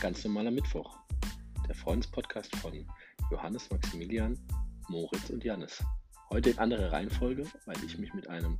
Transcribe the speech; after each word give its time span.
Ganz 0.00 0.24
normaler 0.24 0.50
Mittwoch. 0.50 0.96
Der 1.68 1.74
Freundespodcast 1.74 2.56
von 2.56 2.86
Johannes, 3.30 3.70
Maximilian, 3.70 4.38
Moritz 4.88 5.28
und 5.28 5.44
Jannis. 5.44 5.84
Heute 6.30 6.50
in 6.50 6.58
anderer 6.58 6.90
Reihenfolge, 6.90 7.44
weil 7.66 7.76
ich 7.84 7.98
mich 7.98 8.14
mit 8.14 8.26
einem 8.26 8.58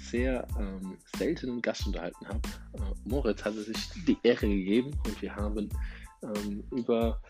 sehr 0.00 0.46
ähm, 0.56 0.96
seltenen 1.16 1.60
Gast 1.62 1.84
unterhalten 1.84 2.28
habe. 2.28 2.48
Äh, 2.74 3.08
Moritz 3.08 3.44
hatte 3.44 3.60
sich 3.60 3.76
die 4.06 4.16
Ehre 4.22 4.46
gegeben 4.46 4.96
und 5.04 5.20
wir 5.20 5.34
haben 5.34 5.68
ähm, 6.22 6.62
über 6.70 7.20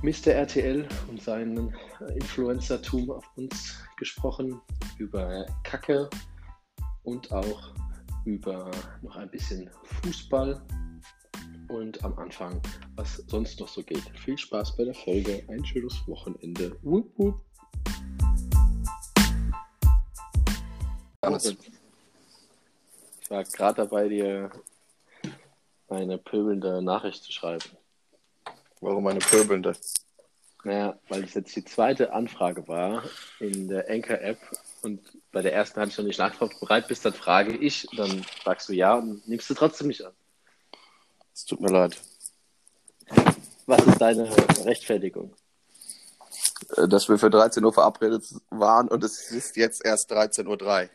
Mr. 0.00 0.28
RTL 0.28 0.88
und 1.08 1.20
seinen 1.20 1.74
äh, 2.00 2.14
Influencertum 2.14 3.10
auf 3.10 3.24
uns 3.36 3.84
gesprochen, 3.98 4.58
über 4.96 5.44
Kacke 5.62 6.08
und 7.02 7.30
auch 7.32 7.74
über 8.24 8.70
noch 9.02 9.16
ein 9.16 9.30
bisschen 9.30 9.68
Fußball 10.02 10.62
und 11.72 12.04
am 12.04 12.16
Anfang, 12.18 12.60
was 12.96 13.16
sonst 13.26 13.58
noch 13.60 13.68
so 13.68 13.82
geht. 13.82 14.02
Viel 14.18 14.36
Spaß 14.36 14.76
bei 14.76 14.84
der 14.84 14.94
Folge, 14.94 15.42
ein 15.48 15.64
schönes 15.64 16.06
Wochenende. 16.06 16.76
Wupp, 16.82 17.10
wupp. 17.16 17.40
Alles. 21.22 21.56
Ich 23.22 23.30
war 23.30 23.44
gerade 23.44 23.76
dabei, 23.76 24.08
dir 24.08 24.50
eine 25.88 26.18
pöbelnde 26.18 26.82
Nachricht 26.82 27.22
zu 27.22 27.32
schreiben. 27.32 27.64
Warum 28.80 29.06
eine 29.06 29.20
pöbelnde? 29.20 29.72
Naja, 30.64 30.98
weil 31.08 31.24
es 31.24 31.34
jetzt 31.34 31.56
die 31.56 31.64
zweite 31.64 32.12
Anfrage 32.12 32.68
war 32.68 33.02
in 33.40 33.68
der 33.68 33.88
Anchor-App 33.88 34.38
und 34.82 35.00
bei 35.32 35.42
der 35.42 35.54
ersten 35.54 35.80
hatte 35.80 35.90
ich 35.90 35.98
noch 35.98 36.04
nicht 36.04 36.18
nachgefragt, 36.18 36.60
bereit 36.60 36.88
bist, 36.88 37.04
dann 37.04 37.14
frage 37.14 37.56
ich, 37.56 37.86
dann 37.96 38.24
sagst 38.44 38.68
du 38.68 38.72
ja 38.72 38.94
und 38.94 39.26
nimmst 39.26 39.48
du 39.50 39.54
trotzdem 39.54 39.88
nicht 39.88 40.04
an. 40.04 40.12
Es 41.42 41.46
tut 41.46 41.60
mir 41.60 41.72
leid. 41.72 42.00
Was 43.66 43.84
ist 43.84 44.00
deine 44.00 44.30
Rechtfertigung? 44.64 45.34
Äh, 46.76 46.86
Dass 46.86 47.08
wir 47.08 47.18
für 47.18 47.30
13 47.30 47.64
Uhr 47.64 47.72
verabredet 47.72 48.24
waren 48.50 48.86
und 48.86 49.02
es 49.02 49.32
ist 49.32 49.56
jetzt 49.56 49.84
erst 49.84 50.12
13.03 50.12 50.46
Uhr. 50.84 50.88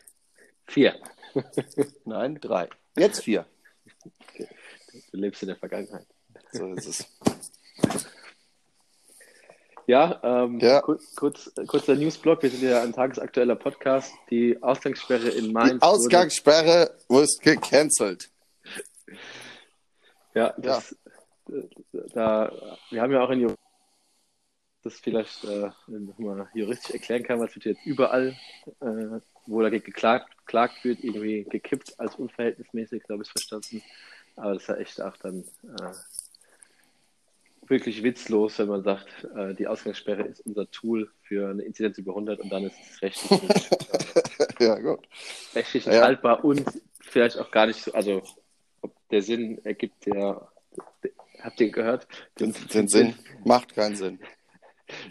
Vier. 0.66 0.96
Nein, 2.06 2.40
drei. 2.40 2.70
Jetzt 2.96 3.24
vier. 3.24 3.46
Du 4.38 5.18
lebst 5.18 5.42
in 5.42 5.50
der 5.50 5.58
Vergangenheit. 5.58 6.08
So 6.54 6.72
ist 6.76 6.88
es. 6.88 7.06
Ja, 9.86 10.22
ähm, 10.24 10.60
Ja. 10.62 10.80
Kurz, 10.80 11.14
kurz, 11.14 11.52
kurzer 11.68 11.96
Newsblock. 11.96 12.42
Wir 12.42 12.52
sind 12.52 12.64
ja 12.64 12.82
ein 12.84 12.94
tagesaktueller 12.94 13.58
Podcast. 13.58 14.14
Die 14.30 14.64
Ausgangssperre 14.64 15.28
in 15.28 15.52
Mainz. 15.52 15.74
Die 15.74 15.82
Ausgangssperre 15.82 16.98
wird 17.10 17.30
gecancelt. 17.42 18.30
Ja, 20.38 20.54
das, 20.58 20.96
Da, 22.14 22.78
wir 22.92 23.02
haben 23.02 23.12
ja 23.12 23.24
auch 23.24 23.30
in 23.32 23.40
Jur- 23.40 23.56
das 24.84 25.00
vielleicht 25.00 25.44
äh, 25.46 25.72
nochmal 25.88 26.48
juristisch 26.54 26.92
erklären 26.92 27.24
kann, 27.24 27.40
was 27.40 27.56
wird 27.56 27.66
jetzt 27.66 27.86
überall, 27.88 28.38
äh, 28.80 29.20
wo 29.48 29.62
dagegen 29.64 29.84
geklagt, 29.84 30.38
geklagt 30.38 30.84
wird, 30.84 31.04
irgendwie 31.04 31.44
gekippt 31.46 32.00
als 32.00 32.16
unverhältnismäßig, 32.16 33.04
glaube 33.04 33.24
ich, 33.24 33.32
verstanden. 33.32 33.82
Aber 34.36 34.54
das 34.54 34.62
ist 34.64 34.70
ja 34.70 34.76
echt 34.76 35.02
auch 35.02 35.18
dann 35.18 35.44
äh, 35.64 35.94
wirklich 37.68 38.04
witzlos, 38.04 38.60
wenn 38.60 38.68
man 38.68 38.84
sagt, 38.84 39.28
äh, 39.36 39.56
die 39.56 39.66
Ausgangssperre 39.68 40.24
ist 40.28 40.42
unser 40.42 40.70
Tool 40.70 41.12
für 41.24 41.50
eine 41.50 41.64
Inzidenz 41.64 41.98
über 41.98 42.12
100 42.12 42.40
und 42.42 42.50
dann 42.50 42.66
ist 42.66 42.76
es 42.80 43.02
rechtlich 43.02 43.42
nicht, 43.42 43.72
äh, 43.72 44.46
Ja, 44.64 44.76
gut. 44.80 45.08
rechtlich 45.56 45.88
nicht 45.88 45.96
Ja. 45.96 46.04
haltbar 46.04 46.46
und 46.46 46.64
vielleicht 47.02 47.40
auch 47.40 47.50
gar 47.50 47.66
nicht 47.66 47.82
so, 47.82 47.94
also 47.94 48.22
der 49.12 49.22
Sinn 49.22 49.64
ergibt 49.64 50.06
der, 50.06 50.52
habt 51.42 51.60
ihr 51.62 51.70
gehört? 51.70 52.08
Den, 52.40 52.54
den 52.74 52.88
Sinn 52.88 53.16
macht 53.46 53.74
keinen 53.74 53.96
Sinn. 53.96 54.20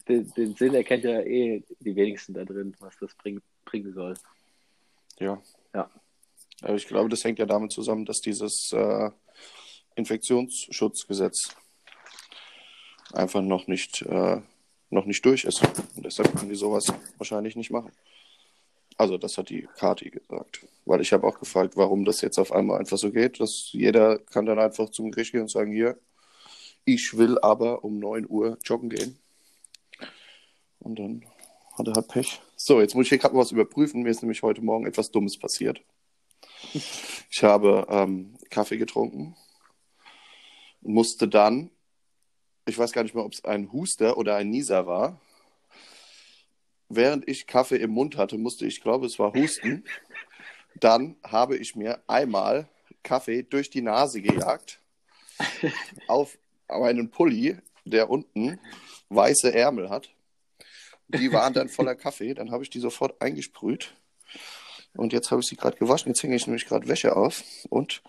Den, 0.08 0.30
den 0.36 0.54
Sinn 0.54 0.74
erkennt 0.74 1.04
ja 1.04 1.20
eh 1.20 1.62
die 1.80 1.96
wenigsten 1.96 2.34
da 2.34 2.44
drin, 2.44 2.74
was 2.80 2.96
das 2.98 3.14
bring, 3.14 3.40
bringen 3.64 3.92
soll. 3.92 4.14
Ja. 5.18 5.42
Ja. 5.74 5.90
Aber 6.62 6.74
ich 6.74 6.86
glaube, 6.86 7.08
das 7.10 7.24
hängt 7.24 7.38
ja 7.38 7.46
damit 7.46 7.72
zusammen, 7.72 8.06
dass 8.06 8.20
dieses 8.20 8.72
äh, 8.72 9.10
Infektionsschutzgesetz 9.94 11.54
einfach 13.12 13.42
noch 13.42 13.66
nicht, 13.66 14.02
äh, 14.02 14.40
noch 14.90 15.04
nicht 15.04 15.24
durch 15.24 15.44
ist. 15.44 15.62
Und 15.96 16.04
deshalb 16.04 16.34
können 16.34 16.50
die 16.50 16.56
sowas 16.56 16.86
wahrscheinlich 17.18 17.56
nicht 17.56 17.70
machen. 17.70 17.92
Also 18.96 19.18
das 19.18 19.36
hat 19.36 19.50
die 19.50 19.68
Kati 19.76 20.10
gesagt. 20.10 20.66
Weil 20.84 21.00
ich 21.00 21.12
habe 21.12 21.26
auch 21.26 21.38
gefragt, 21.38 21.76
warum 21.76 22.04
das 22.04 22.20
jetzt 22.20 22.38
auf 22.38 22.52
einmal 22.52 22.78
einfach 22.78 22.98
so 22.98 23.10
geht. 23.10 23.40
Dass 23.40 23.70
jeder 23.72 24.18
kann 24.18 24.46
dann 24.46 24.58
einfach 24.58 24.90
zum 24.90 25.10
Gericht 25.10 25.32
gehen 25.32 25.42
und 25.42 25.50
sagen, 25.50 25.72
hier, 25.72 25.98
ich 26.84 27.16
will 27.16 27.38
aber 27.40 27.84
um 27.84 27.98
9 27.98 28.26
Uhr 28.28 28.58
joggen 28.64 28.90
gehen. 28.90 29.18
Und 30.78 30.98
dann 30.98 31.24
hat 31.76 31.88
er 31.88 31.94
halt 31.94 32.08
Pech. 32.08 32.40
So, 32.54 32.80
jetzt 32.80 32.94
muss 32.94 33.06
ich 33.06 33.08
hier 33.10 33.18
gerade 33.18 33.34
mal 33.34 33.40
was 33.40 33.52
überprüfen. 33.52 34.02
Mir 34.02 34.10
ist 34.10 34.22
nämlich 34.22 34.42
heute 34.42 34.62
Morgen 34.62 34.86
etwas 34.86 35.10
Dummes 35.10 35.38
passiert. 35.38 35.82
Ich 37.28 37.42
habe 37.42 37.86
ähm, 37.90 38.38
Kaffee 38.48 38.78
getrunken 38.78 39.36
und 40.80 40.94
musste 40.94 41.28
dann, 41.28 41.70
ich 42.66 42.78
weiß 42.78 42.92
gar 42.92 43.02
nicht 43.02 43.14
mehr, 43.14 43.24
ob 43.24 43.32
es 43.32 43.44
ein 43.44 43.72
Huster 43.72 44.16
oder 44.16 44.36
ein 44.36 44.48
Nieser 44.48 44.86
war. 44.86 45.20
Während 46.88 47.28
ich 47.28 47.47
Kaffee 47.47 47.76
im 47.76 47.91
Mund 47.91 48.16
hatte, 48.16 48.38
musste 48.38 48.66
ich, 48.66 48.80
glaube, 48.80 49.06
es 49.06 49.19
war 49.19 49.32
Husten. 49.34 49.84
Dann 50.74 51.16
habe 51.24 51.56
ich 51.56 51.74
mir 51.74 52.00
einmal 52.06 52.69
Kaffee 53.02 53.42
durch 53.42 53.70
die 53.70 53.82
Nase 53.82 54.20
gejagt 54.20 54.80
auf 56.06 56.38
meinen 56.69 57.10
Pulli, 57.10 57.56
der 57.84 58.10
unten 58.10 58.58
weiße 59.08 59.54
Ärmel 59.54 59.91
hat. 59.91 60.10
Die 61.08 61.32
waren 61.32 61.54
dann 61.54 61.69
voller 61.69 61.94
Kaffee. 62.04 62.34
Dann 62.34 62.50
habe 62.50 62.64
ich 62.64 62.70
die 62.70 62.80
sofort 62.80 63.20
eingesprüht. 63.22 63.94
Und 64.94 65.12
jetzt 65.12 65.30
habe 65.30 65.41
ich 65.41 65.47
sie 65.47 65.56
gerade 65.56 65.76
gewaschen. 65.76 66.08
Jetzt 66.08 66.22
hänge 66.22 66.36
ich 66.36 66.47
nämlich 66.47 66.66
gerade 66.66 66.88
Wäsche 66.88 67.16
auf. 67.16 67.44
Und 67.68 68.03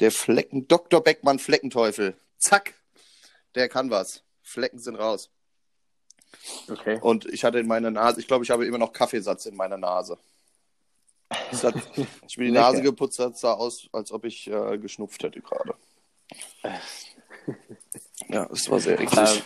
der 0.00 0.10
Flecken, 0.10 0.66
Dr. 0.68 1.02
Beckmann 1.02 1.38
Fleckenteufel. 1.38 2.16
Zack. 2.38 2.74
Der 3.54 3.68
kann 3.68 3.90
was. 3.90 4.22
Flecken 4.42 4.78
sind 4.78 4.96
raus. 4.96 5.30
Okay. 6.68 6.98
Und 7.00 7.26
ich 7.26 7.44
hatte 7.44 7.58
in 7.58 7.66
meiner 7.66 7.90
Nase, 7.90 8.20
ich 8.20 8.26
glaube, 8.26 8.44
ich 8.44 8.50
habe 8.50 8.66
immer 8.66 8.78
noch 8.78 8.92
Kaffeesatz 8.92 9.46
in 9.46 9.56
meiner 9.56 9.76
Nase. 9.76 10.18
Es 11.50 11.64
hat, 11.64 11.74
ich 12.26 12.38
mir 12.38 12.46
die. 12.46 12.50
Nase 12.52 12.82
geputzt 12.82 13.18
hat, 13.18 13.36
sah 13.36 13.52
aus, 13.52 13.88
als 13.92 14.12
ob 14.12 14.24
ich 14.24 14.48
äh, 14.48 14.78
geschnupft 14.78 15.22
hätte 15.22 15.40
gerade. 15.40 15.74
Ja, 18.28 18.48
es 18.52 18.70
war 18.70 18.80
sehr 18.80 19.00
eklig. 19.00 19.18
Ähm, 19.18 19.42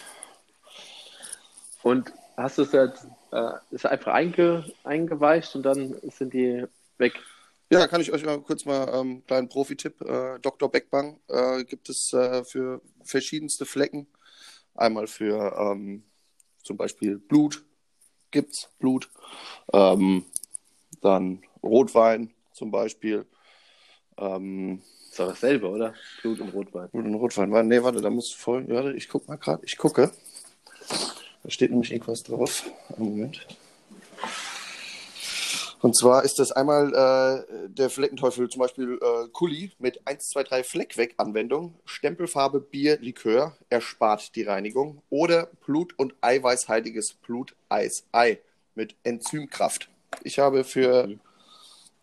und 1.83 2.13
hast 2.37 2.59
du 2.59 2.63
es 2.63 2.73
jetzt, 2.73 3.07
äh, 3.33 3.53
ist 3.71 3.87
einfach 3.87 4.13
einge, 4.13 4.65
eingeweicht 4.85 5.55
und 5.57 5.63
dann 5.63 5.97
sind 6.11 6.33
die 6.33 6.65
weg? 6.99 7.15
Ja, 7.71 7.87
kann 7.87 8.01
ich 8.01 8.13
euch 8.13 8.25
mal 8.25 8.41
kurz 8.41 8.65
mal 8.65 8.89
ähm, 8.89 8.95
einen 8.95 9.27
kleinen 9.27 9.49
Profi-Tipp. 9.49 10.01
Äh, 10.01 10.39
Dr. 10.41 10.71
Beckbang 10.71 11.21
äh, 11.29 11.65
gibt 11.65 11.89
es 11.89 12.13
äh, 12.13 12.45
für 12.45 12.81
verschiedenste 13.03 13.67
Flecken. 13.67 14.07
Einmal 14.75 15.07
für 15.07 15.55
ähm, 15.59 16.05
zum 16.69 16.77
Beispiel 16.77 17.19
Blut, 17.19 17.65
gibt's 18.31 18.69
Blut. 18.79 19.09
Ähm, 19.73 20.27
dann 21.01 21.43
Rotwein 21.63 22.35
zum 22.53 22.71
Beispiel. 22.71 23.25
Ähm, 24.19 24.83
Ist 25.09 25.19
doch 25.19 25.29
dasselbe, 25.29 25.69
oder? 25.69 25.95
Blut 26.21 26.41
und 26.41 26.51
Rotwein. 26.51 26.91
Blut 26.91 27.07
und 27.07 27.15
Rotwein. 27.15 27.69
Nee, 27.69 27.83
warte, 27.83 28.03
da 28.03 28.11
muss 28.11 28.33
voll. 28.33 28.69
Warte, 28.69 28.93
ich 28.93 29.09
guck 29.09 29.27
mal 29.29 29.37
gerade. 29.37 29.65
Ich 29.65 29.79
gucke. 29.79 30.13
Da 31.43 31.51
steht 31.51 31.71
nämlich 31.71 31.91
irgendwas 31.91 32.23
drauf. 32.23 32.71
Einen 32.95 33.09
Moment. 33.09 33.47
Und 35.81 35.95
zwar 35.97 36.25
ist 36.25 36.39
das 36.39 36.51
einmal 36.53 36.93
äh, 36.93 37.69
der 37.69 37.89
Fleckenteufel, 37.89 38.49
zum 38.49 38.61
Beispiel 38.61 38.99
äh, 39.01 39.29
Kuli 39.29 39.71
mit 39.79 40.07
1, 40.07 40.31
2, 40.31 40.43
3 40.43 40.65
Fleck 40.65 40.97
weg 40.97 41.15
Anwendung, 41.19 41.75
Stempelfarbe 41.85 42.61
Bier, 42.61 42.99
Likör, 43.01 43.57
erspart 43.69 44.35
die 44.35 44.43
Reinigung 44.43 45.03
oder 45.09 45.47
Blut- 45.65 45.97
und 45.99 46.15
eiweißhaltiges 46.21 47.15
Bluteis, 47.15 48.05
Ei 48.13 48.41
mit 48.75 48.97
Enzymkraft. 49.05 49.89
Ich 50.25 50.39
habe 50.41 50.65
für 50.65 51.09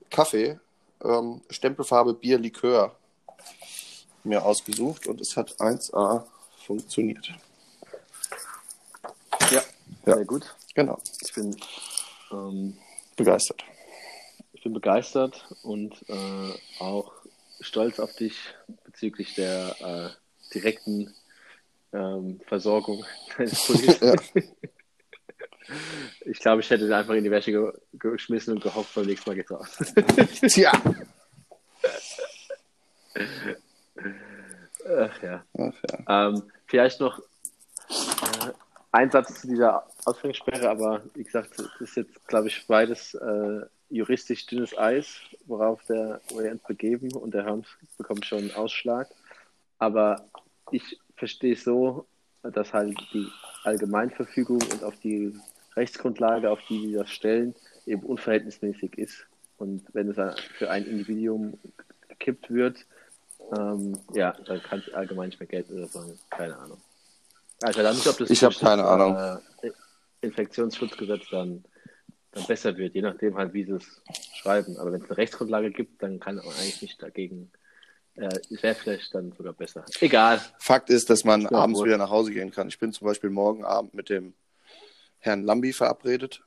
Kaffee 0.10 0.60
ähm, 1.04 1.42
Stempelfarbe 1.50 2.13
Bier, 2.13 2.39
Likör 2.39 2.95
mir 4.24 4.44
ausgesucht 4.44 5.06
und 5.07 5.19
es 5.21 5.36
hat 5.36 5.60
1A 5.60 6.25
funktioniert. 6.66 7.28
Ja, 9.51 9.62
Ja. 10.06 10.16
sehr 10.16 10.25
gut. 10.25 10.56
Genau, 10.74 10.98
Ich 11.21 11.33
bin, 11.33 11.56
ähm, 12.31 12.78
begeistert. 13.16 13.64
ich 14.54 14.64
bin 14.64 14.74
begeistert 14.74 15.48
und 15.64 15.94
äh, 16.10 16.54
auch 16.80 17.14
stolz 17.60 18.00
auf 18.00 18.14
dich 18.16 18.36
bezüglich 18.86 19.36
der 19.36 19.76
äh, 19.80 20.54
direkten 20.54 21.14
ähm, 21.94 22.40
Versorgung 22.48 23.06
deines 23.38 23.66
Pullis. 23.66 24.00
Ja. 24.00 24.16
Ich 26.26 26.40
glaube, 26.40 26.62
ich 26.62 26.70
hätte 26.70 26.84
den 26.84 26.94
einfach 26.94 27.16
in 27.16 27.24
die 27.24 27.32
Wäsche 27.32 27.52
ge 27.52 27.72
geschmissen 27.94 28.54
und 28.54 28.62
gehofft, 28.62 28.94
beim 28.94 29.06
nächsten 29.06 29.30
Mal 29.30 29.36
geht's 29.36 29.52
raus. 29.52 29.78
Tja, 30.48 30.72
Ach 34.88 35.24
ja. 35.24 35.44
Ach, 35.58 35.74
ja. 36.08 36.28
Ähm, 36.28 36.44
vielleicht 36.68 37.00
noch 37.00 37.22
ein 38.95 39.12
Satz 39.12 39.42
zu 39.42 39.47
dieser 39.47 39.86
Ausgangssperre, 40.06 40.69
aber 40.69 41.03
wie 41.15 41.24
gesagt, 41.24 41.59
das 41.59 41.69
ist 41.81 41.97
jetzt, 41.97 42.27
glaube 42.27 42.47
ich, 42.47 42.65
beides 42.65 43.13
äh, 43.13 43.65
juristisch 43.89 44.45
dünnes 44.45 44.77
Eis, 44.77 45.19
worauf 45.47 45.83
der 45.83 46.21
Orient 46.33 46.63
begeben 46.65 47.13
und 47.13 47.33
der 47.33 47.44
Herms 47.44 47.68
bekommt 47.97 48.25
schon 48.25 48.39
einen 48.39 48.56
Ausschlag. 48.56 49.09
Aber 49.80 50.25
ich 50.71 50.97
verstehe 51.18 51.57
so, 51.57 52.06
dass 52.42 52.74
halt 52.74 52.97
die 53.13 53.27
Allgemeinverfügung 53.65 54.62
und 54.71 54.83
auf 54.83 54.95
die 55.01 55.38
Rechtsgrundlage, 55.75 56.50
auf 56.50 56.59
die 56.69 56.92
wir 56.92 57.00
das 57.00 57.09
stellen, 57.09 57.53
eben 57.86 58.01
unverhältnismäßig 58.01 58.97
ist. 58.97 59.27
Und 59.57 59.83
wenn 59.94 60.09
es 60.09 60.39
für 60.57 60.69
ein 60.69 60.86
Individuum 60.86 61.59
gekippt 62.07 62.50
wird, 62.50 62.86
ähm, 63.57 64.00
ja, 64.13 64.38
dann 64.45 64.62
kann 64.63 64.80
es 64.80 64.94
allgemein 64.94 65.30
nicht 65.30 65.39
mehr 65.42 65.47
gelten 65.47 65.74
oder 65.74 65.88
so. 65.88 66.18
Keine 66.30 66.57
Ahnung. 66.57 66.77
Also 67.66 67.82
dann 67.82 67.96
nicht, 67.96 68.08
ob 68.08 68.18
das 68.18 68.30
ich 68.30 68.44
habe 68.44 68.54
keine 68.56 68.84
das, 68.84 68.92
Ahnung. 68.92 69.42
Äh, 69.62 69.72
Infektionsschutzgesetz 70.22 71.30
dann, 71.32 71.64
dann 72.32 72.46
besser 72.46 72.78
wird, 72.78 72.94
je 72.94 73.02
nachdem 73.02 73.36
halt, 73.38 73.54
wie 73.54 73.64
sie 73.64 73.74
es 73.74 74.02
schreiben. 74.36 74.78
Aber 74.78 74.92
wenn 74.92 75.02
es 75.02 75.10
eine 75.10 75.18
Rechtsgrundlage 75.18 75.72
gibt, 75.72 76.04
dann 76.04 76.20
kann 76.20 76.36
man 76.36 76.46
eigentlich 76.46 76.82
nicht 76.82 77.02
dagegen 77.02 77.52
äh, 78.16 78.40
wäre 78.50 78.76
vielleicht 78.76 79.14
dann 79.14 79.34
sogar 79.34 79.54
besser. 79.54 79.84
Egal. 80.00 80.42
Fakt 80.60 80.90
ist, 80.90 81.10
dass 81.10 81.24
man 81.24 81.48
abends 81.48 81.80
wohl. 81.80 81.88
wieder 81.88 81.98
nach 81.98 82.10
Hause 82.10 82.32
gehen 82.32 82.52
kann. 82.52 82.68
Ich 82.68 82.80
bin 82.80 82.94
zum 82.94 83.08
Beispiel 83.08 83.30
morgen 83.30 83.66
Abend 83.66 83.94
mit 83.94 84.10
dem 84.10 84.34
Herrn 85.20 85.44
Lambi 85.44 85.74
verabredet. 85.74 86.42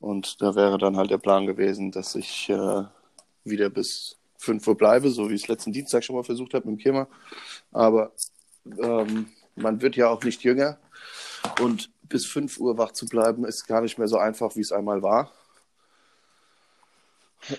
Und 0.00 0.42
da 0.42 0.54
wäre 0.54 0.76
dann 0.76 0.96
halt 0.96 1.10
der 1.10 1.18
Plan 1.18 1.46
gewesen, 1.46 1.90
dass 1.92 2.14
ich 2.14 2.48
äh, 2.50 2.82
wieder 3.44 3.70
bis 3.70 4.16
5 4.38 4.66
Uhr 4.66 4.76
bleibe, 4.76 5.10
so 5.10 5.30
wie 5.30 5.34
ich 5.34 5.42
es 5.42 5.48
letzten 5.48 5.72
Dienstag 5.72 6.04
schon 6.04 6.16
mal 6.16 6.24
versucht 6.24 6.52
habe 6.52 6.68
mit 6.68 6.78
dem 6.78 6.82
Kema. 6.82 7.08
Aber 7.72 8.12
ähm, 8.80 9.30
man 9.62 9.80
wird 9.82 9.96
ja 9.96 10.08
auch 10.08 10.22
nicht 10.22 10.42
jünger. 10.42 10.78
Und 11.60 11.90
bis 12.02 12.26
5 12.26 12.58
Uhr 12.58 12.78
wach 12.78 12.92
zu 12.92 13.06
bleiben, 13.06 13.44
ist 13.44 13.66
gar 13.66 13.80
nicht 13.80 13.98
mehr 13.98 14.08
so 14.08 14.18
einfach, 14.18 14.56
wie 14.56 14.60
es 14.60 14.72
einmal 14.72 15.02
war. 15.02 15.32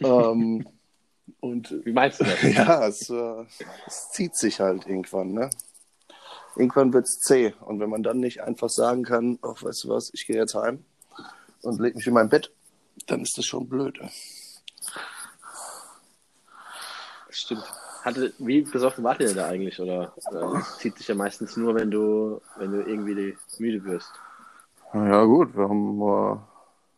ähm, 0.01 0.67
und 1.39 1.85
wie 1.85 1.93
meinst 1.93 2.19
du 2.19 2.25
das? 2.25 2.41
Ja, 2.43 2.87
es, 2.87 3.09
äh, 3.09 3.45
es 3.87 4.11
zieht 4.11 4.35
sich 4.35 4.59
halt 4.59 4.87
irgendwann, 4.87 5.33
ne? 5.33 5.49
Irgendwann 6.55 6.93
wird 6.93 7.05
es 7.05 7.19
zäh. 7.19 7.53
Und 7.61 7.79
wenn 7.79 7.89
man 7.89 8.03
dann 8.03 8.19
nicht 8.19 8.41
einfach 8.41 8.69
sagen 8.69 9.03
kann, 9.03 9.39
ach, 9.41 9.63
weißt 9.63 9.83
du 9.83 9.89
was, 9.89 10.11
ich 10.13 10.25
gehe 10.25 10.35
jetzt 10.35 10.55
heim 10.55 10.83
und 11.61 11.79
leg 11.79 11.95
mich 11.95 12.07
in 12.07 12.13
mein 12.13 12.29
Bett, 12.29 12.51
dann 13.07 13.21
ist 13.21 13.37
das 13.37 13.45
schon 13.45 13.69
blöd. 13.69 13.99
Stimmt. 17.29 17.63
Hatte, 18.03 18.33
wie 18.39 18.61
besoffen 18.61 19.03
wart 19.03 19.19
ihr 19.19 19.33
da 19.33 19.47
eigentlich? 19.47 19.79
Oder 19.79 20.13
äh, 20.31 20.61
zieht 20.77 20.97
sich 20.97 21.07
ja 21.07 21.15
meistens 21.15 21.57
nur, 21.57 21.75
wenn 21.75 21.91
du, 21.91 22.41
wenn 22.57 22.71
du 22.71 22.81
irgendwie 22.81 23.37
müde 23.59 23.83
wirst? 23.83 24.11
Ja, 24.93 25.23
gut, 25.25 25.55
wir 25.55 25.69
haben 25.69 26.01
äh, 26.01 26.39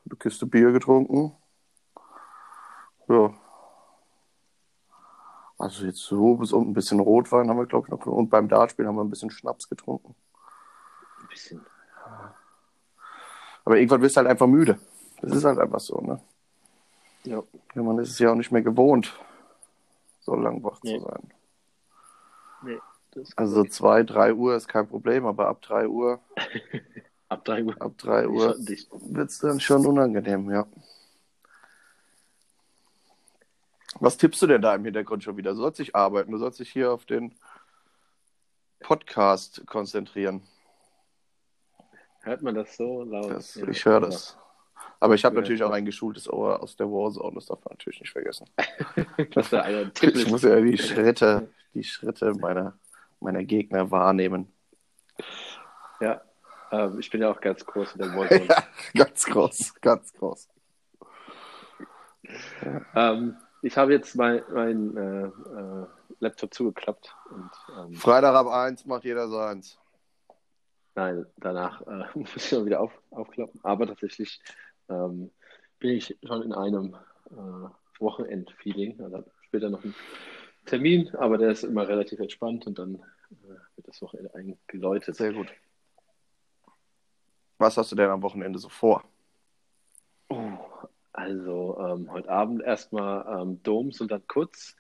eine 0.06 0.18
Kiste 0.20 0.46
Bier 0.46 0.72
getrunken. 0.72 1.36
Ja, 3.08 3.34
also 5.62 5.86
jetzt 5.86 6.00
so 6.00 6.38
bis 6.38 6.54
und 6.54 6.68
ein 6.68 6.74
bisschen 6.74 7.00
Rotwein 7.00 7.48
haben 7.48 7.58
wir, 7.58 7.68
glaube 7.68 7.86
ich, 7.86 7.92
noch. 7.92 8.04
Und 8.08 8.32
beim 8.32 8.50
Dartspielen 8.50 8.88
haben 8.88 8.96
wir 8.96 9.04
ein 9.04 9.12
bisschen 9.12 9.30
Schnaps 9.30 9.70
getrunken. 9.70 10.16
Ein 11.22 11.28
bisschen. 11.28 11.62
Aber 13.64 13.78
irgendwann 13.78 14.02
wirst 14.02 14.16
du 14.16 14.22
halt 14.22 14.28
einfach 14.28 14.48
müde. 14.48 14.80
Das 15.22 15.32
ist 15.34 15.46
halt 15.46 15.60
einfach 15.60 15.80
so, 15.80 16.02
ne? 16.02 16.20
Ja. 17.26 17.44
ja 17.76 17.84
man 17.84 18.00
ist 18.00 18.10
es 18.10 18.18
ja 18.18 18.32
auch 18.32 18.36
nicht 18.36 18.52
mehr 18.52 18.64
gewohnt, 18.64 19.14
so 20.22 20.36
lang 20.36 20.64
wach 20.64 20.80
nee. 20.84 20.98
zu 20.98 21.06
sein. 21.06 21.34
Nee. 22.64 22.80
also 23.36 23.64
zwei, 23.66 24.04
drei 24.04 24.34
Uhr 24.34 24.56
ist 24.56 24.68
kein 24.68 24.88
Problem, 24.88 25.26
aber 25.26 25.48
ab 25.48 25.62
drei 25.62 25.88
Uhr. 25.88 26.20
ab 27.30 27.44
drei 27.44 27.64
Uhr. 27.64 27.76
Ab 27.80 27.98
drei 27.98 28.28
Uhr 28.28 28.56
wird 28.58 29.30
es 29.30 29.40
dann 29.40 29.60
schon 29.60 29.86
unangenehm, 29.86 30.50
ja. 30.50 30.68
Was 34.00 34.18
tippst 34.18 34.42
du 34.42 34.48
denn 34.48 34.62
da 34.62 34.74
im 34.76 34.86
Hintergrund 34.86 35.24
schon 35.24 35.38
wieder? 35.38 35.52
Du 35.52 35.58
sollst 35.58 35.80
dich 35.80 35.96
arbeiten, 35.96 36.32
du 36.32 36.38
sollst 36.38 36.60
dich 36.60 36.72
hier 36.72 36.92
auf 36.92 37.06
den 37.06 37.36
Podcast 38.80 39.66
konzentrieren. 39.68 40.42
Hört 42.22 42.42
man 42.42 42.56
das 42.56 42.78
so 42.78 43.04
laut? 43.04 43.32
Das, 43.32 43.56
ich 43.56 43.86
höre 43.86 44.00
das. 44.00 44.38
Aber 45.02 45.16
ich 45.16 45.26
habe 45.26 45.36
natürlich 45.36 45.64
auch 45.64 45.72
ein 45.72 45.84
geschultes 45.84 46.32
Ohr 46.32 46.62
aus 46.62 46.76
der 46.76 46.86
Warzone, 46.86 47.34
das 47.34 47.48
darf 47.48 47.58
man 47.66 47.72
natürlich 47.72 48.00
nicht 48.02 48.12
vergessen. 48.12 48.48
das 49.34 49.52
eine 49.52 49.92
ich 50.02 50.30
muss 50.30 50.44
ja 50.44 50.62
die 50.62 50.78
Schritte, 50.78 51.50
die 51.74 51.84
Schritte 51.84 52.34
meiner, 52.36 52.78
meiner 53.20 53.44
Gegner 53.44 53.90
wahrnehmen. 53.90 54.54
Ja, 56.00 56.22
ähm, 56.72 57.00
ich 57.00 57.10
bin 57.10 57.20
ja 57.20 57.32
auch 57.32 57.42
ganz 57.42 57.66
groß 57.66 57.94
in 57.94 57.98
der 57.98 58.16
Warzone. 58.16 58.46
ja, 58.48 58.64
ganz 58.94 59.26
groß, 59.26 59.74
ganz 59.82 60.14
groß. 60.14 60.50
Ja. 62.64 63.14
Ähm, 63.14 63.38
ich 63.64 63.76
habe 63.78 63.94
jetzt 63.94 64.16
mein, 64.16 64.44
mein 64.54 64.98
äh, 64.98 65.26
äh, 65.26 65.86
Laptop 66.20 66.54
zugeklappt. 66.54 67.16
Und, 67.32 67.50
ähm, 67.76 67.96
Freitag 67.96 68.36
ab 68.36 68.48
1 68.48 68.86
macht 68.86 69.04
jeder 69.04 69.28
seins. 69.30 69.80
Nein, 70.94 71.26
danach 71.38 71.82
äh, 71.88 72.06
muss 72.14 72.36
ich 72.36 72.48
schon 72.48 72.66
wieder 72.66 72.82
auf, 72.82 72.92
aufklappen. 73.10 73.60
Aber 73.64 73.88
tatsächlich 73.88 74.40
ähm, 74.92 75.32
bin 75.80 75.92
ich 75.92 76.18
schon 76.24 76.44
in 76.44 76.54
einem 76.54 76.96
äh, 77.32 77.70
Wochenend-Feeling. 78.00 79.02
Also 79.02 79.24
später 79.48 79.70
noch 79.70 79.84
ein 79.84 79.96
Termin, 80.66 81.10
aber 81.16 81.38
der 81.38 81.52
ist 81.52 81.64
immer 81.64 81.88
relativ 81.88 82.20
entspannt 82.20 82.68
und 82.68 82.78
dann 82.78 82.96
äh, 82.96 83.56
wird 83.76 83.88
das 83.88 84.02
Wochenende 84.02 84.34
eingeläutet. 84.36 85.16
Sehr 85.16 85.34
gut. 85.34 85.48
Was 87.58 87.78
hast 87.78 87.92
du 87.92 87.96
denn 87.96 88.10
am 88.10 88.24
Wochenende 88.24 88.60
so 88.60 88.70
vor? 88.70 89.04
Oh, 90.30 90.58
also 91.14 91.78
ähm, 91.80 92.12
heute 92.12 92.30
Abend 92.30 92.64
erstmal 92.64 93.42
ähm, 93.42 93.62
Doms 93.64 94.02
und 94.02 94.12
dann 94.12 94.26
kurz. 94.28 94.76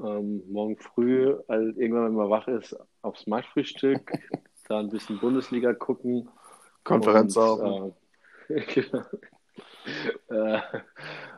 Ähm, 0.00 0.42
morgen 0.50 0.76
früh, 0.76 1.34
also 1.48 1.80
irgendwann, 1.80 2.04
wenn 2.04 2.14
man 2.14 2.30
wach 2.30 2.46
ist, 2.46 2.76
aufs 3.02 3.26
Marktfrühstück, 3.26 4.12
dann 4.68 4.86
ein 4.86 4.90
bisschen 4.90 5.18
Bundesliga 5.18 5.74
gucken. 5.74 6.28
Konferenz 6.84 7.36
auch. 7.36 7.92
Äh, 8.48 8.60
genau. 8.74 9.04
Äh, 10.28 10.58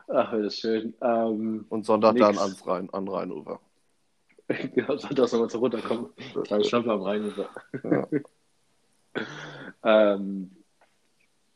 ach, 0.07 0.31
das 0.31 0.41
ist 0.41 0.59
schön. 0.59 0.93
Ähm, 1.01 1.65
und 1.69 1.85
Sonntag 1.85 2.13
nix. 2.13 2.25
dann 2.25 2.37
ans 2.37 2.67
Rhein, 2.67 2.89
an 2.91 3.07
Rheinufer. 3.07 3.59
genau, 4.47 4.97
Sonntag 4.97 5.27
soll 5.27 5.39
man 5.39 5.49
so 5.49 5.59
runterkommen. 5.59 6.07
Dann 6.49 6.63
Stampfer 6.63 6.93
am 6.93 7.01
Rheinufer. 7.01 7.49
Ja. 7.83 8.07
ähm, 10.15 10.51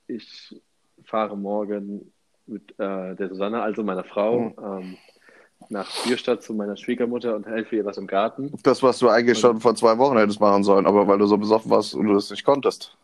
ich 0.07 0.61
fahre 1.03 1.37
morgen 1.37 2.11
mit 2.45 2.71
äh, 2.79 3.15
der 3.15 3.29
Susanne, 3.29 3.61
also 3.61 3.83
meiner 3.83 4.03
Frau, 4.03 4.39
mhm. 4.39 4.53
ähm, 4.63 4.97
nach 5.69 5.89
Bierstadt 6.05 6.43
zu 6.43 6.53
meiner 6.53 6.77
Schwiegermutter 6.77 7.35
und 7.35 7.45
helfe 7.45 7.75
ihr 7.75 7.85
was 7.85 7.97
im 7.97 8.07
Garten. 8.07 8.53
Das, 8.63 8.81
was 8.83 8.99
du 8.99 9.09
eigentlich 9.09 9.37
und, 9.37 9.41
schon 9.41 9.59
vor 9.59 9.75
zwei 9.75 9.97
Wochen 9.97 10.17
hättest 10.17 10.39
machen 10.39 10.63
sollen, 10.63 10.85
aber 10.85 11.07
weil 11.07 11.17
du 11.17 11.25
so 11.25 11.37
besoffen 11.37 11.71
warst 11.71 11.93
und 11.95 12.07
du 12.07 12.13
das 12.13 12.29
nicht 12.29 12.45
konntest. 12.45 12.95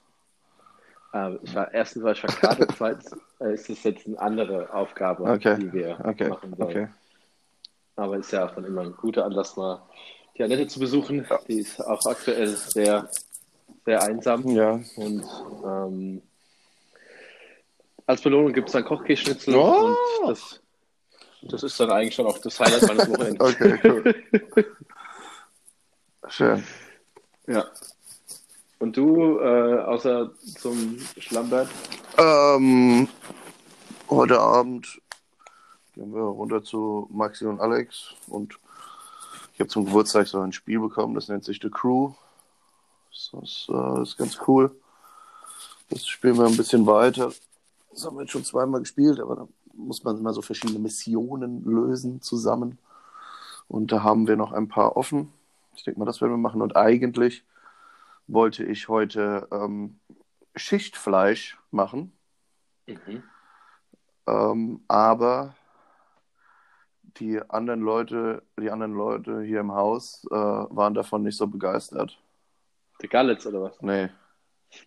Äh, 1.13 1.35
ich 1.43 1.55
war, 1.55 1.73
erstens 1.73 2.03
war 2.03 2.11
ich 2.13 2.19
verkartet, 2.19 2.71
zweitens 2.77 3.15
äh, 3.39 3.53
ist 3.53 3.69
es 3.69 3.83
jetzt 3.83 4.07
eine 4.07 4.19
andere 4.19 4.73
Aufgabe, 4.73 5.23
okay. 5.23 5.57
die 5.59 5.71
wir 5.71 5.99
okay. 6.03 6.29
machen 6.29 6.55
sollen. 6.55 6.69
Okay. 6.69 6.87
Aber 7.95 8.17
ist 8.17 8.31
ja 8.31 8.45
auch 8.45 8.55
dann 8.55 8.65
immer 8.65 8.81
ein 8.81 8.93
guter 8.93 9.25
Anlass, 9.25 9.55
mal 9.55 9.83
die 10.35 10.43
Annette 10.43 10.67
zu 10.67 10.79
besuchen. 10.79 11.25
Ja. 11.29 11.39
Die 11.47 11.59
ist 11.59 11.79
auch 11.79 12.03
aktuell 12.07 12.47
sehr, 12.47 13.07
sehr 13.85 14.01
einsam. 14.01 14.47
Ja. 14.47 14.79
Und 14.95 15.23
ähm, 15.63 16.21
als 18.07 18.21
Belohnung 18.21 18.51
gibt 18.51 18.69
es 18.69 18.73
dann 18.73 18.83
Kochkäseschnitzel 18.83 19.55
oh. 19.55 19.95
und 20.23 20.29
das, 20.29 20.61
das 21.43 21.63
ist 21.63 21.79
dann 21.79 21.91
eigentlich 21.91 22.15
schon 22.15 22.25
auch 22.25 22.39
das 22.39 22.59
Highlight 22.59 22.87
meines 22.87 23.09
Wochenendes. 23.09 23.47
okay, 23.47 23.79
cool. 23.83 24.15
Schön. 26.29 26.63
Ja. 27.45 27.65
Und 28.83 28.97
du, 28.97 29.39
äh, 29.39 29.79
außer 29.79 30.31
zum 30.59 30.99
Schlammberg? 31.17 31.69
Ähm, 32.17 33.07
heute 34.09 34.41
Abend 34.41 35.01
gehen 35.93 36.13
wir 36.13 36.23
runter 36.23 36.61
zu 36.61 37.07
Maxi 37.09 37.45
und 37.45 37.61
Alex 37.61 38.13
und 38.27 38.59
ich 39.53 39.61
habe 39.61 39.69
zum 39.69 39.85
Geburtstag 39.85 40.27
so 40.27 40.41
ein 40.41 40.51
Spiel 40.51 40.81
bekommen, 40.81 41.15
das 41.15 41.29
nennt 41.29 41.45
sich 41.45 41.61
The 41.61 41.69
Crew. 41.69 42.11
Das 43.09 43.31
ist, 43.41 43.69
äh, 43.69 43.71
das 43.71 44.09
ist 44.09 44.17
ganz 44.17 44.37
cool. 44.49 44.69
Das 45.89 46.05
spielen 46.05 46.37
wir 46.37 46.45
ein 46.45 46.57
bisschen 46.57 46.85
weiter. 46.85 47.31
Das 47.89 48.05
haben 48.05 48.17
wir 48.17 48.23
jetzt 48.23 48.33
schon 48.33 48.43
zweimal 48.43 48.81
gespielt, 48.81 49.21
aber 49.21 49.37
da 49.37 49.47
muss 49.75 50.03
man 50.03 50.17
immer 50.17 50.33
so 50.33 50.41
verschiedene 50.41 50.79
Missionen 50.79 51.63
lösen 51.63 52.21
zusammen. 52.21 52.77
Und 53.69 53.93
da 53.93 54.03
haben 54.03 54.27
wir 54.27 54.35
noch 54.35 54.51
ein 54.51 54.67
paar 54.67 54.97
offen. 54.97 55.31
Ich 55.73 55.85
denke 55.85 56.01
mal, 56.01 56.05
das 56.05 56.19
werden 56.19 56.33
wir 56.33 56.37
machen. 56.37 56.61
Und 56.61 56.75
eigentlich 56.75 57.45
wollte 58.27 58.63
ich 58.63 58.87
heute 58.87 59.47
ähm, 59.51 59.99
Schichtfleisch 60.55 61.57
machen. 61.71 62.17
Mhm. 62.87 63.23
Ähm, 64.27 64.83
aber 64.87 65.55
die 67.17 67.39
anderen 67.49 67.81
Leute, 67.81 68.43
die 68.59 68.71
anderen 68.71 68.93
Leute 68.93 69.41
hier 69.41 69.59
im 69.59 69.73
Haus 69.73 70.25
äh, 70.31 70.35
waren 70.35 70.93
davon 70.93 71.23
nicht 71.23 71.37
so 71.37 71.47
begeistert. 71.47 72.19
Der 73.01 73.09
Gallitz 73.09 73.45
oder 73.45 73.63
was? 73.63 73.81
Nee. 73.81 74.09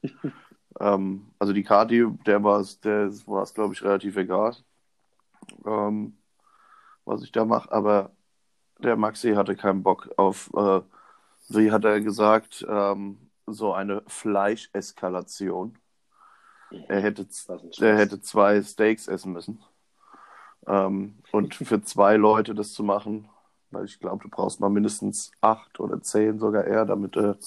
ähm, 0.80 1.30
also 1.38 1.52
die 1.52 1.62
Kati, 1.62 2.06
der 2.26 2.42
war 2.42 2.60
es, 2.60 2.80
der 2.80 3.10
war 3.26 3.42
es, 3.42 3.54
glaube 3.54 3.74
ich, 3.74 3.82
relativ 3.82 4.16
egal, 4.16 4.56
ähm, 5.64 6.16
was 7.04 7.22
ich 7.22 7.32
da 7.32 7.44
mache. 7.44 7.70
Aber 7.70 8.10
der 8.78 8.96
Maxi 8.96 9.34
hatte 9.34 9.54
keinen 9.54 9.82
Bock 9.82 10.10
auf, 10.16 10.50
äh, 10.54 10.80
wie 11.48 11.70
hat 11.70 11.84
er 11.84 12.00
gesagt, 12.00 12.66
ähm, 12.68 13.25
so 13.46 13.72
eine 13.72 14.02
Fleischeskalation. 14.06 15.78
Er 16.88 17.00
hätte, 17.00 17.26
er 17.80 17.96
hätte 17.96 18.20
zwei 18.20 18.62
Steaks 18.62 19.08
essen 19.08 19.32
müssen. 19.32 19.62
Ähm, 20.66 21.18
und 21.32 21.54
für 21.54 21.82
zwei 21.82 22.16
Leute 22.16 22.54
das 22.54 22.72
zu 22.72 22.82
machen, 22.82 23.28
weil 23.70 23.84
ich 23.84 24.00
glaube, 24.00 24.22
du 24.24 24.28
brauchst 24.28 24.60
mal 24.60 24.68
mindestens 24.70 25.30
acht 25.40 25.80
oder 25.80 26.02
zehn 26.02 26.38
sogar 26.38 26.64
eher, 26.64 26.84
damit 26.84 27.16
du 27.16 27.38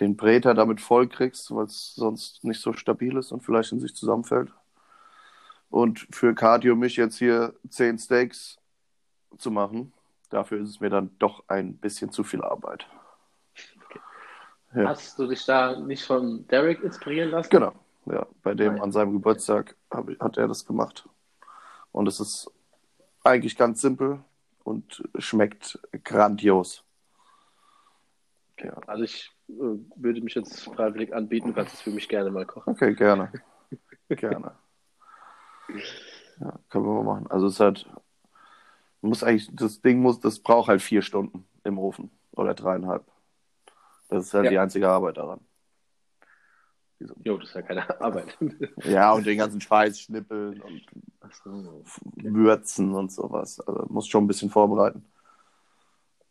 den 0.00 0.16
Breter 0.16 0.54
damit 0.54 0.80
voll 0.80 1.08
kriegst, 1.08 1.54
weil 1.54 1.66
es 1.66 1.94
sonst 1.94 2.44
nicht 2.44 2.60
so 2.60 2.72
stabil 2.72 3.16
ist 3.16 3.32
und 3.32 3.42
vielleicht 3.42 3.72
in 3.72 3.80
sich 3.80 3.94
zusammenfällt. 3.94 4.52
Und 5.70 6.06
für 6.12 6.34
Cardio 6.34 6.76
mich 6.76 6.96
jetzt 6.96 7.18
hier 7.18 7.54
zehn 7.68 7.98
Steaks 7.98 8.58
zu 9.38 9.50
machen, 9.50 9.92
dafür 10.30 10.60
ist 10.60 10.70
es 10.70 10.80
mir 10.80 10.90
dann 10.90 11.10
doch 11.18 11.44
ein 11.48 11.76
bisschen 11.76 12.10
zu 12.12 12.24
viel 12.24 12.42
Arbeit. 12.42 12.86
Ja. 14.74 14.88
Hast 14.88 15.18
du 15.18 15.26
dich 15.26 15.44
da 15.46 15.78
nicht 15.80 16.04
von 16.04 16.46
Derek 16.48 16.82
inspirieren 16.82 17.30
lassen? 17.30 17.50
Genau, 17.50 17.72
ja. 18.06 18.26
Bei 18.42 18.54
dem 18.54 18.74
Nein. 18.74 18.82
an 18.82 18.92
seinem 18.92 19.12
Geburtstag 19.12 19.76
hab 19.90 20.08
hat 20.20 20.36
er 20.36 20.48
das 20.48 20.66
gemacht. 20.66 21.08
Und 21.92 22.06
es 22.06 22.20
ist 22.20 22.50
eigentlich 23.24 23.56
ganz 23.56 23.80
simpel 23.80 24.20
und 24.62 25.02
schmeckt 25.18 25.78
grandios. 26.04 26.84
Ja. 28.58 28.76
Also 28.86 29.04
ich 29.04 29.30
äh, 29.48 29.78
würde 29.96 30.20
mich 30.20 30.34
jetzt 30.34 30.64
freiwillig 30.64 31.14
anbieten, 31.14 31.48
du 31.48 31.54
kannst 31.54 31.74
es 31.74 31.80
für 31.80 31.90
mich 31.90 32.08
gerne 32.08 32.30
mal 32.30 32.44
kochen. 32.44 32.70
Okay, 32.70 32.94
gerne. 32.94 33.32
gerne. 34.08 34.52
Ja, 36.40 36.58
können 36.68 36.84
wir 36.84 37.02
mal 37.02 37.14
machen. 37.14 37.26
Also 37.30 37.46
es 37.46 37.54
ist 37.54 37.60
halt, 37.60 37.86
man 39.00 39.10
muss 39.10 39.22
eigentlich, 39.22 39.48
das 39.52 39.80
Ding 39.80 40.00
muss, 40.00 40.20
das 40.20 40.40
braucht 40.40 40.68
halt 40.68 40.82
vier 40.82 41.02
Stunden 41.02 41.46
im 41.64 41.78
Ofen 41.78 42.10
oder 42.32 42.54
dreieinhalb. 42.54 43.04
Das 44.08 44.26
ist 44.26 44.34
halt 44.34 44.46
Ja. 44.46 44.50
die 44.50 44.58
einzige 44.58 44.88
Arbeit 44.88 45.16
daran. 45.16 45.40
Wieso? 46.98 47.14
Jo, 47.24 47.38
das 47.38 47.50
ist 47.50 47.54
ja 47.54 47.62
keine 47.62 48.00
Arbeit. 48.00 48.36
Ja, 48.84 49.12
und 49.12 49.26
den 49.26 49.38
ganzen 49.38 49.60
Scheiß 49.60 50.00
schnippeln 50.00 50.60
und 50.62 50.82
so. 51.44 51.84
würzen 52.16 52.94
und 52.94 53.12
sowas. 53.12 53.60
Also 53.60 53.86
muss 53.88 54.08
schon 54.08 54.24
ein 54.24 54.26
bisschen 54.26 54.50
vorbereiten. 54.50 55.04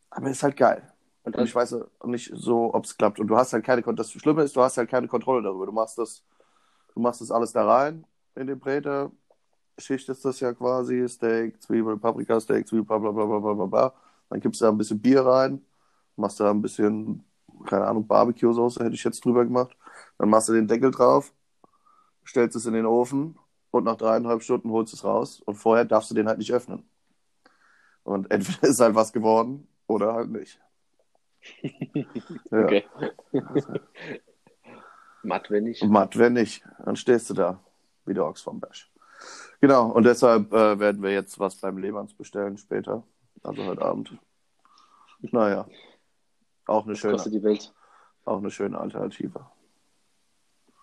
Aber 0.10 0.30
ist 0.30 0.44
halt 0.44 0.58
geil. 0.58 0.92
Und 1.24 1.36
Und 1.36 1.44
ich 1.46 1.54
weiß 1.56 1.76
nicht 2.06 2.32
so, 2.34 2.74
ob 2.74 2.86
es 2.86 2.98
klappt. 2.98 3.20
Und 3.20 3.28
du 3.28 3.38
hast 3.38 3.54
halt 3.54 3.66
keine 3.66 3.82
Kontrolle. 3.82 3.98
Das 4.08 4.12
Schlimme 4.12 4.44
ist, 4.44 4.56
du 4.56 4.62
hast 4.62 4.78
halt 4.78 4.90
keine 4.90 5.08
Kontrolle 5.08 5.44
darüber. 5.44 5.66
Du 5.66 5.72
machst 5.72 5.98
das, 5.98 6.24
du 6.94 7.00
machst 7.02 7.22
das 7.22 7.32
alles 7.32 7.52
da 7.54 7.66
rein 7.66 8.06
in 8.36 8.48
den 8.48 8.60
Bräter, 8.60 9.12
schichtest 9.78 10.24
das 10.26 10.40
ja 10.40 10.54
quasi, 10.54 11.08
Steak, 11.10 11.62
Zwiebel, 11.62 11.98
Paprika, 11.98 12.40
Steak, 12.40 12.68
Zwiebel, 12.68 12.86
bla 12.86 12.98
bla 13.00 13.12
bla 13.12 13.26
bla 13.26 13.40
bla 13.40 13.54
bla 13.54 13.66
bla. 13.66 13.94
Dann 14.30 14.40
gibst 14.40 14.62
du 14.62 14.66
da 14.66 14.72
ein 14.72 14.78
bisschen 14.78 15.00
Bier 15.02 15.26
rein, 15.26 15.66
machst 16.16 16.40
da 16.40 16.50
ein 16.52 16.62
bisschen, 16.62 17.24
keine 17.66 17.86
Ahnung, 17.88 18.08
Barbecue-Soße 18.08 18.84
hätte 18.84 18.96
ich 18.96 19.04
jetzt 19.04 19.24
drüber 19.24 19.46
gemacht. 19.46 19.76
Dann 20.18 20.30
machst 20.30 20.50
du 20.50 20.54
den 20.54 20.68
Deckel 20.68 20.92
drauf, 20.92 21.34
stellst 22.26 22.56
es 22.56 22.66
in 22.66 22.74
den 22.74 22.86
Ofen 22.86 23.38
und 23.72 23.84
nach 23.84 23.96
dreieinhalb 23.96 24.44
Stunden 24.44 24.72
holst 24.72 24.94
du 24.94 24.98
es 24.98 25.04
raus. 25.04 25.42
Und 25.42 25.56
vorher 25.56 25.86
darfst 25.86 26.12
du 26.12 26.16
den 26.16 26.28
halt 26.28 26.38
nicht 26.38 26.54
öffnen. 26.54 26.90
Und 28.04 28.32
entweder 28.32 28.68
ist 28.68 28.80
halt 28.80 28.96
was 28.96 29.14
geworden 29.14 29.68
oder 29.88 30.14
halt 30.14 30.30
nicht. 30.30 30.60
Okay. 32.52 32.86
Matt, 35.24 35.50
wenn 35.52 35.66
nicht. 35.66 35.84
Matt, 35.84 36.18
wenn 36.18 36.34
nicht, 36.34 36.64
dann 36.84 36.96
stehst 36.96 37.30
du 37.30 37.34
da, 37.34 37.60
wie 38.06 38.14
der 38.14 38.26
Ochs 38.26 38.42
vom 38.42 38.60
Bash. 38.60 38.92
Genau, 39.60 39.90
und 39.92 40.04
deshalb 40.04 40.54
äh, 40.54 40.80
werden 40.80 41.02
wir 41.02 41.12
jetzt 41.12 41.40
was 41.40 41.56
beim 41.58 41.78
Lehmanns 41.78 42.14
bestellen 42.14 42.58
später, 42.58 43.04
also 43.44 43.64
heute 43.66 43.82
Abend. 43.82 44.18
Naja, 45.20 45.68
auch 46.68 46.86
eine 46.86 46.96
schöne, 46.96 47.14
Kostet 47.14 47.34
die 47.34 47.44
Welt. 47.44 47.74
auch 48.26 48.38
eine 48.38 48.52
schöne 48.52 48.78
Alternative. 48.78 49.46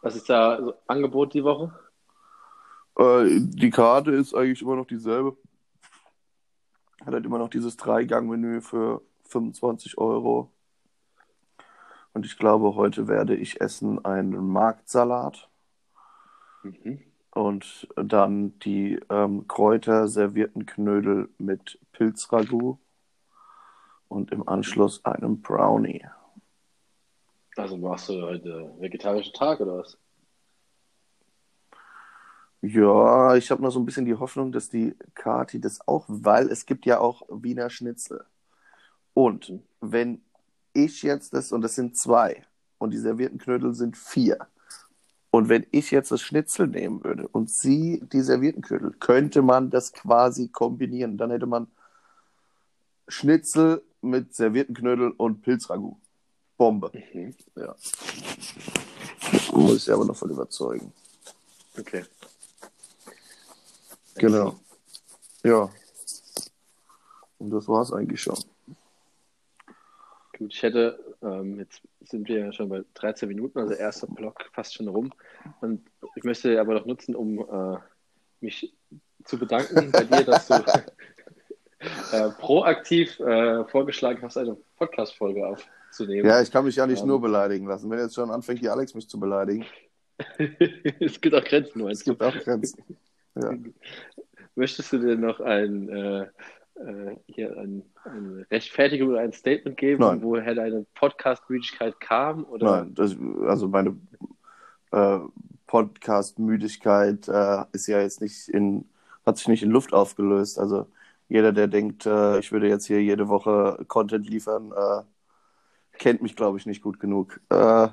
Was 0.02 0.16
ist 0.16 0.28
da 0.28 0.60
so 0.60 0.74
Angebot 0.86 1.34
die 1.34 1.44
Woche? 1.44 1.72
Äh, 2.98 3.40
die 3.40 3.70
Karte 3.70 4.12
ist 4.12 4.34
eigentlich 4.34 4.62
immer 4.62 4.76
noch 4.76 4.86
dieselbe. 4.86 5.36
Hat 7.04 7.14
halt 7.14 7.24
immer 7.24 7.38
noch 7.38 7.50
dieses 7.50 7.76
Drei-Gang-Menü 7.76 8.60
für 8.60 9.02
25 9.24 9.98
Euro. 9.98 10.50
Und 12.12 12.24
ich 12.24 12.38
glaube, 12.38 12.76
heute 12.76 13.08
werde 13.08 13.34
ich 13.34 13.60
essen 13.60 14.04
einen 14.04 14.46
Marktsalat. 14.46 15.48
Mhm. 16.62 17.00
Und 17.32 17.88
dann 17.96 18.58
die 18.60 19.00
ähm, 19.10 19.48
Kräuter 19.48 20.06
servierten 20.06 20.66
Knödel 20.66 21.28
mit 21.38 21.80
Pilzragout 21.92 22.78
und 24.14 24.30
im 24.30 24.48
Anschluss 24.48 25.04
einen 25.04 25.42
Brownie. 25.42 26.06
Also 27.56 27.76
machst 27.76 28.08
du 28.08 28.22
heute 28.22 28.72
vegetarischen 28.78 29.32
Tag 29.32 29.60
oder 29.60 29.78
was? 29.78 29.98
Ja, 32.62 33.34
ich 33.36 33.50
habe 33.50 33.62
noch 33.62 33.70
so 33.70 33.78
ein 33.78 33.84
bisschen 33.84 34.06
die 34.06 34.14
Hoffnung, 34.14 34.50
dass 34.52 34.70
die 34.70 34.96
Kati 35.14 35.60
das 35.60 35.86
auch, 35.86 36.06
weil 36.08 36.48
es 36.48 36.64
gibt 36.64 36.86
ja 36.86 36.98
auch 36.98 37.22
Wiener 37.28 37.68
Schnitzel. 37.68 38.24
Und 39.12 39.52
wenn 39.80 40.22
ich 40.72 41.02
jetzt 41.02 41.34
das, 41.34 41.52
und 41.52 41.60
das 41.62 41.74
sind 41.74 41.96
zwei, 41.96 42.46
und 42.78 42.90
die 42.92 42.98
servierten 42.98 43.38
Knödel 43.38 43.74
sind 43.74 43.96
vier, 43.96 44.46
und 45.30 45.48
wenn 45.48 45.66
ich 45.72 45.90
jetzt 45.90 46.12
das 46.12 46.22
Schnitzel 46.22 46.68
nehmen 46.68 47.02
würde 47.02 47.26
und 47.28 47.50
sie 47.50 48.00
die 48.12 48.20
servierten 48.20 48.62
Knödel, 48.62 48.92
könnte 48.92 49.42
man 49.42 49.68
das 49.68 49.92
quasi 49.92 50.48
kombinieren. 50.48 51.18
Dann 51.18 51.32
hätte 51.32 51.46
man 51.46 51.66
Schnitzel 53.08 53.82
mit 54.04 54.34
servierten 54.34 54.74
Knödel 54.74 55.10
und 55.10 55.42
Pilzragout. 55.42 55.96
Bombe. 56.56 56.90
Mhm. 57.12 57.34
Ja. 57.56 57.74
Muss 59.52 59.86
ich 59.86 59.92
aber 59.92 60.04
noch 60.04 60.16
voll 60.16 60.30
überzeugen. 60.30 60.92
Okay. 61.78 62.04
Genau. 64.16 64.58
Ja. 65.42 65.68
Und 67.38 67.50
das 67.50 67.66
war's 67.66 67.92
eigentlich 67.92 68.22
schon. 68.22 68.38
Gut, 70.38 70.52
ich 70.52 70.62
hätte, 70.62 71.16
ähm, 71.22 71.58
jetzt 71.58 71.82
sind 72.00 72.28
wir 72.28 72.38
ja 72.46 72.52
schon 72.52 72.68
bei 72.68 72.84
13 72.94 73.28
Minuten, 73.28 73.58
also 73.58 73.74
erster 73.74 74.06
Block 74.06 74.44
fast 74.52 74.74
schon 74.74 74.88
rum. 74.88 75.12
Und 75.60 75.84
ich 76.14 76.24
möchte 76.24 76.60
aber 76.60 76.74
noch 76.74 76.86
nutzen, 76.86 77.14
um 77.14 77.38
äh, 77.38 77.78
mich 78.40 78.74
zu 79.24 79.38
bedanken 79.38 79.90
bei 79.90 80.04
dir, 80.04 80.24
dass 80.24 80.46
du 80.46 80.54
äh, 82.12 82.30
proaktiv 82.30 83.18
äh, 83.20 83.64
vorgeschlagen 83.64 84.20
hast, 84.22 84.36
eine 84.36 84.56
Podcast-Folge 84.76 85.46
aufzunehmen. 85.46 86.26
Ja, 86.26 86.40
ich 86.40 86.50
kann 86.50 86.64
mich 86.64 86.76
ja 86.76 86.86
nicht 86.86 87.02
Ähm. 87.02 87.08
nur 87.08 87.20
beleidigen 87.20 87.66
lassen. 87.66 87.90
Wenn 87.90 87.98
jetzt 87.98 88.14
schon 88.14 88.30
anfängt, 88.30 88.62
die 88.62 88.68
Alex 88.68 88.94
mich 88.94 89.08
zu 89.08 89.18
beleidigen, 89.18 89.64
es 91.00 91.20
gibt 91.20 91.34
auch 91.34 91.44
Grenzen, 91.44 91.80
es 91.80 91.84
meinst 91.84 92.06
du? 92.06 92.10
gibt 92.12 92.22
auch 92.22 92.44
Grenzen. 92.44 92.84
Ja. 93.34 93.54
Möchtest 94.54 94.92
du 94.92 94.98
dir 94.98 95.16
noch 95.16 95.40
ein, 95.40 95.88
äh, 95.88 96.22
äh, 96.76 97.16
hier 97.26 97.56
ein, 97.56 97.82
eine 98.04 98.46
Rechtfertigung 98.50 99.08
oder 99.10 99.20
ein 99.20 99.32
Statement 99.32 99.76
geben, 99.76 100.02
Nein. 100.02 100.22
woher 100.22 100.54
deine 100.54 100.86
Podcast-Müdigkeit 100.94 101.98
kam? 102.00 102.44
Oder? 102.44 102.82
Nein, 102.82 102.94
das, 102.94 103.16
also 103.46 103.66
meine 103.68 103.96
äh, 104.92 105.18
Podcast-Müdigkeit 105.66 107.26
äh, 107.26 107.64
ist 107.72 107.88
ja 107.88 108.00
jetzt 108.00 108.20
nicht 108.20 108.48
in, 108.48 108.84
hat 109.26 109.38
sich 109.38 109.48
nicht 109.48 109.62
in 109.64 109.70
Luft 109.70 109.92
aufgelöst. 109.92 110.58
Also 110.58 110.86
jeder, 111.28 111.52
der 111.52 111.68
denkt, 111.68 112.06
äh, 112.06 112.38
ich 112.38 112.52
würde 112.52 112.68
jetzt 112.68 112.86
hier 112.86 113.02
jede 113.02 113.28
Woche 113.28 113.84
Content 113.88 114.28
liefern, 114.28 114.72
äh, 114.72 115.02
kennt 115.98 116.22
mich, 116.22 116.36
glaube 116.36 116.58
ich, 116.58 116.66
nicht 116.66 116.82
gut 116.82 117.00
genug. 117.00 117.40
Äh, 117.50 117.88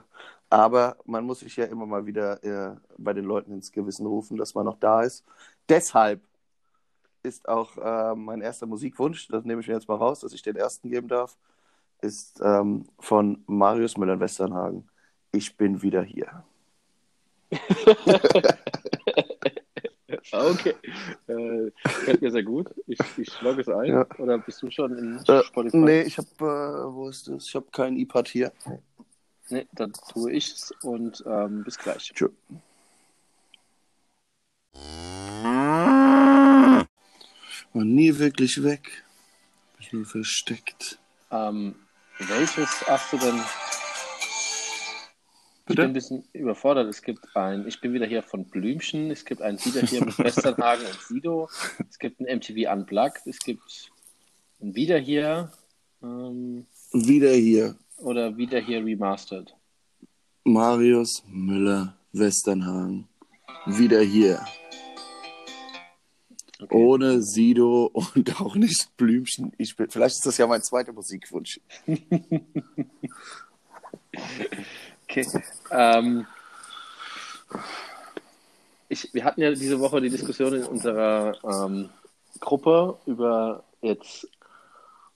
aber 0.49 0.97
man 1.05 1.25
muss 1.25 1.39
sich 1.39 1.55
ja 1.55 1.65
immer 1.65 1.85
mal 1.85 2.05
wieder 2.05 2.43
äh, 2.43 2.75
bei 2.97 3.13
den 3.13 3.25
Leuten 3.25 3.53
ins 3.53 3.71
Gewissen 3.71 4.05
rufen, 4.05 4.37
dass 4.37 4.53
man 4.53 4.65
noch 4.65 4.77
da 4.79 5.01
ist. 5.03 5.23
Deshalb 5.69 6.21
ist 7.23 7.47
auch 7.47 7.77
äh, 7.77 8.15
mein 8.15 8.41
erster 8.41 8.65
Musikwunsch, 8.65 9.27
das 9.27 9.45
nehme 9.45 9.61
ich 9.61 9.67
mir 9.67 9.75
jetzt 9.75 9.87
mal 9.87 9.95
raus, 9.95 10.19
dass 10.19 10.33
ich 10.33 10.41
den 10.41 10.55
ersten 10.55 10.89
geben 10.89 11.07
darf, 11.07 11.37
ist 12.01 12.41
ähm, 12.43 12.85
von 12.99 13.43
Marius 13.47 13.97
Müller-Westernhagen. 13.97 14.89
Ich 15.31 15.55
bin 15.55 15.81
wieder 15.81 16.03
hier. 16.03 16.43
Ah, 20.31 20.45
Okay. 20.47 20.75
Äh, 21.27 21.71
gefällt 21.83 22.21
mir 22.21 22.31
sehr 22.31 22.43
gut. 22.43 22.73
Ich, 22.87 22.99
ich 23.17 23.41
logge 23.41 23.61
es 23.61 23.69
ein. 23.69 23.87
Ja. 23.91 24.05
Oder 24.17 24.37
bist 24.37 24.61
du 24.61 24.69
schon 24.71 24.97
in 24.97 25.17
Äh, 25.27 25.43
Spotify? 25.43 25.77
nee, 25.77 26.01
ich 26.03 26.17
habe, 26.17 26.27
äh, 26.39 26.93
wo 26.93 27.09
ist 27.09 27.27
das? 27.27 27.47
Ich 27.47 27.55
habe 27.55 27.67
kein 27.71 27.97
iPad 27.97 28.27
hier. 28.27 28.51
Nee, 29.49 29.67
dann 29.73 29.91
tue 30.11 30.31
ich 30.31 30.53
es 30.53 30.71
und 30.83 31.23
ähm, 31.27 31.63
bis 31.63 31.77
gleich. 31.77 32.11
Tschö. 32.13 32.29
War 37.73 37.83
nie 37.85 38.17
wirklich 38.17 38.63
weg. 38.63 39.03
Mich 39.77 39.91
nur 39.93 40.05
versteckt. 40.05 40.99
Ähm, 41.31 41.75
welches 42.19 42.85
hast 42.87 43.11
du 43.13 43.17
denn? 43.17 43.39
Ich 45.61 45.65
Bitte? 45.67 45.81
bin 45.83 45.91
ein 45.91 45.93
bisschen 45.93 46.23
überfordert. 46.33 46.87
Es 46.89 47.03
gibt 47.03 47.35
ein, 47.35 47.67
ich 47.67 47.79
bin 47.81 47.93
wieder 47.93 48.07
hier 48.07 48.23
von 48.23 48.45
Blümchen, 48.45 49.11
es 49.11 49.25
gibt 49.25 49.41
ein 49.43 49.63
Wieder 49.63 49.81
hier 49.81 50.03
mit 50.03 50.17
Westernhagen 50.19 50.85
und 50.85 50.99
Sido, 51.07 51.49
es 51.87 51.99
gibt 51.99 52.19
ein 52.19 52.37
MTV 52.37 52.71
Unplugged, 52.73 53.27
es 53.27 53.37
gibt 53.39 53.91
ein 54.59 54.73
Wieder 54.73 54.97
hier 54.97 55.51
ähm, 56.01 56.65
Wieder 56.91 57.31
hier. 57.33 57.75
oder 57.97 58.35
Wieder 58.37 58.59
hier 58.59 58.83
Remastered. 58.83 59.55
Marius 60.43 61.23
Müller 61.27 61.95
Westernhagen. 62.11 63.07
Wieder 63.67 64.01
hier. 64.01 64.43
Okay. 66.59 66.75
Ohne 66.75 67.21
Sido 67.21 67.85
und 67.93 68.41
auch 68.41 68.55
nicht 68.55 68.95
Blümchen. 68.97 69.53
Ich 69.57 69.75
bin, 69.75 69.89
vielleicht 69.89 70.15
ist 70.15 70.25
das 70.25 70.37
ja 70.37 70.47
mein 70.47 70.63
zweiter 70.63 70.91
Musikwunsch. 70.93 71.59
Okay. 75.11 75.27
Ähm, 75.71 76.25
ich, 78.87 79.13
wir 79.13 79.25
hatten 79.25 79.41
ja 79.41 79.51
diese 79.51 79.79
Woche 79.81 79.99
die 79.99 80.09
Diskussion 80.09 80.53
in 80.53 80.63
unserer 80.63 81.33
ähm, 81.43 81.89
Gruppe 82.39 82.97
über 83.05 83.65
jetzt 83.81 84.29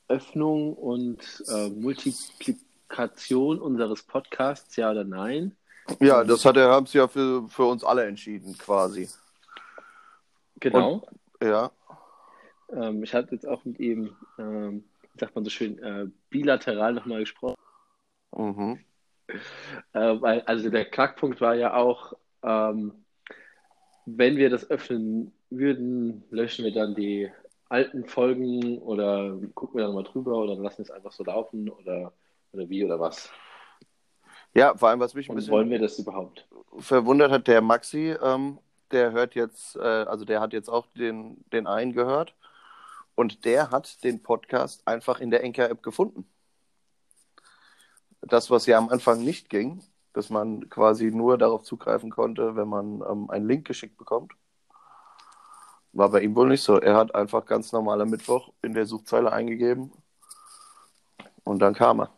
Öffnung 0.09 0.73
und 0.73 1.43
äh, 1.47 1.69
Multiplikation 1.69 3.59
unseres 3.59 4.03
Podcasts, 4.03 4.75
ja 4.75 4.91
oder 4.91 5.05
nein. 5.05 5.55
Ja, 6.01 6.25
das 6.25 6.43
hat 6.43 6.57
er, 6.57 6.71
haben 6.71 6.87
sie 6.87 6.97
ja 6.97 7.07
für, 7.07 7.47
für 7.47 7.63
uns 7.63 7.85
alle 7.85 8.03
entschieden, 8.03 8.57
quasi. 8.57 9.07
Genau. 10.59 11.07
Ja. 11.41 11.71
Ähm, 12.69 13.01
ich 13.01 13.13
hatte 13.13 13.33
jetzt 13.33 13.47
auch 13.47 13.63
mit 13.63 13.79
ihm, 13.79 14.13
ähm, 14.37 14.83
wie 15.13 15.19
sagt 15.19 15.35
man 15.35 15.45
so 15.45 15.49
schön, 15.49 15.79
äh, 15.79 16.07
bilateral 16.29 16.93
nochmal 16.93 17.21
gesprochen. 17.21 17.55
Mhm. 18.35 18.83
Äh, 19.93 20.21
weil, 20.21 20.41
also 20.41 20.69
der 20.69 20.85
Knackpunkt 20.85 21.41
war 21.41 21.55
ja 21.55 21.73
auch, 21.75 22.13
ähm, 22.43 23.05
wenn 24.05 24.37
wir 24.37 24.49
das 24.49 24.69
öffnen 24.69 25.33
würden, 25.49 26.23
löschen 26.29 26.65
wir 26.65 26.73
dann 26.73 26.95
die 26.95 27.31
alten 27.69 28.05
Folgen 28.05 28.79
oder 28.79 29.37
gucken 29.55 29.79
wir 29.79 29.85
dann 29.85 29.95
mal 29.95 30.03
drüber 30.03 30.37
oder 30.37 30.55
lassen 30.55 30.83
es 30.83 30.91
einfach 30.91 31.11
so 31.11 31.23
laufen 31.23 31.69
oder, 31.69 32.13
oder 32.51 32.69
wie 32.69 32.83
oder 32.85 32.99
was? 32.99 33.31
Ja, 34.55 34.75
vor 34.75 34.89
allem, 34.89 34.99
was 34.99 35.13
mich 35.13 35.29
ein 35.29 35.33
Und 35.33 35.35
bisschen 35.35 35.51
wollen 35.51 35.69
wir 35.69 35.79
das 35.79 35.99
überhaupt? 35.99 36.47
verwundert 36.79 37.31
hat, 37.31 37.47
der 37.47 37.61
Maxi, 37.61 38.15
ähm, 38.21 38.59
der 38.91 39.11
hört 39.11 39.35
jetzt, 39.35 39.75
äh, 39.75 39.79
also 39.81 40.25
der 40.25 40.41
hat 40.41 40.53
jetzt 40.53 40.69
auch 40.69 40.87
den, 40.97 41.43
den 41.51 41.67
einen 41.67 41.93
gehört 41.93 42.35
und 43.15 43.45
der 43.45 43.71
hat 43.71 44.03
den 44.03 44.23
Podcast 44.23 44.87
einfach 44.87 45.19
in 45.21 45.31
der 45.31 45.43
Enker-App 45.43 45.83
gefunden. 45.83 46.27
Das, 48.25 48.49
was 48.49 48.65
ja 48.65 48.77
am 48.77 48.89
Anfang 48.89 49.23
nicht 49.23 49.49
ging, 49.49 49.81
dass 50.13 50.29
man 50.29 50.69
quasi 50.69 51.11
nur 51.11 51.37
darauf 51.37 51.63
zugreifen 51.63 52.09
konnte, 52.09 52.55
wenn 52.55 52.67
man 52.67 53.01
ähm, 53.09 53.29
einen 53.29 53.47
Link 53.47 53.67
geschickt 53.67 53.97
bekommt, 53.97 54.33
war 55.93 56.09
bei 56.09 56.21
ihm 56.21 56.35
wohl 56.35 56.49
nicht 56.49 56.61
so. 56.63 56.79
Er 56.79 56.95
hat 56.95 57.13
einfach 57.15 57.45
ganz 57.45 57.71
normaler 57.71 58.05
Mittwoch 58.05 58.51
in 58.61 58.73
der 58.73 58.85
Suchzeile 58.85 59.31
eingegeben 59.31 59.91
und 61.43 61.59
dann 61.59 61.73
kam 61.73 62.01
er. 62.01 62.09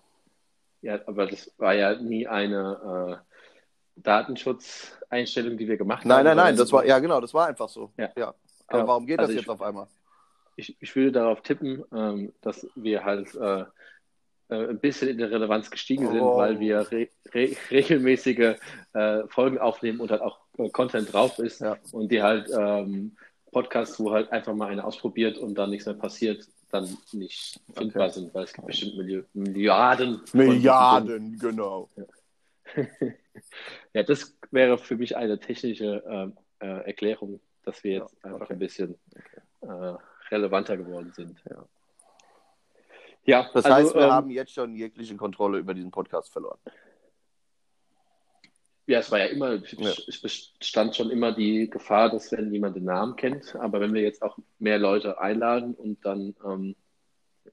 Ja, 0.82 1.00
aber 1.08 1.26
das 1.28 1.52
war 1.58 1.74
ja 1.74 1.96
nie 1.96 2.28
eine 2.28 3.22
äh, 3.26 4.02
Datenschutzeinstellung, 4.02 5.58
die 5.58 5.68
wir 5.68 5.78
gemacht 5.78 6.02
haben. 6.02 6.08
Nein, 6.10 6.24
nein, 6.26 6.38
nein, 6.38 6.56
das 6.56 6.72
war, 6.72 6.86
ja 6.86 7.00
genau, 7.00 7.20
das 7.20 7.34
war 7.34 7.48
einfach 7.48 7.70
so. 7.70 7.92
Ja. 7.98 8.10
Aber 8.16 8.80
Genau. 8.80 8.88
warum 8.88 9.06
geht 9.08 9.20
Also 9.20 9.32
das 9.34 9.36
ich- 9.42 9.48
jetzt 9.48 9.50
auf 9.50 9.62
einmal? 9.62 9.88
ich, 10.56 10.76
ich 10.82 10.96
würde 10.96 11.12
darauf 11.12 11.42
tippen, 11.42 11.84
ähm, 11.94 12.34
dass 12.42 12.68
wir 12.76 13.04
halt 13.06 13.34
äh, 13.36 13.66
ein 14.56 14.80
bisschen 14.80 15.10
in 15.10 15.18
der 15.18 15.30
Relevanz 15.32 15.70
gestiegen 15.70 16.08
sind, 16.08 16.22
Oh. 16.22 16.38
weil 16.38 16.60
wir 16.60 16.90
re 16.92 17.10
re 17.34 17.56
regelmäßige 17.72 18.56
äh, 18.94 19.28
Folgen 19.28 19.58
aufnehmen 19.58 20.00
und 20.00 20.12
halt 20.12 20.22
auch 20.22 20.40
äh, 20.58 20.70
Content 20.70 21.12
drauf 21.12 21.38
ist 21.40 21.60
Ja. 21.62 21.78
und 21.92 22.12
die 22.12 22.22
halt 22.22 22.50
ähm, 22.58 23.16
Podcasts, 23.52 24.00
wo 24.00 24.12
halt 24.12 24.32
einfach 24.32 24.54
mal 24.54 24.68
einer 24.70 24.86
ausprobiert 24.86 25.38
und 25.38 25.56
dann 25.56 25.70
nichts 25.72 25.86
mehr 25.86 25.96
passiert, 25.96 26.48
dann 26.70 26.98
nicht 27.14 27.60
findbar 27.74 28.10
sind, 28.10 28.34
weil 28.34 28.44
es 28.44 28.54
gibt 28.54 28.68
bestimmt 28.68 28.98
Milli 28.98 29.24
Milliarden. 29.34 30.22
Milliarden, 30.34 31.38
genau. 31.40 31.90
Dingen. 31.96 32.08
Ja, 33.94 34.04
das 34.04 34.36
wäre 34.52 34.78
für 34.78 34.96
mich 34.98 35.16
eine 35.16 35.40
technische 35.40 36.04
ähm, 36.10 36.38
äh, 36.60 36.86
Erklärung, 36.88 37.40
dass 37.64 37.84
wir 37.84 37.94
jetzt 38.00 38.16
Ja, 38.24 38.30
einfach 38.32 38.42
okay. 38.46 38.54
ein 38.54 38.60
bisschen 38.60 38.96
äh, 39.62 39.94
relevanter 40.32 40.76
geworden 40.76 41.12
sind. 41.16 41.38
Ja. 41.50 41.66
Ja, 43.28 43.50
Das 43.54 43.66
also, 43.66 43.76
heißt, 43.76 43.96
wir 43.96 44.04
ähm, 44.04 44.12
haben 44.12 44.30
jetzt 44.30 44.54
schon 44.54 44.74
jegliche 44.74 45.16
Kontrolle 45.18 45.60
über 45.60 45.74
diesen 45.74 45.92
Podcast 45.92 46.32
verloren. 46.32 46.60
ja, 48.88 49.00
es 49.00 49.12
war 49.12 49.20
ja 49.20 49.26
immer, 49.26 49.62
es 49.62 50.22
bestand 50.22 50.96
schon 50.96 51.12
immer 51.12 51.34
die 51.34 51.70
Gefahr, 51.70 52.10
dass 52.10 52.32
wenn 52.32 52.54
jemand 52.54 52.78
den 52.78 52.86
Namen 52.86 53.18
kennt, 53.18 53.54
aber 53.58 53.82
wenn 53.82 53.94
wir 53.94 54.02
jetzt 54.02 54.22
auch 54.22 54.38
mehr 54.60 54.80
Leute 54.80 55.20
einladen 55.20 55.74
und 55.76 56.06
dann 56.06 56.36
ähm, 56.46 56.76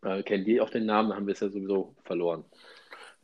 äh, 0.02 0.22
kennen 0.22 0.44
die 0.44 0.60
auch 0.60 0.70
den 0.70 0.87
Namen, 0.87 1.08
dann 1.08 1.18
haben 1.18 1.26
wir 1.26 1.32
es 1.32 1.40
ja 1.40 1.48
sowieso 1.48 1.96
verloren. 2.04 2.44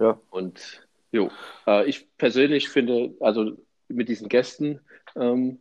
Ja. 0.01 0.21
Und 0.31 0.89
jo, 1.13 1.31
äh, 1.69 1.89
ich 1.89 2.09
persönlich 2.17 2.69
finde, 2.69 3.15
also 3.21 3.57
mit 3.87 4.09
diesen 4.09 4.29
Gästen, 4.29 4.81
ähm, 5.15 5.61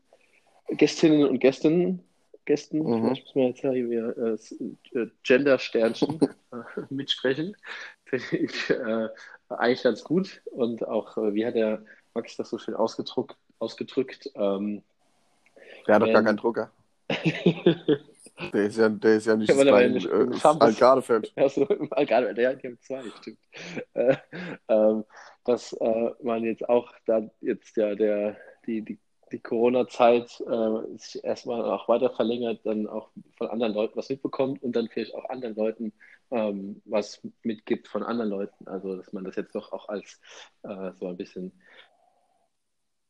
Gästinnen 0.69 1.27
und 1.27 1.39
Gästen, 1.39 2.03
Gästen, 2.49 2.79
Mhm. 2.79 3.11
ich 3.11 3.23
muss 3.25 3.35
mal 3.35 3.47
jetzt 3.49 3.61
ja 3.61 3.71
hier 3.71 4.17
äh, 4.17 4.97
äh, 4.99 5.07
Gender-Sternchen 5.21 6.19
äh, 6.51 6.81
mitsprechen, 6.89 7.55
finde 8.05 8.37
ich 8.37 8.69
äh, 8.71 9.07
eigentlich 9.49 9.83
ganz 9.83 10.03
gut. 10.03 10.41
Und 10.45 10.83
auch, 10.87 11.15
äh, 11.17 11.35
wie 11.35 11.45
hat 11.45 11.53
der 11.53 11.83
Max 12.15 12.37
das 12.37 12.49
so 12.49 12.57
schön 12.57 12.73
ausgedruckt, 12.73 13.37
ausgedrückt? 13.59 14.31
Ähm, 14.33 14.81
Der 15.85 15.95
hat 15.95 16.01
doch 16.01 16.11
gar 16.11 16.23
keinen 16.23 16.37
Drucker. 16.37 16.71
Der 18.53 18.63
ist 18.63 18.77
ja, 18.77 18.87
der 18.87 19.15
ist 19.17 19.27
ja 19.27 19.35
nicht 19.35 19.49
Ja, 19.49 19.57
weil 19.57 19.69
bei 19.69 19.87
nicht 19.89 20.07
äh, 20.07 20.21
im 20.21 20.33
Algarve-Feld. 20.41 21.33
Also, 21.35 21.65
gerade, 21.65 22.33
der 22.33 22.51
hat 22.51 22.63
ja 22.63 22.69
zwei, 22.79 23.03
stimmt. 23.19 23.37
Äh, 23.93 24.15
ähm, 24.69 25.03
dass 25.43 25.73
äh, 25.73 26.11
man 26.23 26.45
jetzt 26.45 26.67
auch 26.69 26.89
da 27.05 27.29
jetzt 27.41 27.75
ja 27.75 27.95
der, 27.95 28.37
die, 28.65 28.81
die, 28.81 28.97
die 29.31 29.39
Corona-Zeit 29.39 30.41
äh, 30.41 30.97
sich 30.97 31.23
erstmal 31.23 31.63
auch 31.63 31.87
weiter 31.87 32.09
verlängert, 32.09 32.61
dann 32.65 32.87
auch 32.87 33.09
von 33.37 33.47
anderen 33.47 33.73
Leuten 33.73 33.97
was 33.97 34.09
mitbekommt 34.09 34.61
und 34.63 34.75
dann 34.75 34.89
vielleicht 34.89 35.15
auch 35.15 35.29
anderen 35.29 35.55
Leuten 35.55 35.93
ähm, 36.31 36.81
was 36.85 37.21
mitgibt 37.43 37.87
von 37.87 38.03
anderen 38.03 38.29
Leuten. 38.29 38.67
Also, 38.67 38.95
dass 38.95 39.13
man 39.13 39.23
das 39.23 39.35
jetzt 39.35 39.55
doch 39.55 39.71
auch 39.71 39.89
als 39.89 40.19
äh, 40.63 40.91
so 40.95 41.07
ein 41.07 41.17
bisschen 41.17 41.51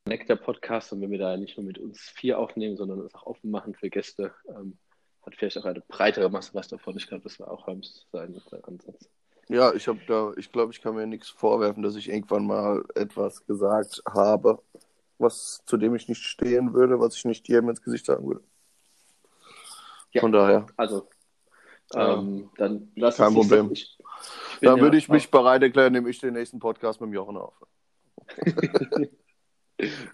Nectar-Podcast 0.06 0.94
und 0.94 1.02
wenn 1.02 1.12
wir 1.12 1.20
da 1.20 1.38
nicht 1.38 1.58
nur 1.58 1.66
mit 1.66 1.78
uns 1.78 2.00
vier 2.00 2.40
aufnehmen, 2.40 2.78
sondern 2.78 3.00
es 3.02 3.14
auch 3.16 3.26
offen 3.26 3.52
machen 3.52 3.76
für 3.76 3.90
Gäste, 3.90 4.34
ähm, 4.50 4.78
hat 5.22 5.36
vielleicht 5.36 5.58
auch 5.58 5.66
eine 5.66 5.82
breitere 5.82 6.30
Masse 6.30 6.54
was 6.54 6.68
davon. 6.68 6.98
Ich 6.98 7.08
glaube, 7.08 7.24
das 7.24 7.40
war 7.40 7.52
auch 7.52 7.68
Holmes 7.68 8.08
sein 8.12 8.36
Ansatz. 8.64 9.10
Ja, 9.50 9.74
ich 9.74 9.88
habe 9.88 10.00
da, 10.08 10.32
ich 10.38 10.52
glaube, 10.52 10.72
ich 10.72 10.82
kann 10.82 10.96
mir 10.96 11.08
nichts 11.08 11.30
vorwerfen, 11.30 11.82
dass 11.82 11.96
ich 11.96 12.10
irgendwann 12.10 12.46
mal 12.46 12.84
etwas 12.94 13.46
gesagt 13.48 14.02
habe, 14.08 14.62
was 15.20 15.64
zu 15.66 15.78
dem 15.78 15.94
ich 15.96 16.08
nicht 16.10 16.24
stehen 16.24 16.74
würde, 16.74 17.00
was 17.00 17.16
ich 17.16 17.26
nicht 17.26 17.48
jedem 17.48 17.70
ins 17.70 17.82
Gesicht 17.82 18.06
sagen 18.06 18.28
würde. 18.28 18.42
Ja. 20.12 20.22
Von 20.22 20.32
daher, 20.32 20.66
Also, 20.76 21.08
ähm, 21.94 22.50
dann 22.58 22.92
lass 22.96 23.18
Kein 23.18 23.34
Problem. 23.34 23.72
Ich, 23.72 23.98
ich 24.00 24.06
dann 24.62 24.78
ja 24.78 24.84
würde 24.84 24.98
ich 24.98 25.08
mich 25.10 25.28
auch- 25.28 25.32
bereit 25.32 25.62
erklären, 25.62 25.94
nehme 25.94 26.10
ich 26.10 26.20
den 26.20 26.34
nächsten 26.34 26.60
Podcast 26.60 27.00
mit 27.02 27.10
dem 27.10 27.14
Jochen 27.14 27.38
auf. 27.38 27.54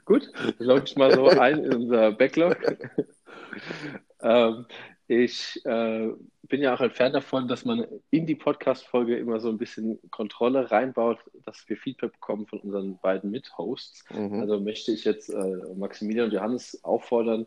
Gut, 0.05 0.31
logge 0.59 0.83
ich 0.85 0.95
mal 0.95 1.13
so 1.13 1.27
ein 1.27 1.63
in 1.63 1.73
unser 1.73 2.11
Backlog. 2.11 2.57
ähm, 4.21 4.65
ich 5.07 5.63
äh, 5.65 6.11
bin 6.43 6.61
ja 6.61 6.73
auch 6.73 6.79
ein 6.79 6.91
Fan 6.91 7.13
davon, 7.13 7.47
dass 7.47 7.63
man 7.63 7.85
in 8.09 8.25
die 8.25 8.35
Podcast-Folge 8.35 9.17
immer 9.17 9.39
so 9.39 9.49
ein 9.49 9.57
bisschen 9.57 9.99
Kontrolle 10.09 10.71
reinbaut, 10.71 11.19
dass 11.45 11.67
wir 11.69 11.77
Feedback 11.77 12.13
bekommen 12.13 12.47
von 12.47 12.59
unseren 12.59 12.97
beiden 12.99 13.29
Mit-Hosts. 13.29 14.03
Mhm. 14.11 14.39
Also 14.39 14.59
möchte 14.59 14.91
ich 14.91 15.03
jetzt 15.03 15.29
äh, 15.29 15.57
Maximilian 15.75 16.25
und 16.25 16.33
Johannes 16.33 16.83
auffordern, 16.83 17.45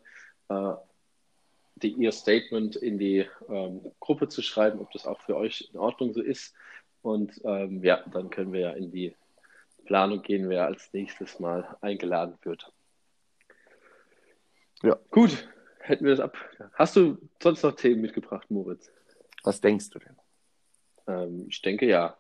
äh, 0.48 0.72
die, 1.76 1.92
ihr 1.92 2.12
Statement 2.12 2.76
in 2.76 2.98
die 2.98 3.26
ähm, 3.48 3.80
Gruppe 3.98 4.28
zu 4.28 4.42
schreiben, 4.42 4.80
ob 4.80 4.90
das 4.92 5.06
auch 5.06 5.20
für 5.20 5.36
euch 5.36 5.68
in 5.72 5.78
Ordnung 5.78 6.12
so 6.12 6.22
ist. 6.22 6.54
Und 7.02 7.40
ähm, 7.44 7.82
ja, 7.82 8.04
dann 8.12 8.30
können 8.30 8.52
wir 8.52 8.60
ja 8.60 8.70
in 8.70 8.90
die 8.90 9.14
Planung 9.86 10.22
gehen, 10.22 10.48
wer 10.48 10.66
als 10.66 10.92
nächstes 10.92 11.40
Mal 11.40 11.76
eingeladen 11.80 12.34
wird. 12.42 12.72
Ja. 14.82 14.96
Gut, 15.10 15.48
hätten 15.88 16.04
wir 16.04 16.14
das 16.14 16.20
ab. 16.20 16.36
Hast 16.74 16.96
du 16.96 17.18
sonst 17.42 17.62
noch 17.62 17.72
Themen 17.72 18.02
mitgebracht, 18.02 18.50
Moritz? 18.50 18.90
Was 19.42 19.60
denkst 19.60 19.90
du 19.90 19.98
denn? 19.98 20.16
Ähm, 21.06 21.46
ich 21.48 21.62
denke 21.62 21.86
ja. 21.86 22.16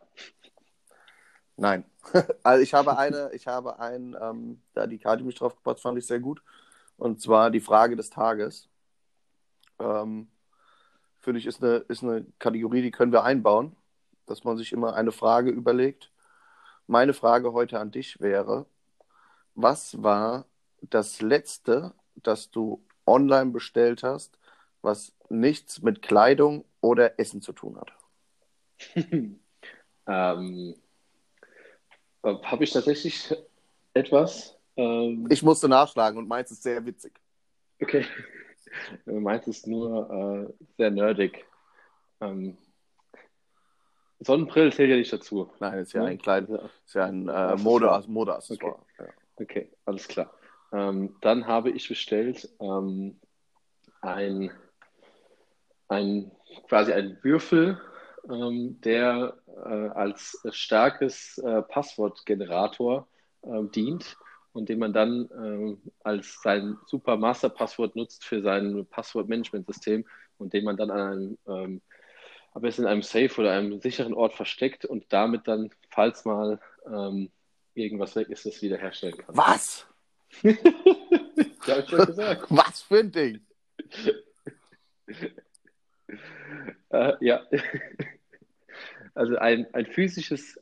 Nein. 1.56 1.84
Also 2.42 2.62
ich 2.62 2.72
habe 2.72 2.96
eine, 2.96 3.30
ich 3.34 3.46
habe 3.46 3.78
einen, 3.80 4.16
ähm, 4.18 4.62
da 4.72 4.86
die 4.86 4.98
Karte 4.98 5.24
mich 5.24 5.34
drauf 5.34 5.54
gepasst, 5.56 5.82
fand 5.82 5.98
ich 5.98 6.06
sehr 6.06 6.20
gut. 6.20 6.42
Und 6.96 7.20
zwar 7.20 7.50
die 7.50 7.60
Frage 7.60 7.96
des 7.96 8.08
Tages. 8.08 8.68
Ähm, 9.78 10.28
finde 11.18 11.40
ich, 11.40 11.46
ist 11.46 11.62
eine, 11.62 11.76
ist 11.88 12.02
eine 12.02 12.24
Kategorie, 12.38 12.80
die 12.80 12.90
können 12.90 13.12
wir 13.12 13.24
einbauen, 13.24 13.76
dass 14.26 14.44
man 14.44 14.56
sich 14.56 14.72
immer 14.72 14.94
eine 14.94 15.12
Frage 15.12 15.50
überlegt. 15.50 16.10
Meine 16.86 17.12
Frage 17.12 17.52
heute 17.52 17.78
an 17.78 17.90
dich 17.90 18.20
wäre, 18.20 18.64
was 19.54 20.02
war 20.02 20.46
das 20.80 21.20
letzte, 21.20 21.92
das 22.14 22.50
du 22.50 22.82
online 23.08 23.50
bestellt 23.50 24.02
hast, 24.02 24.38
was 24.82 25.12
nichts 25.28 25.82
mit 25.82 26.02
Kleidung 26.02 26.64
oder 26.80 27.18
Essen 27.18 27.42
zu 27.42 27.52
tun 27.52 27.80
hat? 27.80 27.92
ähm, 30.06 30.74
Habe 32.22 32.64
ich 32.64 32.72
tatsächlich 32.72 33.34
etwas? 33.94 34.56
Ähm, 34.76 35.26
ich 35.30 35.42
musste 35.42 35.68
nachschlagen 35.68 36.18
und 36.18 36.28
meins 36.28 36.50
ist 36.50 36.62
sehr 36.62 36.84
witzig. 36.86 37.20
Okay. 37.80 38.06
meins 39.06 39.46
ist 39.46 39.66
nur 39.66 40.48
äh, 40.58 40.64
sehr 40.76 40.90
nerdig. 40.90 41.44
Ähm, 42.20 42.56
Sonnenbrille 44.20 44.72
zählt 44.72 44.90
ja 44.90 44.96
nicht 44.96 45.12
dazu. 45.12 45.50
Nein, 45.60 45.78
ist 45.78 45.92
ja 45.92 46.04
ein 46.04 46.18
kleines, 46.18 46.50
ist 46.84 46.94
ja 46.94 47.04
ein 47.04 47.28
äh, 47.28 47.56
Mode. 47.56 47.90
Okay. 48.50 48.72
Ja. 48.98 49.06
okay, 49.36 49.70
alles 49.84 50.08
klar. 50.08 50.32
Ähm, 50.72 51.16
dann 51.20 51.46
habe 51.46 51.70
ich 51.70 51.88
bestellt 51.88 52.48
ähm, 52.60 53.18
ein, 54.00 54.50
ein 55.88 56.30
quasi 56.68 56.92
ein 56.92 57.18
Würfel, 57.22 57.80
ähm, 58.28 58.80
der 58.82 59.38
äh, 59.46 59.88
als 59.88 60.40
starkes 60.50 61.38
äh, 61.38 61.62
Passwortgenerator 61.62 63.06
äh, 63.42 63.62
dient 63.74 64.16
und 64.52 64.68
den 64.68 64.78
man 64.78 64.92
dann 64.92 65.28
ähm, 65.34 65.80
als 66.02 66.40
sein 66.42 66.76
super 66.86 67.16
Master-Passwort 67.16 67.96
nutzt 67.96 68.24
für 68.24 68.42
sein 68.42 68.86
Passwortmanagementsystem 68.90 70.04
und 70.38 70.52
den 70.52 70.64
man 70.64 70.76
dann 70.76 70.90
an 70.90 71.00
einem 71.00 71.38
ähm, 71.46 71.82
am 72.54 72.62
besten 72.62 72.82
in 72.82 72.88
einem 72.88 73.02
Safe 73.02 73.30
oder 73.38 73.52
einem 73.52 73.80
sicheren 73.80 74.14
Ort 74.14 74.34
versteckt 74.34 74.84
und 74.84 75.04
damit 75.10 75.46
dann, 75.46 75.70
falls 75.90 76.24
mal 76.24 76.60
ähm, 76.86 77.30
irgendwas 77.74 78.16
weg 78.16 78.30
ist, 78.30 78.46
das 78.46 78.62
wiederherstellen 78.62 79.16
kann. 79.16 79.36
Was? 79.36 79.86
ich 81.82 81.88
schon 81.88 82.06
gesagt. 82.06 82.46
Was 82.50 82.82
für 82.82 82.98
ein 82.98 83.12
Ding? 83.12 83.40
äh, 86.90 87.12
ja. 87.20 87.42
Also 89.14 89.36
ein, 89.36 89.66
ein 89.74 89.86
physisches 89.86 90.58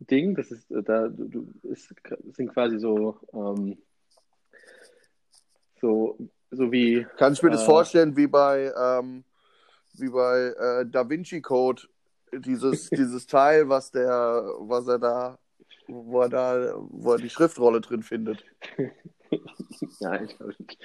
Ding, 0.00 0.34
das 0.34 0.50
ist 0.50 0.66
da 0.70 1.08
du, 1.08 1.52
ist, 1.62 1.92
sind 2.32 2.52
quasi 2.52 2.78
so 2.78 3.18
ähm, 3.32 3.78
so 5.80 6.16
so 6.50 6.72
wie 6.72 7.06
kann 7.16 7.32
ich 7.32 7.42
mir 7.42 7.48
äh, 7.48 7.52
das 7.52 7.64
vorstellen 7.64 8.16
wie 8.16 8.26
bei 8.26 8.72
ähm, 8.76 9.24
wie 9.94 10.08
bei 10.08 10.54
äh, 10.58 10.86
Da 10.86 11.08
Vinci 11.08 11.40
Code 11.40 11.82
dieses 12.32 12.88
dieses 12.90 13.26
Teil 13.26 13.68
was 13.68 13.90
der 13.90 14.44
was 14.60 14.86
er 14.86 14.98
da 14.98 15.38
wo 15.88 16.22
er 16.22 16.28
da 16.28 16.74
wo 16.90 17.12
er 17.12 17.18
die 17.18 17.30
Schriftrolle 17.30 17.80
drin 17.80 18.02
findet 18.02 18.44
Nein, 20.00 20.26
ich 20.26 20.36
glaube 20.36 20.54
nicht. 20.58 20.78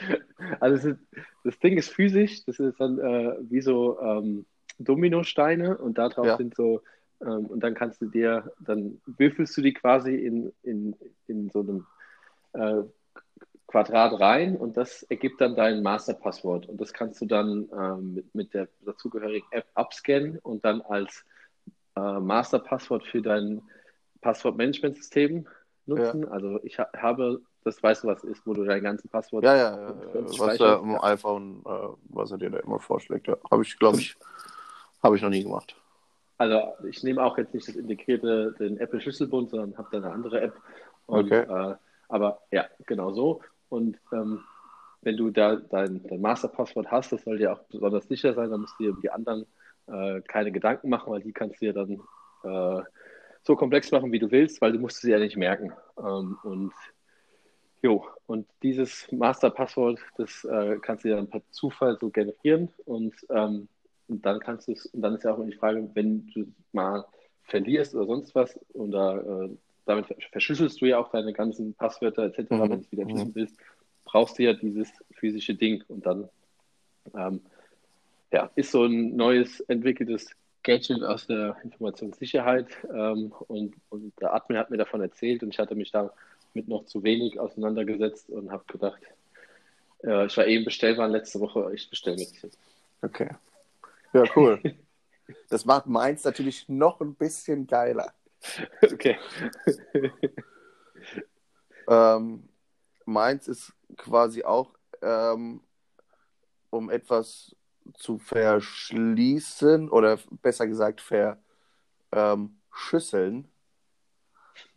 Also 0.59 0.89
ist, 0.89 0.99
das 1.43 1.59
Ding 1.59 1.77
ist 1.77 1.89
physisch, 1.89 2.45
das 2.45 2.59
ist 2.59 2.79
dann 2.79 2.99
äh, 2.99 3.35
wie 3.41 3.61
so 3.61 3.99
ähm, 3.99 4.45
Dominosteine 4.79 5.77
und 5.77 5.97
da 5.97 6.09
drauf 6.09 6.25
ja. 6.25 6.37
sind 6.37 6.55
so 6.55 6.81
ähm, 7.21 7.45
und 7.45 7.61
dann 7.61 7.73
kannst 7.73 8.01
du 8.01 8.07
dir, 8.07 8.51
dann 8.59 9.01
würfelst 9.05 9.55
du 9.57 9.61
die 9.61 9.73
quasi 9.73 10.15
in, 10.15 10.51
in, 10.63 10.95
in 11.27 11.49
so 11.49 11.59
einem 11.61 11.85
äh, 12.53 12.83
Quadrat 13.67 14.19
rein 14.19 14.55
und 14.55 14.77
das 14.77 15.03
ergibt 15.03 15.41
dann 15.41 15.55
dein 15.55 15.81
Masterpasswort. 15.81 16.67
Und 16.67 16.79
das 16.79 16.93
kannst 16.93 17.21
du 17.21 17.25
dann 17.25 17.69
ähm, 17.75 18.13
mit, 18.13 18.35
mit 18.35 18.53
der 18.53 18.67
dazugehörigen 18.85 19.47
App 19.51 19.65
abscannen 19.73 20.37
und 20.39 20.63
dann 20.65 20.81
als 20.81 21.25
äh, 21.95 22.19
Masterpasswort 22.19 23.05
für 23.05 23.21
dein 23.21 23.61
Passwortmanagementsystem 24.21 25.47
nutzen. 25.85 26.21
Ja. 26.23 26.27
Also 26.29 26.59
ich 26.63 26.77
ha 26.77 26.87
habe, 26.95 27.41
das 27.65 27.81
weißt 27.81 28.03
du, 28.03 28.07
was 28.07 28.23
ist, 28.23 28.45
wo 28.45 28.53
du 28.53 28.63
dein 28.63 28.83
ganzes 28.83 29.09
Passwort. 29.09 29.43
Ja, 29.43 29.55
ja, 29.55 29.79
ja 29.79 29.95
was 30.37 30.57
der 30.57 30.79
im 30.79 30.97
iPhone, 31.01 31.61
äh, 31.65 31.87
was 32.09 32.31
er 32.31 32.37
dir 32.37 32.49
da 32.49 32.59
immer 32.59 32.79
vorschlägt. 32.79 33.27
Ja. 33.27 33.37
Habe 33.49 33.63
ich, 33.63 33.77
glaube 33.77 33.97
ich, 33.97 34.15
habe 35.01 35.15
ich 35.15 35.21
noch 35.21 35.29
nie 35.29 35.43
gemacht. 35.43 35.75
Also 36.37 36.61
ich 36.89 37.03
nehme 37.03 37.23
auch 37.23 37.37
jetzt 37.37 37.53
nicht 37.53 37.67
das 37.67 37.75
integrierte, 37.75 38.53
den 38.59 38.77
Apple 38.77 38.99
Schlüsselbund, 38.99 39.49
sondern 39.49 39.77
habe 39.77 39.87
da 39.91 39.97
eine 39.97 40.11
andere 40.11 40.41
App. 40.41 40.53
Und, 41.05 41.31
okay. 41.31 41.41
Äh, 41.41 41.75
aber 42.09 42.41
ja, 42.51 42.65
genau 42.85 43.13
so. 43.13 43.41
Und 43.69 43.97
ähm, 44.11 44.41
wenn 45.01 45.17
du 45.17 45.29
da 45.29 45.55
dein, 45.55 46.05
dein 46.07 46.21
Masterpasswort 46.21 46.91
hast, 46.91 47.11
das 47.11 47.23
soll 47.23 47.37
dir 47.37 47.53
auch 47.53 47.59
besonders 47.63 48.07
sicher 48.07 48.33
sein, 48.33 48.49
dann 48.49 48.61
musst 48.61 48.75
du 48.79 48.83
dir 48.83 48.91
um 48.91 49.01
die 49.01 49.11
anderen 49.11 49.45
äh, 49.87 50.21
keine 50.21 50.51
Gedanken 50.51 50.89
machen, 50.89 51.11
weil 51.11 51.21
die 51.21 51.33
kannst 51.33 51.61
du 51.61 51.65
dir 51.65 51.73
dann 51.73 52.01
äh, 52.43 52.83
so 53.43 53.55
komplex 53.55 53.91
machen, 53.91 54.11
wie 54.11 54.19
du 54.19 54.31
willst, 54.31 54.61
weil 54.61 54.71
du 54.71 54.79
musst 54.79 55.01
sie 55.01 55.11
ja 55.11 55.19
nicht 55.19 55.37
merken. 55.37 55.73
Ähm, 55.97 56.37
und 56.43 56.73
jo, 57.83 58.05
und 58.25 58.47
dieses 58.63 59.11
Masterpasswort, 59.11 59.99
das 60.17 60.43
äh, 60.45 60.77
kannst 60.81 61.03
du 61.03 61.09
dir 61.09 61.17
dann 61.17 61.29
per 61.29 61.43
Zufall 61.51 61.97
so 61.99 62.09
generieren 62.09 62.69
und 62.85 63.13
ähm, 63.29 63.67
und 64.07 64.25
dann 64.25 64.39
kannst 64.39 64.67
du 64.67 64.73
es, 64.73 64.85
und 64.87 65.01
dann 65.01 65.15
ist 65.15 65.23
ja 65.23 65.33
auch 65.33 65.37
immer 65.37 65.49
die 65.49 65.57
Frage, 65.57 65.89
wenn 65.93 66.27
du 66.27 66.45
mal 66.71 67.05
verlierst 67.43 67.95
oder 67.95 68.05
sonst 68.05 68.35
was, 68.35 68.59
oder 68.73 69.45
äh, 69.45 69.49
damit 69.85 70.07
verschlüsselst 70.31 70.81
du 70.81 70.85
ja 70.85 70.97
auch 70.97 71.09
deine 71.09 71.33
ganzen 71.33 71.73
Passwörter 71.73 72.23
etc., 72.23 72.51
mhm. 72.51 72.61
wenn 72.61 72.69
du 72.69 72.77
es 72.77 72.91
wieder 72.91 73.05
mhm. 73.05 73.35
willst, 73.35 73.57
brauchst 74.05 74.37
du 74.37 74.43
ja 74.43 74.53
dieses 74.53 74.89
physische 75.11 75.55
Ding. 75.55 75.83
Und 75.87 76.05
dann 76.05 76.29
ähm, 77.15 77.41
ja, 78.31 78.49
ist 78.55 78.71
so 78.71 78.85
ein 78.85 79.15
neues 79.15 79.59
entwickeltes 79.61 80.29
Gadget 80.63 81.03
aus 81.03 81.27
der 81.27 81.57
Informationssicherheit. 81.63 82.67
Ähm, 82.93 83.33
und, 83.47 83.75
und 83.89 84.13
der 84.21 84.33
Admin 84.33 84.57
hat 84.57 84.69
mir 84.69 84.77
davon 84.77 85.01
erzählt 85.01 85.43
und 85.43 85.49
ich 85.49 85.59
hatte 85.59 85.75
mich 85.75 85.91
damit 86.53 86.67
noch 86.67 86.85
zu 86.85 87.03
wenig 87.03 87.39
auseinandergesetzt 87.39 88.29
und 88.29 88.51
habe 88.51 88.63
gedacht, 88.67 89.01
äh, 90.03 90.25
ich 90.25 90.37
war 90.37 90.45
eben 90.45 90.65
bestellbar 90.65 91.07
letzte 91.07 91.39
Woche, 91.39 91.71
ich 91.73 91.89
bestelle 91.89 92.17
das 92.17 92.41
jetzt. 92.41 92.59
Okay. 93.01 93.29
Ja, 94.13 94.23
cool. 94.35 94.61
Das 95.49 95.63
macht 95.63 95.85
meins 95.87 96.25
natürlich 96.25 96.67
noch 96.67 96.99
ein 96.99 97.15
bisschen 97.15 97.65
geiler. 97.65 98.13
Okay. 98.81 99.17
ähm, 101.87 102.49
meins 103.05 103.47
ist 103.47 103.71
quasi 103.95 104.43
auch, 104.43 104.75
ähm, 105.01 105.61
um 106.71 106.89
etwas 106.89 107.55
zu 107.93 108.17
verschließen 108.17 109.89
oder 109.89 110.19
besser 110.41 110.67
gesagt 110.67 110.99
verschüsseln. 112.11 113.35
Ähm, 113.35 113.49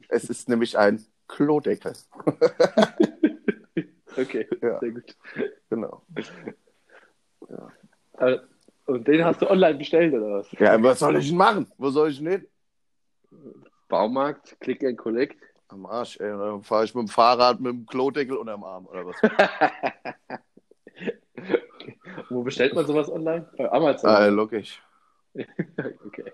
es 0.09 0.31
ist 0.31 0.49
nämlich 0.49 0.79
ein 0.79 1.05
Klodeckel. 1.29 1.93
okay, 4.17 4.49
ja. 4.63 4.79
sehr 4.81 4.91
gut. 4.91 5.17
Genau. 5.71 6.03
Ja. 7.49 7.73
Also, 8.15 8.41
und 8.87 9.07
den 9.09 9.25
hast 9.25 9.43
du 9.43 9.51
online 9.51 9.79
bestellt, 9.79 10.15
oder 10.15 10.39
was? 10.39 10.51
Ja, 10.53 10.81
was 10.83 11.01
soll 11.01 11.17
ich 11.17 11.29
denn 11.29 11.37
machen? 11.37 11.73
Wo 11.77 11.91
soll 11.91 12.11
ich 12.11 12.19
denn 12.19 12.29
hin? 12.29 12.47
Baumarkt, 13.89 14.57
Click 14.61 14.85
and 14.85 14.97
Collect. 14.97 15.37
Am 15.69 15.85
Arsch, 15.87 16.19
ey. 16.21 16.29
Dann 16.29 16.63
fahre 16.63 16.85
ich 16.85 16.95
mit 16.95 17.09
dem 17.09 17.09
Fahrrad 17.09 17.61
mit 17.61 17.73
dem 17.73 17.87
Klodeckel 17.87 18.37
unterm 18.37 18.63
Arm, 18.63 18.87
oder 18.87 19.07
was? 19.07 19.17
Wo 22.31 22.43
bestellt 22.43 22.75
man 22.75 22.87
sowas 22.87 23.11
online? 23.11 23.49
Bei 23.57 23.71
Amazon? 23.71 24.11
Ah, 24.11 24.27
logisch. 24.27 24.83
okay. 25.35 26.33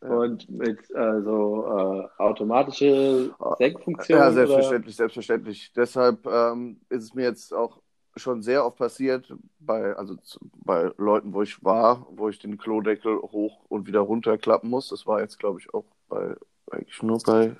Und 0.00 0.48
mit 0.48 0.78
äh, 0.90 1.20
so 1.22 1.66
äh, 1.66 2.22
automatische 2.22 3.34
Senkfunktionen? 3.58 4.24
Ja, 4.24 4.32
selbstverständlich, 4.32 4.94
oder? 4.94 4.96
selbstverständlich. 4.96 5.72
Deshalb 5.74 6.26
ähm, 6.26 6.80
ist 6.88 7.04
es 7.04 7.14
mir 7.14 7.24
jetzt 7.24 7.52
auch 7.52 7.82
schon 8.16 8.42
sehr 8.42 8.64
oft 8.64 8.78
passiert, 8.78 9.32
bei, 9.58 9.94
also 9.94 10.16
bei 10.64 10.90
Leuten, 10.96 11.34
wo 11.34 11.42
ich 11.42 11.62
war, 11.62 12.06
wo 12.10 12.28
ich 12.28 12.38
den 12.38 12.58
Klodeckel 12.58 13.18
hoch 13.18 13.64
und 13.68 13.86
wieder 13.86 14.00
runterklappen 14.00 14.70
muss. 14.70 14.88
Das 14.88 15.06
war 15.06 15.20
jetzt, 15.20 15.38
glaube 15.38 15.60
ich, 15.60 15.72
auch 15.74 15.84
bei, 16.08 16.34
eigentlich 16.70 17.02
nur 17.02 17.18
bei 17.24 17.56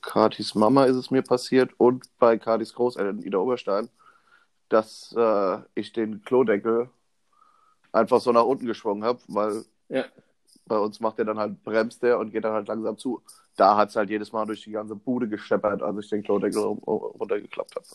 Katis 0.00 0.54
Mama 0.54 0.84
ist 0.84 0.96
es 0.96 1.10
mir 1.10 1.22
passiert 1.22 1.72
und 1.76 2.04
bei 2.18 2.38
Katis 2.38 2.74
Großeltern 2.74 3.22
Ida 3.22 3.38
Oberstein, 3.38 3.88
dass 4.68 5.14
äh, 5.16 5.58
ich 5.74 5.92
den 5.92 6.22
Klodeckel 6.22 6.88
einfach 7.92 8.20
so 8.20 8.32
nach 8.32 8.44
unten 8.44 8.66
geschwungen 8.66 9.04
habe, 9.04 9.20
weil 9.28 9.64
ja. 9.88 10.04
Bei 10.66 10.78
uns 10.78 11.00
macht 11.00 11.18
er 11.18 11.24
dann 11.24 11.38
halt, 11.38 11.62
bremst 11.64 12.02
der 12.02 12.18
und 12.18 12.30
geht 12.30 12.44
dann 12.44 12.52
halt 12.52 12.68
langsam 12.68 12.96
zu. 12.96 13.22
Da 13.56 13.76
hat 13.76 13.90
es 13.90 13.96
halt 13.96 14.10
jedes 14.10 14.32
Mal 14.32 14.46
durch 14.46 14.62
die 14.62 14.70
ganze 14.70 14.94
Bude 14.94 15.28
gescheppert, 15.28 15.82
als 15.82 16.04
ich 16.04 16.10
den 16.10 16.22
Klodeckel 16.22 16.62
runtergeklappt 16.62 17.76
habe. 17.76 17.86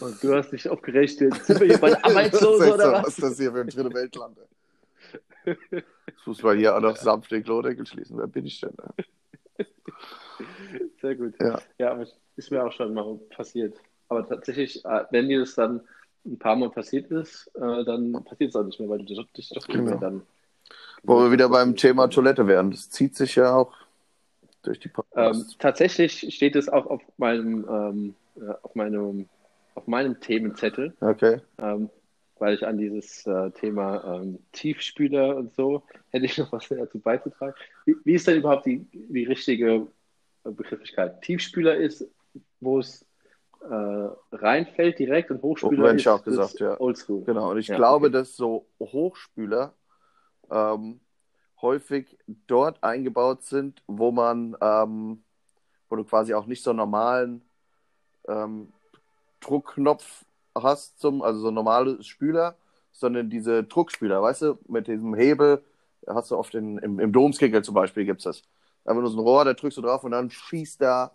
Und 0.00 0.22
du 0.22 0.34
hast 0.34 0.50
dich 0.50 0.68
aufgeregt, 0.68 1.20
jetzt 1.20 1.46
sind 1.46 1.60
wir 1.60 1.66
hier 1.68 1.78
bei 1.78 1.90
der 1.90 2.04
Arbeitslose 2.04 2.74
oder 2.74 2.92
was? 2.92 3.02
Was 3.02 3.18
ist 3.18 3.22
das 3.22 3.38
hier 3.38 3.52
für 3.52 3.60
ein 3.60 3.68
dritte 3.68 3.94
Weltland? 3.94 4.38
Jetzt 5.44 6.26
muss 6.26 6.42
man 6.42 6.58
hier 6.58 6.76
auch 6.76 6.80
noch 6.80 6.96
sanft 6.96 7.30
den 7.30 7.42
Klodeckel 7.42 7.86
schließen. 7.86 8.18
Wer 8.18 8.26
bin 8.26 8.46
ich 8.46 8.60
denn? 8.60 8.74
Sehr 11.00 11.14
gut. 11.14 11.34
Ja. 11.40 11.60
ja, 11.78 12.04
ist 12.36 12.50
mir 12.50 12.64
auch 12.64 12.72
schon 12.72 12.94
mal 12.94 13.16
passiert. 13.30 13.76
Aber 14.08 14.26
tatsächlich, 14.26 14.84
äh, 14.84 15.04
wenn 15.10 15.28
dir 15.28 15.40
das 15.40 15.54
dann 15.54 15.80
ein 16.24 16.38
paar 16.38 16.56
Mal 16.56 16.70
passiert 16.70 17.10
ist, 17.10 17.50
äh, 17.54 17.84
dann 17.84 18.12
passiert 18.24 18.50
es 18.50 18.56
auch 18.56 18.64
nicht 18.64 18.78
mehr, 18.80 18.88
weil 18.88 18.98
du 18.98 19.04
dich 19.04 19.48
doch 19.50 19.66
genau. 19.66 19.96
dann 19.96 20.22
Wo 21.02 21.20
wir 21.20 21.32
wieder 21.32 21.48
beim 21.48 21.76
Thema 21.76 22.08
Toilette 22.08 22.46
wären. 22.46 22.70
Das 22.70 22.90
zieht 22.90 23.16
sich 23.16 23.36
ja 23.36 23.54
auch 23.54 23.72
durch 24.62 24.80
die 24.80 24.90
Ähm, 25.14 25.44
tatsächlich 25.58 26.34
steht 26.34 26.56
es 26.56 26.68
auch 26.68 26.86
auf 26.86 27.02
meinem, 27.16 27.66
ähm, 27.68 28.14
äh, 28.36 28.52
auf 28.62 28.74
meinem, 28.74 29.28
auf 29.74 29.86
meinem 29.86 30.20
Themenzettel, 30.20 30.94
okay. 31.00 31.40
ähm, 31.58 31.90
weil 32.38 32.54
ich 32.54 32.66
an 32.66 32.78
dieses 32.78 33.26
äh, 33.26 33.50
Thema 33.52 34.20
ähm, 34.20 34.38
Tiefspüler 34.52 35.36
und 35.36 35.54
so 35.54 35.82
hätte 36.10 36.26
ich 36.26 36.38
noch 36.38 36.52
was 36.52 36.68
dazu 36.68 36.98
beizutragen. 36.98 37.54
Wie, 37.84 37.96
wie 38.04 38.14
ist 38.14 38.26
denn 38.26 38.38
überhaupt 38.38 38.66
die, 38.66 38.86
die 38.92 39.24
richtige 39.24 39.86
äh, 40.44 40.50
Begrifflichkeit? 40.50 41.22
Tiefspüler 41.22 41.76
ist, 41.76 42.06
wo 42.60 42.80
es 42.80 43.04
äh, 43.60 44.08
reinfällt 44.32 44.98
direkt 44.98 45.30
und 45.30 45.42
Hochspüler 45.42 45.88
Hätte 45.88 45.96
ist, 45.96 46.02
ich 46.02 46.08
auch 46.08 46.18
ist 46.18 46.24
gesagt, 46.24 46.60
ja. 46.60 46.80
Oldschool. 46.80 47.24
Genau. 47.24 47.50
Und 47.50 47.58
ich 47.58 47.68
Ja, 47.68 47.76
glaube, 47.76 48.06
okay. 48.06 48.12
dass 48.12 48.36
so 48.36 48.66
Hochspüler 48.80 49.74
ähm, 50.50 51.00
häufig 51.60 52.18
dort 52.46 52.82
eingebaut 52.82 53.42
sind, 53.42 53.82
wo 53.86 54.12
man, 54.12 54.56
ähm, 54.60 55.22
wo 55.88 55.96
du 55.96 56.04
quasi 56.04 56.34
auch 56.34 56.46
nicht 56.46 56.62
so 56.62 56.70
einen 56.70 56.78
normalen 56.78 57.42
ähm, 58.28 58.72
Druckknopf 59.40 60.24
hast, 60.54 61.00
zum, 61.00 61.22
also 61.22 61.40
so 61.40 61.50
normale 61.50 62.02
Spüler, 62.02 62.56
sondern 62.92 63.30
diese 63.30 63.64
Druckspüler, 63.64 64.22
weißt 64.22 64.42
du, 64.42 64.58
mit 64.68 64.88
diesem 64.88 65.14
Hebel, 65.14 65.64
hast 66.06 66.30
du 66.30 66.36
oft 66.36 66.54
in, 66.54 66.78
im, 66.78 66.98
im 66.98 67.12
Domskegel 67.12 67.62
zum 67.62 67.74
Beispiel 67.74 68.04
gibt 68.04 68.20
es 68.20 68.24
das. 68.24 68.42
Einfach 68.84 69.02
nur 69.02 69.10
so 69.10 69.18
ein 69.18 69.22
Rohr, 69.22 69.44
da 69.44 69.54
drückst 69.54 69.78
du 69.78 69.82
drauf 69.82 70.04
und 70.04 70.12
dann 70.12 70.30
schießt 70.30 70.80
da 70.80 71.12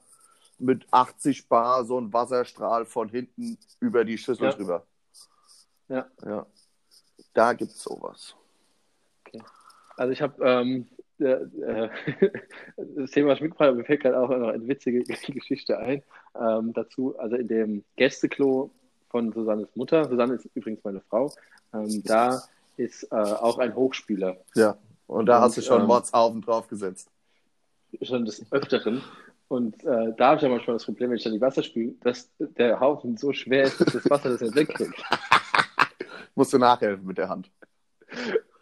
mit 0.59 0.85
80 0.91 1.49
Bar 1.49 1.83
so 1.85 1.99
ein 1.99 2.13
Wasserstrahl 2.13 2.85
von 2.85 3.09
hinten 3.09 3.57
über 3.79 4.05
die 4.05 4.17
Schüssel 4.17 4.45
Ja. 4.45 4.53
drüber. 4.53 4.85
Ja. 5.89 6.07
Ja. 6.25 6.45
Da 7.33 7.53
gibt 7.53 7.71
es 7.71 7.83
sowas. 7.83 8.35
Also 9.97 10.11
ich 10.11 10.21
habe 10.21 10.43
ähm, 10.43 10.87
äh, 11.19 11.89
das 12.77 13.11
Thema 13.11 13.35
Schmickfrei, 13.35 13.71
mir 13.71 13.85
fällt 13.85 14.01
gerade 14.01 14.19
auch 14.19 14.29
noch 14.29 14.49
eine 14.49 14.67
witzige 14.67 15.03
Geschichte 15.33 15.77
ein 15.77 16.03
ähm, 16.39 16.73
dazu. 16.73 17.17
Also 17.17 17.35
in 17.35 17.47
dem 17.47 17.83
Gästeklo 17.95 18.71
von 19.09 19.31
Susannes 19.31 19.75
Mutter, 19.75 20.05
Susanne 20.05 20.35
ist 20.35 20.49
übrigens 20.53 20.83
meine 20.83 21.01
Frau, 21.01 21.31
ähm, 21.73 22.03
da 22.03 22.41
ist 22.77 23.03
äh, 23.11 23.15
auch 23.15 23.59
ein 23.59 23.75
Hochspüler 23.75 24.37
Ja. 24.55 24.77
Und 25.07 25.27
da 25.27 25.37
Und, 25.37 25.43
hast 25.43 25.57
du 25.57 25.61
schon 25.61 25.81
ähm, 25.81 25.87
Mordshaufen 25.87 26.41
draufgesetzt. 26.41 27.09
schon 28.01 28.25
des 28.25 28.51
Öfteren. 28.51 29.03
Und 29.47 29.83
äh, 29.83 30.13
da 30.17 30.29
habe 30.29 30.37
ich 30.37 30.41
ja 30.41 30.49
manchmal 30.49 30.77
das 30.77 30.85
Problem, 30.85 31.11
wenn 31.11 31.17
ich 31.17 31.23
dann 31.23 31.33
die 31.33 31.41
Wasser 31.41 31.61
spüle, 31.61 31.93
dass 32.01 32.31
der 32.39 32.79
Haufen 32.79 33.17
so 33.17 33.33
schwer 33.33 33.65
ist, 33.65 33.79
dass 33.79 33.93
das 33.93 34.09
Wasser 34.09 34.29
das 34.29 34.41
nicht 34.41 34.55
wegkriegt. 34.55 35.03
Musst 36.35 36.53
du 36.53 36.57
nachhelfen 36.57 37.05
mit 37.05 37.19
der 37.19 37.29
Hand. 37.29 37.51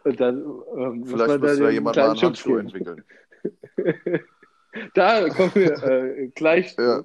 Und 0.04 0.20
dann 0.20 0.38
ähm, 0.38 0.98
muss 1.00 1.10
Vielleicht 1.10 1.28
man 1.28 1.40
da 1.40 1.70
jemand 1.70 1.96
mal 1.96 2.10
einen 2.10 2.20
Handschuh 2.20 2.56
entwickeln. 2.56 3.04
Da 4.94 5.28
kommen 5.28 5.54
wir 5.54 5.82
äh, 5.82 6.28
gleich, 6.28 6.74
Ja. 6.78 7.02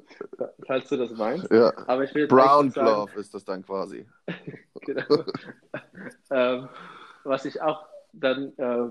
falls 0.65 0.87
du 0.87 0.95
das 0.95 1.11
meinst. 1.11 1.51
Ja. 1.51 1.73
Aber 1.87 2.05
ich 2.05 2.15
will 2.15 2.21
jetzt 2.23 2.29
Brown 2.29 2.69
Glove 2.71 3.11
ist 3.19 3.33
das 3.33 3.43
dann 3.43 3.63
quasi. 3.65 4.05
Genau. 4.85 5.25
ähm, 6.31 6.69
was 7.25 7.43
ich 7.43 7.61
auch 7.61 7.85
dann 8.13 8.57
äh, 8.57 8.87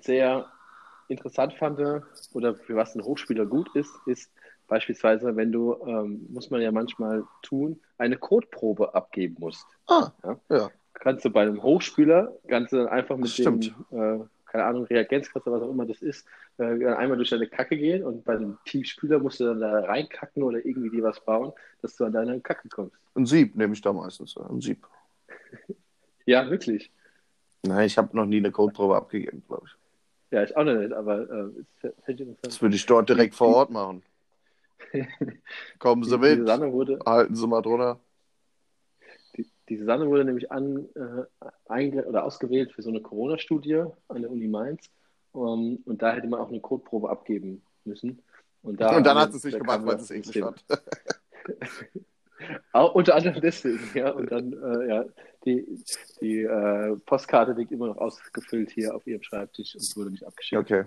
sehr 0.00 0.46
interessant 1.08 1.54
fand 1.54 1.80
oder 2.34 2.54
für 2.54 2.76
was 2.76 2.94
ein 2.94 3.02
Hochspieler 3.02 3.46
gut 3.46 3.74
ist, 3.74 3.90
ist 4.06 4.30
beispielsweise, 4.68 5.34
wenn 5.34 5.50
du, 5.50 5.74
ähm, 5.86 6.24
muss 6.30 6.50
man 6.50 6.60
ja 6.60 6.70
manchmal 6.70 7.24
tun, 7.42 7.80
eine 7.96 8.16
Codeprobe 8.16 8.94
abgeben 8.94 9.36
musst. 9.40 9.66
Ah, 9.88 10.12
Ja. 10.22 10.40
ja. 10.50 10.70
Kannst 11.00 11.24
du 11.24 11.30
bei 11.30 11.42
einem 11.42 11.62
du 12.72 12.76
dann 12.76 12.88
einfach 12.88 13.16
mit 13.16 13.36
dem, 13.38 13.60
äh, 13.60 14.18
keine 14.46 14.64
Ahnung, 14.64 14.84
Reagenzkratzer, 14.84 15.52
was 15.52 15.62
auch 15.62 15.70
immer 15.70 15.86
das 15.86 16.02
ist, 16.02 16.26
äh, 16.58 16.78
dann 16.78 16.94
einmal 16.94 17.16
durch 17.16 17.30
deine 17.30 17.46
Kacke 17.46 17.76
gehen 17.76 18.02
und 18.02 18.24
bei 18.24 18.34
einem 18.34 18.58
Tiefspüler 18.64 19.18
musst 19.18 19.40
du 19.40 19.44
dann 19.44 19.60
da 19.60 19.80
reinkacken 19.80 20.42
oder 20.42 20.64
irgendwie 20.64 20.90
dir 20.90 21.02
was 21.02 21.20
bauen, 21.20 21.52
dass 21.82 21.96
du 21.96 22.04
an 22.04 22.12
deine 22.12 22.40
Kacke 22.40 22.68
kommst. 22.68 22.96
Ein 23.14 23.26
Sieb 23.26 23.54
nehme 23.56 23.74
ich 23.74 23.80
da 23.80 23.92
meistens. 23.92 24.36
Ein 24.36 24.60
Sieb. 24.60 24.86
Ja, 26.26 26.50
wirklich. 26.50 26.92
Nein, 27.62 27.86
ich 27.86 27.96
habe 27.96 28.14
noch 28.14 28.26
nie 28.26 28.36
eine 28.36 28.50
Codeprobe 28.50 28.96
abgegeben, 28.96 29.42
glaube 29.48 29.64
ich. 29.64 29.72
Ja, 30.30 30.42
ich 30.42 30.54
auch 30.54 30.64
noch 30.64 30.74
nicht, 30.74 30.92
aber 30.92 31.22
äh, 31.22 31.90
ist. 32.32 32.38
Das 32.42 32.60
würde 32.60 32.76
ich 32.76 32.84
dort 32.84 33.08
direkt 33.08 33.34
vor 33.34 33.56
Ort 33.56 33.70
machen. 33.70 34.02
Kommen 35.78 36.04
Sie 36.04 36.18
mit, 36.18 36.46
wurde, 36.46 36.98
halten 37.06 37.34
Sie 37.34 37.46
mal 37.46 37.62
drunter. 37.62 37.98
Die, 39.68 39.76
Susanne 39.76 40.06
wurde 40.08 40.24
nämlich 40.24 40.50
an, 40.50 40.88
äh, 40.94 42.00
oder 42.00 42.24
ausgewählt 42.24 42.72
für 42.72 42.82
so 42.82 42.90
eine 42.90 43.00
Corona-Studie 43.00 43.84
an 44.08 44.22
der 44.22 44.30
Uni 44.30 44.48
Mainz. 44.48 44.90
Um, 45.32 45.82
und 45.84 46.02
da 46.02 46.14
hätte 46.14 46.26
man 46.26 46.40
auch 46.40 46.48
eine 46.48 46.60
Codeprobe 46.60 47.10
abgeben 47.10 47.62
müssen. 47.84 48.22
Und, 48.62 48.80
da 48.80 48.96
Und 48.96 49.06
dann 49.06 49.18
hat 49.18 49.32
es 49.34 49.44
nicht 49.44 49.58
gemacht, 49.58 49.84
weil 49.84 49.96
es 49.96 50.10
eklig 50.10 50.42
fand. 50.42 50.64
Auch 52.72 52.94
unter 52.94 53.14
anderem 53.16 53.40
deswegen, 53.40 53.80
ja. 53.94 54.10
Und 54.10 54.30
dann, 54.30 54.52
äh, 54.52 54.88
ja, 54.88 55.04
die, 55.44 55.66
die 56.20 56.42
äh, 56.42 56.96
Postkarte 57.04 57.52
liegt 57.52 57.72
immer 57.72 57.88
noch 57.88 57.98
ausgefüllt 57.98 58.70
hier 58.70 58.94
auf 58.94 59.06
ihrem 59.06 59.22
Schreibtisch 59.22 59.74
und 59.74 59.96
wurde 59.96 60.10
nicht 60.10 60.26
abgeschickt. 60.26 60.60
Okay. 60.60 60.84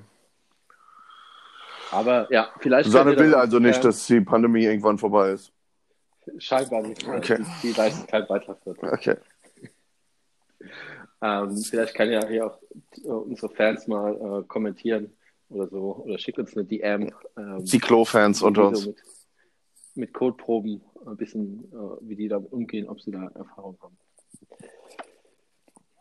Aber 1.91 2.31
ja, 2.31 2.49
vielleicht. 2.59 2.85
Susanne 2.85 3.17
will 3.17 3.35
also 3.35 3.59
nicht, 3.59 3.83
dass 3.83 4.07
die 4.07 4.21
Pandemie 4.21 4.63
irgendwann 4.63 4.97
vorbei 4.97 5.31
ist. 5.31 5.51
Scheinbar 6.37 6.81
nicht. 6.83 7.07
Okay. 7.07 7.43
Die, 7.61 7.67
die 7.67 7.73
leistet 7.73 8.07
keinen 8.07 8.27
Beitrag 8.27 8.57
dazu. 8.63 8.81
Okay. 8.83 9.17
Ähm, 11.21 11.57
vielleicht 11.57 11.93
kann 11.93 12.11
ja 12.11 12.25
hier 12.27 12.47
auch 12.47 12.59
äh, 13.03 13.07
unsere 13.07 13.53
Fans 13.53 13.87
mal 13.87 14.41
äh, 14.41 14.47
kommentieren 14.47 15.15
oder 15.49 15.67
so. 15.67 16.03
Oder 16.05 16.17
schickt 16.17 16.39
uns 16.39 16.55
eine 16.55 16.65
DM. 16.65 17.11
Ähm, 17.37 17.65
Die 17.65 17.79
Klo-Fans 17.79 18.41
unter 18.41 18.69
uns. 18.69 18.87
Mit, 18.87 19.03
mit 19.95 20.13
Codeproben 20.13 20.81
ein 21.05 21.17
bisschen, 21.17 21.71
äh, 21.71 21.97
wie 22.01 22.15
die 22.15 22.27
damit 22.27 22.51
umgehen, 22.51 22.87
ob 22.89 23.01
sie 23.01 23.11
da 23.11 23.27
Erfahrung 23.35 23.77
haben. 23.81 23.97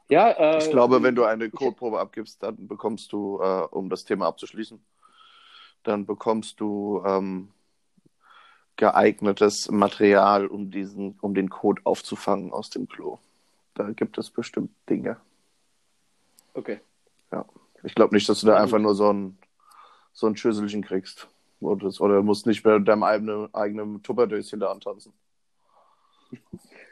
Ja, 0.09 0.31
äh, 0.31 0.59
Ich 0.59 0.71
glaube, 0.71 1.03
wenn 1.03 1.14
du 1.14 1.25
eine 1.25 1.51
Codeprobe 1.51 2.01
abgibst, 2.01 2.43
dann 2.43 2.66
bekommst 2.66 3.12
du, 3.12 3.40
äh, 3.40 3.66
um 3.71 3.88
das 3.88 4.05
Thema 4.05 4.27
abzuschließen, 4.27 4.83
dann 5.83 6.07
bekommst 6.07 6.61
du 6.61 7.03
ähm, 7.07 7.49
geeignetes 8.81 9.71
Material, 9.71 10.47
um 10.47 10.71
diesen, 10.71 11.19
um 11.21 11.35
den 11.35 11.51
Code 11.51 11.83
aufzufangen 11.85 12.51
aus 12.51 12.71
dem 12.71 12.88
Klo. 12.88 13.19
Da 13.75 13.90
gibt 13.90 14.16
es 14.19 14.31
bestimmt 14.31 14.71
Dinge. 14.88 15.19
Okay. 16.55 16.81
Ich 17.83 17.95
glaube 17.95 18.14
nicht, 18.14 18.29
dass 18.29 18.40
du 18.40 18.47
da 18.47 18.55
Ja, 18.57 18.62
einfach 18.62 18.79
nur 18.79 18.95
so 18.95 19.12
ein, 19.12 19.38
so 20.12 20.27
ein 20.27 20.37
Schüsselchen 20.37 20.83
kriegst. 20.83 21.29
Oder, 21.61 21.90
oder 22.01 22.23
musst 22.23 22.47
nicht 22.47 22.64
mehr 22.64 22.79
mit 22.79 22.88
deinem 22.88 23.03
eigenen, 23.03 23.55
eigenen 23.55 24.03
Tupperdöschen 24.03 24.61
da 24.61 24.71
antanzen. 24.71 25.12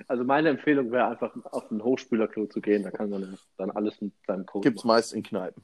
Also 0.07 0.25
meine 0.25 0.51
Empfehlung 0.51 0.91
wäre 0.91 1.09
einfach 1.09 1.33
auf 1.53 1.71
ein 1.71 1.83
Hochspülerklo 1.83 2.47
zu 2.47 2.61
gehen. 2.61 2.83
Da 2.83 2.91
kann 2.91 3.11
man 3.11 3.39
dann 3.57 3.71
alles 3.71 4.01
mit 4.01 4.13
seinem 4.27 4.47
Code 4.47 4.67
Gibt 4.67 4.79
es 4.79 4.85
machen. 4.85 4.97
meist 4.97 5.13
in 5.13 5.23
Kneipen. 5.23 5.63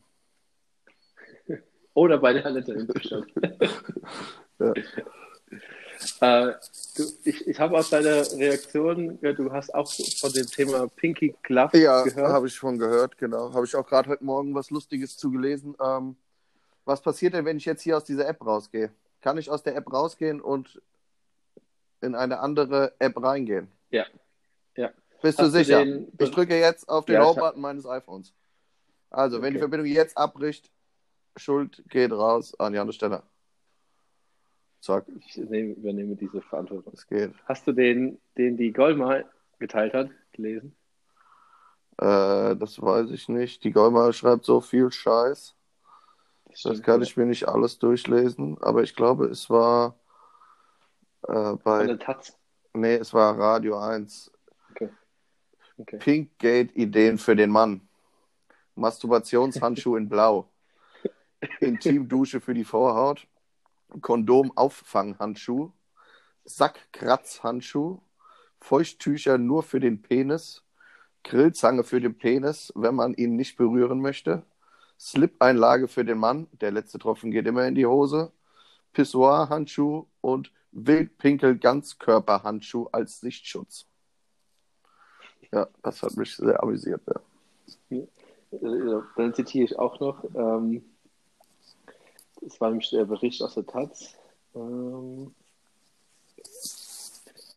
Oder 1.95 2.19
bei 2.19 2.33
der 2.33 2.47
Alette 2.47 2.73
in 2.73 2.87
Deutschland. 2.87 3.33
Ja. 4.61 4.73
Äh, 6.21 6.53
du, 6.97 7.03
ich 7.25 7.47
ich 7.47 7.59
habe 7.61 7.77
aus 7.79 7.91
deiner 7.91 8.23
Reaktion, 8.33 9.19
ja, 9.23 9.33
du 9.33 9.51
hast 9.53 9.75
auch 9.75 9.91
von 10.19 10.33
dem 10.33 10.47
Thema 10.47 10.87
Pinky 10.89 11.35
Glove 11.43 11.77
Ja, 11.79 12.03
gehört. 12.05 12.33
habe 12.33 12.47
ich 12.47 12.55
schon 12.55 12.79
gehört, 12.79 13.17
genau. 13.19 13.53
Habe 13.53 13.65
ich 13.67 13.75
auch 13.77 13.87
gerade 13.87 14.09
heute 14.11 14.25
Morgen 14.25 14.55
was 14.55 14.71
Lustiges 14.71 15.17
zu 15.17 15.31
gelesen. 15.31 15.77
Ähm, 15.83 16.17
was 16.85 17.01
passiert 17.01 17.35
denn, 17.35 17.45
wenn 17.45 17.57
ich 17.57 17.65
jetzt 17.65 17.83
hier 17.83 17.97
aus 17.97 18.05
dieser 18.05 18.27
App 18.29 18.45
rausgehe? 18.45 18.91
Kann 19.23 19.39
ich 19.39 19.51
aus 19.51 19.63
der 19.63 19.75
App 19.77 19.91
rausgehen 19.93 20.41
und 20.41 20.81
in 22.03 22.15
eine 22.15 22.41
andere 22.41 22.93
App 22.99 23.23
reingehen? 23.23 23.69
Ja. 23.91 24.05
Ja. 24.77 24.91
Bist 25.23 25.39
Hast 25.39 25.47
du 25.47 25.51
sicher? 25.51 25.85
den- 25.85 26.13
ich 26.19 26.31
drücke 26.31 26.59
jetzt 26.59 26.89
auf 26.89 27.07
den 27.07 27.15
Ja, 27.15 27.25
Home-Button 27.25 27.61
meines 27.61 27.87
iPhones. 27.87 28.35
Also, 29.11 29.41
wenn 29.41 29.55
die. 29.55 29.59
Verbindung 29.61 29.87
jetzt 29.87 30.19
abbricht, 30.19 30.71
Schuld 31.37 31.83
geht 31.89 32.13
raus 32.13 32.53
an 32.61 32.75
Janne 32.75 32.93
Steller. 32.93 33.23
Zack, 34.85 35.07
Ich 35.27 35.39
nehme, 35.39 35.73
übernehme 35.73 36.15
diese 36.15 36.43
Verantwortung. 36.43 36.93
es 36.95 37.07
geht. 37.07 37.33
Hast 37.47 37.67
du 37.67 37.73
den, 37.73 38.21
den 38.37 38.59
die 38.59 38.71
Goldmal 38.71 39.25
geteilt 39.59 39.95
hat, 39.95 40.11
gelesen? 40.33 40.77
Äh, 41.97 42.55
das 42.55 42.83
weiß 42.83 43.11
ich 43.11 43.31
nicht. 43.31 43.65
Die 43.65 43.73
Golma 43.73 44.13
schreibt 44.13 44.45
so 44.45 44.61
viel 44.61 44.93
Scheiß. 44.93 45.57
Das 46.51 46.61
stimmt, 46.61 46.83
kann 46.83 47.01
ja. 47.01 47.07
ich 47.07 47.17
mir 47.17 47.25
nicht 47.25 47.49
alles 47.49 47.79
durchlesen, 47.79 48.59
aber 48.61 48.83
ich 48.83 48.95
glaube, 48.95 49.25
es 49.27 49.49
war 49.49 49.99
äh, 51.23 51.33
Von 51.33 51.59
bei, 51.65 51.87
der 51.87 51.99
Taz. 51.99 52.39
nee, 52.75 52.97
es 52.97 53.15
war 53.15 53.39
Radio 53.39 53.79
1. 53.79 54.31
Okay. 55.79 55.97
Pinkgate-Ideen 55.99 57.17
für 57.17 57.35
den 57.35 57.51
Mann. 57.51 57.89
Masturbationshandschuh 58.75 59.97
in 59.97 60.11
Blau. 60.11 60.51
Intimdusche 61.61 62.41
für 62.41 62.53
die 62.53 62.65
Vorhaut. 62.65 63.27
Kondom-Auffanghandschuh. 64.01 65.73
Sackkratzhandschuh. 66.45 68.01
Feuchttücher 68.61 69.39
nur 69.39 69.63
für 69.63 69.81
den 69.81 70.03
Penis. 70.03 70.63
Grillzange 71.23 71.85
für 71.85 72.01
den 72.01 72.19
Penis, 72.19 72.73
wenn 72.77 72.95
man 72.95 73.15
ihn 73.15 73.37
nicht 73.37 73.57
berühren 73.57 74.01
möchte. 74.01 74.45
Slip-Einlage 75.01 75.89
für 75.89 76.05
den 76.05 76.19
Mann, 76.19 76.47
der 76.53 76.71
letzte 76.71 76.99
Tropfen 76.99 77.31
geht 77.31 77.47
immer 77.47 77.67
in 77.67 77.75
die 77.75 77.87
Hose, 77.87 78.31
Pissoir-Handschuh 78.93 80.05
und 80.21 80.53
Wildpinkel-Ganzkörper-Handschuh 80.73 82.89
als 82.93 83.21
Sichtschutz. 83.21 83.87
Ja, 85.53 85.69
das 85.83 86.03
hat 86.03 86.17
mich 86.17 86.37
sehr 86.37 86.63
amüsiert. 86.63 87.01
Ja. 87.91 87.99
Äh, 88.51 89.03
Dann 89.17 89.35
zitiere 89.35 89.65
ich 89.65 89.79
auch 89.79 90.01
noch, 90.01 90.25
ähm, 90.35 90.85
das 92.45 92.61
war 92.61 92.71
nämlich 92.71 92.91
der 92.91 93.05
Bericht 93.05 93.43
aus 93.43 93.55
der 93.55 93.67
Taz. 93.67 94.15
Ähm, 94.55 95.35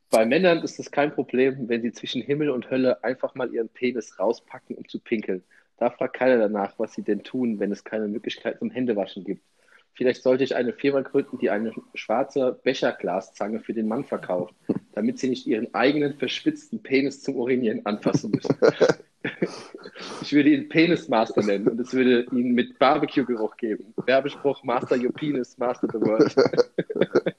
bei 0.10 0.26
Männern 0.26 0.64
ist 0.64 0.80
es 0.80 0.90
kein 0.90 1.14
Problem, 1.14 1.68
wenn 1.68 1.82
sie 1.82 1.92
zwischen 1.92 2.22
Himmel 2.22 2.50
und 2.50 2.72
Hölle 2.72 3.04
einfach 3.04 3.36
mal 3.36 3.54
ihren 3.54 3.70
Penis 3.70 4.18
rauspacken, 4.20 4.78
um 4.78 4.88
zu 4.88 5.00
pinkeln. 5.00 5.44
Da 5.78 5.90
fragt 5.90 6.16
keiner 6.16 6.38
danach, 6.38 6.74
was 6.80 6.94
sie 6.94 7.04
denn 7.04 7.24
tun, 7.24 7.60
wenn 7.60 7.72
es 7.72 7.84
keine 7.84 8.08
Möglichkeit 8.08 8.60
zum 8.60 8.72
Händewaschen 8.72 9.26
gibt. 9.26 9.44
Vielleicht 9.94 10.24
sollte 10.24 10.44
ich 10.44 10.56
eine 10.56 10.74
Firma 10.74 11.02
gründen, 11.02 11.40
die 11.40 11.50
eine 11.50 11.74
schwarze 11.94 12.60
Becherglaszange 12.64 13.60
für 13.60 13.74
den 13.74 13.88
Mann 13.88 14.06
verkauft, 14.06 14.54
damit 14.94 15.20
sie 15.20 15.28
nicht 15.28 15.48
ihren 15.48 15.74
eigenen 15.74 16.14
verschwitzten 16.14 16.82
Penis 16.82 17.24
zum 17.24 17.36
Urinieren 17.36 17.86
anfassen 17.86 18.32
müssen. 18.32 18.56
Ich 20.22 20.32
würde 20.34 20.50
ihn 20.50 20.70
Penis 20.70 21.08
Master 21.08 21.44
nennen 21.44 21.68
und 21.68 21.80
es 21.80 21.94
würde 21.94 22.24
ihn 22.32 22.54
mit 22.54 22.78
Barbecue-Geruch 22.80 23.58
geben. 23.58 23.94
Werbespruch 24.06 24.64
Master 24.64 24.96
Your 24.96 25.12
Penis, 25.12 25.58
Master 25.58 25.88
the 25.92 26.00
World. 26.00 26.36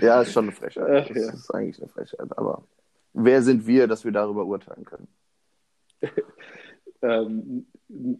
Ja, 0.00 0.22
ist 0.22 0.32
schon 0.32 0.44
eine 0.44 0.52
Frechheit. 0.52 0.88
Ach, 0.88 1.08
Das 1.08 1.16
ja. 1.16 1.32
ist 1.32 1.50
eigentlich 1.54 1.78
eine 1.78 1.88
Frechheit. 1.88 2.38
Aber 2.38 2.64
wer 3.12 3.42
sind 3.42 3.66
wir, 3.66 3.86
dass 3.86 4.04
wir 4.04 4.12
darüber 4.12 4.44
urteilen 4.44 4.84
können? 4.84 5.08
Ähm, 7.04 7.66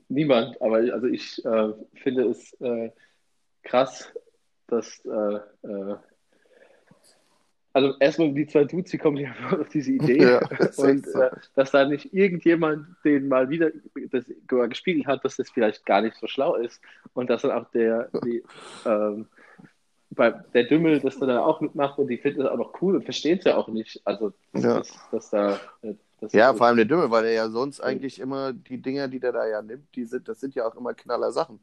niemand, 0.08 0.60
aber 0.60 0.78
also 0.92 1.06
ich 1.06 1.44
äh, 1.44 1.72
finde 2.02 2.24
es 2.24 2.52
äh, 2.60 2.90
krass, 3.62 4.12
dass 4.66 5.00
äh, 5.04 5.36
äh, 5.62 5.96
also 7.72 7.94
erstmal 8.00 8.32
die 8.32 8.46
zwei 8.46 8.64
Dudes, 8.64 8.90
die 8.90 8.98
kommen 8.98 9.16
ja 9.16 9.32
auf 9.60 9.68
diese 9.68 9.92
Idee 9.92 10.22
Ja, 10.24 10.40
und 10.76 10.88
echt 10.88 11.06
so. 11.06 11.20
äh, 11.20 11.30
dass 11.54 11.70
da 11.70 11.86
nicht 11.88 12.12
irgendjemand 12.12 12.86
den 13.04 13.28
mal 13.28 13.48
wieder 13.48 13.70
das 14.10 14.24
gespiegelt 14.68 15.06
hat, 15.06 15.24
dass 15.24 15.36
das 15.36 15.50
vielleicht 15.50 15.86
gar 15.86 16.02
nicht 16.02 16.16
so 16.16 16.26
schlau 16.26 16.54
ist 16.56 16.80
und 17.14 17.30
dass 17.30 17.42
dann 17.42 17.52
auch 17.52 17.70
der 17.70 18.08
die, 18.24 18.42
ähm, 18.84 19.26
bei 20.10 20.30
der 20.30 20.64
Dümmel 20.64 21.00
das 21.00 21.18
dann 21.18 21.30
auch 21.30 21.60
mitmacht 21.60 21.98
und 21.98 22.08
die 22.08 22.18
finden 22.18 22.40
das 22.40 22.50
auch 22.50 22.58
noch 22.58 22.82
cool 22.82 22.96
und 22.96 23.04
verstehen 23.04 23.38
es 23.38 23.44
ja 23.44 23.56
auch 23.56 23.68
nicht. 23.68 24.00
Also 24.04 24.32
Ja. 24.52 24.78
dass, 24.78 25.08
dass 25.10 25.30
da 25.30 25.54
äh, 25.82 25.94
das 26.20 26.32
Ja, 26.32 26.52
vor 26.52 26.66
allem 26.66 26.76
der 26.76 26.84
Dümmel, 26.86 27.10
weil 27.10 27.24
er 27.24 27.32
ja 27.32 27.48
sonst 27.48 27.80
eigentlich 27.80 28.18
immer 28.20 28.52
die 28.52 28.80
Dinger, 28.80 29.08
die 29.08 29.20
der 29.20 29.32
da 29.32 29.46
ja 29.46 29.62
nimmt, 29.62 29.94
die 29.96 30.04
sind, 30.04 30.28
das 30.28 30.40
sind 30.40 30.54
ja 30.54 30.66
auch 30.66 30.74
immer 30.76 30.94
knaller 30.94 31.32
Sachen. 31.32 31.60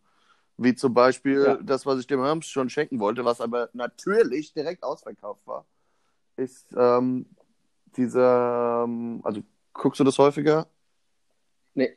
Wie 0.57 0.75
zum 0.75 0.93
Beispiel 0.93 1.41
Ja. 1.43 1.59
das, 1.63 1.85
was 1.85 1.99
ich 1.99 2.07
dem 2.07 2.21
Herms 2.21 2.47
schon 2.47 2.69
schenken 2.69 2.99
wollte, 2.99 3.23
was 3.23 3.39
aber 3.39 3.69
natürlich 3.73 4.53
direkt 4.53 4.83
ausverkauft 4.83 5.45
war, 5.47 5.65
ist 6.39 6.73
ähm, 6.77 7.25
dieser, 7.95 8.83
ähm, 8.85 9.21
also 9.23 9.41
guckst 9.73 9.99
du 9.99 10.03
das 10.03 10.17
häufiger? 10.17 10.67
Nee. 11.73 11.95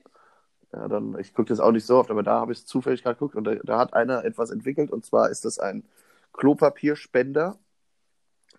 Ja, 0.73 0.89
dann, 0.89 1.19
ich 1.19 1.35
gucke 1.35 1.49
das 1.49 1.61
auch 1.61 1.73
nicht 1.73 1.87
so 1.87 1.99
oft, 1.99 2.11
aber 2.11 2.23
da 2.23 2.41
habe 2.41 2.53
ich 2.53 2.59
es 2.59 2.67
zufällig 2.67 3.03
gerade 3.03 3.17
geguckt 3.17 3.35
und 3.35 3.45
da, 3.45 3.55
da 3.57 3.79
hat 3.79 3.95
einer 3.95 4.25
etwas 4.25 4.51
entwickelt 4.51 4.91
und 4.91 5.05
zwar 5.05 5.31
ist 5.31 5.45
das 5.45 5.59
ein 5.59 5.85
Klopapierspender, 6.33 7.59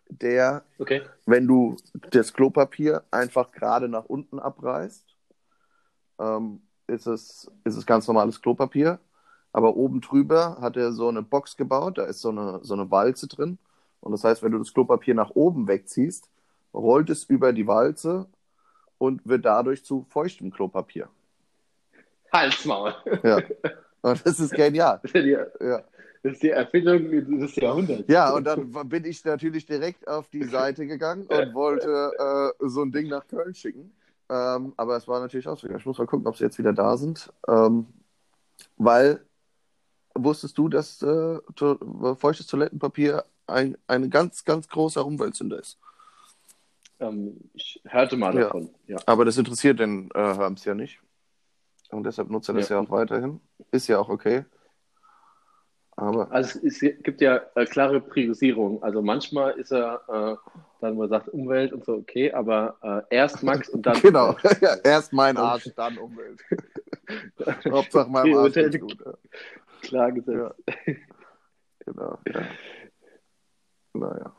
der 0.10 0.64
Okay. 0.78 1.02
wenn 1.26 1.48
du 1.48 1.78
das 2.12 2.34
Klopapier 2.34 3.04
einfach 3.10 3.52
gerade 3.52 3.90
nach 3.90 4.06
unten 4.06 4.40
abreißt, 4.40 5.16
ähm, 6.20 6.62
ist, 6.88 7.08
es, 7.08 7.52
ist 7.64 7.78
es 7.78 7.86
ganz 7.86 8.08
normales 8.08 8.42
Klopapier. 8.42 9.00
Aber 9.52 9.76
oben 9.76 10.02
drüber 10.02 10.58
hat 10.62 10.78
er 10.78 10.94
so 10.94 11.08
eine 11.08 11.22
Box 11.22 11.56
gebaut, 11.58 11.98
da 11.98 12.06
ist 12.06 12.22
so 12.22 12.30
eine, 12.30 12.60
so 12.64 12.74
eine 12.74 12.90
Walze 12.90 13.28
drin. 13.28 13.60
Und 14.04 14.12
das 14.12 14.24
heißt, 14.24 14.44
wenn 14.44 14.52
du 14.52 14.58
das 14.60 14.74
Klopapier 14.74 15.16
nach 15.16 15.32
oben 15.32 15.68
wegziehst, 15.68 16.30
rollt 16.74 17.10
es 17.10 17.24
über 17.24 17.54
die 17.54 17.68
Walze 17.68 18.28
und 18.98 19.26
wird 19.26 19.46
dadurch 19.46 19.86
zu 19.86 20.06
feuchtem 20.10 20.52
Klopapier. 20.52 21.10
Halsmaul. 22.32 22.94
Ja. 23.24 23.38
Und 24.02 24.26
das 24.26 24.40
ist 24.40 24.54
genial. 24.54 25.00
Das 25.04 25.12
ist, 25.12 25.24
die, 25.24 25.30
Ja. 25.30 25.84
das 26.24 26.34
ist 26.34 26.44
die 26.44 26.50
Erfindung 26.50 27.10
des 27.40 27.56
Jahrhunderts. 27.56 28.04
Ja, 28.08 28.34
und 28.34 28.44
dann 28.44 28.70
bin 28.90 29.06
ich 29.06 29.24
natürlich 29.24 29.66
direkt 29.66 30.06
auf 30.08 30.28
die 30.28 30.44
Seite 30.44 30.86
gegangen 30.86 31.26
und 31.28 31.54
wollte 31.54 32.12
äh, 32.60 32.68
so 32.68 32.82
ein 32.82 32.92
Ding 32.92 33.08
nach 33.08 33.26
Köln 33.28 33.54
schicken. 33.54 33.94
Ähm, 34.30 34.74
aber 34.76 34.98
es 34.98 35.08
war 35.08 35.22
natürlich 35.22 35.48
ausgegangen. 35.48 35.80
Ich 35.80 35.86
muss 35.86 35.98
mal 35.98 36.08
gucken, 36.08 36.28
ob 36.28 36.36
sie 36.36 36.44
jetzt 36.44 36.58
wieder 36.58 36.74
da 36.74 36.98
sind. 36.98 37.32
Ähm, 37.48 37.88
weil, 38.78 39.22
wusstest 40.16 40.58
du, 40.58 40.68
dass 40.68 41.02
äh, 41.02 41.40
to 41.56 42.16
feuchtes 42.20 42.48
Toilettenpapier 42.48 43.24
ein, 43.54 43.78
ein 43.88 44.10
ganz, 44.10 44.44
ganz 44.44 44.68
großer 44.68 45.06
Umweltsünder 45.06 45.60
ist? 45.60 45.80
Ähm, 47.00 47.38
ich 47.54 47.82
hörte 47.86 48.18
mal 48.18 48.34
Ja. 48.36 48.42
davon. 48.44 48.70
Ja. 48.88 48.98
Aber 49.06 49.26
das 49.26 49.38
interessiert 49.38 49.80
den 49.80 50.10
äh, 50.14 50.20
Herms 50.20 50.66
ja 50.66 50.74
nicht. 50.76 51.00
Und 51.90 52.04
deshalb 52.06 52.30
nutzt 52.30 52.50
er 52.50 52.56
das 52.56 52.70
ja. 52.70 52.78
Ja. 52.78 52.82
auch 52.84 52.90
weiterhin. 52.92 53.40
Ist 53.72 53.88
ja 53.88 54.00
auch 54.00 54.10
okay. 54.10 54.46
Aber 55.96 56.32
Also 56.32 56.60
es, 56.64 56.82
es 56.82 57.04
gibt 57.04 57.22
ja 57.22 57.40
äh, 57.56 57.66
klare 57.66 58.02
Priorisierung. 58.02 58.82
Also 58.82 59.02
manchmal 59.04 59.52
ist 59.60 59.72
er 59.72 60.02
äh, 60.08 60.50
dann, 60.82 60.98
wo 60.98 61.04
er 61.04 61.10
sagt 61.10 61.30
Umwelt 61.30 61.72
und 61.72 61.86
so, 61.86 61.94
okay, 61.94 62.32
aber 62.32 62.78
äh, 62.82 63.16
erst 63.16 63.44
Max 63.44 63.70
und 63.70 63.86
dann 63.86 63.94
genau. 64.02 64.36
Ja, 64.62 64.76
erst 64.84 65.14
mein 65.14 65.38
Arsch, 65.38 65.70
dann 65.76 65.98
Umwelt. 66.00 66.42
Hauptsache 67.70 68.10
meinem 68.10 68.36
Arsch 68.38 68.54
Priorität 68.54 68.82
gut. 68.82 68.98
Klar 69.82 70.12
gesetzt. 70.12 70.36
Ja. 70.36 70.94
Genau. 71.86 72.18
Ja. 72.28 72.42
Naja. 73.94 74.34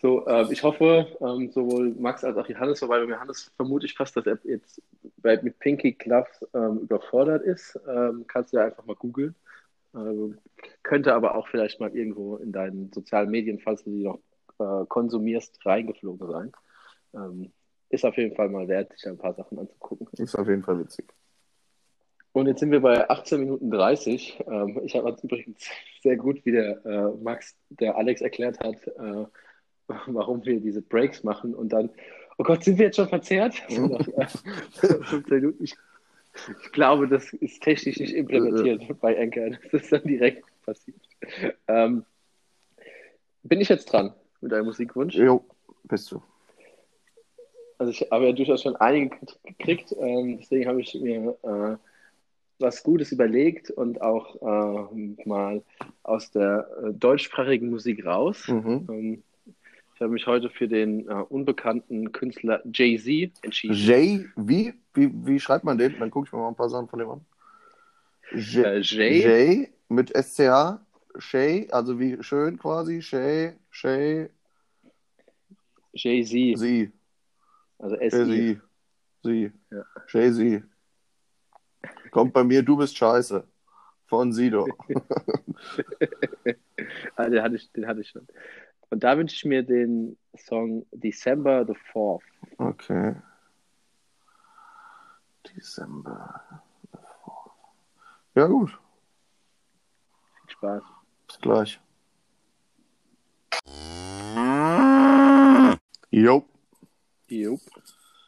So, 0.00 0.24
äh, 0.26 0.52
ich 0.52 0.62
hoffe, 0.62 1.08
ähm, 1.20 1.50
sowohl 1.50 1.90
Max 1.98 2.22
als 2.22 2.36
auch 2.36 2.48
Johannes, 2.48 2.80
wobei 2.82 3.04
bei 3.04 3.10
Johannes 3.10 3.50
vermute 3.56 3.86
ich 3.86 3.94
fast, 3.94 4.16
dass 4.16 4.26
er 4.26 4.38
jetzt 4.44 4.80
bei, 5.16 5.40
mit 5.42 5.58
Pinky 5.58 5.92
Gloves 5.92 6.46
ähm, 6.54 6.78
überfordert 6.78 7.42
ist. 7.42 7.78
Ähm, 7.88 8.24
kannst 8.28 8.52
du 8.52 8.58
ja 8.58 8.66
einfach 8.66 8.86
mal 8.86 8.94
googeln. 8.94 9.34
Ähm, 9.94 10.38
könnte 10.84 11.14
aber 11.14 11.34
auch 11.34 11.48
vielleicht 11.48 11.80
mal 11.80 11.94
irgendwo 11.96 12.36
in 12.36 12.52
deinen 12.52 12.92
sozialen 12.92 13.30
Medien, 13.30 13.58
falls 13.58 13.82
du 13.82 13.90
die 13.90 14.04
noch 14.04 14.20
äh, 14.58 14.86
konsumierst, 14.86 15.64
reingeflogen 15.66 16.28
sein. 16.28 16.52
Ähm, 17.14 17.52
ist 17.88 18.04
auf 18.04 18.16
jeden 18.16 18.36
Fall 18.36 18.50
mal 18.50 18.68
wert, 18.68 18.92
sich 18.92 19.06
ein 19.08 19.18
paar 19.18 19.34
Sachen 19.34 19.58
anzugucken. 19.58 20.06
Ist 20.12 20.36
auf 20.36 20.46
jeden 20.46 20.62
Fall 20.62 20.78
witzig. 20.78 21.12
Und 22.32 22.46
jetzt 22.46 22.60
sind 22.60 22.70
wir 22.70 22.80
bei 22.80 23.08
18 23.08 23.40
Minuten 23.40 23.70
30. 23.70 24.44
Ähm, 24.46 24.80
ich 24.84 24.94
habe 24.94 25.16
übrigens 25.22 25.68
sehr 26.02 26.16
gut, 26.16 26.44
wie 26.44 26.52
der 26.52 26.84
äh, 26.84 27.10
Max, 27.22 27.56
der 27.70 27.96
Alex 27.96 28.20
erklärt 28.20 28.60
hat, 28.60 28.86
äh, 28.86 29.26
warum 29.86 30.44
wir 30.44 30.60
diese 30.60 30.82
Breaks 30.82 31.24
machen 31.24 31.54
und 31.54 31.70
dann, 31.70 31.90
oh 32.36 32.44
Gott, 32.44 32.64
sind 32.64 32.78
wir 32.78 32.86
jetzt 32.86 32.96
schon 32.96 33.08
verzerrt? 33.08 33.54
Äh, 33.68 34.26
15 34.86 35.22
Minuten. 35.28 35.64
Ich, 35.64 35.74
ich 36.62 36.72
glaube, 36.72 37.08
das 37.08 37.32
ist 37.32 37.62
technisch 37.62 37.98
nicht 37.98 38.14
implementiert 38.14 39.00
bei 39.00 39.18
Anchor. 39.18 39.50
Das 39.72 39.82
ist 39.82 39.92
dann 39.92 40.04
direkt 40.04 40.44
passiert. 40.64 41.00
Ähm, 41.66 42.04
bin 43.42 43.60
ich 43.60 43.68
jetzt 43.68 43.86
dran 43.86 44.12
mit 44.40 44.52
deinem 44.52 44.66
Musikwunsch? 44.66 45.14
Jo, 45.16 45.44
bist 45.84 46.12
du. 46.12 46.22
Also 47.78 47.92
ich 47.92 48.10
habe 48.10 48.26
ja 48.26 48.32
durchaus 48.32 48.62
schon 48.62 48.76
einige 48.76 49.16
gekriegt, 49.44 49.94
ähm, 49.98 50.38
deswegen 50.38 50.68
habe 50.68 50.80
ich 50.80 50.94
mir 50.94 51.36
äh, 51.42 51.76
was 52.58 52.82
Gutes 52.82 53.12
überlegt 53.12 53.70
und 53.70 54.00
auch 54.00 54.36
äh, 54.42 55.24
mal 55.24 55.62
aus 56.02 56.30
der 56.30 56.68
äh, 56.82 56.92
deutschsprachigen 56.92 57.70
Musik 57.70 58.04
raus. 58.04 58.48
Mhm. 58.48 58.86
Ähm, 58.90 59.22
ich 59.94 60.00
habe 60.00 60.12
mich 60.12 60.26
heute 60.26 60.48
für 60.50 60.68
den 60.68 61.08
äh, 61.08 61.12
unbekannten 61.28 62.12
Künstler 62.12 62.62
Jay-Z 62.72 63.32
entschieden. 63.42 63.74
Jay, 63.74 64.26
wie? 64.36 64.74
wie? 64.94 65.10
Wie 65.26 65.40
schreibt 65.40 65.64
man 65.64 65.76
den? 65.78 65.98
Dann 65.98 66.10
gucke 66.10 66.28
ich 66.28 66.32
mir 66.32 66.38
mal 66.38 66.48
ein 66.48 66.54
paar 66.54 66.68
Sachen 66.68 66.88
von 66.88 66.98
dem 67.00 67.10
an. 67.10 67.20
J 68.32 68.64
Äh, 68.64 68.78
Jay, 68.80 69.22
Jay 69.22 69.68
mit 69.88 70.10
SCH. 70.16 70.78
Shay, 71.18 71.66
also 71.72 71.98
wie 71.98 72.22
schön 72.22 72.58
quasi. 72.58 73.02
Shay, 73.02 73.54
Shay, 73.70 74.30
Jay-Z, 75.92 76.58
sie. 76.58 76.92
also 77.78 77.96
S-I. 77.96 78.24
sie. 78.24 78.60
Sie. 79.24 79.52
Ja. 79.70 80.30
Sie. 80.30 80.62
Kommt 82.10 82.32
bei 82.32 82.44
mir, 82.44 82.62
du 82.62 82.76
bist 82.76 82.96
scheiße. 82.96 83.46
Von 84.06 84.32
Sido. 84.32 84.66
Ah, 87.16 87.28
den 87.28 87.42
hatte 87.42 87.56
ich, 87.56 87.72
den 87.72 87.86
hatte 87.88 88.00
ich 88.00 88.10
schon. 88.10 88.26
Und 88.90 89.02
da 89.02 89.18
wünsche 89.18 89.34
ich 89.34 89.44
mir 89.44 89.64
den 89.64 90.16
Song 90.36 90.86
December 90.92 91.66
the 91.66 91.74
4th. 91.92 92.22
Okay. 92.58 93.16
Dezember. 95.44 96.40
Ja, 98.34 98.46
gut. 98.46 98.78
Viel 100.42 100.50
Spaß. 100.50 100.82
Bis 101.26 101.40
gleich. 101.40 101.80
Jo. 106.10 106.44
Jupp. 107.26 107.60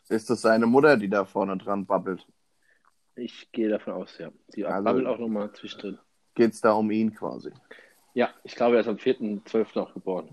Ist 0.09 0.28
das 0.28 0.43
seine 0.43 0.66
Mutter, 0.66 0.97
die 0.97 1.09
da 1.09 1.24
vorne 1.24 1.57
dran 1.57 1.87
babbelt? 1.87 2.26
Ich 3.21 3.53
gehe 3.53 3.68
davon 3.68 3.93
aus, 3.95 4.16
ja. 4.18 4.31
Die 4.55 4.64
Also- 4.64 4.83
babbelt 4.85 5.07
auch 5.07 5.18
nochmal 5.18 5.53
zwischendrin. 5.53 5.99
Geht 6.35 6.53
es 6.53 6.61
da 6.61 6.73
um 6.73 6.91
ihn 6.91 7.14
quasi? 7.14 7.51
Ja, 8.14 8.31
ich 8.45 8.55
glaube, 8.57 8.77
er 8.77 8.81
ist 8.81 8.89
am 8.89 8.97
4.12. 8.97 9.77
auch 9.81 9.93
geboren. 9.93 10.31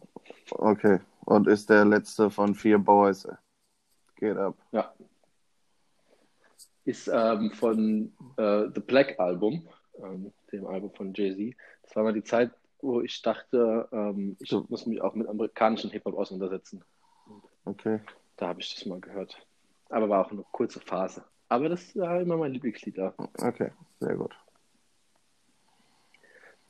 Okay. 0.52 1.00
Und 1.26 1.48
ist 1.48 1.70
der 1.70 1.84
letzte 1.86 2.30
von 2.30 2.56
vier 2.56 2.78
Boys. 2.80 3.28
Geht 4.16 4.38
ab. 4.38 4.56
Ja. 4.72 4.94
Ist 6.86 7.10
ähm, 7.14 7.52
von 7.52 8.14
äh, 8.38 8.68
The 8.74 8.80
Black 8.80 9.20
Album, 9.20 9.68
ähm, 10.02 10.32
dem 10.52 10.66
Album 10.66 10.92
von 10.94 11.14
Jay-Z. 11.14 11.56
Das 11.84 11.96
war 11.96 12.04
mal 12.04 12.14
die 12.14 12.24
Zeit, 12.24 12.52
wo 12.82 13.02
ich 13.02 13.22
dachte, 13.22 13.88
ähm, 13.92 14.38
ich 14.40 14.50
So. 14.50 14.66
muss 14.70 14.86
mich 14.86 15.02
auch 15.02 15.14
mit 15.14 15.28
amerikanischen 15.28 15.90
Hip-Hop 15.92 16.16
auseinandersetzen. 16.18 16.84
Okay. 17.66 18.00
Da 18.38 18.48
habe 18.48 18.62
ich 18.62 18.74
das 18.74 18.86
mal 18.86 19.02
gehört. 19.02 19.46
Aber 19.90 20.08
war 20.08 20.26
auch 20.26 20.32
eine 20.32 20.46
kurze 20.52 20.80
Phase. 20.80 21.26
Aber 21.50 21.70
das 21.70 21.96
war 21.96 22.20
immer 22.22 22.38
mein 22.38 22.54
Lieblingslied 22.54 22.98
da. 22.98 23.14
Okay. 23.18 23.72
Sehr 24.00 24.16
gut. 24.16 24.36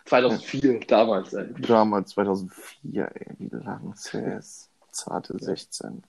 2004, 0.05 0.79
damals. 0.81 1.33
Ey. 1.33 1.53
Damals 1.61 2.11
2004, 2.11 3.11
ey. 3.15 3.35
Wie 3.39 3.55
lang 3.55 3.91
ist 3.91 4.13
es? 4.13 4.69
Zarte 4.91 5.37
16. 5.37 6.03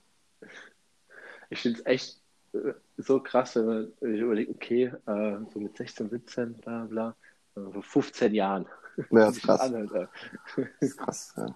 Ich 1.51 1.61
finde 1.61 1.81
es 1.81 1.87
echt 1.87 2.21
äh, 2.53 2.75
so 2.97 3.21
krass, 3.21 3.57
wenn 3.57 3.67
man 3.67 3.93
sich 4.01 4.21
überlegt, 4.21 4.51
okay, 4.51 4.93
äh, 5.07 5.39
so 5.53 5.61
mit 5.61 5.77
16, 5.77 6.11
17, 6.11 6.55
bla 6.55 6.85
bla, 6.85 7.17
äh, 7.57 7.73
vor 7.73 7.83
15 7.83 8.35
Jahren. 8.35 8.67
Ja, 9.11 9.29
ist 9.29 9.35
Sich 9.37 9.45
krass. 9.45 9.73
ey. 9.73 9.87
Das 9.87 10.67
ist 10.81 10.97
krass, 10.99 11.35
ja. 11.37 11.55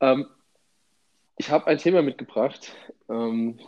Ähm, 0.00 0.26
ich 1.36 1.50
habe 1.50 1.66
ein 1.66 1.78
Thema 1.78 2.02
mitgebracht, 2.02 2.72
ähm, 3.08 3.58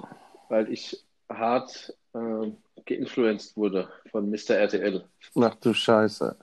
weil 0.49 0.73
ich 0.73 1.05
hart 1.29 1.95
ähm, 2.15 2.57
geinfluenced 2.87 3.57
wurde 3.57 3.89
von 4.11 4.31
Mr. 4.31 4.57
RTL. 4.57 5.05
Ach 5.41 5.55
du 5.57 5.75
Scheiße. 5.75 6.37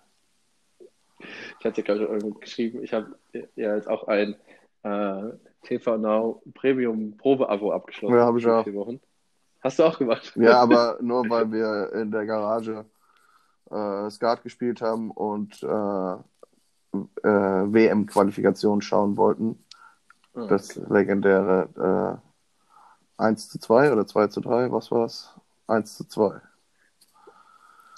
Ich 1.60 1.66
hatte, 1.66 1.82
ich, 1.82 1.88
irgendwo 1.88 2.32
geschrieben, 2.32 2.84
ich 2.84 2.94
habe 2.94 3.18
ja 3.56 3.76
jetzt 3.76 3.88
auch 3.88 4.08
ein 4.08 4.36
äh, 4.84 5.32
TV 5.64 5.98
Now 5.98 6.42
Premium 6.54 7.18
Probe-Abo 7.18 7.72
abgeschlossen. 7.72 8.16
Ja, 8.16 8.26
hab 8.26 8.38
ich 8.38 8.46
auch. 8.48 8.66
Wochen. 8.74 9.00
Hast 9.62 9.80
du 9.80 9.84
auch 9.84 9.98
gemacht? 9.98 10.32
Ja, 10.36 10.58
aber 10.62 10.98
nur 11.02 11.28
weil 11.30 11.52
wir 11.52 11.92
in 11.94 12.12
der 12.12 12.26
Garage 12.26 12.86
äh, 13.72 14.10
Skat 14.12 14.44
gespielt 14.44 14.82
haben 14.82 15.10
und 15.10 15.64
äh, 15.64 15.68
äh, 17.24 17.74
WM-Qualifikation 17.74 18.82
schauen 18.82 19.18
wollten. 19.18 19.64
Ah, 20.36 20.48
Das 20.48 20.78
okay. 20.78 20.86
legendäre 20.94 22.22
äh, 22.22 22.25
1 23.18 23.50
zu 23.50 23.60
2 23.60 23.92
oder 23.92 24.06
2 24.06 24.28
zu 24.28 24.42
3, 24.42 24.72
was 24.72 24.92
war's? 24.92 25.34
1 25.68 25.98
zu 25.98 26.08
2. 26.08 26.42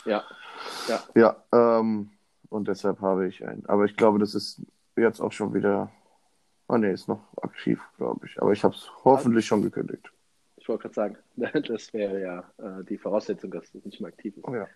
Ja, 0.05 0.23
ja. 0.87 1.03
Ja, 1.15 1.43
ähm, 1.51 2.11
und 2.49 2.67
deshalb 2.67 3.01
habe 3.01 3.27
ich 3.27 3.45
einen. 3.45 3.65
Aber 3.65 3.85
ich 3.85 3.95
glaube, 3.95 4.19
das 4.19 4.35
ist 4.35 4.61
jetzt 4.95 5.19
auch 5.19 5.31
schon 5.31 5.53
wieder. 5.53 5.91
Ah, 6.67 6.77
nee, 6.77 6.91
ist 6.91 7.07
noch 7.07 7.21
aktiv, 7.41 7.81
glaube 7.97 8.25
ich. 8.25 8.41
Aber 8.41 8.51
ich 8.51 8.63
habe 8.63 8.75
es 8.75 8.89
hoffentlich 9.05 9.45
schon 9.45 9.61
gekündigt. 9.61 10.11
Ich 10.57 10.67
wollte 10.67 10.83
gerade 10.83 10.95
sagen, 10.95 11.17
das 11.67 11.93
wäre 11.93 12.21
ja 12.21 12.39
äh, 12.57 12.83
die 12.83 12.97
Voraussetzung, 12.97 13.51
dass 13.51 13.71
das 13.71 13.85
nicht 13.85 14.01
mehr 14.01 14.09
aktiv 14.09 14.35
ist. 14.35 14.47
Oh 14.47 14.55
ja. 14.55 14.67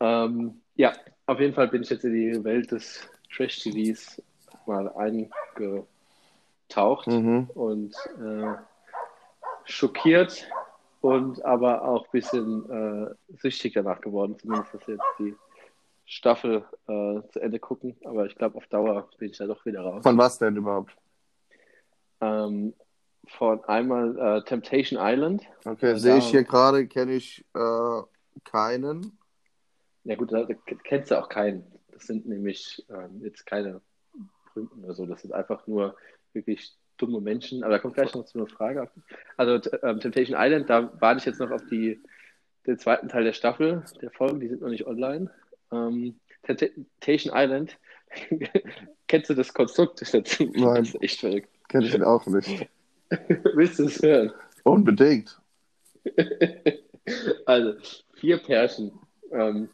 Ähm, 0.00 0.60
ja, 0.76 0.92
auf 1.26 1.40
jeden 1.40 1.54
Fall 1.54 1.68
bin 1.68 1.82
ich 1.82 1.90
jetzt 1.90 2.04
in 2.04 2.14
die 2.14 2.44
Welt 2.44 2.72
des 2.72 3.08
Trash-TVs 3.34 4.22
mal 4.66 4.88
eingetaucht 6.68 7.06
Mhm. 7.08 7.50
und 7.54 7.94
äh, 8.20 8.54
schockiert 9.64 10.46
und 11.00 11.44
aber 11.44 11.84
auch 11.84 12.04
ein 12.06 12.10
bisschen 12.12 12.70
äh, 12.70 13.14
süchtig 13.38 13.74
danach 13.74 14.00
geworden, 14.00 14.38
zumindest 14.38 14.74
was 14.74 14.86
jetzt 14.86 15.02
die 15.18 15.34
Staffel 16.06 16.64
äh, 16.86 17.20
zu 17.30 17.40
Ende 17.40 17.58
gucken. 17.58 17.96
Aber 18.04 18.26
ich 18.26 18.34
glaube, 18.36 18.56
auf 18.56 18.66
Dauer 18.66 19.08
bin 19.18 19.30
ich 19.30 19.38
da 19.38 19.46
doch 19.46 19.64
wieder 19.64 19.80
raus. 19.82 20.02
Von 20.02 20.18
was 20.18 20.38
denn 20.38 20.56
überhaupt? 20.56 20.94
Ähm, 22.20 22.74
von 23.26 23.64
einmal 23.64 24.18
äh, 24.18 24.42
Temptation 24.44 24.98
Island. 25.02 25.42
Okay, 25.64 25.90
Ja, 25.92 25.96
sehe 25.96 26.18
ich 26.18 26.26
hier 26.26 26.44
gerade, 26.44 26.86
kenne 26.86 27.12
ich 27.14 27.44
äh, 27.54 28.02
keinen. 28.44 29.18
Ja 30.04 30.16
gut, 30.16 30.30
da, 30.32 30.42
da 30.44 30.54
kennst 30.84 31.10
du 31.10 31.18
auch 31.18 31.30
keinen. 31.30 31.64
Das 31.90 32.02
sind 32.06 32.26
nämlich 32.26 32.84
ähm, 32.90 33.22
jetzt 33.22 33.46
keine 33.46 33.80
Berühmten 34.52 34.84
oder 34.84 34.94
so. 34.94 35.06
Das 35.06 35.22
sind 35.22 35.32
einfach 35.32 35.66
nur 35.66 35.96
wirklich 36.34 36.72
dumme 36.96 37.20
Menschen. 37.20 37.62
Aber 37.62 37.74
da 37.74 37.78
kommt 37.78 37.94
gleich 37.94 38.14
noch 38.14 38.24
zu 38.24 38.38
einer 38.38 38.46
Frage. 38.46 38.90
Also 39.36 39.54
ähm, 39.82 40.00
Temptation 40.00 40.36
Island, 40.38 40.70
da 40.70 40.92
warte 41.00 41.18
ich 41.18 41.24
jetzt 41.26 41.40
noch 41.40 41.50
auf 41.50 41.64
die, 41.70 42.02
den 42.66 42.78
zweiten 42.78 43.08
Teil 43.08 43.24
der 43.24 43.32
Staffel, 43.32 43.84
der 44.00 44.10
Folgen. 44.10 44.40
Die 44.40 44.48
sind 44.48 44.62
noch 44.62 44.68
nicht 44.68 44.86
online. 44.86 45.30
Ähm, 45.72 46.20
Temptation 46.42 47.32
Island, 47.34 47.78
kennst 49.08 49.30
du 49.30 49.34
das 49.34 49.52
Konstrukt 49.52 50.02
dazu? 50.12 50.50
Nein. 50.54 50.74
Das 50.84 50.88
ist 50.88 51.02
echt 51.02 51.20
verrückt. 51.20 51.48
Kenne 51.68 51.86
ich 51.86 52.02
auch 52.02 52.26
nicht. 52.26 52.68
Willst 53.54 53.78
du 53.78 53.84
es 53.84 54.02
hören? 54.02 54.32
Unbedingt. 54.64 55.40
Also, 57.46 57.74
vier 58.14 58.38
Pärchen 58.38 58.92
ähm, 59.30 59.68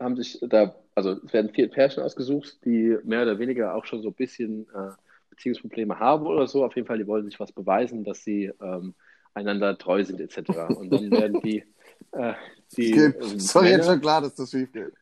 haben 0.00 0.16
sich 0.16 0.38
da, 0.42 0.74
also 0.94 1.18
es 1.24 1.32
werden 1.32 1.50
vier 1.52 1.68
Pärchen 1.68 2.02
ausgesucht, 2.02 2.58
die 2.64 2.96
mehr 3.04 3.22
oder 3.22 3.38
weniger 3.38 3.74
auch 3.74 3.84
schon 3.84 4.02
so 4.02 4.08
ein 4.08 4.14
bisschen 4.14 4.66
äh, 4.74 4.90
Beziehungsprobleme 5.30 5.98
haben 5.98 6.26
oder 6.26 6.46
so. 6.46 6.64
Auf 6.64 6.76
jeden 6.76 6.86
Fall, 6.86 6.98
die 6.98 7.06
wollen 7.06 7.24
sich 7.24 7.40
was 7.40 7.52
beweisen, 7.52 8.04
dass 8.04 8.22
sie 8.22 8.52
ähm, 8.62 8.94
einander 9.34 9.76
treu 9.76 10.04
sind, 10.04 10.20
etc. 10.20 10.38
Und 10.68 10.92
dann 10.92 11.10
werden 11.10 11.40
die, 11.42 11.64
äh, 12.12 12.34
die, 12.76 12.92
Geht. 12.92 13.16
ähm, 13.16 13.32
jetzt 13.32 13.54
Männer, 13.54 13.82
schon 13.82 14.00
klar, 14.00 14.22
dass 14.22 14.34
das 14.34 14.50
schief 14.50 14.72
geht. 14.72 14.92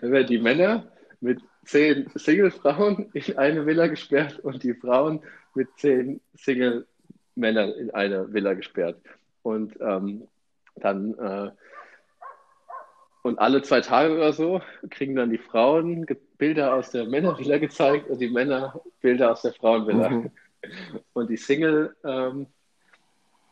dann 0.00 0.12
werden 0.12 0.26
die 0.26 0.38
Männer 0.38 0.92
mit 1.20 1.40
zehn 1.64 2.10
Single-Frauen 2.14 3.10
in 3.14 3.38
eine 3.38 3.64
Villa 3.64 3.86
gesperrt 3.86 4.40
und 4.40 4.62
die 4.62 4.74
Frauen 4.74 5.20
mit 5.54 5.68
zehn 5.76 6.20
Single-Männern 6.34 7.70
in 7.72 7.90
eine 7.92 8.32
Villa 8.32 8.54
gesperrt. 8.54 9.00
Und 9.42 9.74
ähm, 9.80 10.28
dann 10.76 11.14
äh, 11.14 11.50
und 13.22 13.38
alle 13.38 13.62
zwei 13.62 13.80
Tage 13.80 14.14
oder 14.14 14.32
so 14.32 14.60
kriegen 14.90 15.14
dann 15.14 15.30
die 15.30 15.38
Frauen 15.38 16.06
Bilder 16.38 16.74
aus 16.74 16.90
der 16.90 17.06
Männervilla 17.06 17.58
gezeigt 17.58 18.10
und 18.10 18.20
die 18.20 18.28
Männer 18.28 18.80
Bilder 19.00 19.32
aus 19.32 19.42
der 19.42 19.52
Frauenvilla. 19.52 20.10
Mhm. 20.10 20.30
Und 21.12 21.28
die 21.28 21.36
Single, 21.36 21.96
ähm, 22.04 22.46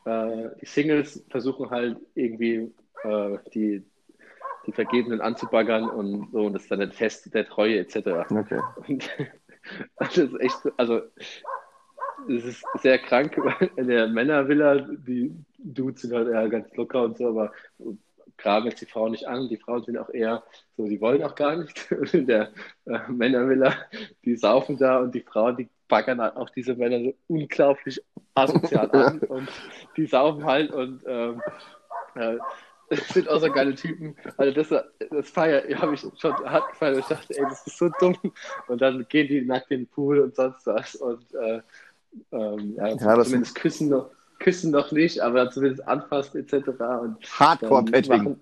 äh, 0.05 0.49
die 0.61 0.67
Singles 0.67 1.25
versuchen 1.29 1.69
halt 1.71 1.99
irgendwie 2.15 2.73
äh, 3.03 3.39
die, 3.53 3.83
die 4.67 4.73
Vergebenen 4.73 5.21
anzubaggern 5.21 5.91
und 5.91 6.31
so, 6.31 6.47
und 6.47 6.53
das 6.53 6.63
ist 6.63 6.71
dann 6.71 6.79
der 6.79 6.91
Test 6.91 7.35
der 7.35 7.47
Treue 7.47 7.81
etc. 7.81 7.97
Okay. 8.31 8.61
Und 8.87 9.11
das 9.99 10.17
ist 10.17 10.41
echt, 10.41 10.57
also 10.77 11.03
es 12.29 12.45
ist 12.45 12.65
sehr 12.81 12.99
krank, 12.99 13.37
in 13.77 13.89
der 13.89 14.07
Männervilla, 14.07 14.77
die 14.79 15.35
Dudes 15.59 16.03
sind 16.03 16.15
halt 16.15 16.29
eher 16.29 16.49
ganz 16.49 16.75
locker 16.77 17.03
und 17.03 17.19
so, 17.19 17.29
aber 17.29 17.53
graben 18.41 18.67
jetzt 18.67 18.81
die 18.81 18.87
Frauen 18.87 19.13
nicht 19.13 19.27
an. 19.29 19.49
Die 19.49 19.57
Frauen 19.57 19.85
sind 19.85 19.99
auch 19.99 20.11
eher 20.11 20.43
so, 20.77 20.87
die 20.87 21.01
wollen 21.01 21.23
auch 21.23 21.35
gar 21.35 21.57
nicht. 21.57 21.91
Und 22.15 22.27
der 22.27 22.51
äh, 22.87 22.99
Männervilla, 23.09 23.75
die 24.25 24.37
saufen 24.37 24.77
da 24.77 24.99
und 24.99 25.15
die 25.15 25.21
Frauen, 25.23 25.57
die 25.57 25.69
baggern 25.89 26.21
halt 26.21 26.37
auch 26.37 26.51
diese 26.51 26.75
Männer 26.75 27.01
so 27.01 27.15
unglaublich 27.29 28.03
asozial 28.35 28.91
an 28.93 29.19
und 29.21 29.49
die 29.97 30.07
saufen 30.07 30.45
halt 30.45 30.71
und 30.71 31.03
ähm, 31.07 31.43
äh, 32.15 32.37
das 32.89 33.09
sind 33.09 33.29
auch 33.29 33.41
so 33.41 33.51
geile 33.53 33.75
Typen. 33.75 34.17
Also 34.37 34.53
das, 34.53 34.85
das 35.11 35.31
Feier 35.31 35.63
habe 35.81 35.95
ich 35.95 36.01
schon 36.01 36.35
hart 36.45 36.69
gefeiert. 36.71 36.99
Ich 36.99 37.07
dachte, 37.07 37.39
ey, 37.39 37.45
das 37.49 37.65
ist 37.67 37.79
so 37.79 37.89
dumm. 38.01 38.17
Und 38.67 38.83
dann 38.83 39.07
gehen 39.09 39.29
die 39.29 39.43
nackt 39.43 39.71
in 39.71 39.83
den 39.83 39.87
Pool 39.87 40.19
und 40.19 40.35
sonst 40.35 40.67
was. 40.67 40.97
Und 40.97 41.33
äh, 41.35 41.61
ähm, 42.33 42.75
ja, 42.77 42.89
Ja, 42.89 43.17
das- 43.17 43.27
zumindest 43.29 43.55
küssen 43.55 43.91
noch, 43.91 44.11
küssen 44.41 44.73
noch 44.73 44.91
nicht, 44.91 45.21
aber 45.21 45.51
zumindest 45.51 45.87
anfassen 45.87 46.39
etc. 46.41 46.71
Hardcore-Petting. 47.39 48.09
machen- 48.25 48.41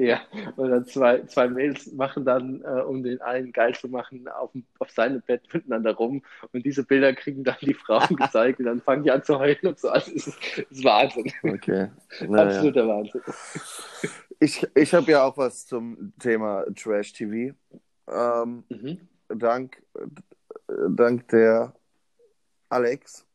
Ja, 0.00 0.20
und 0.54 0.70
dann 0.70 0.86
zwei, 0.86 1.22
zwei 1.26 1.48
Mädels 1.48 1.92
machen 1.92 2.24
dann, 2.24 2.62
äh, 2.62 2.82
um 2.82 3.02
den 3.02 3.20
einen 3.20 3.50
geil 3.52 3.74
zu 3.74 3.88
machen, 3.88 4.28
auf, 4.28 4.52
auf 4.78 4.90
seinem 4.92 5.20
Bett 5.22 5.42
miteinander 5.52 5.92
rum. 5.92 6.22
Und 6.52 6.64
diese 6.64 6.84
Bilder 6.84 7.12
kriegen 7.14 7.42
dann 7.42 7.56
die 7.60 7.74
Frauen 7.74 8.06
gezeigt 8.16 8.60
und 8.60 8.66
dann 8.66 8.80
fangen 8.80 9.02
die 9.02 9.10
an 9.10 9.24
zu 9.24 9.40
heulen 9.40 9.58
und 9.64 9.76
so. 9.80 9.88
Also, 9.88 10.12
es 10.14 10.28
ist, 10.28 10.58
ist 10.70 10.84
Wahnsinn. 10.84 11.32
Okay. 11.42 11.90
Naja. 12.28 12.44
Absoluter 12.46 12.86
Wahnsinn. 12.88 13.20
Ich, 14.38 14.64
ich 14.76 14.94
habe 14.94 15.10
ja 15.10 15.24
auch 15.24 15.36
was 15.36 15.66
zum 15.66 16.12
Thema 16.20 16.64
Trash 16.76 17.12
TV. 17.12 17.54
Ähm, 18.08 18.64
Mhm. 18.68 19.00
dank, 19.28 19.82
dank 20.90 21.26
der 21.28 21.74
Alex 22.68 23.26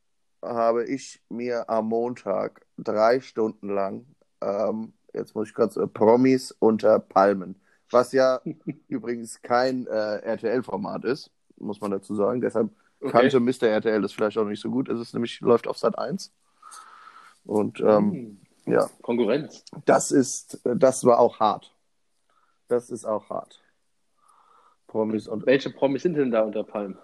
habe 0.44 0.86
ich 0.86 1.22
mir 1.30 1.70
am 1.70 1.88
Montag 1.88 2.66
drei 2.78 3.20
Stunden 3.22 3.70
lang, 3.70 4.06
ähm, 4.42 4.94
jetzt 5.14 5.36
muss 5.36 5.50
ich 5.50 5.54
kurz, 5.54 5.78
äh, 5.78 5.88
Promis 5.88 6.52
unter 6.60 7.00
Palmen, 7.00 7.62
was 7.92 8.12
ja 8.12 8.42
übrigens 8.88 9.42
kein 9.42 9.88
äh, 9.88 10.18
RTL-Format 10.18 11.06
ist, 11.06 11.32
muss 11.58 11.82
man 11.82 11.92
dazu 11.92 12.16
sagen. 12.16 12.42
Deshalb 12.42 12.70
Okay. 13.04 13.12
kannte 13.12 13.40
Mr. 13.42 13.64
RTL 13.68 14.02
das 14.02 14.14
vielleicht 14.14 14.38
auch 14.38 14.46
nicht 14.46 14.62
so 14.62 14.70
gut. 14.70 14.88
Es 14.88 14.98
ist 14.98 15.14
nämlich, 15.14 15.42
läuft 15.42 15.68
auf 15.68 15.78
Sat 15.78 15.98
1. 15.98 16.32
Und 17.44 17.82
ähm, 17.82 18.12
Hm, 18.12 18.42
ja, 18.66 18.90
Konkurrenz. 19.02 19.66
das 19.84 20.12
ist, 20.12 20.62
das 20.64 21.04
war 21.04 21.20
auch 21.20 21.42
hart. 21.42 21.76
Das 22.70 22.90
ist 22.90 23.04
auch 23.04 23.30
hart. 23.30 23.62
Promis 24.88 25.28
und 25.28 25.46
Welche 25.46 25.70
Promis 25.70 26.04
sind 26.04 26.16
denn 26.16 26.32
da 26.32 26.44
unter 26.44 26.64
Palm? 26.64 26.98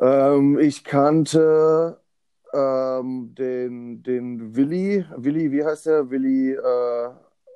Ähm, 0.00 0.58
ich 0.58 0.84
kannte 0.84 2.00
ähm, 2.52 3.34
den, 3.34 4.02
den 4.02 4.56
Willi, 4.56 5.04
Willi, 5.16 5.52
wie 5.52 5.64
heißt 5.64 5.86
der? 5.86 6.10
Willi, 6.10 6.52
äh, 6.52 7.10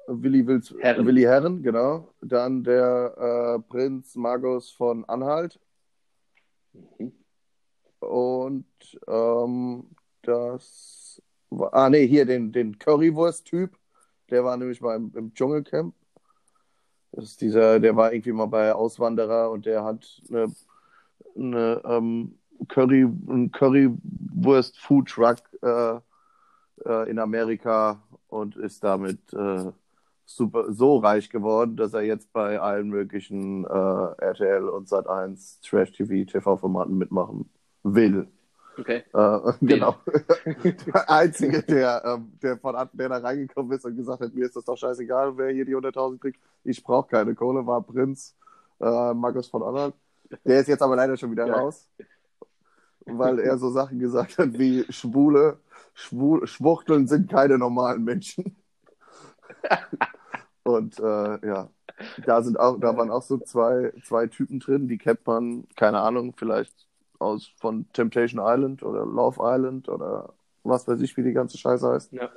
Willi, 0.09 0.47
Wills, 0.47 0.75
Herren. 0.81 1.07
Willi 1.07 1.23
Herren, 1.23 1.63
genau. 1.63 2.13
Dann 2.21 2.63
der 2.63 3.57
äh, 3.59 3.63
Prinz 3.71 4.15
Magus 4.17 4.71
von 4.71 5.05
Anhalt 5.07 5.59
Mhm. 6.99 7.13
und 8.01 8.67
ähm, 9.07 9.85
das 10.23 11.23
war, 11.51 11.73
ah 11.75 11.89
nee, 11.89 12.07
hier 12.07 12.27
den, 12.27 12.53
den 12.53 12.79
Currywurst-Typ, 12.79 13.77
der 14.31 14.45
war 14.45 14.57
nämlich 14.57 14.81
mal 14.81 14.97
im, 14.97 15.13
im 15.15 15.35
Dschungelcamp. 15.35 15.95
Das 17.13 17.25
ist 17.27 17.41
dieser, 17.41 17.79
der 17.79 17.95
war 17.95 18.13
irgendwie 18.13 18.33
mal 18.33 18.47
bei 18.47 18.75
Auswanderer 18.75 19.51
und 19.51 19.67
der 19.67 19.85
hat 19.85 20.21
eine, 20.29 20.53
eine 21.37 21.83
ähm, 21.85 22.39
Curry, 22.69 23.03
einen 23.03 23.51
Currywurst-Food-Truck 23.53 25.39
äh, 25.63 25.99
äh, 26.85 27.11
in 27.11 27.19
Amerika 27.19 28.03
und 28.29 28.57
ist 28.57 28.83
damit 28.85 29.33
äh, 29.33 29.73
super 30.25 30.73
so 30.73 30.99
reich 30.99 31.31
geworden, 31.31 31.77
dass 31.77 31.95
er 31.95 32.03
jetzt 32.03 32.33
bei 32.33 32.59
allen 32.61 32.89
möglichen 32.89 33.65
äh, 33.65 33.69
RTL 33.69 34.69
und 34.69 34.89
Sat1 34.89 35.61
Trash-TV, 35.69 36.31
TV-Formaten 36.31 36.97
mitmachen 36.97 37.51
will. 37.83 38.29
Okay. 38.79 39.05
Äh, 39.13 39.53
genau. 39.61 39.97
der 40.65 41.11
Einzige, 41.11 41.63
der, 41.63 42.03
ähm, 42.05 42.33
der 42.43 42.59
von 42.59 42.75
der 42.93 43.09
da 43.09 43.19
reingekommen 43.19 43.73
ist 43.73 43.85
und 43.85 43.97
gesagt 43.97 44.21
hat, 44.21 44.35
mir 44.35 44.47
ist 44.47 44.57
das 44.57 44.65
doch 44.65 44.77
scheißegal, 44.77 45.37
wer 45.37 45.51
hier 45.51 45.65
die 45.65 45.77
100.000 45.77 46.19
kriegt. 46.19 46.41
Ich 46.65 46.83
brauche 46.83 47.09
keine 47.09 47.35
Kohle, 47.35 47.67
war 47.67 47.83
Prinz 47.83 48.35
äh, 48.81 49.15
Markus 49.15 49.49
von 49.49 49.63
Anhalt. 49.63 49.95
Der 50.45 50.61
ist 50.61 50.69
jetzt 50.69 50.83
aber 50.83 50.97
leider 50.97 51.17
schon 51.17 51.31
wieder 51.31 51.47
Ja. 51.47 51.57
raus, 51.59 51.89
weil 53.07 53.39
er 53.39 53.59
so 53.59 53.71
Sachen 53.71 53.99
gesagt 53.99 54.39
hat 54.39 54.59
wie 54.59 54.85
Schwule, 54.91 55.59
Schwul, 55.95 56.47
Schwuchteln 56.47 57.07
sind 57.07 57.31
keine 57.31 57.59
normalen 57.59 58.05
Menschen. 58.05 58.57
Und 60.63 60.99
äh, 60.99 61.47
ja, 61.47 61.71
da 62.25 62.43
sind 62.43 62.59
auch, 62.59 62.79
da 62.81 62.97
waren 62.97 63.11
auch 63.11 63.23
so 63.23 63.39
zwei, 63.39 63.93
zwei 64.05 64.27
Typen 64.27 64.61
drin, 64.61 64.89
die 64.89 64.99
kennt 64.99 65.27
man, 65.27 65.67
keine 65.77 66.01
Ahnung, 66.01 66.35
vielleicht 66.37 66.89
aus 67.19 67.49
von 67.61 67.87
Temptation 67.93 68.41
Island 68.45 68.83
oder 68.83 69.05
Love 69.07 69.41
Island 69.43 69.89
oder 69.89 70.35
was 70.63 70.89
weiß 70.89 71.01
ich, 71.03 71.17
wie 71.17 71.23
die 71.23 71.33
ganze 71.33 71.59
Scheiße 71.59 71.89
heißt. 71.89 72.13
Ja. 72.13 72.31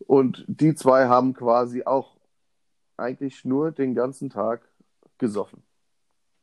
Und 0.00 0.44
die 0.48 0.74
zwei 0.74 1.06
haben 1.08 1.34
quasi 1.34 1.84
auch 1.84 2.16
eigentlich 2.96 3.44
nur 3.44 3.72
den 3.72 3.94
ganzen 3.94 4.30
Tag 4.30 4.62
gesoffen. 5.18 5.62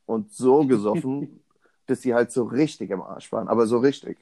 Und 0.06 0.32
so 0.32 0.66
gesoffen, 0.66 1.40
dass 1.86 2.02
sie 2.02 2.14
halt 2.14 2.32
so 2.32 2.44
richtig 2.44 2.90
im 2.90 3.02
Arsch 3.02 3.30
waren, 3.32 3.48
aber 3.48 3.66
so 3.66 3.78
richtig. 3.78 4.18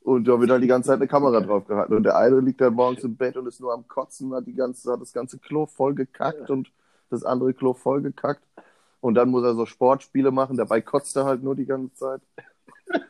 Und 0.00 0.28
da 0.28 0.38
wird 0.38 0.50
halt 0.50 0.62
die 0.62 0.68
ganze 0.68 0.88
Zeit 0.88 0.96
eine 0.96 1.08
Kamera 1.08 1.40
drauf 1.40 1.66
gehalten. 1.66 1.94
Und 1.94 2.02
der 2.02 2.16
eine 2.16 2.40
liegt 2.40 2.60
dann 2.60 2.74
morgens 2.74 3.02
im 3.04 3.16
Bett 3.16 3.38
und 3.38 3.46
ist 3.46 3.60
nur 3.60 3.72
am 3.72 3.88
Kotzen, 3.88 4.34
hat, 4.34 4.46
die 4.46 4.54
ganze, 4.54 4.92
hat 4.92 5.00
das 5.00 5.14
ganze 5.14 5.38
Klo 5.38 5.64
voll 5.64 5.94
gekackt 5.94 6.50
und 6.50 6.70
das 7.08 7.24
andere 7.24 7.54
Klo 7.54 7.72
voll 7.72 8.02
gekackt. 8.02 8.42
Und 9.00 9.14
dann 9.14 9.30
muss 9.30 9.44
er 9.44 9.54
so 9.54 9.64
Sportspiele 9.66 10.30
machen, 10.30 10.56
dabei 10.56 10.80
kotzt 10.80 11.16
er 11.16 11.24
halt 11.24 11.42
nur 11.42 11.54
die 11.54 11.66
ganze 11.66 11.94
Zeit. 11.94 12.20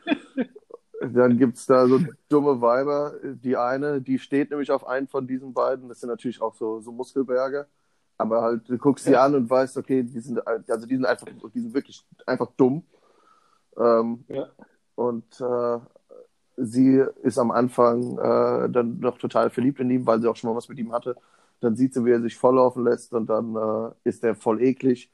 Dann 1.13 1.37
gibt 1.37 1.57
es 1.57 1.65
da 1.65 1.87
so 1.87 1.99
dumme 2.29 2.61
Weiber. 2.61 3.13
Die 3.23 3.57
eine, 3.57 4.01
die 4.01 4.19
steht 4.19 4.49
nämlich 4.49 4.71
auf 4.71 4.87
einen 4.87 5.07
von 5.07 5.27
diesen 5.27 5.53
beiden. 5.53 5.87
Das 5.89 5.99
sind 5.99 6.09
natürlich 6.09 6.41
auch 6.41 6.55
so, 6.55 6.79
so 6.81 6.91
Muskelberge. 6.91 7.67
Aber 8.17 8.41
halt, 8.41 8.69
du 8.69 8.77
guckst 8.77 9.05
sie 9.05 9.11
Ja. 9.11 9.25
an 9.25 9.35
und 9.35 9.49
weißt, 9.49 9.77
okay, 9.77 10.03
die 10.03 10.19
sind, 10.19 10.45
also 10.47 10.85
die 10.85 10.95
sind 10.95 11.05
einfach, 11.05 11.27
die 11.53 11.59
sind 11.59 11.73
wirklich 11.73 12.05
einfach 12.25 12.49
dumm. 12.57 12.83
Ähm, 13.77 14.23
Ja. 14.29 14.47
und 14.95 15.41
äh, 15.41 15.79
sie 16.57 17.03
ist 17.23 17.37
am 17.37 17.51
Anfang 17.51 18.17
äh, 18.17 18.69
dann 18.69 18.99
noch 18.99 19.17
total 19.17 19.49
verliebt 19.49 19.79
in 19.81 19.89
ihn, 19.91 20.05
weil 20.07 20.21
sie 20.21 20.29
auch 20.29 20.35
schon 20.35 20.49
mal 20.49 20.55
was 20.55 20.69
mit 20.69 20.77
ihm 20.79 20.93
hatte. 20.93 21.15
Dann 21.59 21.75
sieht 21.75 21.93
sie, 21.93 22.05
wie 22.05 22.11
er 22.11 22.21
sich 22.21 22.37
volllaufen 22.37 22.83
lässt 22.83 23.13
und 23.13 23.27
dann 23.27 23.55
äh, 23.55 23.91
ist 24.09 24.23
er 24.23 24.35
voll 24.35 24.61
eklig. 24.61 25.09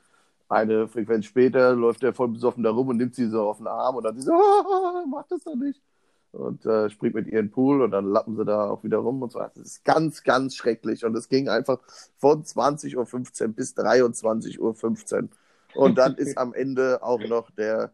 Eine 0.49 0.87
Frequenz 0.87 1.25
später 1.25 1.73
läuft 1.73 2.03
er 2.03 2.13
voll 2.13 2.27
besoffen 2.27 2.63
da 2.63 2.71
rum 2.71 2.89
und 2.89 2.97
nimmt 2.97 3.15
sie 3.15 3.27
so 3.27 3.43
auf 3.49 3.57
den 3.57 3.67
Arm 3.67 3.95
und 3.95 4.03
dann 4.03 4.15
sie 4.15 4.21
so, 4.23 4.33
ah, 4.33 5.03
mach 5.07 5.25
das 5.27 5.43
doch 5.43 5.55
nicht. 5.55 5.81
Und 6.31 6.65
äh, 6.65 6.89
springt 6.89 7.15
mit 7.15 7.27
ihr 7.27 7.39
in 7.39 7.47
den 7.47 7.51
Pool 7.51 7.81
und 7.81 7.91
dann 7.91 8.05
lappen 8.05 8.37
sie 8.37 8.45
da 8.45 8.69
auch 8.69 8.83
wieder 8.83 8.97
rum 8.99 9.21
und 9.21 9.31
so. 9.33 9.39
Das 9.39 9.57
ist 9.57 9.83
ganz, 9.83 10.23
ganz 10.23 10.55
schrecklich. 10.55 11.03
Und 11.03 11.15
es 11.17 11.27
ging 11.27 11.49
einfach 11.49 11.79
von 12.17 12.43
20.15 12.43 12.95
Uhr 13.47 13.53
bis 13.53 13.75
23.15 13.75 14.59
Uhr. 15.23 15.29
Und 15.73 15.97
dann 15.97 16.15
ist 16.15 16.37
am 16.37 16.53
Ende 16.53 17.03
auch 17.03 17.25
noch 17.25 17.51
der 17.51 17.93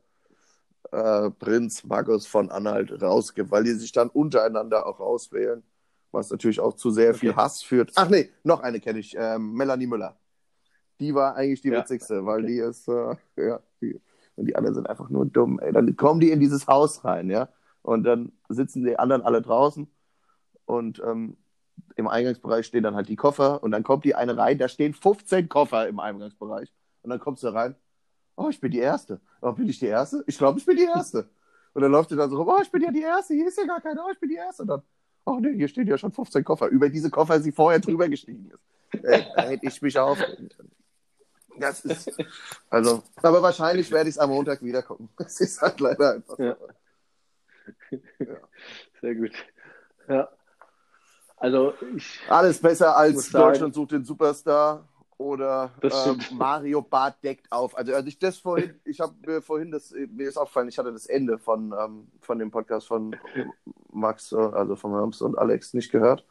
äh, 0.92 1.30
Prinz 1.32 1.84
Magus 1.84 2.28
von 2.28 2.50
Anhalt 2.52 3.02
rausgibt, 3.02 3.52
weil 3.52 3.64
die 3.64 3.74
sich 3.74 3.92
dann 3.92 4.10
untereinander 4.10 4.86
auch 4.88 5.00
auswählen, 5.00 5.64
was 6.12 6.30
natürlich 6.30 6.60
auch 6.60 6.74
zu 6.74 6.92
sehr 6.92 7.14
viel 7.14 7.32
Okay. 7.32 7.38
Hass 7.42 7.64
führt. 7.64 7.92
Ach 7.96 8.10
nee, 8.10 8.30
noch 8.44 8.62
eine 8.62 8.80
kenne 8.80 9.00
ich, 9.00 9.16
ähm, 9.18 9.54
Melanie 9.54 9.88
Müller. 9.88 10.18
Die 11.00 11.14
war 11.14 11.36
eigentlich 11.36 11.62
die 11.62 11.70
Ja, 11.70 11.80
witzigste, 11.82 12.26
weil 12.26 12.40
okay. 12.40 12.48
die 12.48 12.58
ist, 12.60 12.88
äh, 12.88 13.16
ja, 13.38 13.60
die, 13.82 14.02
und 14.36 14.46
die 14.46 14.56
anderen 14.56 14.76
sind 14.76 14.90
einfach 14.90 15.10
nur 15.10 15.26
dumm, 15.26 15.60
ey. 15.60 15.72
Dann 15.72 15.96
kommen 15.96 16.20
die 16.20 16.32
in 16.32 16.40
dieses 16.40 16.68
Haus 16.68 17.04
rein, 17.04 17.30
ja, 17.30 17.50
und 17.88 18.04
dann 18.04 18.34
sitzen 18.50 18.84
die 18.84 19.00
anderen 19.00 19.22
alle 19.22 19.42
draußen 19.42 19.88
und 20.66 21.02
ähm, 21.06 21.38
im 21.96 22.10
Eingangsbereich 22.10 22.66
stehen 22.66 22.84
dann 22.84 22.96
halt 22.96 23.08
die 23.08 23.16
Koffer 23.16 23.64
und 23.64 23.72
dann 23.72 23.84
kommt 23.84 24.04
die 24.04 24.14
eine 24.14 24.36
rein, 24.36 24.58
da 24.58 24.68
stehen 24.68 24.94
15 24.94 25.48
Koffer 25.48 25.88
im 25.88 26.02
Eingangsbereich 26.02 26.70
und 27.04 27.12
dann 27.12 27.20
kommst 27.22 27.44
du 27.44 27.48
rein, 27.48 27.76
oh, 28.36 28.50
ich 28.50 28.60
bin 28.60 28.72
die 28.72 28.80
Erste. 28.80 29.22
Oh, 29.42 29.54
bin 29.54 29.70
ich 29.70 29.80
die 29.80 29.86
Erste? 29.86 30.22
Ich 30.28 30.38
glaube, 30.38 30.60
ich 30.60 30.66
bin 30.66 30.76
die 30.76 30.84
Erste. 30.84 31.30
Und 31.74 31.82
dann 31.82 31.90
läuft 31.90 32.10
sie 32.10 32.18
dann 32.18 32.30
so 32.30 32.36
rum, 32.36 32.50
oh, 32.50 32.62
ich 32.62 32.70
bin 32.70 32.82
ja 32.82 32.92
die 32.92 33.04
Erste, 33.04 33.36
hier 33.36 33.48
ist 33.48 33.58
ja 33.58 33.66
gar 33.66 33.80
keine, 33.80 34.02
oh, 34.04 34.12
ich 34.12 34.20
bin 34.20 34.32
die 34.32 34.36
Erste. 34.36 34.64
Und 34.64 34.68
dann, 34.68 34.82
oh 35.24 35.40
nee, 35.40 35.56
hier 35.56 35.70
stehen 35.70 35.88
ja 35.88 35.98
schon 35.98 36.12
15 36.12 36.44
Koffer. 36.44 36.68
Über 36.68 36.90
diese 36.90 37.10
Koffer 37.10 37.40
sie 37.40 37.54
vorher 37.54 37.80
drüber 37.80 38.10
gestiegen 38.10 38.52
ist. 38.52 39.06
Ey, 39.06 39.26
da 39.34 39.44
hätte 39.44 39.66
ich 39.66 39.82
mich 39.82 39.98
aufregen 39.98 40.50
können. 40.50 40.72
Das 41.58 41.86
ist, 41.86 42.12
also, 42.70 43.02
aber 43.16 43.42
wahrscheinlich 43.42 43.90
werde 43.92 44.10
ich 44.10 44.16
es 44.16 44.20
am 44.20 44.30
Montag 44.30 44.62
wieder 44.62 44.84
gucken. 44.84 45.08
Es 45.26 45.40
ist 45.40 45.62
halt 45.62 45.80
leider 45.80 46.16
einfach 46.16 46.36
so. 46.36 46.54
Ja. 48.20 48.26
Sehr 49.02 49.16
gut. 49.16 49.32
Ja. 50.08 50.30
Also 51.38 51.74
ich, 51.96 52.20
Alles 52.30 52.60
besser 52.60 52.98
als 52.98 53.30
sagen- 53.30 53.46
Deutschland 53.50 53.76
sucht 53.76 53.92
den 53.92 54.04
Superstar 54.04 54.88
oder 55.18 55.72
Das 55.82 56.08
ähm. 56.08 56.20
Mario 56.38 56.82
Barth 56.82 57.24
deckt 57.24 57.52
auf. 57.52 57.78
Also 57.78 57.94
als 57.94 58.08
ich 58.08 58.18
das 58.18 58.38
vorhin, 58.38 58.80
ich 58.86 59.00
habe 59.00 59.14
mir 59.26 59.42
vorhin 59.42 59.72
das, 59.72 59.92
mir 59.92 60.28
ist 60.28 60.38
aufgefallen, 60.38 60.68
ich 60.70 60.78
hatte 60.78 60.92
das 60.92 61.06
Ende 61.06 61.38
von, 61.38 61.74
ähm, 61.78 62.08
von 62.22 62.40
dem 62.40 62.50
Podcast 62.52 62.88
von 62.88 63.16
Max, 63.92 64.32
äh, 64.32 64.36
also 64.38 64.76
von 64.76 64.92
Herms 64.92 65.22
und 65.22 65.38
Alex 65.38 65.74
nicht 65.74 65.92
gehört. 65.92 66.26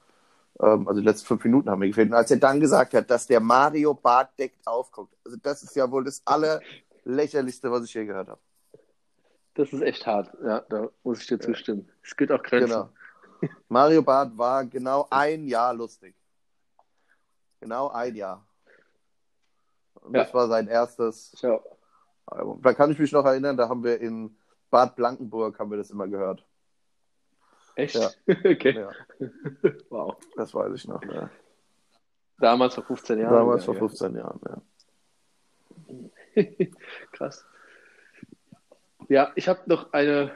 Ähm, 0.60 0.88
also 0.88 1.00
die 1.00 1.06
letzten 1.06 1.26
fünf 1.26 1.44
Minuten 1.44 1.70
haben 1.70 1.78
mir 1.80 1.88
gefehlt. 1.88 2.08
Und 2.08 2.14
als 2.14 2.30
er 2.30 2.38
dann 2.38 2.58
gesagt 2.60 2.94
hat, 2.94 3.08
dass 3.10 3.26
der 3.26 3.40
Mario 3.40 3.94
Barth 3.94 4.36
deckt 4.38 4.66
aufguckt, 4.66 5.14
also 5.24 5.36
das 5.42 5.62
ist 5.62 5.76
ja 5.76 5.88
wohl 5.90 6.02
das 6.04 6.22
allerlächerlichste, 6.24 7.70
was 7.70 7.84
ich 7.84 7.94
je 7.94 8.06
gehört 8.06 8.28
habe. 8.28 8.40
Das 9.56 9.72
ist 9.72 9.82
echt 9.82 10.06
hart. 10.06 10.32
Ja, 10.42 10.60
da 10.68 10.88
muss 11.02 11.20
ich 11.20 11.26
dir 11.26 11.38
zustimmen. 11.38 11.90
Es 12.02 12.16
gibt 12.16 12.30
auch 12.32 12.42
Grenzen. 12.42 12.68
Genau. 12.70 12.90
Mario 13.68 14.02
Barth 14.02 14.36
war 14.36 14.64
genau 14.64 15.06
ein 15.10 15.46
Jahr 15.46 15.74
lustig. 15.74 16.14
Genau 17.60 17.88
ein 17.88 18.14
Jahr. 18.14 18.46
Und 19.94 20.14
Ja. 20.14 20.22
das 20.24 20.32
war 20.34 20.48
sein 20.48 20.68
erstes 20.68 21.34
Ja. 21.42 21.60
Album. 22.26 22.60
Da 22.62 22.74
kann 22.74 22.90
ich 22.90 22.98
mich 22.98 23.12
noch 23.12 23.24
erinnern, 23.24 23.56
da 23.56 23.68
haben 23.68 23.82
wir 23.84 24.00
in 24.00 24.36
Bad 24.70 24.96
Blankenburg 24.96 25.58
haben 25.58 25.70
wir 25.70 25.78
das 25.78 25.90
immer 25.90 26.08
gehört. 26.08 26.44
Echt? 27.76 27.94
Ja. 27.94 28.10
okay. 28.44 28.72
Ja, 28.74 28.90
Wow. 29.90 30.16
das 30.36 30.54
weiß 30.54 30.72
ich 30.74 30.88
noch. 30.88 31.02
Ja. 31.04 31.30
Damals 32.38 32.74
vor 32.74 32.84
15 32.84 33.18
Jahren. 33.18 33.34
Damals 33.34 33.64
vor 33.64 33.74
ja. 33.74 33.80
15 33.80 34.16
Jahren. 34.16 34.40
Ja. 34.46 34.62
Krass. 37.12 37.44
Ja, 39.08 39.32
ich 39.36 39.48
habe 39.48 39.60
noch 39.66 39.92
eine 39.92 40.32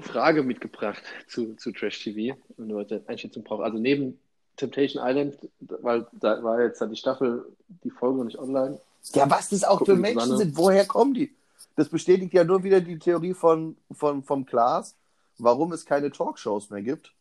Frage 0.00 0.42
mitgebracht 0.42 1.02
zu, 1.26 1.54
zu 1.56 1.72
Trash 1.72 2.02
TV 2.04 2.36
und 2.56 2.68
nur 2.68 2.80
eine 2.88 3.02
Einschätzung 3.06 3.42
brauche. 3.44 3.64
Also 3.64 3.78
neben 3.78 4.18
Temptation 4.56 5.02
Island, 5.04 5.36
weil 5.60 6.06
da 6.12 6.42
war 6.42 6.60
jetzt 6.62 6.80
dann 6.80 6.90
die 6.90 6.96
Staffel, 6.96 7.44
die 7.84 7.90
Folge 7.90 8.18
noch 8.18 8.24
nicht 8.24 8.38
online. 8.38 8.80
ja, 9.14 9.28
was 9.30 9.48
das 9.50 9.64
auch 9.64 9.78
Gucken 9.78 9.96
für 9.96 10.00
Menschen 10.00 10.36
sind, 10.36 10.56
woher 10.56 10.84
kommen 10.86 11.14
die? 11.14 11.34
Das 11.76 11.88
bestätigt 11.88 12.32
ja 12.34 12.44
nur 12.44 12.62
wieder 12.64 12.80
die 12.80 12.98
Theorie 12.98 13.34
von, 13.34 13.76
von, 13.92 14.22
vom 14.24 14.46
Klaas, 14.46 14.96
warum 15.38 15.72
es 15.72 15.84
keine 15.84 16.10
Talkshows 16.10 16.70
mehr 16.70 16.82
gibt. 16.82 17.12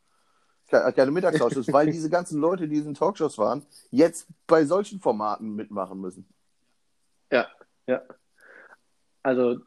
Ke- 0.68 0.92
Keine 0.96 1.12
Mittagstalkshows, 1.12 1.72
weil 1.72 1.90
diese 1.92 2.10
ganzen 2.10 2.42
Leute, 2.42 2.68
die 2.68 2.76
in 2.76 2.82
diesen 2.82 2.94
Talkshows 2.96 3.38
waren, 3.38 3.66
jetzt 3.92 4.28
bei 4.48 4.66
solchen 4.66 5.00
Formaten 5.00 5.56
mitmachen 5.56 6.02
müssen. 6.02 6.28
Ja, 7.32 7.48
ja. 7.86 8.02
Also 9.24 9.60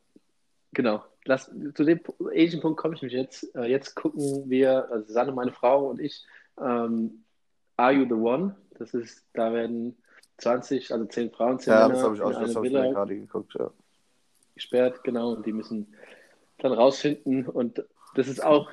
genau. 0.72 1.04
Lass, 1.24 1.50
zu 1.74 1.84
dem 1.84 2.00
ähnlichen 2.32 2.60
Punkt 2.60 2.80
komme 2.80 2.94
ich 2.94 3.02
mich 3.02 3.12
jetzt. 3.12 3.54
Äh, 3.54 3.66
jetzt 3.66 3.94
gucken 3.94 4.48
wir, 4.48 4.90
also 4.90 5.12
Sanne, 5.12 5.32
meine 5.32 5.52
Frau 5.52 5.88
und 5.88 6.00
ich, 6.00 6.24
ähm, 6.58 7.24
Are 7.76 7.92
You 7.92 8.04
the 8.04 8.14
One? 8.14 8.56
Das 8.78 8.94
ist, 8.94 9.24
da 9.34 9.52
werden 9.52 9.96
20, 10.38 10.92
also 10.92 11.04
10 11.04 11.30
Frauen, 11.30 11.58
10 11.58 11.72
Ja, 11.72 11.80
Männer 11.80 11.94
das 11.94 12.02
habe 12.04 12.14
ich 12.14 12.22
auch 12.22 12.30
das 12.30 12.38
eine 12.38 12.54
hab 12.54 12.64
ich 12.64 12.72
gerade 12.72 13.16
geguckt. 13.16 13.54
Ja. 13.58 13.70
gesperrt, 14.54 15.04
genau, 15.04 15.34
und 15.34 15.46
die 15.46 15.52
müssen 15.52 15.94
dann 16.58 16.72
rausfinden 16.72 17.46
und 17.46 17.84
das 18.14 18.26
ist 18.26 18.42
auch, 18.42 18.70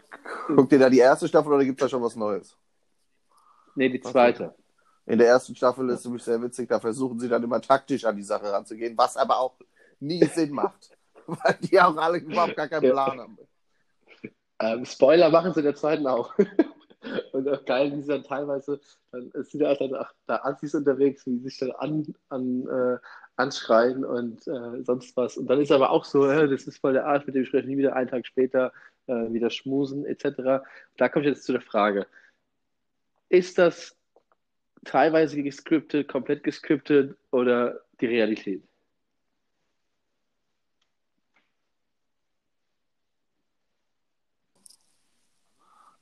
Guckt 0.47 0.71
ihr 0.71 0.79
da 0.79 0.89
die 0.89 0.99
erste 0.99 1.27
Staffel 1.27 1.53
oder 1.53 1.63
gibt 1.63 1.79
es 1.79 1.85
da 1.85 1.89
schon 1.89 2.01
was 2.01 2.15
Neues? 2.15 2.57
nee, 3.75 3.89
die 3.89 4.01
zweite. 4.01 4.55
In 5.05 5.19
der 5.19 5.27
ersten 5.27 5.55
Staffel 5.55 5.89
ist 5.89 5.99
es 5.99 6.05
nämlich 6.05 6.23
sehr 6.23 6.41
witzig, 6.41 6.67
da 6.67 6.79
versuchen 6.79 7.19
sie 7.19 7.29
dann 7.29 7.43
immer 7.43 7.61
taktisch 7.61 8.03
an 8.03 8.17
die 8.17 8.23
Sache 8.23 8.51
ranzugehen, 8.51 8.97
was 8.97 9.15
aber 9.15 9.39
auch 9.39 9.55
nie 9.99 10.23
Sinn 10.25 10.51
macht. 10.51 10.96
Weil 11.43 11.57
die 11.61 11.79
auch 11.79 11.95
alle 11.97 12.19
überhaupt 12.19 12.55
gar 12.55 12.67
keinen. 12.67 12.91
Plan 12.91 13.19
haben. 13.19 13.37
Ähm, 14.59 14.85
Spoiler 14.85 15.29
machen 15.29 15.53
sie 15.53 15.59
in 15.59 15.65
der 15.65 15.75
zweiten 15.75 16.07
auch. 16.07 16.33
Und 17.31 17.47
auch 17.47 17.63
geil, 17.65 17.91
wie 17.95 18.01
sie 18.01 18.07
dann 18.07 18.23
teilweise, 18.23 18.79
dann 19.11 19.31
es 19.33 19.51
sind 19.51 19.61
ja 19.61 19.71
auch 19.71 19.77
dann 19.77 19.95
auch 19.95 20.11
da 20.25 20.37
Assis 20.43 20.73
unterwegs, 20.73 21.25
wie 21.25 21.37
sie 21.37 21.43
sich 21.43 21.57
dann 21.59 21.71
an, 21.71 22.15
an, 22.29 22.67
äh, 22.67 22.97
anschreien 23.35 24.03
und 24.03 24.45
äh, 24.47 24.83
sonst 24.83 25.15
was. 25.15 25.37
Und 25.37 25.47
dann 25.47 25.61
ist 25.61 25.71
aber 25.71 25.91
auch 25.91 26.03
so, 26.03 26.27
äh, 26.27 26.49
das 26.49 26.63
ist 26.63 26.79
voll 26.79 26.93
der 26.93 27.05
Arsch, 27.05 27.25
mit 27.25 27.35
dem 27.35 27.45
spreche 27.45 27.63
ich 27.63 27.69
nie 27.69 27.77
wieder 27.77 27.95
einen 27.95 28.09
Tag 28.09 28.25
später 28.25 28.73
äh, 29.05 29.31
wieder 29.31 29.49
schmusen, 29.49 30.05
etc. 30.05 30.65
Da 30.97 31.09
komme 31.09 31.25
ich 31.25 31.29
jetzt 31.29 31.45
zu 31.45 31.53
der 31.53 31.61
Frage. 31.61 32.07
Ist 33.29 33.57
das 33.57 33.95
teilweise 34.83 35.41
gescriptet, 35.43 36.07
komplett 36.07 36.43
gescriptet 36.43 37.15
oder 37.31 37.81
die 38.01 38.07
Realität? 38.07 38.66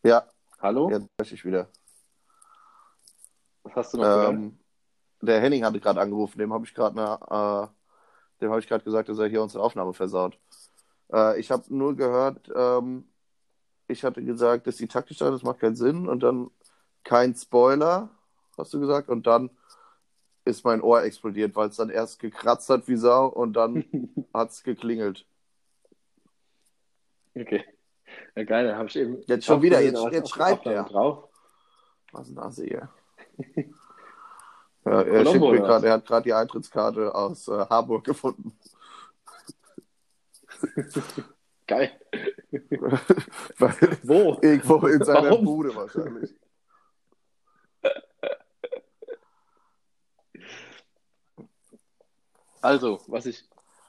Ja, 0.06 0.24
Hallo? 0.60 0.92
jetzt 0.92 1.08
spreche 1.14 1.34
ich 1.34 1.46
wieder. 1.46 1.68
Was 3.64 3.76
hast 3.76 3.94
du 3.96 3.98
noch? 3.98 4.30
Ähm, 4.30 4.60
der 5.20 5.42
Henning 5.42 5.66
hatte 5.66 5.80
gerade 5.80 6.00
angerufen, 6.00 6.38
dem 6.38 6.54
habe 6.54 6.64
ich 6.64 6.76
gerade 6.76 6.96
äh, 6.96 7.68
dem 8.40 8.52
habe 8.52 8.60
ich 8.60 8.68
gerade 8.68 8.84
gesagt, 8.84 9.10
dass 9.10 9.18
er 9.18 9.26
hier 9.26 9.42
unsere 9.42 9.64
Aufnahme 9.64 9.96
versaut. 9.96 10.38
Äh, 11.12 11.40
ich 11.40 11.50
habe 11.50 11.64
nur 11.76 11.96
gehört, 11.96 12.52
ähm, 12.56 13.06
ich 13.88 14.04
hatte 14.04 14.24
gesagt, 14.24 14.68
dass 14.68 14.76
die 14.76 14.88
taktisch 14.88 15.18
sein, 15.18 15.32
das 15.32 15.42
macht 15.42 15.60
keinen 15.60 15.76
Sinn 15.76 16.08
und 16.08 16.22
dann 16.22 16.52
kein 17.04 17.34
Spoiler, 17.34 18.10
hast 18.60 18.76
du 18.76 18.80
gesagt, 18.80 19.10
und 19.10 19.26
dann 19.26 19.50
ist 20.44 20.66
mein 20.66 20.82
Ohr 20.82 21.02
explodiert, 21.02 21.56
weil 21.56 21.70
es 21.70 21.78
dann 21.78 21.90
erst 21.90 22.20
gekratzt 22.20 22.70
hat 22.70 22.88
wie 22.88 22.96
Sau 22.96 23.26
und 23.26 23.54
dann 23.54 23.84
hat 24.36 24.52
es 24.52 24.62
geklingelt. 24.62 25.26
Okay. 27.36 27.66
Ja, 28.36 28.44
geil, 28.44 28.68
da 28.68 28.76
habe 28.78 28.88
ich 28.88 28.96
eben. 28.96 29.22
Jetzt 29.28 29.46
schon 29.46 29.62
wieder, 29.62 29.82
jetzt- 29.82 30.04
jetzt 30.12 30.30
schreibt 30.30 30.66
er. 30.66 30.84
Drauf. 30.84 31.30
Was 32.12 32.30
ein 32.30 32.38
Assi, 32.40 32.72
ja. 32.72 32.90
ja 34.86 35.02
er 35.02 35.24
Colombo, 35.24 35.50
schickt 35.50 35.62
mir 35.62 35.68
gerade, 35.68 35.88
er 35.88 35.94
hat 35.94 36.06
gerade 36.06 36.24
die 36.24 36.34
Eintrittskarte 36.34 37.14
aus 37.14 37.48
äh, 37.48 37.66
Harburg 37.70 38.04
gefunden. 38.06 38.58
Geil. 41.68 41.92
Weil 43.58 43.98
Wo? 44.04 44.38
irgendwo 44.42 44.88
in 44.88 45.04
seiner 45.04 45.32
Warum? 45.32 45.46
Bude 45.46 45.76
wahrscheinlich. 45.76 46.34
Also, 52.62 53.00
was 53.08 53.26
ich. 53.26 53.44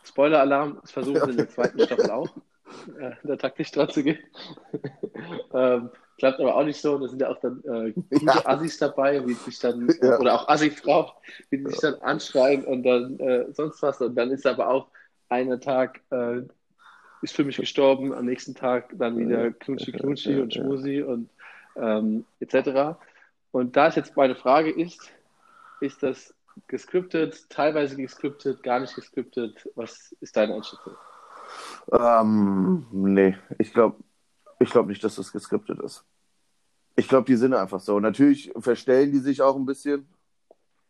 Spoiler-Alarm, 0.04 0.78
das 0.82 0.92
versuchen 0.92 1.24
sie 1.24 1.30
in 1.30 1.36
der 1.38 1.48
zweiten 1.48 1.80
Staffel 1.80 2.10
auch, 2.10 2.28
äh, 2.98 3.36
taktisch 3.36 3.70
dran 3.70 3.88
zu 3.90 4.02
gehen. 4.02 4.18
ähm, 5.54 5.90
klappt 6.18 6.40
aber 6.40 6.56
auch 6.56 6.64
nicht 6.64 6.80
so. 6.80 6.98
Da 6.98 7.08
sind 7.08 7.20
ja 7.20 7.30
auch 7.30 7.40
dann 7.40 7.62
äh, 7.64 7.92
gute 7.92 8.24
Ja. 8.24 8.46
Assis 8.46 8.78
dabei, 8.78 9.26
wie 9.26 9.34
sich 9.34 9.58
dann, 9.58 9.88
Ja. 10.02 10.18
oder 10.18 10.34
auch 10.34 10.48
Assi-Frau, 10.48 11.12
wie 11.50 11.58
die 11.58 11.66
sich 11.70 11.80
dann 11.80 11.94
anschreien 11.96 12.64
und 12.64 12.82
dann 12.82 13.18
äh, 13.20 13.46
sonst 13.52 13.82
was. 13.82 14.00
Und 14.00 14.14
dann 14.14 14.30
ist 14.30 14.46
aber 14.46 14.68
auch 14.68 14.88
einer 15.28 15.60
Tag, 15.60 16.00
äh, 16.10 16.42
ist 17.22 17.34
für 17.34 17.44
mich 17.44 17.56
gestorben, 17.56 18.12
am 18.12 18.26
nächsten 18.26 18.54
Tag 18.54 18.92
dann 18.98 19.18
wieder 19.18 19.50
Knutschi 19.52 19.92
Knutschi 19.92 20.40
und 20.40 20.54
Schmusi 20.54 21.02
und 21.02 21.30
ähm, 21.76 22.24
etc. 22.40 22.98
Und 23.52 23.76
da 23.76 23.88
ist 23.88 23.96
jetzt 23.96 24.16
meine 24.16 24.36
Frage 24.36 24.70
ist, 24.70 25.10
ist 25.80 26.02
das 26.02 26.34
gescriptet, 26.68 27.48
teilweise 27.50 27.96
gescriptet, 27.96 28.62
gar 28.62 28.80
nicht 28.80 28.94
gescriptet? 28.94 29.68
Was 29.74 30.12
ist 30.20 30.36
deine 30.36 30.54
Einschätzung? 30.54 30.94
Ähm, 31.92 32.86
nee, 32.92 33.36
ich 33.58 33.72
glaube 33.72 34.02
ich 34.60 34.70
glaub 34.70 34.86
nicht, 34.86 35.04
dass 35.04 35.16
das 35.16 35.32
geskriptet 35.32 35.80
ist. 35.80 36.04
Ich 36.96 37.08
glaube, 37.08 37.26
die 37.26 37.36
sind 37.36 37.54
einfach 37.54 37.80
so. 37.80 38.00
Natürlich 38.00 38.52
verstellen 38.58 39.12
die 39.12 39.18
sich 39.20 39.42
auch 39.42 39.56
ein 39.56 39.66
bisschen, 39.66 40.08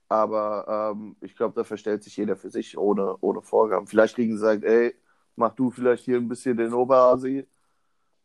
aber 0.09 0.93
ähm, 0.97 1.17
ich 1.23 1.37
glaube, 1.37 1.55
da 1.57 1.65
verstellt 1.65 2.05
sich 2.05 2.17
jeder 2.17 2.37
für 2.37 2.51
sich 2.51 2.79
ohne, 2.79 3.17
ohne 3.23 3.43
Vorgaben. 3.43 3.87
Vielleicht 3.89 4.17
kriegen 4.17 4.33
sie 4.33 4.37
gesagt, 4.41 4.65
ey, 4.65 4.95
mach 5.37 5.55
du 5.55 5.71
vielleicht 5.71 6.05
hier 6.07 6.19
ein 6.19 6.29
bisschen 6.29 6.57
den 6.57 6.75
Oberasi. 6.75 7.47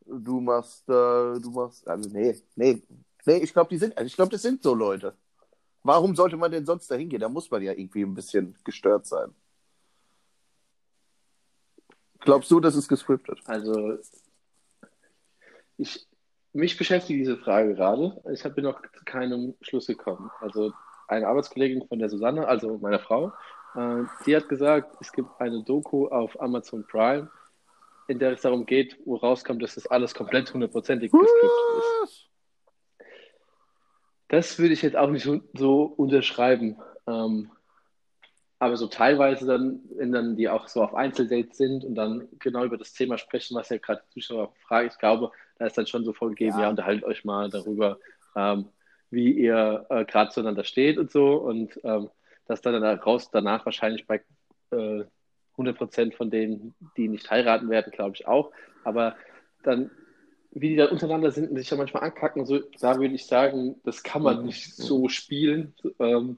Du 0.08 0.42
machst, 0.42 0.90
äh, 0.90 0.94
du 1.40 1.52
machst, 1.52 1.88
also 1.88 2.10
nee, 2.10 2.36
nee, 2.56 2.84
nee, 3.26 3.38
ich 3.38 3.54
glaube, 3.54 3.70
die 3.70 3.78
sind, 3.78 4.00
ich 4.02 4.16
glaube, 4.16 4.32
das 4.32 4.42
sind 4.44 4.64
so 4.64 4.76
Leute. 4.76 5.16
Warum 5.84 6.16
sollte 6.16 6.38
man 6.38 6.52
denn 6.52 6.66
sonst 6.66 6.92
dahin 6.92 7.10
gehen? 7.10 7.22
Da 7.22 7.30
muss 7.30 7.52
man 7.52 7.62
ja 7.64 7.74
irgendwie 7.74 8.04
ein 8.04 8.16
bisschen 8.16 8.58
gestört 8.66 9.06
sein. 9.08 9.36
Glaubst 12.22 12.50
du, 12.52 12.60
das 12.60 12.76
ist 12.76 12.88
gescriptet? 12.88 13.40
Also, 13.46 13.98
ich, 15.78 16.08
mich 16.54 16.78
beschäftigt 16.78 17.20
diese 17.20 17.38
Frage 17.38 17.76
gerade. 17.76 18.22
Ich 18.32 18.44
bin 18.54 18.64
noch 18.64 18.82
zu 18.82 19.04
keinem 19.06 19.56
Schluss 19.62 19.88
gekommen. 19.88 20.32
Also, 20.40 20.72
eine 21.08 21.28
Arbeitskollegin 21.28 21.88
von 21.88 22.00
der 22.00 22.10
Susanne, 22.10 22.48
also 22.48 22.78
meiner 22.78 23.00
Frau, 23.00 23.34
äh, 23.76 24.04
die 24.26 24.36
hat 24.36 24.48
gesagt, 24.50 24.96
es 25.02 25.12
gibt 25.12 25.30
eine 25.40 25.64
Doku 25.64 26.08
auf 26.08 26.40
Amazon 26.42 26.86
Prime, 26.88 27.30
in 28.08 28.20
der 28.20 28.32
es 28.32 28.42
darum 28.42 28.66
geht, 28.66 28.98
wo 29.06 29.16
rauskommt, 29.16 29.62
dass 29.62 29.76
das 29.76 29.88
alles 29.88 30.14
komplett 30.14 30.54
hundertprozentig 30.54 31.12
gescriptet 31.12 31.50
ist. 32.04 32.28
Das 34.30 34.58
würde 34.60 34.74
ich 34.74 34.82
jetzt 34.82 34.96
auch 34.96 35.10
nicht 35.10 35.30
so 35.54 35.84
unterschreiben. 35.84 36.78
Ähm, 37.08 37.52
aber 38.62 38.78
so 38.78 38.86
teilweise 38.86 39.48
dann, 39.48 39.80
wenn 39.96 40.12
dann 40.12 40.36
die 40.36 40.48
auch 40.48 40.68
so 40.68 40.84
auf 40.84 40.94
Einzeldates 40.94 41.58
sind 41.58 41.84
und 41.84 41.96
dann 41.96 42.28
genau 42.38 42.64
über 42.64 42.78
das 42.78 42.94
Thema 42.94 43.18
sprechen, 43.18 43.56
was 43.56 43.70
ja 43.70 43.78
gerade 43.78 44.04
die 44.06 44.22
Zuschauer 44.22 44.54
fragen, 44.68 44.88
ich 44.88 45.00
glaube, 45.00 45.32
da 45.58 45.66
ist 45.66 45.80
dann 45.80 45.88
schon 45.88 46.06
so 46.06 46.14
vorgegeben, 46.14 46.58
Ja. 46.58 46.66
ja, 46.66 46.70
unterhaltet 46.70 47.04
euch 47.06 47.26
mal 47.26 47.50
darüber, 47.50 47.98
ähm, 48.36 48.66
wie 49.10 49.32
ihr 49.32 49.88
äh, 49.90 50.06
gerade 50.06 50.30
zueinander 50.30 50.64
steht 50.64 51.00
und 51.00 51.10
so 51.10 51.38
und 51.38 51.80
ähm, 51.84 52.12
dass 52.46 52.62
dann 52.62 52.80
daraus 52.80 53.32
danach 53.32 53.66
wahrscheinlich 53.66 54.06
bei 54.06 54.22
äh, 54.70 55.06
100% 55.58 56.14
von 56.16 56.30
denen, 56.30 56.76
die 56.98 57.08
nicht 57.08 57.32
heiraten 57.32 57.68
werden, 57.72 57.92
glaube 57.92 58.14
ich 58.14 58.28
auch, 58.28 58.52
aber 58.84 59.16
dann 59.64 59.90
wie 60.52 60.70
die 60.70 60.76
dann 60.76 60.90
untereinander 60.90 61.32
sind 61.32 61.50
und 61.50 61.58
sich 61.58 61.72
ja 61.72 61.78
manchmal 61.78 62.04
ankacken, 62.04 62.46
so, 62.46 62.60
da 62.80 63.00
würde 63.00 63.16
ich 63.16 63.26
sagen, 63.26 63.82
das 63.86 64.04
kann 64.04 64.22
man 64.22 64.46
nicht 64.46 64.76
so 64.76 65.10
spielen. 65.10 65.74
Ähm, 65.98 66.38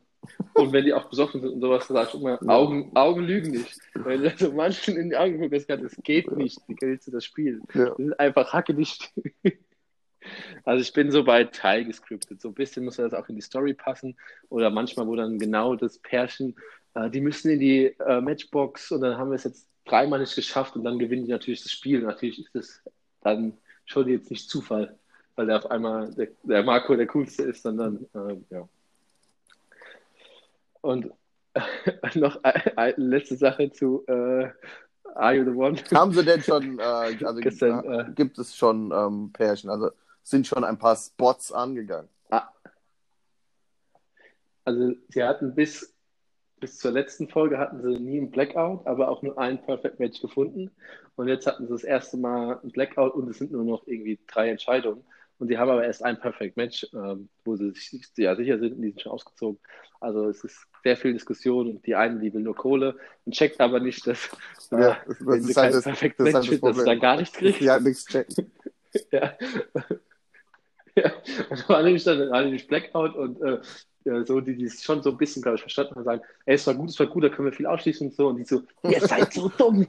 und 0.54 0.72
wenn 0.72 0.86
die 0.86 0.94
auch 0.94 1.10
besoffen 1.10 1.42
sind 1.42 1.54
und 1.54 1.62
sowas, 1.62 1.88
dann 1.88 1.98
sag 1.98 2.10
ich 2.10 2.20
immer, 2.20 2.40
Augen, 2.48 2.92
Augen 2.96 3.24
lügen 3.24 3.52
nicht. 3.52 3.80
Wenn 3.94 4.22
du 4.22 4.32
so 4.38 4.52
manchen 4.52 4.98
in 4.98 5.10
die 5.10 5.18
Augen 5.18 5.40
guckst, 5.40 5.70
das 5.70 5.96
geht 6.04 6.32
nicht, 6.36 6.60
wie 6.68 6.76
willst 6.80 7.08
du 7.08 7.12
das 7.12 7.26
spielen? 7.26 7.62
Ja. 7.74 7.90
Das 7.90 8.00
ist 8.00 8.20
einfach 8.20 8.54
hacke 8.54 8.74
nicht. 8.74 9.12
Also 10.64 10.82
ich 10.82 10.94
bin 10.94 11.12
so 11.12 11.26
bei 11.26 11.44
Teil 11.44 11.84
gescriptet. 11.84 12.42
So 12.42 12.48
ein 12.48 12.54
bisschen 12.54 12.86
muss 12.86 12.96
das 12.96 13.14
auch 13.14 13.28
in 13.28 13.36
die 13.36 13.42
Story 13.42 13.74
passen. 13.74 14.16
Oder 14.48 14.70
manchmal, 14.70 15.06
wo 15.06 15.18
dann 15.18 15.38
genau 15.38 15.76
das 15.76 16.00
Pärchen, 16.00 16.56
äh, 16.94 17.10
die 17.10 17.22
müssen 17.22 17.52
in 17.52 17.60
die 17.60 17.86
äh, 18.00 18.22
Matchbox 18.22 18.92
und 18.92 19.02
dann 19.02 19.18
haben 19.18 19.32
wir 19.32 19.36
es 19.36 19.44
jetzt 19.44 19.68
dreimal 19.86 20.20
nicht 20.20 20.36
geschafft 20.36 20.76
und 20.76 20.84
dann 20.84 21.00
gewinnen 21.00 21.26
die 21.26 21.32
natürlich 21.32 21.64
das 21.64 21.72
Spiel. 21.72 22.02
Natürlich 22.02 22.40
ist 22.40 22.56
das 22.56 22.82
dann 23.22 23.58
schon 23.86 24.08
jetzt 24.08 24.32
nicht 24.32 24.50
Zufall, 24.50 24.98
weil 25.36 25.48
der 25.48 25.58
auf 25.58 25.70
einmal 25.70 26.14
der, 26.14 26.30
der 26.44 26.64
Marco 26.64 26.96
der 26.96 27.08
coolste 27.08 27.44
ist, 27.44 27.64
sondern 27.64 28.06
äh, 28.14 28.38
ja. 28.50 28.68
Und 30.84 31.10
noch 32.16 32.44
eine, 32.44 32.94
letzte 32.98 33.38
Sache 33.38 33.72
zu 33.72 34.06
äh, 34.08 34.50
Are 35.16 35.34
You 35.34 35.46
the 35.46 35.52
One? 35.52 35.78
Haben 35.94 36.12
sie 36.12 36.26
denn 36.26 36.42
schon, 36.42 36.78
äh, 36.78 36.84
also 37.24 37.40
Gestern, 37.40 37.86
äh, 37.86 38.02
äh, 38.02 38.12
gibt 38.14 38.38
es 38.38 38.56
schon 38.56 38.92
ähm, 38.92 39.32
Pärchen, 39.32 39.70
also 39.70 39.92
sind 40.24 40.46
schon 40.46 40.64
ein 40.64 40.78
paar 40.78 40.96
Spots 40.96 41.52
angegangen. 41.52 42.10
Also 44.66 44.94
sie 45.10 45.24
hatten 45.24 45.56
bis, 45.56 45.94
bis 46.60 46.78
zur 46.78 46.92
letzten 46.92 47.28
Folge 47.28 47.58
hatten 47.58 47.82
sie 47.82 48.00
nie 48.00 48.18
einen 48.18 48.32
Blackout, 48.32 48.88
aber 48.88 49.10
auch 49.10 49.22
nur 49.22 49.38
ein 49.38 49.62
Perfect 49.62 50.00
Match 50.00 50.22
gefunden. 50.22 50.72
Und 51.16 51.28
jetzt 51.28 51.48
hatten 51.48 51.68
sie 51.68 51.74
das 51.74 51.84
erste 51.84 52.18
Mal 52.18 52.60
ein 52.64 52.72
Blackout 52.72 53.14
und 53.14 53.30
es 53.30 53.40
sind 53.40 53.52
nur 53.52 53.66
noch 53.66 53.86
irgendwie 53.88 54.20
drei 54.28 54.50
Entscheidungen. 54.50 55.04
Und 55.40 55.50
die 55.50 55.58
haben 55.58 55.70
aber 55.70 55.84
erst 55.84 56.04
ein 56.04 56.20
Perfect 56.20 56.58
Match, 56.58 56.88
ähm, 56.94 57.30
wo 57.44 57.56
sie 57.56 57.72
sich 57.72 58.10
ja, 58.18 58.36
sicher 58.36 58.60
sind, 58.60 58.82
die 58.82 58.90
sind 58.90 59.02
schon 59.02 59.12
ausgezogen. 59.12 59.60
Also 60.00 60.30
es 60.30 60.44
ist 60.44 60.68
sehr 60.84 60.98
viel 60.98 61.14
Diskussion 61.14 61.68
und 61.70 61.86
die 61.86 61.96
eine, 61.96 62.20
die 62.20 62.34
will 62.34 62.42
nur 62.42 62.56
Kohle 62.56 62.98
und 63.26 63.34
checkt 63.34 63.60
aber 63.62 63.80
nicht, 63.80 64.06
dass 64.06 64.30
äh, 64.72 64.82
Ja, 64.82 64.98
das, 65.08 65.18
das 65.18 65.28
wenn 65.28 65.40
ist 65.40 65.48
sie 65.48 65.54
halt 65.56 65.56
kein 65.56 65.72
das, 65.74 65.84
Perfect 65.84 66.20
das, 66.20 66.28
ist 66.28 66.34
halt 66.34 66.44
Match 66.46 66.62
das 66.62 66.62
dass 66.62 66.78
sie 66.78 66.86
dann 66.86 67.00
gar 67.00 67.18
nichts 67.18 67.38
kriegt. 67.38 67.62
Halt 67.62 67.84
nichts 67.84 68.06
checken. 68.06 68.52
Ja. 69.12 69.34
ja. 70.96 71.12
Und 71.50 71.60
da 71.60 71.70
war 71.70 71.82
nämlich 71.82 72.04
dann 72.04 72.20
da 72.20 72.30
war 72.30 72.44
nämlich 72.44 72.68
Blackout 72.68 73.16
und 73.16 73.42
äh, 73.42 73.60
ja, 74.06 74.26
so, 74.26 74.42
die, 74.42 74.56
die 74.56 74.66
es 74.66 74.84
schon 74.84 75.02
so 75.02 75.12
ein 75.12 75.18
bisschen, 75.18 75.42
glaube 75.42 75.56
ich, 75.56 75.62
verstanden 75.62 75.96
haben, 75.96 76.04
sagen, 76.04 76.22
ey, 76.46 76.56
es 76.56 76.68
war 76.68 76.74
gut, 76.76 76.90
es 76.90 77.00
war 77.00 77.08
gut, 77.08 77.24
da 77.24 77.30
können 77.30 77.46
wir 77.48 77.54
viel 77.54 77.66
ausschließen 77.66 78.08
und 78.08 78.16
so. 78.16 78.28
Und 78.28 78.38
die 78.38 78.44
so, 78.44 78.62
ihr 78.84 79.00
seid 79.02 79.34
so 79.34 79.50
dumm. 79.50 79.88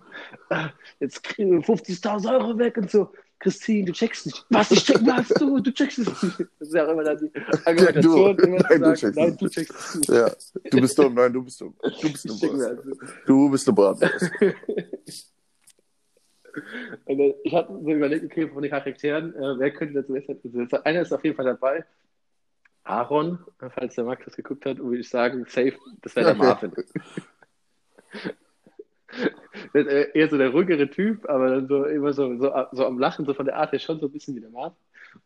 Äh, 0.50 0.68
Jetzt 1.00 1.22
kriegen 1.24 1.50
wir 1.50 1.60
50.000 1.60 2.32
Euro 2.32 2.58
weg 2.58 2.76
und 2.76 2.90
so. 2.90 3.10
Christine, 3.38 3.86
du 3.86 3.92
checkst 3.92 4.26
nicht. 4.26 4.46
Was, 4.50 4.70
ich 4.70 4.84
check 4.84 4.98
was 5.04 5.28
du? 5.28 5.60
Du 5.60 5.70
checkst 5.70 5.98
es 5.98 6.22
nicht. 6.22 6.40
Das 6.58 6.68
ist 6.68 6.74
ja 6.74 6.86
auch 6.86 6.92
immer 6.92 7.04
dann 7.04 7.18
die 7.18 7.30
Argumentation. 7.66 8.36
Du. 8.36 8.42
zu 8.42 8.48
Nein, 8.48 8.80
du 8.82 8.94
checkst 8.94 9.16
nein, 9.16 9.36
du 9.36 9.48
checkst 9.48 9.74
es 9.74 9.94
nicht. 9.96 10.08
Ja, 10.08 10.30
du 10.70 10.80
bist 10.80 10.98
dumm, 10.98 11.14
nein, 11.14 11.32
du 11.32 11.42
bist 11.42 11.60
dumm. 11.60 11.74
Du 11.82 12.10
bist 12.10 12.24
mir 12.24 12.34
Bratwurst. 12.34 12.68
also. 12.68 12.92
Du 13.26 13.50
bist 13.50 13.74
Bratwurst. 13.74 14.30
Und 17.04 17.20
äh, 17.20 17.34
ich 17.42 17.54
hatte 17.54 17.72
so 17.72 17.90
überlegt, 17.90 18.24
okay, 18.24 18.48
von 18.48 18.62
den 18.62 18.70
Charakteren, 18.70 19.34
äh, 19.34 19.58
wer 19.58 19.70
könnte 19.72 19.94
dazu 19.94 20.12
besser 20.12 20.34
also, 20.42 20.82
Einer 20.84 21.02
ist 21.02 21.12
auf 21.12 21.24
jeden 21.24 21.36
Fall 21.36 21.46
dabei. 21.46 21.84
Aaron, 22.84 23.38
falls 23.58 23.94
der 23.94 24.04
Max 24.04 24.24
das 24.24 24.36
geguckt 24.36 24.66
hat, 24.66 24.78
würde 24.78 24.98
ich 24.98 25.08
sagen, 25.08 25.46
safe, 25.48 25.76
das 26.02 26.14
wäre 26.16 26.26
der 26.26 26.34
Marvin. 26.44 26.72
Äh, 29.74 30.10
eher 30.14 30.28
so 30.28 30.38
der 30.38 30.50
ruhigere 30.50 30.88
Typ, 30.90 31.28
aber 31.28 31.50
dann 31.50 31.68
so 31.68 31.84
immer 31.84 32.12
so, 32.12 32.36
so, 32.38 32.52
so 32.72 32.86
am 32.86 32.98
Lachen, 32.98 33.24
so 33.24 33.34
von 33.34 33.46
der 33.46 33.56
Art 33.56 33.72
her 33.72 33.78
schon 33.78 33.98
so 34.00 34.06
ein 34.06 34.12
bisschen 34.12 34.34
wie 34.36 34.40
der 34.40 34.50
Marvin. 34.50 34.76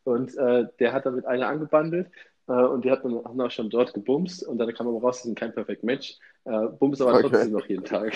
Und 0.04 0.36
äh, 0.36 0.66
der 0.78 0.92
hat 0.92 1.06
dann 1.06 1.16
mit 1.16 1.26
einer 1.26 1.48
angebandelt 1.48 2.10
äh, 2.46 2.52
und 2.52 2.84
die 2.84 2.90
hat 2.90 3.04
dann 3.04 3.24
haben 3.24 3.40
auch 3.40 3.50
schon 3.50 3.70
dort 3.70 3.94
gebumst 3.94 4.46
und 4.46 4.58
dann 4.58 4.72
kam 4.74 4.88
aber 4.88 5.00
raus, 5.00 5.22
sie 5.22 5.28
sind 5.28 5.38
kein 5.38 5.52
Perfect 5.54 5.84
Match. 5.84 6.18
Äh, 6.44 6.66
bumst 6.78 7.00
aber 7.02 7.14
Okay. 7.14 7.28
trotzdem 7.28 7.52
noch 7.52 7.66
jeden 7.66 7.84
Tag. 7.84 8.12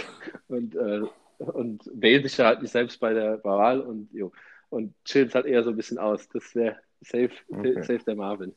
Und, 0.49 0.75
äh, 0.75 1.03
und 1.39 1.83
wählen 1.93 2.23
sich 2.23 2.39
halt 2.39 2.63
nicht 2.63 2.71
selbst 2.71 3.01
bei 3.01 3.13
der 3.15 3.43
Wahl 3.45 3.81
und, 3.81 4.13
jo, 4.13 4.33
und 4.71 4.95
chillen 5.05 5.29
es 5.29 5.35
halt 5.35 5.47
eher 5.47 5.63
so 5.63 5.71
ein 5.71 5.77
bisschen 5.77 5.99
aus. 5.99 6.29
Das 6.29 6.55
wäre 6.55 6.77
safe, 7.01 7.31
Okay. 7.51 7.83
safe 7.83 8.05
der 8.07 8.17
Marvin. 8.17 8.55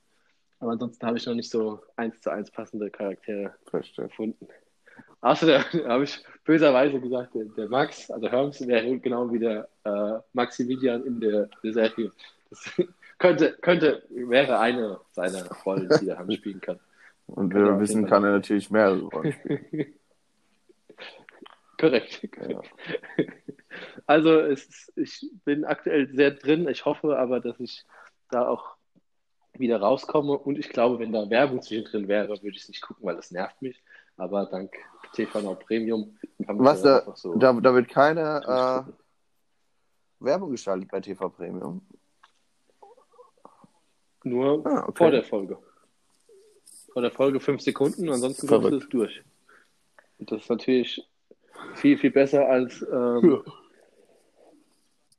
Aber 0.60 0.72
ansonsten 0.72 1.06
habe 1.06 1.18
ich 1.18 1.26
noch 1.26 1.36
nicht 1.36 1.50
so 1.50 1.82
eins 1.96 2.22
zu 2.22 2.32
eins 2.32 2.52
passende 2.52 2.90
Charaktere 2.90 3.54
Verstehe. 3.66 4.08
gefunden. 4.08 4.48
Außerdem 5.26 5.64
habe 5.88 6.04
ich 6.04 6.24
böserweise 6.44 7.00
gesagt, 7.00 7.34
der, 7.34 7.46
der 7.46 7.68
Max, 7.68 8.12
also 8.12 8.30
Herms, 8.30 8.66
wäre 8.68 9.00
genau 9.00 9.32
wie 9.32 9.40
der 9.40 9.68
äh, 9.84 10.20
Maximilian 10.34 11.04
in 11.04 11.20
der, 11.20 11.50
der 11.64 11.74
Serie. 11.74 12.12
Das 12.52 12.72
könnte, 13.18 13.58
könnte, 13.62 14.04
wäre 14.10 14.60
eine 14.60 15.00
seiner 15.14 15.48
Rollen, 15.66 15.90
die 16.00 16.10
er 16.10 16.18
Herms 16.18 16.36
spielen 16.36 16.62
kann. 16.62 16.80
Und 17.26 17.52
Ja, 17.54 17.60
wir 17.60 17.80
wissen, 17.80 18.06
kann 18.06 18.24
er 18.24 18.34
natürlich 18.34 18.70
mehrere 18.70 19.02
Rollen 19.02 19.34
spielen. 19.34 19.94
Korrekt. 21.80 22.22
korrekt. 22.32 22.70
Also 24.06 24.40
es 24.42 24.90
ist, 24.90 24.94
ich 24.96 25.32
bin 25.44 25.66
aktuell 25.66 26.08
sehr 26.14 26.32
drin. 26.32 26.68
Ich 26.70 26.86
hoffe 26.86 27.18
aber, 27.18 27.40
dass 27.40 27.60
ich 27.60 27.84
da 28.30 28.48
auch 28.48 28.76
wieder 29.54 29.82
rauskomme. 29.82 30.38
Und 30.38 30.60
ich 30.60 30.70
glaube, 30.70 31.00
wenn 31.00 31.12
da 31.12 31.28
Werbung 31.32 31.64
zwischendrin 31.64 32.08
wäre, 32.08 32.30
würde 32.30 32.50
ich 32.56 32.62
es 32.62 32.70
nicht 32.70 32.82
gucken, 32.82 33.08
weil 33.08 33.16
das 33.16 33.32
nervt 33.32 33.60
mich. 33.64 33.82
Aber 34.18 34.46
dank 34.46 34.72
TV 35.14 35.56
Premium 35.56 36.18
Was, 36.38 36.82
da, 36.82 37.04
so. 37.16 37.36
da, 37.36 37.54
da 37.54 37.74
wird 37.74 37.90
keine 37.90 38.86
äh, 38.88 40.24
Werbung 40.24 40.52
geschaltet 40.52 40.90
bei 40.90 41.00
TV 41.02 41.30
Premium. 41.30 41.82
Nur 44.24 44.66
Ah, 44.66 44.86
okay. 44.88 44.98
vor 44.98 45.12
der 45.12 45.24
Folge. 45.24 45.58
Vor 46.94 47.02
der 47.02 47.12
Folge 47.12 47.40
fünf 47.40 47.62
Sekunden, 47.62 48.10
ansonsten 48.10 48.48
kommst 48.48 48.72
du 48.72 48.78
es 48.78 48.90
durch. 48.90 49.24
Und 50.18 50.32
das 50.32 50.44
ist 50.44 50.50
natürlich 50.50 51.08
viel, 51.76 51.98
viel 51.98 52.12
besser 52.12 52.48
als 52.48 52.82
ähm, 52.92 53.44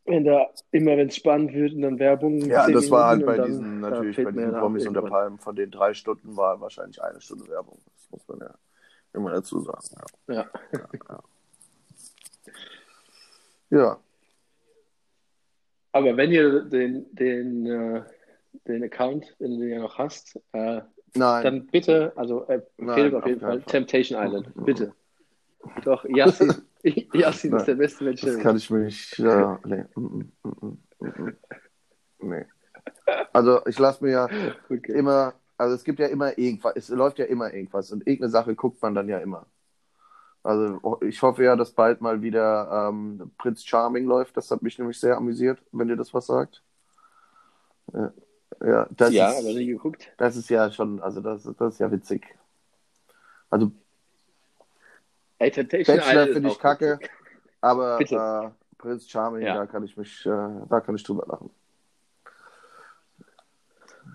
wenn 0.06 0.24
da 0.24 0.48
immer, 0.70 0.96
wenn 0.96 1.08
es 1.08 1.16
spannend 1.16 1.52
wird 1.52 1.74
und 1.74 1.82
dann 1.82 1.98
Werbung. 1.98 2.40
Ja, 2.40 2.68
das 2.68 2.90
war 2.90 3.08
halt 3.08 3.20
Minuten 3.20 3.36
bei 3.38 3.46
diesen, 3.46 3.80
natürlich 3.80 4.16
bei 4.16 4.30
diesen 4.30 4.52
Promis 4.52 4.86
unter. 4.86 5.02
Palmen, 5.02 5.38
von 5.38 5.56
den 5.56 5.70
drei 5.70 5.94
Stunden 5.94 6.36
war 6.36 6.60
wahrscheinlich 6.60 7.02
eine 7.02 7.20
Stunde 7.20 7.48
Werbung. 7.48 7.78
Das 7.84 8.10
muss 8.10 8.28
man 8.28 8.38
ja 8.38 8.54
immer 9.16 9.32
dazu 9.32 9.60
sagen. 9.60 9.86
Ja. 10.28 10.46
Ja, 10.72 11.20
ja. 13.70 14.00
Aber 15.92 16.16
wenn 16.16 16.30
ihr 16.30 16.60
den, 16.60 17.06
den, 17.14 17.66
äh, 17.66 18.02
den 18.66 18.84
Account, 18.84 19.34
den 19.40 19.58
du 19.58 19.66
ja 19.66 19.80
noch 19.80 19.98
hast, 19.98 20.38
äh, 20.52 20.82
nein. 21.14 21.42
dann 21.42 21.66
bitte, 21.66 22.12
also 22.16 22.46
äh, 22.48 22.60
Nein, 22.76 23.14
auf 23.14 23.26
jeden 23.26 23.40
Fall, 23.40 23.60
Fall. 23.60 23.62
Temptation 23.62 24.22
Island, 24.22 24.52
bitte. 24.64 24.92
Doch, 25.84 26.04
Yassin, 26.04 26.54
Yassin 27.12 27.56
ist 27.56 27.66
der 27.66 27.74
beste 27.74 28.04
Mensch. 28.04 28.20
Das 28.20 28.38
kann 28.38 28.56
ich 28.56 28.70
mir 28.70 28.80
nicht. 28.80 29.18
Äh, 29.18 29.56
nee. 29.64 29.84
Mm, 29.94 30.30
mm, 30.42 30.78
mm. 31.00 31.36
nee. 32.20 32.44
Also 33.32 33.64
ich 33.66 33.78
lasse 33.78 34.04
mir 34.04 34.10
ja 34.10 34.28
Okay. 34.70 34.92
immer, 34.92 35.34
also 35.58 35.74
es 35.74 35.84
gibt 35.84 35.98
ja 35.98 36.06
immer 36.06 36.36
irgendwas, 36.38 36.74
es 36.76 36.88
läuft 36.88 37.18
ja 37.18 37.24
immer 37.26 37.52
irgendwas 37.52 37.90
und 37.92 38.06
irgendeine 38.06 38.30
Sache 38.30 38.54
guckt 38.54 38.80
man 38.82 38.94
dann 38.94 39.08
ja 39.08 39.18
immer. 39.18 39.46
Also 40.42 41.00
ich 41.02 41.20
hoffe 41.22 41.42
ja, 41.44 41.56
dass 41.56 41.72
bald 41.72 42.00
mal 42.00 42.22
wieder 42.22 42.88
ähm, 42.90 43.32
Prinz 43.36 43.64
Charming 43.64 44.04
läuft. 44.06 44.36
Das 44.36 44.50
hat 44.50 44.62
mich 44.62 44.78
nämlich 44.78 45.00
sehr 45.00 45.16
amüsiert, 45.16 45.60
wenn 45.72 45.88
dir 45.88 45.96
das 45.96 46.14
was 46.14 46.26
sagt. 46.26 46.62
Ja, 47.92 48.12
ja, 48.64 48.86
das, 48.90 49.12
ja, 49.12 49.30
ist, 49.30 49.40
aber 49.44 49.54
nie 49.54 49.66
geguckt. 49.66 50.12
das 50.18 50.36
ist 50.36 50.48
ja 50.48 50.70
schon, 50.70 51.00
also 51.02 51.20
das, 51.20 51.42
das 51.58 51.74
ist 51.74 51.80
ja 51.80 51.90
witzig. 51.90 52.26
Also 53.50 53.72
Ey, 55.38 55.50
Bachelor 55.50 56.28
finde 56.28 56.48
ich 56.50 56.58
kacke, 56.58 56.98
witzig. 57.00 57.10
aber 57.60 58.00
äh, 58.00 58.50
Prinz 58.78 59.08
Charming, 59.08 59.42
Ja. 59.42 59.54
da 59.54 59.66
kann 59.66 59.84
ich 59.84 59.96
mich, 59.96 60.24
äh, 60.26 60.30
da 60.68 60.80
kann 60.80 60.94
ich 60.94 61.02
drüber 61.02 61.26
lachen. 61.26 61.50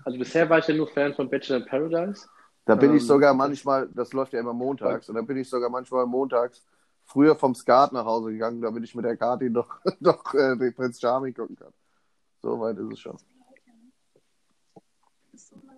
Also 0.04 0.18
bisher 0.18 0.48
war 0.50 0.58
ich 0.58 0.66
ja 0.66 0.74
nur 0.74 0.88
Fan 0.88 1.14
von 1.14 1.28
Bachelor 1.30 1.58
in 1.58 1.66
Paradise. 1.66 2.26
Da 2.64 2.74
bin 2.74 2.90
Ähm, 2.90 2.96
ich 2.96 3.06
sogar 3.06 3.34
manchmal, 3.34 3.88
das 3.92 4.12
läuft 4.12 4.32
ja 4.32 4.40
immer 4.40 4.52
montags, 4.52 5.08
und 5.08 5.14
da 5.16 5.22
bin 5.22 5.36
ich 5.36 5.48
sogar 5.48 5.68
manchmal 5.70 6.06
montags 6.06 6.64
früher 7.04 7.34
vom 7.34 7.54
Skat 7.54 7.92
nach 7.92 8.04
Hause 8.04 8.30
gegangen, 8.32 8.60
damit 8.62 8.84
ich 8.84 8.94
mit 8.94 9.04
der 9.04 9.16
Kati 9.16 9.50
noch, 9.50 9.68
noch 10.00 10.32
äh, 10.34 10.56
den 10.56 10.74
Prinz 10.74 11.00
Charming 11.00 11.34
gucken 11.34 11.56
kann. 11.56 11.72
So 12.40 12.58
weit 12.60 12.78
ist 12.78 12.92
es 12.92 13.00
schon. 13.00 13.16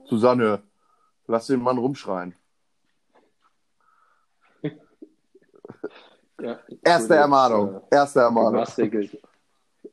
Susanne, 0.07 0.63
lass 1.27 1.47
den 1.47 1.63
Mann 1.63 1.79
rumschreien. 1.79 2.35
Ja, 6.41 6.59
Erste 6.83 7.15
Ermahnung. 7.15 7.81
Erste 7.91 8.19
Äh, 8.19 8.23
Ermahnung. 8.25 8.55
Maßregel. 8.55 9.09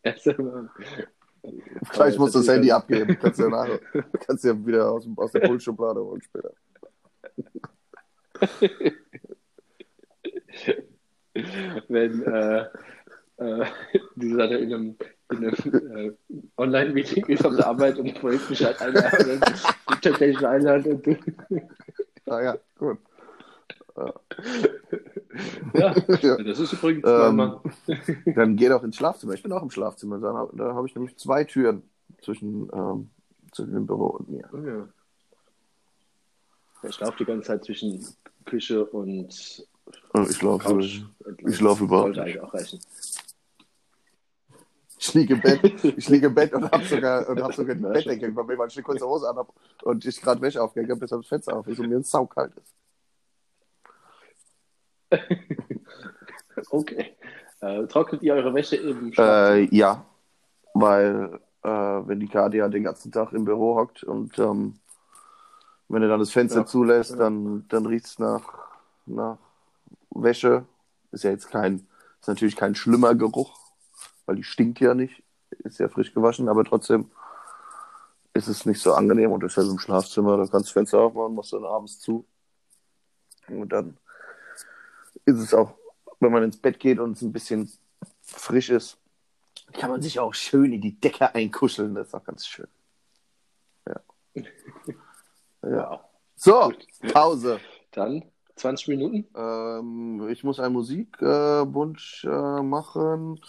Erste 0.02 0.32
Ermahnung. 0.32 0.70
Gleich 1.92 2.18
musst 2.20 2.36
du 2.36 2.40
das 2.40 2.48
Handy 2.50 2.72
ab. 2.72 2.84
abgeben. 2.84 3.18
Kannst 3.20 3.40
du 3.40 3.44
ja, 3.44 3.50
nachher, 3.50 3.80
kannst 4.26 4.44
du 4.44 4.48
ja 4.50 4.66
wieder 4.66 4.92
aus, 4.92 5.04
dem- 5.04 5.18
aus 5.18 5.32
der 5.32 5.40
Pulsschublade 5.42 6.00
holen 6.04 6.22
später. 6.22 6.52
Wenn 11.88 12.24
äh, 12.24 12.66
äh, 13.38 13.66
die 14.16 14.30
Susanne 14.30 14.58
in 14.58 14.74
einem, 14.74 14.96
in 15.32 15.38
einem 15.38 15.96
äh, 15.98 16.12
Online-Meeting 16.58 17.26
ist 17.28 17.46
auf 17.46 17.56
der 17.56 17.68
Arbeit 17.68 17.98
und 17.98 18.14
Projekt 18.20 18.50
mich 18.50 18.64
halt 18.64 18.82
einladen, 18.82 19.42
und 20.94 21.08
du. 21.08 21.18
Ah 22.28 22.42
ja, 22.42 22.58
gut. 22.78 22.98
Ja, 23.96 24.14
Ja. 26.22 26.38
das 26.44 26.60
ist 26.60 26.74
übrigens 26.74 27.04
Ähm, 27.08 27.36
Mann. 27.36 27.60
Dann 28.36 28.56
geh 28.56 28.70
doch 28.70 28.84
ins 28.84 28.96
Schlafzimmer. 28.96 29.34
Ich 29.34 29.44
bin 29.44 29.52
auch 29.52 29.64
im 29.64 29.70
Schlafzimmer. 29.72 30.20
Da, 30.20 30.48
da 30.54 30.74
habe 30.76 30.88
ich 30.88 30.96
nämlich 30.96 31.18
zwei 31.18 31.44
Türen 31.44 31.84
zwischen, 32.22 32.70
ähm, 32.74 33.10
zwischen 33.52 33.74
dem 33.74 33.86
Büro 33.88 34.08
und 34.08 34.30
mir. 34.30 34.50
Oh, 34.54 34.58
ja. 34.58 34.88
Ich 36.90 37.00
laufe 37.00 37.18
die 37.20 37.26
ganze 37.26 37.48
Zeit 37.48 37.64
zwischen 37.64 38.06
Küche 38.46 38.86
und 38.86 39.66
Oh, 40.14 40.26
Ich 40.30 40.42
laufe 40.42 40.64
Couch. 40.66 41.02
ich 41.48 41.60
laufe 41.60 41.84
überhaupt 41.84 42.16
Sollte 42.16 42.22
eigentlich 42.24 42.40
auch 42.40 42.54
reichen. 42.54 42.80
Ich 44.98 45.14
liege 45.14 45.34
im 45.34 45.42
Bett, 45.42 45.62
ich 45.98 46.08
liege 46.10 46.28
im 46.28 46.36
Bett 46.36 46.54
und 46.54 46.72
habe 46.72 46.84
sogar, 46.86 47.28
und 47.28 47.42
hab 47.42 47.54
sogar 47.54 47.76
die 47.76 47.82
Bettdecke 47.82 48.28
über 48.28 48.44
mir, 48.44 48.58
weil 48.58 48.68
ich 48.68 48.76
eine 48.78 48.84
kurze 48.84 49.06
Hose 49.06 49.28
anhab 49.30 49.52
und 49.84 50.06
ich 50.06 50.22
gerade 50.22 50.40
Wäsche 50.42 50.62
aufgehängt 50.62 50.92
habe, 50.92 51.00
bis 51.00 51.10
das 51.10 51.26
Fenster 51.26 51.56
auf 51.58 51.68
ist 51.68 51.80
und 51.80 51.90
mir 51.90 51.98
ein 51.98 52.04
saukalt 52.04 52.54
ist. 52.56 52.74
Okay. 56.70 57.16
Äh, 57.62 57.88
trocknet 57.88 58.22
ihr 58.24 58.34
eure 58.34 58.54
Wäsche 58.54 58.76
im 58.76 59.14
Schlafzimmer? 59.14 59.56
Äh, 59.58 59.76
ja, 59.76 60.06
weil 60.74 61.40
äh, 61.64 61.70
wenn 61.70 62.20
die 62.20 62.28
Kadi 62.28 62.58
ja 62.58 62.68
den 62.68 62.84
ganzen 62.84 63.12
Tag 63.12 63.34
im 63.34 63.46
Büro 63.46 63.76
hockt 63.76 64.04
und 64.04 64.38
ähm, 64.40 64.80
wenn 65.88 66.02
er 66.02 66.10
dann 66.10 66.20
das 66.20 66.32
Fenster 66.32 66.60
Ja. 66.62 66.66
zulässt, 66.66 67.12
Ja. 67.12 67.18
dann, 67.18 67.68
dann 67.68 67.86
riecht 67.86 68.06
es 68.06 68.20
nach, 68.20 68.42
nach 69.06 69.38
Wäsche. 70.10 70.66
Ist 71.12 71.24
ja 71.24 71.32
jetzt 71.32 71.50
kein, 71.50 71.88
ist 72.20 72.28
natürlich 72.28 72.56
kein 72.56 72.76
schlimmer 72.76 73.16
Geruch, 73.16 73.58
weil 74.26 74.38
die 74.38 74.44
stinkt 74.44 74.80
ja 74.80 74.94
nicht, 74.94 75.24
ist 75.64 75.80
ja 75.80 75.90
frisch 75.90 76.14
gewaschen, 76.14 76.48
aber 76.50 76.64
trotzdem 76.64 77.12
ist 78.34 78.48
es 78.48 78.66
nicht 78.66 78.82
so 78.82 78.94
angenehm 78.94 79.32
und 79.32 79.44
ist 79.44 79.58
halt 79.58 79.68
im 79.68 79.80
Schlafzimmer, 79.80 80.38
da 80.38 80.46
kannst 80.48 80.70
du 80.70 80.74
Fenster 80.74 81.00
aufmachen, 81.00 81.36
machst 81.36 81.54
dann 81.54 81.66
abends 81.66 82.00
zu. 82.00 82.26
Und 83.50 83.70
dann 83.70 83.98
ist 85.26 85.40
es 85.40 85.54
auch, 85.54 85.74
wenn 86.20 86.32
man 86.32 86.44
ins 86.44 86.58
Bett 86.58 86.80
geht 86.80 87.00
und 87.00 87.14
es 87.14 87.22
ein 87.22 87.32
bisschen 87.32 87.72
frisch 88.22 88.70
ist, 88.70 88.98
kann 89.74 89.90
man 89.90 90.02
sich 90.02 90.20
auch 90.20 90.34
schön 90.34 90.74
in 90.74 90.82
die 90.82 91.00
Decke 91.00 91.34
einkuscheln. 91.34 91.96
Das 91.96 92.08
ist 92.08 92.14
auch 92.14 92.24
ganz 92.24 92.46
schön. 92.46 92.68
Ja. 93.88 94.02
ja. 95.64 96.10
So. 96.36 96.74
Pause. 97.14 97.60
Dann 97.92 98.24
20 98.56 98.88
Minuten. 98.90 99.28
Ähm, 99.36 100.28
ich 100.30 100.44
muss 100.44 100.60
einen 100.60 100.74
Musikwunsch 100.74 102.26
äh, 102.26 102.62
machen. 102.62 103.40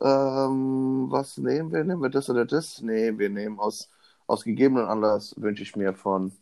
Ähm, 0.00 1.06
was 1.10 1.38
nehmen 1.38 1.72
wir? 1.72 1.84
Nehmen 1.84 2.02
wir 2.02 2.10
das 2.10 2.30
oder 2.30 2.44
das? 2.44 2.80
Nee, 2.82 3.16
wir 3.16 3.30
nehmen 3.30 3.58
aus, 3.58 3.90
aus 4.26 4.44
gegebenen 4.44 4.86
Anlass, 4.86 5.34
wünsche 5.36 5.62
ich 5.62 5.74
mir 5.76 5.94
von 5.94 6.32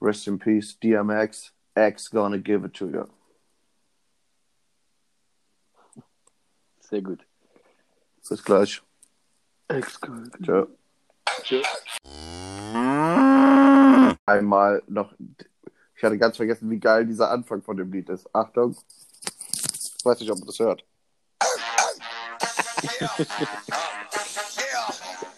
Rest 0.00 0.26
in 0.28 0.38
Peace, 0.38 0.78
DMX, 0.78 1.52
X 1.74 2.10
Gonna 2.10 2.36
Give 2.36 2.66
It 2.66 2.74
To 2.74 2.86
You. 2.86 3.04
Sehr 6.92 7.00
gut. 7.00 7.26
Bis 8.28 8.44
gleich. 8.44 8.82
Ciao. 10.44 10.68
Tschüss. 11.42 11.66
Einmal 14.26 14.82
noch, 14.88 15.14
ich 15.96 16.04
hatte 16.04 16.18
ganz 16.18 16.36
vergessen, 16.36 16.68
wie 16.68 16.78
geil 16.78 17.06
dieser 17.06 17.30
Anfang 17.30 17.62
von 17.62 17.78
dem 17.78 17.90
Lied 17.90 18.10
ist. 18.10 18.28
Achtung. 18.34 18.76
Ich 19.24 20.04
weiß 20.04 20.20
nicht, 20.20 20.30
ob 20.30 20.40
man 20.40 20.46
das 20.48 20.58
hört. 20.58 20.84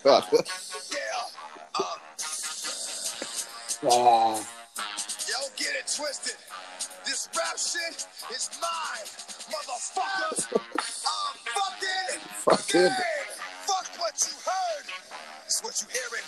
Ja. 0.02 0.24
Oh. 3.86 4.40
Yo, 5.28 5.38
get 5.58 5.76
it 5.78 5.86
twisted. 5.86 6.36
This 7.04 7.28
rap 7.36 7.58
shit 7.58 8.06
is 8.34 8.48
mine, 8.58 9.06
motherfuckers. 9.52 11.03
I'm 12.46 12.56
fucking, 12.56 12.66
Fucking. 12.66 12.88
gay. 12.88 13.24
Fuck 13.66 13.86
what 14.00 14.14
you 14.26 14.34
heard. 14.44 14.86
It's 15.46 15.62
what 15.62 15.74
you 15.80 15.88
hearing. 15.92 16.26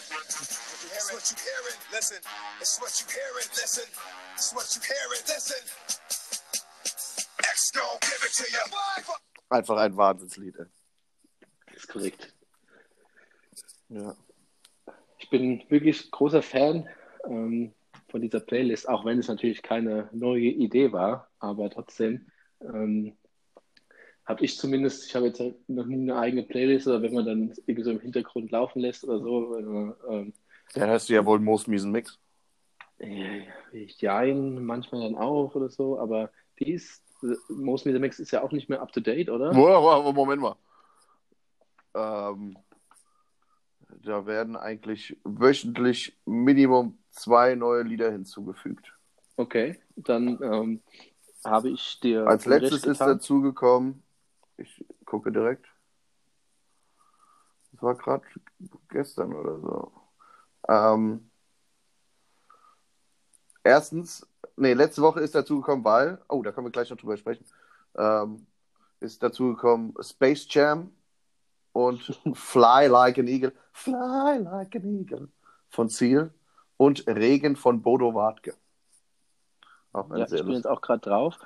It's 0.97 1.13
what 1.13 1.25
you 1.31 1.37
hearing. 1.45 1.79
Listen. 1.93 2.19
It's 2.61 2.81
what 2.81 2.93
you 3.01 3.07
hearing. 3.07 3.49
Listen. 3.53 3.85
It's 4.35 4.55
what 4.55 4.67
you 4.75 4.81
hearing. 4.83 5.23
Listen. 5.29 5.63
X 7.41 7.71
gon' 7.75 7.99
give 8.01 8.23
it 8.25 8.33
to 8.35 8.45
you. 8.51 9.15
Einfach 9.51 9.77
ein 9.77 9.97
Wahnsinnslied. 9.97 10.57
ey. 10.59 10.67
Ist 11.75 11.89
korrekt. 11.89 12.33
Ja. 13.89 14.15
Ich 15.19 15.31
bin 15.31 15.63
wirklich 15.69 16.11
großer 16.11 16.43
Fan 16.43 16.89
ähm, 17.25 17.75
von 18.09 18.21
dieser 18.23 18.41
Playlist, 18.41 18.89
auch 18.89 19.05
wenn 19.05 19.19
es 19.19 19.29
natürlich 19.29 19.63
keine 19.63 20.09
neue 20.13 20.41
Idee 20.41 20.93
war, 20.93 21.29
aber 21.39 21.71
trotzdem 21.71 22.31
ähm, 22.61 23.17
habe 24.27 24.45
ich 24.45 24.59
zumindest, 24.59 25.07
ich 25.07 25.15
habe 25.15 25.27
jetzt 25.27 25.41
noch 25.69 25.87
nie 25.87 26.11
eine 26.11 26.19
eigene 26.19 26.43
Playlist, 26.43 26.87
oder 26.89 27.03
wenn 27.03 27.15
man 27.15 27.25
dann 27.25 27.55
irgendwie 27.67 27.83
so 27.83 27.91
im 27.93 28.01
Hintergrund 28.01 28.51
laufen 28.51 28.81
lässt 28.81 29.05
oder 29.05 29.21
so, 29.21 29.41
man, 29.41 29.95
ähm, 30.11 30.33
Dann 30.75 30.91
hörst 30.91 31.09
du 31.09 31.15
ja 31.15 31.25
wohl 31.25 31.39
Moos 31.39 31.67
miesen 31.67 31.93
Mix. 31.93 32.19
äh, 32.99 33.43
Jein, 33.73 34.65
manchmal 34.65 35.03
dann 35.03 35.17
auch 35.17 35.55
oder 35.55 35.69
so, 35.69 35.99
aber 35.99 36.31
die 36.59 36.73
ist, 36.73 37.03
Most 37.49 37.87
Media 37.87 38.01
Mix 38.01 38.19
ist 38.19 38.31
ja 38.33 38.43
auch 38.43 38.53
nicht 38.53 38.69
mehr 38.69 38.83
up 38.83 38.93
to 38.93 39.01
date, 39.01 39.31
oder? 39.31 39.53
Moment 39.55 40.43
mal. 40.43 40.57
Ähm, 41.95 42.59
da 44.05 44.27
werden 44.27 44.57
eigentlich 44.57 45.17
wöchentlich 45.25 46.17
Minimum 46.27 46.99
zwei 47.11 47.55
neue 47.55 47.83
Lieder 47.83 48.11
hinzugefügt. 48.11 48.93
Okay, 49.37 49.81
dann 49.97 50.39
ähm, 50.43 50.83
habe 51.45 51.71
ich 51.71 52.01
dir 52.01 52.27
Als 52.27 52.47
letztes 52.47 52.85
ist 52.85 53.01
dazugekommen, 53.01 54.03
ich 54.59 54.85
gucke 55.05 55.31
direkt, 55.33 55.67
das 57.73 57.83
war 57.83 57.95
gerade 57.95 58.25
gestern 58.89 59.35
oder 59.35 59.61
so. 59.61 59.93
Ähm, 60.69 61.31
erstens, 63.63 64.27
nee, 64.57 64.73
letzte 64.73 65.03
Woche 65.03 65.21
ist 65.21 65.35
dazugekommen, 65.35 65.85
weil, 65.85 66.19
oh, 66.29 66.43
da 66.43 66.53
können 66.53 66.67
wir 66.67 66.71
gleich 66.73 66.91
noch 66.91 66.97
drüber 66.97 67.17
sprechen, 67.17 67.45
ähm, 67.97 68.47
ist 69.01 69.23
dazugekommen 69.23 69.95
Space 70.01 70.47
Jam 70.49 70.91
und 71.73 72.03
Fly 72.35 72.87
Like 72.87 73.19
an 73.19 73.29
Eagle, 73.29 73.53
Fly 73.73 74.39
Like 74.39 74.75
an 74.77 74.85
Eagle 74.85 75.29
von 75.69 75.91
Ziel 75.91 76.33
und 76.79 77.07
Regen 77.07 77.57
von 77.57 77.83
Bodo 77.83 78.15
Wartke. 78.15 78.55
Ja, 79.95 80.25
ich 80.25 80.45
bin 80.45 80.53
jetzt 80.53 80.67
auch 80.67 80.81
gerade 80.81 81.01
drauf. 81.01 81.39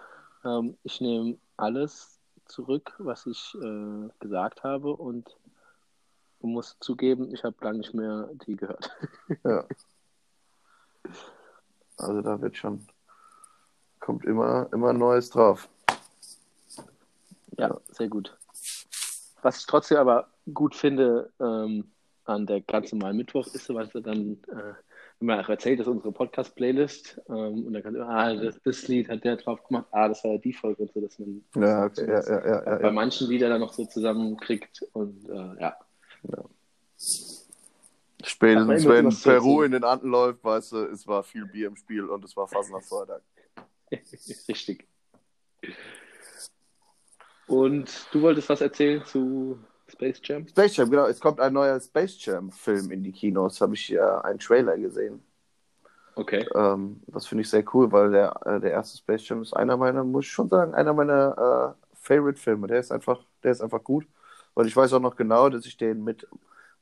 Ähm, 0.44 0.76
ich 0.82 1.00
nehme 1.00 1.38
alles 1.56 2.19
zurück, 2.50 2.94
was 2.98 3.26
ich 3.26 3.54
äh, 3.62 4.08
gesagt 4.18 4.64
habe 4.64 4.94
und 4.94 5.36
muss 6.40 6.76
zugeben, 6.80 7.32
ich 7.32 7.44
habe 7.44 7.56
lange 7.60 7.78
nicht 7.78 7.94
mehr 7.94 8.28
die 8.46 8.56
gehört. 8.56 8.90
Ja. 9.44 9.64
Also 11.96 12.22
da 12.22 12.40
wird 12.40 12.56
schon, 12.56 12.86
kommt 14.00 14.24
immer, 14.24 14.68
immer 14.72 14.92
Neues 14.92 15.30
drauf. 15.30 15.68
Ja, 17.58 17.78
sehr 17.90 18.08
gut. 18.08 18.36
Was 19.42 19.58
ich 19.58 19.66
trotzdem 19.66 19.98
aber 19.98 20.28
gut 20.52 20.74
finde 20.74 21.30
ähm, 21.40 21.90
an 22.24 22.46
der 22.46 22.60
ganz 22.62 22.92
normalen 22.92 23.16
Mittwoch 23.16 23.46
ist, 23.48 23.72
was 23.74 23.92
wir 23.92 24.00
dann, 24.00 24.42
äh, 24.48 24.74
auch 25.28 25.48
erzählt, 25.48 25.78
das 25.78 25.86
ist 25.86 25.92
unsere 25.92 26.12
Podcast-Playlist 26.12 27.20
ähm, 27.28 27.66
und 27.66 27.72
dann 27.72 27.82
kann 27.82 27.92
man, 27.92 28.02
ah, 28.02 28.34
das, 28.34 28.60
das 28.62 28.88
Lied 28.88 29.08
hat 29.08 29.22
der 29.24 29.36
drauf 29.36 29.62
gemacht, 29.64 29.86
ah, 29.90 30.08
das 30.08 30.24
war 30.24 30.32
ja 30.32 30.38
die 30.38 30.52
Folge 30.52 30.82
und 30.82 30.92
so, 30.92 31.00
dass 31.00 31.18
man 31.18 31.44
Ja, 31.56 31.84
okay, 31.84 32.06
ja, 32.08 32.22
ja, 32.22 32.46
ja, 32.46 32.64
ja, 32.64 32.76
bei 32.76 32.86
ja. 32.86 32.92
manchen 32.92 33.28
Liedern 33.28 33.50
dann 33.50 33.60
noch 33.60 33.72
so 33.72 33.84
zusammenkriegt 33.84 34.82
und 34.92 35.28
äh, 35.28 35.60
ja. 35.60 35.76
Spätestens 38.22 38.86
Aber 38.86 38.98
immer 38.98 39.10
wenn 39.10 39.22
Peru 39.22 39.62
in 39.62 39.72
den 39.72 39.84
Anden 39.84 40.10
läuft, 40.10 40.44
weißt 40.44 40.72
du, 40.72 40.76
es 40.86 41.06
war 41.06 41.22
viel 41.22 41.46
Bier 41.46 41.68
im 41.68 41.76
Spiel 41.76 42.04
und 42.04 42.24
es 42.24 42.36
war 42.36 42.48
Fastnachtsfreitag. 42.48 43.22
Richtig. 44.48 44.86
Und 47.46 48.06
du 48.12 48.22
wolltest 48.22 48.48
was 48.48 48.60
erzählen 48.60 49.04
zu 49.04 49.58
Space 50.00 50.20
Jam? 50.24 50.48
Space 50.48 50.76
Jam, 50.76 50.90
genau. 50.90 51.06
Es 51.06 51.20
kommt 51.20 51.40
ein 51.40 51.52
neuer 51.52 51.78
Space 51.78 52.24
Jam-Film 52.24 52.90
in 52.90 53.02
die 53.02 53.12
Kinos. 53.12 53.60
Habe 53.60 53.74
ich 53.74 53.88
ja 53.88 54.22
einen 54.22 54.38
Trailer 54.38 54.78
gesehen. 54.78 55.22
Okay. 56.14 56.46
Ähm, 56.54 57.02
das 57.06 57.26
finde 57.26 57.42
ich 57.42 57.50
sehr 57.50 57.64
cool, 57.74 57.92
weil 57.92 58.10
der, 58.10 58.34
äh, 58.46 58.60
der 58.60 58.70
erste 58.72 58.96
Space 58.96 59.28
Jam 59.28 59.42
ist 59.42 59.52
einer 59.52 59.76
meiner, 59.76 60.02
muss 60.02 60.24
ich 60.24 60.30
schon 60.30 60.48
sagen, 60.48 60.74
einer 60.74 60.94
meiner 60.94 61.76
äh, 61.76 61.96
Favorite-Filme. 62.00 62.66
Der 62.66 62.80
ist 62.80 62.90
einfach, 62.90 63.20
der 63.42 63.52
ist 63.52 63.60
einfach 63.60 63.84
gut. 63.84 64.06
Und 64.54 64.66
ich 64.66 64.74
weiß 64.74 64.94
auch 64.94 65.00
noch 65.00 65.16
genau, 65.16 65.50
dass 65.50 65.66
ich 65.66 65.76
den 65.76 66.02
mit 66.02 66.26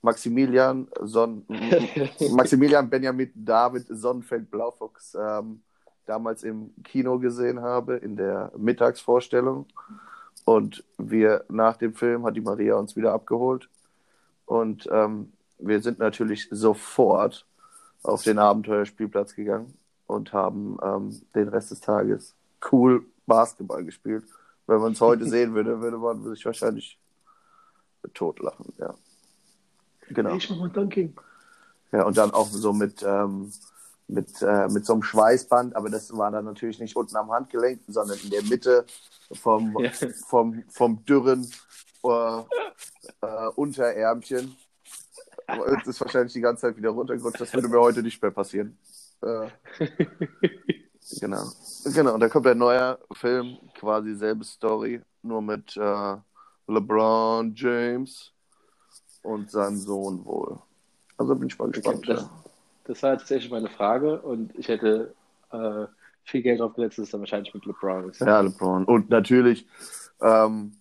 Maximilian 0.00 0.86
Son 1.02 1.44
Maximilian 2.30 2.88
Benjamin 2.88 3.32
David 3.34 3.86
Sonnenfeld 3.88 4.48
Blaufuchs 4.48 5.16
ähm, 5.20 5.62
damals 6.06 6.44
im 6.44 6.72
Kino 6.84 7.18
gesehen 7.18 7.60
habe, 7.60 7.96
in 7.96 8.16
der 8.16 8.52
Mittagsvorstellung. 8.56 9.66
Und 10.48 10.82
wir 10.96 11.44
nach 11.50 11.76
dem 11.76 11.92
Film 11.92 12.24
hat 12.24 12.34
die 12.34 12.40
Maria 12.40 12.76
uns 12.76 12.96
wieder 12.96 13.12
abgeholt. 13.12 13.68
Und 14.46 14.88
ähm, 14.90 15.34
wir 15.58 15.82
sind 15.82 15.98
natürlich 15.98 16.48
sofort 16.50 17.44
auf 18.02 18.22
den 18.22 18.38
Abenteuerspielplatz 18.38 19.34
gegangen 19.34 19.74
und 20.06 20.32
haben 20.32 20.78
ähm, 20.82 21.20
den 21.34 21.48
Rest 21.48 21.70
des 21.70 21.82
Tages 21.82 22.34
cool 22.72 23.04
Basketball 23.26 23.84
gespielt. 23.84 24.24
Wenn 24.66 24.80
man 24.80 24.92
es 24.92 25.02
heute 25.02 25.26
sehen 25.28 25.52
würde, 25.52 25.82
würde 25.82 25.98
man 25.98 26.24
sich 26.24 26.46
wahrscheinlich 26.46 26.98
totlachen, 28.14 28.72
ja. 28.78 28.94
Genau. 30.08 30.34
Ich 30.34 30.48
mal 30.48 30.70
Dunking. 30.70 31.14
Ja, 31.92 32.04
und 32.04 32.16
dann 32.16 32.30
auch 32.30 32.46
so 32.46 32.72
mit, 32.72 33.02
ähm, 33.06 33.52
mit, 34.08 34.40
äh, 34.42 34.68
mit 34.68 34.84
so 34.86 34.94
einem 34.94 35.02
Schweißband, 35.02 35.76
aber 35.76 35.90
das 35.90 36.16
war 36.16 36.30
dann 36.30 36.46
natürlich 36.46 36.78
nicht 36.80 36.96
unten 36.96 37.16
am 37.16 37.30
Handgelenk, 37.30 37.82
sondern 37.88 38.18
in 38.18 38.30
der 38.30 38.42
Mitte 38.44 38.84
vom, 39.32 39.76
Ja. 39.78 39.90
vom, 40.26 40.64
vom 40.68 41.04
dürren 41.04 41.50
äh, 42.04 42.40
äh, 43.22 43.48
Unterärmchen. 43.56 44.56
Es 45.80 45.86
ist 45.88 46.00
wahrscheinlich 46.00 46.32
die 46.34 46.40
ganze 46.40 46.62
Zeit 46.62 46.76
wieder 46.76 46.90
runtergerutscht. 46.90 47.40
Das 47.40 47.52
würde 47.54 47.68
mir 47.68 47.80
heute 47.80 48.02
nicht 48.02 48.20
mehr 48.20 48.30
passieren. 48.30 48.78
Äh, 49.22 49.48
genau. 51.20 51.44
Genau, 51.84 52.14
und 52.14 52.20
da 52.20 52.28
kommt 52.28 52.46
ein 52.46 52.58
neuer 52.58 52.98
Film, 53.12 53.58
quasi 53.74 54.14
selbe 54.14 54.44
Story, 54.44 55.00
nur 55.22 55.40
mit 55.42 55.76
äh, 55.76 56.16
LeBron 56.66 57.54
James 57.54 58.32
und 59.22 59.50
seinem 59.50 59.78
Sohn 59.78 60.24
wohl. 60.24 60.58
Also 61.16 61.34
bin 61.34 61.48
ich 61.48 61.58
mal 61.58 61.68
Okay, 61.68 61.80
gespannt. 61.80 62.08
das, 62.08 62.22
ja. 62.22 62.30
Das 62.88 63.02
war 63.02 63.18
tatsächlich 63.18 63.52
meine 63.52 63.68
Frage 63.68 64.20
und 64.22 64.58
ich 64.58 64.68
hätte 64.68 65.14
äh, 65.52 65.86
viel 66.24 66.42
Geld 66.42 66.60
drauf 66.60 66.74
gesetzt, 66.74 66.98
dass 66.98 67.04
es 67.04 67.10
dann 67.10 67.20
wahrscheinlich 67.20 67.52
mit 67.52 67.66
LeBron 67.66 68.08
ist. 68.08 68.20
Ja, 68.20 68.40
LeBron. 68.40 68.84
Und 68.84 69.10
natürlich 69.10 69.66
ähm, 70.22 70.72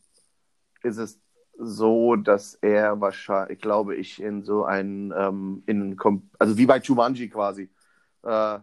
ist 0.83 0.97
es 0.97 1.19
so, 1.59 2.15
dass 2.15 2.55
er 2.55 3.01
wahrscheinlich, 3.01 3.59
glaube 3.59 3.95
ich, 3.95 4.21
in 4.21 4.43
so 4.43 4.63
ein, 4.63 5.13
ähm, 5.17 5.63
in, 5.65 5.99
also 6.39 6.57
wie 6.57 6.65
bei 6.65 6.79
Jumanji 6.79 7.27
quasi, 7.29 7.63
äh, 8.23 8.59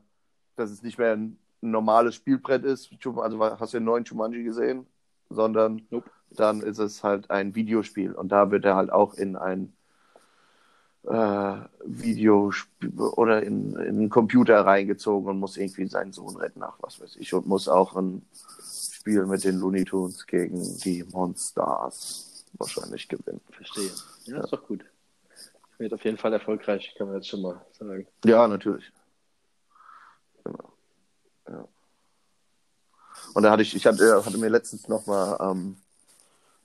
dass 0.57 0.71
es 0.71 0.83
nicht 0.83 0.99
mehr 0.99 1.13
ein 1.13 1.39
normales 1.61 2.15
Spielbrett 2.15 2.65
ist. 2.65 2.91
Also 3.17 3.41
hast 3.41 3.75
du 3.75 3.79
den 3.79 3.85
neuen 3.85 4.05
Jumanji 4.05 4.43
gesehen? 4.43 4.87
Sondern 5.29 5.83
Nope. 5.91 6.11
dann 6.31 6.63
ist 6.63 6.79
es 6.79 7.05
halt 7.05 7.31
ein 7.31 7.55
Videospiel 7.55 8.13
und 8.13 8.29
da 8.29 8.51
wird 8.51 8.65
er 8.65 8.77
halt 8.77 8.91
auch 8.91 9.15
in 9.15 9.37
ein 9.37 9.75
äh, 11.07 11.57
Videospiel 11.85 12.93
oder 12.99 13.43
in, 13.43 13.73
in 13.77 13.97
einen 13.97 14.11
Computer 14.11 14.65
reingezogen 14.65 15.29
und 15.29 15.39
muss 15.39 15.57
irgendwie 15.57 15.87
seinen 15.87 16.13
Sohn 16.13 16.37
retten, 16.37 16.61
nach 16.61 16.77
was 16.81 17.01
weiß 17.01 17.17
ich, 17.17 17.35
und 17.35 17.47
muss 17.47 17.69
auch 17.69 17.97
ein 17.97 18.27
Spiel 18.93 19.27
mit 19.27 19.45
den 19.45 19.59
Looney 19.59 19.85
Tunes 19.85 20.27
gegen 20.27 20.79
die 20.79 21.05
Monsters 21.05 22.47
wahrscheinlich 22.55 23.09
gewinnen. 23.09 23.41
Verstehe. 23.51 23.91
Ja, 24.25 24.43
ist 24.43 24.53
doch 24.53 24.67
gut. 24.67 24.85
Wird 25.79 25.93
auf 25.93 26.05
jeden 26.05 26.17
Fall 26.17 26.33
erfolgreich, 26.33 26.95
kann 26.97 27.09
man 27.09 27.17
jetzt 27.17 27.29
schon 27.29 27.43
mal 27.43 27.61
sagen. 27.73 28.07
Ja, 28.25 28.47
natürlich. 28.49 28.91
Genau. 30.45 30.73
Ja. 31.49 31.69
Und 33.35 33.43
da 33.43 33.51
hatte 33.51 33.63
ich, 33.63 33.75
ich 33.75 33.85
hatte, 33.85 34.25
hatte 34.25 34.39
mir 34.39 34.49
letztens 34.49 34.89
nochmal 34.89 35.37
ähm, 35.41 35.77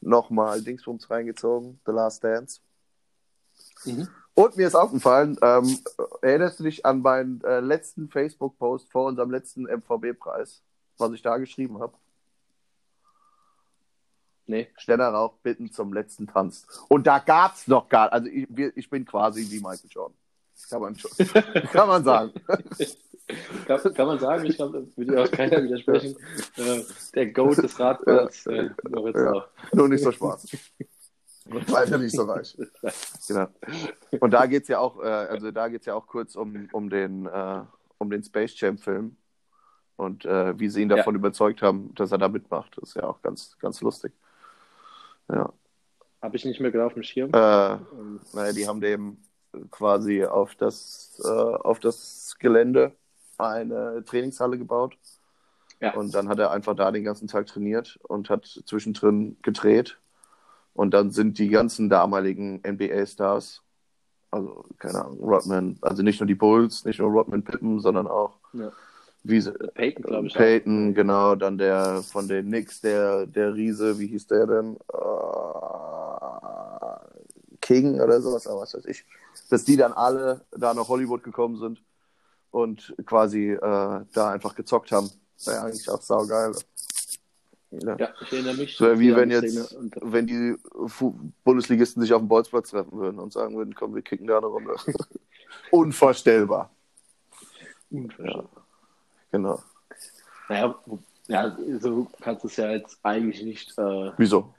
noch 0.01 0.29
mal 0.29 0.61
Dingsbums 0.61 1.09
reingezogen, 1.09 1.79
The 1.85 1.91
Last 1.91 2.23
Dance. 2.23 2.61
Mhm. 3.83 4.07
Und 4.36 4.55
mir 4.55 4.67
ist 4.67 4.75
aufgefallen, 4.75 5.38
ähm, 5.41 5.80
erinnerst 6.21 6.59
du 6.59 6.63
dich 6.63 6.86
an 6.86 7.01
meinen 7.01 7.41
äh, 7.43 7.59
letzten 7.59 8.09
Facebook-Post 8.09 8.89
vor 8.91 9.05
unserem 9.07 9.32
letzten 9.32 9.63
MVB-Preis, 9.63 10.61
was 10.97 11.11
ich 11.11 11.21
da 11.21 11.38
geschrieben 11.38 11.80
habe? 11.80 11.93
Nee. 14.45 14.67
Stenner 14.77 15.09
Rauch 15.09 15.34
bitten 15.43 15.71
zum 15.71 15.93
letzten 15.93 16.25
Tanz. 16.27 16.65
Und 16.88 17.05
da 17.05 17.19
gab's 17.19 17.67
noch 17.67 17.88
gar, 17.89 18.11
also 18.11 18.27
ich, 18.27 18.47
wir- 18.49 18.75
ich 18.75 18.89
bin 18.89 19.05
quasi 19.05 19.41
wie 19.51 19.59
Michael 19.59 19.89
Jordan. 19.89 20.17
Kann 20.69 20.82
man 20.82 20.95
schon, 20.97 21.11
kann 21.71 21.88
man 21.88 22.03
sagen. 22.03 22.32
Kann, 23.67 23.93
kann 23.93 24.07
man 24.07 24.17
sagen, 24.17 24.43
ich 24.45 24.55
glaube, 24.55 24.82
da 24.82 24.97
würde 24.97 25.21
auch 25.23 25.30
keiner 25.32 25.61
widersprechen. 25.61 26.15
Äh, 26.57 26.82
der 27.13 27.27
Goat 27.32 27.57
des 27.59 27.80
Radballs, 27.80 28.47
äh, 28.47 28.71
Ja. 29.13 29.45
Nur 29.71 29.88
nicht 29.88 30.03
so 30.03 30.11
schwarz. 30.11 30.47
Und 31.49 31.71
weiter 31.71 31.97
nicht 31.97 32.15
so 32.15 32.23
reich. 32.23 32.57
Genau. 33.27 33.47
Und 34.19 34.31
da 34.31 34.45
geht's 34.45 34.67
ja 34.67 34.79
auch, 34.79 35.01
äh, 35.01 35.07
also 35.07 35.51
da 35.51 35.67
geht's 35.67 35.85
ja 35.85 35.95
auch 35.95 36.07
kurz 36.07 36.35
um, 36.35 36.67
um 36.71 36.89
den, 36.89 37.25
äh, 37.25 37.61
um 37.97 38.09
den 38.09 38.23
Space 38.23 38.59
Jam 38.59 38.77
Film 38.77 39.17
und 39.97 40.25
äh, 40.25 40.57
wie 40.59 40.69
sie 40.69 40.81
ihn 40.81 40.89
davon 40.89 41.15
überzeugt 41.15 41.61
haben, 41.61 41.93
dass 41.95 42.11
er 42.11 42.17
da 42.17 42.29
mitmacht. 42.29 42.77
Das 42.77 42.89
ist 42.89 42.95
ja 42.95 43.03
auch 43.03 43.21
ganz, 43.21 43.57
ganz 43.59 43.81
lustig. 43.81 44.13
Ja. 45.29 45.51
Habe 46.21 46.35
ich 46.35 46.45
nicht 46.45 46.59
mehr 46.59 46.71
genau 46.71 46.85
auf 46.85 46.93
dem 46.93 47.03
Schirm. 47.03 47.31
Äh, 47.33 47.73
Ähm, 47.73 48.19
naja, 48.33 48.53
die 48.53 48.67
haben 48.67 48.81
dem 48.81 49.17
quasi 49.71 50.23
auf 50.25 50.55
das, 50.55 51.21
äh, 51.23 51.27
auf 51.27 51.79
das 51.79 52.35
Gelände 52.39 52.93
eine 53.37 54.03
Trainingshalle 54.05 54.57
gebaut. 54.57 54.97
Ja. 55.81 55.93
Und 55.93 56.13
dann 56.13 56.27
hat 56.27 56.39
er 56.39 56.51
einfach 56.51 56.75
da 56.75 56.91
den 56.91 57.03
ganzen 57.03 57.27
Tag 57.27 57.47
trainiert 57.47 57.99
und 58.03 58.29
hat 58.29 58.45
zwischendrin 58.65 59.37
gedreht. 59.41 59.97
Und 60.80 60.91
dann 60.93 61.11
sind 61.11 61.38
die 61.39 61.49
ganzen 61.49 61.89
damaligen 61.89 62.61
NBA-Stars, 62.65 63.61
also 64.32 64.63
keine 64.77 65.03
Ahnung, 65.03 65.19
Rodman, 65.19 65.77
also 65.82 66.03
nicht 66.03 66.21
nur 66.21 66.27
die 66.27 66.36
Bulls, 66.36 66.86
nicht 66.86 66.99
nur 66.99 67.09
Rodman 67.11 67.43
Pippen, 67.43 67.82
sondern 67.82 68.07
auch 68.07 68.39
Ja. 68.53 68.71
wie 69.23 69.41
sie, 69.41 69.51
Peyton, 69.51 70.03
glaube 70.03 70.27
ich. 70.27 70.34
Peyton, 70.34 70.93
genau, 70.93 71.36
dann 71.36 71.57
der 71.57 72.01
von 72.01 72.30
den 72.30 72.45
Knicks, 72.45 72.80
der, 72.80 73.25
der 73.25 73.55
Riese, 73.55 73.99
wie 73.99 74.07
hieß 74.07 74.27
der 74.27 74.47
denn? 74.47 74.77
Äh, 74.93 74.99
King 77.59 77.99
oder 77.99 78.21
sowas, 78.21 78.47
aber 78.47 78.61
was 78.61 78.73
weiß 78.73 78.86
ich. 78.86 79.05
Dass 79.49 79.65
die 79.65 79.75
dann 79.75 79.91
alle 79.91 80.45
da 80.51 80.73
nach 80.73 80.88
Hollywood 80.88 81.23
gekommen 81.23 81.57
sind 81.57 81.84
und 82.51 82.95
quasi 83.05 83.49
äh, 83.51 83.59
da 84.13 84.32
einfach 84.32 84.55
gezockt 84.55 84.93
haben. 84.93 85.11
War 85.43 85.53
ja 85.55 85.63
eigentlich 85.63 85.89
auch 85.89 86.01
saugeil. 86.01 86.53
Ja. 87.72 87.95
Ja, 87.97 88.13
ich 88.22 88.34
erinnere 88.34 88.55
mich. 88.55 88.78
So 88.78 88.99
wie 88.99 89.15
wenn 89.15 89.30
die 89.30 89.36
jetzt, 89.36 89.67
Szene 89.67 89.80
und- 89.80 89.95
wenn 90.01 90.26
die 90.26 90.55
Fu 90.88 91.11
Bundesligisten 91.43 92.01
sich 92.01 92.13
auf 92.13 92.22
dem 92.22 92.28
Bolzplatz 92.28 92.72
treffen 92.72 92.97
würden 92.99 93.20
und 93.20 93.32
sagen 93.32 93.55
würden, 93.55 93.76
komm, 93.76 93.93
wir 93.93 94.01
kicken 94.01 94.26
da 94.28 94.38
eine 94.38 94.47
Runde. 94.47 94.76
Unvorstellbar. 95.72 96.72
Ja. 97.91 98.43
Genau. 99.32 99.61
Naja, 100.47 100.76
ja, 101.28 101.57
so 101.80 102.07
kannst 102.22 102.43
du 102.43 102.47
es 102.47 102.55
ja 102.57 102.72
jetzt 102.72 102.99
eigentlich 103.03 103.43
nicht, 103.43 103.78
äh, 103.78 104.11
Wieso? 104.17 104.53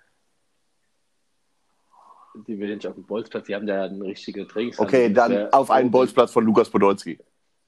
die 2.47 2.59
werden 2.61 2.77
nicht 2.77 2.87
auf 2.87 2.95
dem 2.95 3.05
Bolzplatz, 3.05 3.47
die 3.47 3.55
haben 3.57 3.67
da 3.67 3.83
eine 3.85 4.05
richtige 4.05 4.47
Trainingshalle. 4.47 4.89
Okay, 4.89 5.13
Das 5.13 5.29
dann 5.29 5.53
auf 5.53 5.69
einen 5.71 5.91
Bolzplatz 5.91 6.31
von 6.31 6.45
Lukas 6.45 6.71
Podolski. 6.71 7.19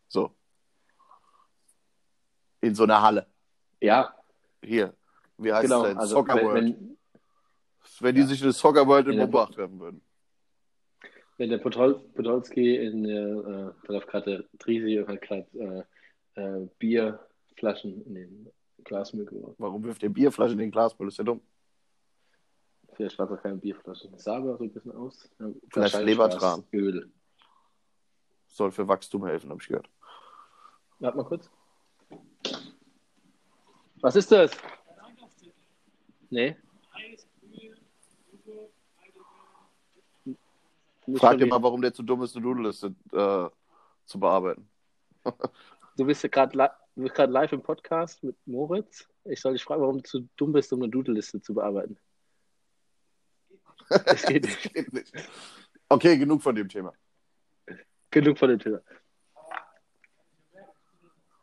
So. 0.07 0.31
In 2.61 2.75
so 2.77 2.85
einer 2.85 3.03
Halle. 3.03 3.27
Ja, 3.81 4.15
Hier. 4.65 4.95
Wie 5.43 5.53
heißt 5.53 5.65
genau. 5.65 5.83
es 5.83 5.89
denn? 5.89 5.99
Also, 5.99 6.15
Soccer 6.17 6.37
wenn, 6.37 6.45
World. 6.45 6.65
wenn, 6.65 6.99
Wenn, 8.01 8.15
die 8.15 8.23
sich 8.23 8.41
in 8.41 8.47
der 8.47 8.53
Soccer 8.53 8.87
World 8.87 9.09
in 9.09 9.19
Mombach 9.19 9.51
treffen 9.51 9.81
würden. 9.81 10.03
wenn 11.39 11.51
der 11.51 11.59
Podol 11.59 11.95
Podolski 12.15 12.77
in 12.77 13.05
der, 13.05 13.75
äh, 13.89 14.01
gerade 14.01 14.49
Trisi 14.59 14.99
und 14.99 15.09
hat 15.09 15.23
gerade 15.23 15.87
äh, 16.35 16.41
äh, 16.41 16.69
Bierflaschen 16.79 18.05
in 18.07 18.15
den 18.15 18.51
Glasmüll 18.85 19.27
geworfen. 19.27 19.57
Warum 19.59 19.85
wirft 19.85 20.03
der 20.03 20.09
Bierflasche 20.09 20.53
in 20.53 20.59
den 20.59 20.71
Glasmüll? 20.71 21.09
Ist 21.09 21.19
ja 21.19 21.25
dumm. 21.25 21.41
Vielleicht 22.95 23.19
war 23.19 23.31
es 23.31 23.39
auch 23.39 23.43
keine 23.43 23.57
Bierflaschen. 23.57 24.13
Das 24.13 24.25
sah 24.25 24.37
aber 24.37 24.57
so 24.57 24.65
ein 24.65 24.73
bisschen 24.73 24.93
aus. 24.93 25.31
Ja, 25.39 25.47
Vielleicht 25.71 26.03
Lebertran. 26.03 26.65
Öl. 26.73 27.11
Soll 28.47 28.71
für 28.71 28.87
Wachstum 28.87 29.25
helfen, 29.25 29.51
habe 29.51 29.61
ich 29.63 29.69
gehört. 29.69 29.89
Warte 30.99 31.17
mal 31.17 31.25
kurz. 31.25 31.51
Was 34.03 34.17
ist 34.17 34.31
das? 34.31 34.51
Nee. 36.33 36.57
Nicht 40.25 41.21
Frag 41.21 41.37
dir 41.37 41.47
mal, 41.47 41.63
warum 41.63 41.83
der 41.83 41.93
zu 41.93 42.03
dumm 42.03 42.23
ist, 42.23 42.35
eine 42.35 42.43
Doodle-Liste 42.43 42.95
äh, 43.13 43.51
zu 44.07 44.19
bearbeiten. 44.19 44.69
Du 45.95 46.07
bist 46.07 46.23
ja 46.23 46.31
gerade 46.31 46.57
li 46.95 47.11
live 47.27 47.53
im 47.53 47.63
Podcast 47.63 48.25
mit 48.25 48.35
Moritz. 48.47 49.07
Ich 49.25 49.43
soll 49.43 49.53
dich 49.53 49.63
fragen, 49.63 49.83
warum 49.83 49.99
du 49.99 50.05
zu 50.05 50.27
dumm 50.37 50.55
bist, 50.55 50.73
um 50.73 50.81
eine 50.81 50.91
Doodle-Liste 50.91 51.43
zu 51.43 51.53
bearbeiten. 51.53 51.99
Das 53.91 54.23
geht 54.23 54.45
nicht. 54.45 54.73
Geht 54.73 54.91
nicht. 54.91 55.13
Okay, 55.91 56.17
genug 56.17 56.43
von 56.43 56.55
dem 56.55 56.67
Thema. 56.67 56.95
Genug 58.11 58.39
von 58.39 58.49
dem 58.49 58.59
Thema. 58.59 58.81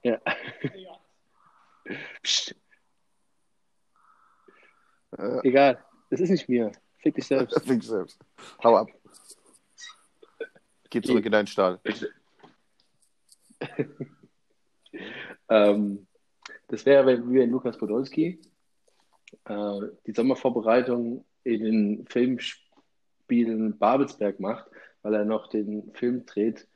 Ja. 0.02 0.20
Psst, 2.24 2.56
Äh, 5.18 5.48
egal. 5.48 5.84
Das 6.10 6.20
ist 6.22 6.30
nicht 6.30 6.50
mir. 6.50 6.72
Fick 7.00 7.16
dich 7.16 7.28
selbst. 7.28 7.60
Fick 7.66 7.84
selbst. 7.84 8.20
Hau 8.64 8.76
ab. 8.76 8.88
Geh 10.90 11.02
zurück 11.02 11.26
in 11.26 11.32
deinen 11.32 11.48
Stall. 11.48 11.80
Ähm, 15.50 16.08
das 16.68 16.86
wäre, 16.86 17.06
wenn 17.06 17.32
wir 17.32 17.48
Lukas 17.48 17.78
Podolski 17.78 18.40
äh, 19.46 19.80
die 20.06 20.14
Sommervorbereitung 20.14 21.26
in 21.44 21.64
den 21.64 22.08
Filmspielen 22.08 23.78
Babelsberg 23.78 24.40
macht, 24.40 24.66
weil 25.02 25.16
er 25.16 25.26
noch 25.26 25.48
den 25.48 25.92
Film 25.94 26.26
dreht 26.26 26.68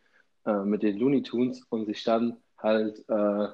äh, 0.46 0.64
mit 0.64 0.84
den 0.84 0.98
Looney 0.98 1.22
Tunes 1.22 1.64
und 1.70 1.86
sich 1.86 2.04
dann 2.04 2.38
halt 2.58 2.98
äh, 3.08 3.48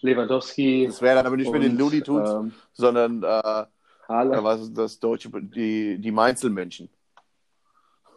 Lewandowski 0.00 0.86
Das 0.86 1.00
wäre 1.02 1.16
dann 1.16 1.26
aber 1.26 1.36
nicht 1.36 1.50
mit 1.50 1.62
den 1.62 1.72
und, 1.72 1.78
Looney 1.78 2.02
Tunes, 2.02 2.30
ähm, 2.30 2.52
sondern 2.72 3.22
äh, 3.22 3.64
Haaland 4.08 4.44
was 4.44 4.60
ist 4.62 4.76
das 4.76 4.98
deutsche, 4.98 5.30
die, 5.30 5.98
die 5.98 6.10
Mainzelmännchen. 6.10 6.88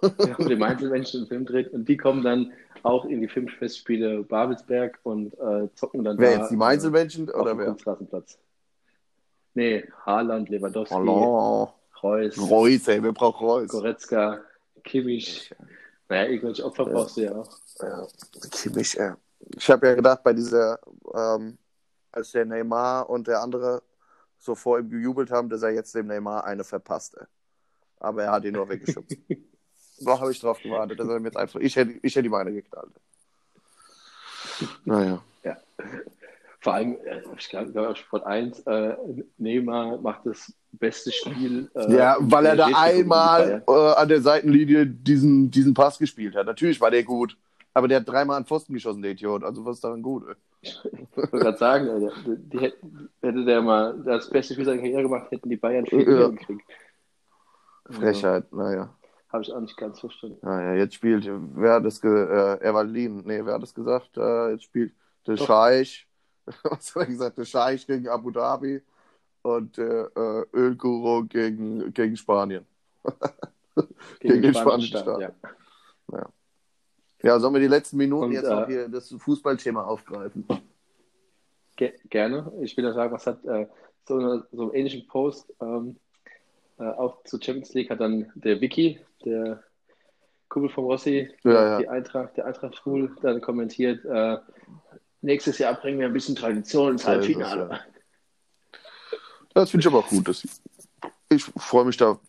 mit 0.01 0.49
dem 0.49 0.61
Einzelmenschen 0.61 1.21
einen 1.21 1.27
Film 1.27 1.45
dreht 1.45 1.73
und 1.73 1.87
die 1.87 1.97
kommen 1.97 2.23
dann 2.23 2.53
auch 2.83 3.05
in 3.05 3.21
die 3.21 3.27
Filmfestspiele 3.27 4.23
Babelsberg 4.23 4.99
und 5.03 5.33
äh, 5.39 5.69
zocken 5.73 6.03
dann 6.03 6.17
Wer 6.17 6.31
da, 6.31 6.37
jetzt 6.39 6.51
die 6.51 6.55
äh, 6.55 6.57
Mainzelmännchen 6.57 7.29
auf 7.29 7.41
oder 7.41 7.57
wer? 7.57 7.65
Kunstrasenplatz. 7.67 8.37
Nee, 9.53 9.85
Haaland, 10.05 10.49
Lewandowski, 10.49 10.93
Hallo. 10.93 11.73
Reus, 12.03 12.37
Reus, 12.37 12.87
ey, 12.87 13.01
wer 13.01 13.11
braucht 13.11 13.41
Reus? 13.41 13.69
Goretzka, 13.69 14.41
Kimmich. 14.83 15.51
Naja, 16.09 16.29
irgendwelche 16.29 16.63
Opfer 16.63 16.85
brauchst 16.85 17.17
du 17.17 17.21
ja 17.21 17.35
auch. 17.35 17.57
Ja, 17.81 18.07
Kimmich, 18.51 18.99
ey. 18.99 19.13
Ich 19.55 19.69
habe 19.69 19.87
ja 19.87 19.95
gedacht, 19.95 20.23
bei 20.23 20.33
dieser, 20.33 20.79
ähm, 21.13 21.57
als 22.17 22.31
der 22.31 22.45
Neymar 22.45 23.09
und 23.09 23.27
der 23.27 23.41
andere 23.41 23.81
so 24.37 24.55
vor 24.55 24.79
ihm 24.79 24.89
gejubelt 24.89 25.31
haben, 25.31 25.49
dass 25.49 25.63
er 25.63 25.71
jetzt 25.71 25.95
dem 25.95 26.07
Neymar 26.07 26.43
eine 26.43 26.63
verpasst. 26.63 27.15
Ey. 27.17 27.25
Aber 27.99 28.23
er 28.23 28.31
hat 28.31 28.45
ihn 28.45 28.53
nur 28.53 28.69
weggeschubst. 28.69 29.17
da 30.01 30.19
habe 30.19 30.31
ich 30.31 30.39
drauf 30.39 30.59
gewartet, 30.61 30.99
dass 30.99 31.07
er 31.07 31.19
mir 31.19 31.27
jetzt 31.27 31.37
einfach. 31.37 31.59
Ich 31.59 31.75
hätte, 31.75 31.93
ich 32.01 32.15
hätte 32.15 32.27
ihm 32.27 32.33
eine 32.33 32.51
geknallt. 32.51 32.91
Naja. 34.85 35.23
Vor 36.67 36.73
allem, 36.73 36.97
äh, 37.05 37.21
ich 37.37 37.49
glaube, 37.49 37.95
Sport 37.95 38.25
1, 38.25 38.59
äh, 38.61 38.95
Neymar 39.37 39.99
macht 39.99 40.25
das 40.25 40.51
beste 40.71 41.11
Spiel. 41.11 41.69
Äh, 41.75 41.95
Ja, 41.95 42.17
weil 42.19 42.45
er 42.45 42.55
da 42.55 42.65
einmal 42.73 43.63
äh, 43.65 43.71
an 43.71 44.09
der 44.09 44.21
Seitenlinie 44.21 44.85
diesen, 44.85 45.49
diesen 45.51 45.73
Pass 45.73 45.97
gespielt 45.97 46.35
hat. 46.35 46.45
Natürlich 46.45 46.81
war 46.81 46.91
der 46.91 47.03
gut. 47.03 47.37
Aber 47.77 47.87
der 47.87 47.99
hat 47.99 48.09
dreimal 48.09 48.37
an 48.37 48.45
Pfosten 48.45 48.73
geschossen, 48.73 49.03
der 49.03 49.11
Idiot. 49.11 49.43
Also 49.43 49.63
was 49.63 49.75
ist 49.75 49.83
daran 49.83 50.01
gut? 50.01 50.25
Ey? 50.27 50.35
Ich 50.61 50.83
wollte 51.15 51.37
gerade 51.37 51.57
sagen, 51.59 51.87
Alter, 51.87 52.11
die, 52.25 52.59
hätten, 52.59 53.09
hätte 53.21 53.45
der 53.45 53.61
mal 53.61 54.01
das 54.03 54.31
beste 54.31 54.55
Spiel 54.55 54.65
seiner 54.65 54.81
Karriere 54.81 55.03
gemacht, 55.03 55.29
hätten 55.29 55.47
die 55.47 55.57
Bayern 55.57 55.85
viel 55.85 55.99
Ja. 56.11 56.29
gekriegt. 56.29 56.63
Frechheit, 57.91 58.51
naja. 58.51 58.89
Habe 59.29 59.43
ich 59.43 59.53
auch 59.53 59.59
nicht 59.59 59.77
ganz 59.77 59.99
verstanden. 59.99 60.39
Naja, 60.41 60.73
jetzt 60.73 60.95
spielt, 60.95 61.29
wer 61.29 61.73
hat 61.73 61.85
das, 61.85 62.01
ge 62.01 62.09
äh, 62.11 62.67
Evalin, 62.67 63.21
nee, 63.27 63.45
wer 63.45 63.53
hat 63.53 63.61
das 63.61 63.75
gesagt? 63.75 64.17
Äh, 64.17 64.53
jetzt 64.53 64.63
spielt 64.63 64.95
der 65.27 65.35
Doch. 65.35 65.45
Scheich, 65.45 66.07
was 66.63 66.95
hat 66.95 67.03
er 67.03 67.05
gesagt, 67.05 67.37
der 67.37 67.45
Scheich 67.45 67.85
gegen 67.85 68.07
Abu 68.07 68.31
Dhabi 68.31 68.81
und 69.43 69.77
der 69.77 70.09
äh, 70.15 70.57
Ölguru 70.57 71.25
gegen, 71.27 71.93
gegen 71.93 72.17
Spanien. 72.17 72.65
Gegen 74.19 74.41
den 74.41 74.55
spanischen 74.55 74.97
Staat. 74.97 75.21
Ja. 75.21 75.31
Ja, 76.11 76.25
sollen 77.39 77.53
wir 77.53 77.61
die 77.61 77.67
letzten 77.67 77.97
Minuten 77.97 78.25
Und, 78.25 78.31
jetzt 78.31 78.45
äh, 78.45 78.55
noch 78.55 78.67
hier 78.67 78.87
das 78.89 79.09
Fußballthema 79.09 79.83
aufgreifen? 79.83 80.45
Ge 81.75 81.93
gerne. 82.09 82.51
Ich 82.61 82.75
will 82.75 82.83
nur 82.83 82.93
sagen, 82.93 83.11
was 83.11 83.27
hat 83.27 83.43
äh, 83.45 83.67
so, 84.07 84.15
eine, 84.15 84.47
so 84.51 84.63
einen 84.63 84.73
ähnlichen 84.73 85.07
Post 85.07 85.53
ähm, 85.61 85.97
äh, 86.79 86.83
auch 86.83 87.23
zur 87.23 87.41
Champions 87.41 87.73
League 87.73 87.89
hat 87.89 87.99
dann 87.99 88.31
der 88.35 88.61
Vicky, 88.61 88.99
der 89.25 89.63
Kumpel 90.49 90.69
von 90.69 90.85
Rossi, 90.85 91.29
Ja, 91.43 91.51
ja. 91.51 91.77
die 91.79 91.89
Eintracht, 91.89 92.37
der 92.37 92.45
Eintracht 92.45 92.75
Schul, 92.77 93.15
dann 93.21 93.41
kommentiert, 93.41 94.05
äh, 94.05 94.37
nächstes 95.21 95.57
Jahr 95.57 95.73
bringen 95.73 95.99
wir 95.99 96.07
ein 96.07 96.13
bisschen 96.13 96.35
Tradition 96.35 96.93
ins 96.93 97.07
Halbfinale. 97.07 97.69
ja. 97.71 97.79
Das 99.53 99.71
finde 99.71 99.81
ich 99.81 99.87
aber 99.87 99.99
auch 99.99 100.07
gut. 100.07 100.27
Dass 100.27 100.47
ich 101.29 101.43
freue 101.43 101.85
mich 101.85 101.97
da 101.97 102.19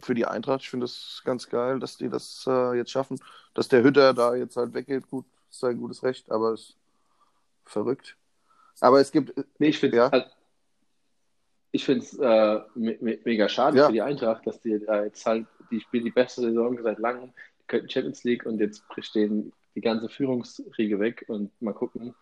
für 0.00 0.14
die 0.14 0.26
Eintracht. 0.26 0.62
Ich 0.62 0.70
finde 0.70 0.86
es 0.86 1.22
ganz 1.24 1.48
geil, 1.48 1.78
dass 1.80 1.96
die 1.96 2.08
das 2.08 2.44
äh, 2.46 2.74
jetzt 2.76 2.90
schaffen. 2.90 3.18
Dass 3.54 3.68
der 3.68 3.82
Hütter 3.82 4.14
da 4.14 4.34
jetzt 4.34 4.56
halt 4.56 4.74
weggeht, 4.74 5.08
gut, 5.10 5.24
ist 5.50 5.60
sein 5.60 5.78
gutes 5.78 6.02
Recht, 6.02 6.30
aber 6.30 6.52
es 6.52 6.60
ist 6.60 6.76
verrückt. 7.64 8.16
Aber 8.80 9.00
es 9.00 9.10
gibt, 9.10 9.34
Nee, 9.58 9.68
ich 9.68 9.78
finde 9.78 9.96
Ja. 9.96 10.08
es 10.12 10.24
ich 11.70 11.84
find's, 11.84 12.14
äh, 12.18 12.60
me 12.74 12.96
me 13.00 13.18
mega 13.24 13.48
schade 13.48 13.76
Ja. 13.78 13.86
für 13.86 13.92
die 13.92 14.00
Eintracht, 14.02 14.46
dass 14.46 14.60
die 14.60 14.78
da 14.84 15.04
jetzt 15.04 15.24
halt, 15.26 15.46
die 15.70 15.80
spielen 15.80 16.04
die 16.04 16.10
beste 16.10 16.40
Saison 16.40 16.80
seit 16.82 16.98
langem, 16.98 17.32
die 17.60 17.66
könnten 17.66 17.90
Champions 17.90 18.24
League 18.24 18.46
und 18.46 18.58
jetzt 18.58 18.82
stehen 19.00 19.52
die 19.74 19.80
ganze 19.82 20.08
Führungsriege 20.08 20.98
weg 20.98 21.24
und 21.28 21.50
mal 21.60 21.74
gucken, 21.74 22.14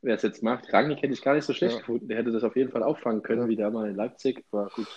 wer 0.00 0.14
es 0.14 0.22
jetzt 0.22 0.42
macht. 0.42 0.72
Rangnick 0.72 1.02
hätte 1.02 1.12
ich 1.12 1.20
gar 1.22 1.34
nicht 1.34 1.44
so 1.44 1.52
schlecht 1.52 1.74
Ja. 1.74 1.80
gefunden, 1.80 2.08
der 2.08 2.16
hätte 2.18 2.32
das 2.32 2.42
auf 2.42 2.56
jeden 2.56 2.70
Fall 2.72 2.82
auffangen 2.82 3.22
können, 3.22 3.42
Ja. 3.42 3.48
wie 3.48 3.56
da 3.56 3.70
mal 3.70 3.90
in 3.90 3.96
Leipzig, 3.96 4.44
war 4.50 4.70
gut, 4.70 4.88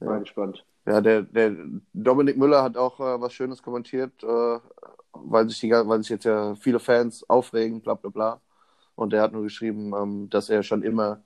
mal 0.00 0.20
gespannt. 0.20 0.64
Ja, 0.88 1.00
der, 1.02 1.22
der 1.22 1.54
Dominik 1.92 2.38
Müller 2.38 2.62
hat 2.62 2.76
auch 2.76 2.98
äh, 2.98 3.20
was 3.20 3.34
Schönes 3.34 3.62
kommentiert, 3.62 4.12
äh, 4.22 4.58
weil, 5.12 5.48
sich 5.48 5.60
die, 5.60 5.70
weil 5.70 6.00
sich 6.00 6.10
jetzt 6.10 6.24
ja 6.24 6.54
viele 6.54 6.80
Fans 6.80 7.28
aufregen, 7.28 7.82
bla 7.82 7.94
bla 7.94 8.10
bla. 8.10 8.40
Und 8.94 9.12
der 9.12 9.22
hat 9.22 9.32
nur 9.32 9.42
geschrieben, 9.42 9.92
ähm, 9.94 10.30
dass 10.30 10.48
er 10.48 10.62
schon 10.62 10.82
immer 10.82 11.22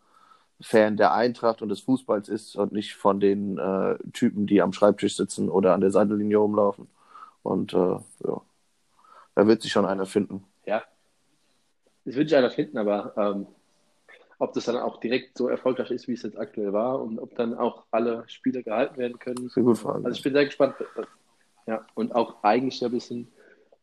Fan 0.60 0.96
der 0.96 1.14
Eintracht 1.14 1.62
und 1.62 1.68
des 1.68 1.80
Fußballs 1.80 2.28
ist 2.28 2.56
und 2.56 2.72
nicht 2.72 2.94
von 2.96 3.20
den 3.20 3.58
äh, 3.58 3.98
Typen, 4.12 4.46
die 4.46 4.62
am 4.62 4.72
Schreibtisch 4.72 5.16
sitzen 5.16 5.48
oder 5.48 5.74
an 5.74 5.80
der 5.80 5.90
Seitenlinie 5.90 6.38
rumlaufen. 6.38 6.88
Und 7.42 7.72
äh, 7.72 7.76
ja, 7.76 8.42
da 9.34 9.46
wird 9.46 9.62
sich 9.62 9.72
schon 9.72 9.86
einer 9.86 10.06
finden. 10.06 10.44
Ja, 10.66 10.82
das 12.04 12.14
würde 12.16 12.26
ich 12.26 12.36
einer 12.36 12.50
finden, 12.50 12.78
aber 12.78 13.14
ähm, 13.16 13.46
ob 14.42 14.52
das 14.54 14.64
dann 14.64 14.76
auch 14.76 14.98
direkt 14.98 15.38
so 15.38 15.46
erfolgreich 15.46 15.92
ist, 15.92 16.08
wie 16.08 16.14
es 16.14 16.22
jetzt 16.22 16.36
aktuell 16.36 16.72
war 16.72 17.00
und 17.00 17.20
ob 17.20 17.36
dann 17.36 17.54
auch 17.54 17.84
alle 17.92 18.24
Spiele 18.26 18.64
gehalten 18.64 18.96
werden 18.96 19.16
können, 19.20 19.48
Sehr 19.48 19.62
gut 19.62 19.78
fragen. 19.78 20.04
Also 20.04 20.16
ich 20.16 20.22
bin 20.24 20.32
sehr 20.32 20.46
gespannt. 20.46 20.74
Ja, 21.68 21.86
und 21.94 22.12
auch 22.12 22.42
eigentlich 22.42 22.84
ein 22.84 22.90
bisschen 22.90 23.28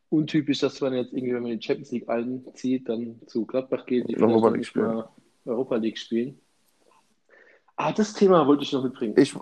untypisch, 0.09 0.59
dass 0.59 0.81
man 0.81 0.93
jetzt 0.93 1.13
irgendwie, 1.13 1.33
wenn 1.33 1.43
man 1.43 1.57
die 1.57 1.65
Champions 1.65 1.91
League 1.91 2.09
einzieht, 2.09 2.89
dann 2.89 3.21
zu 3.25 3.45
Gladbach 3.45 3.85
geht, 3.85 4.09
die 4.09 4.19
Europa 4.19 4.49
League 4.49 4.75
mal 4.75 5.07
Europa 5.45 5.77
League 5.77 5.97
spielen. 5.97 6.37
Ah, 7.77 7.93
das 7.93 8.13
Thema 8.13 8.45
wollte 8.45 8.63
ich 8.63 8.73
noch 8.73 8.83
mitbringen. 8.83 9.13
ich 9.17 9.33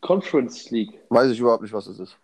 Conference 0.00 0.70
League. 0.70 1.00
weiß 1.08 1.32
ich 1.32 1.40
überhaupt 1.40 1.62
nicht, 1.62 1.72
was 1.72 1.88
es 1.88 1.98
ist. 1.98 2.16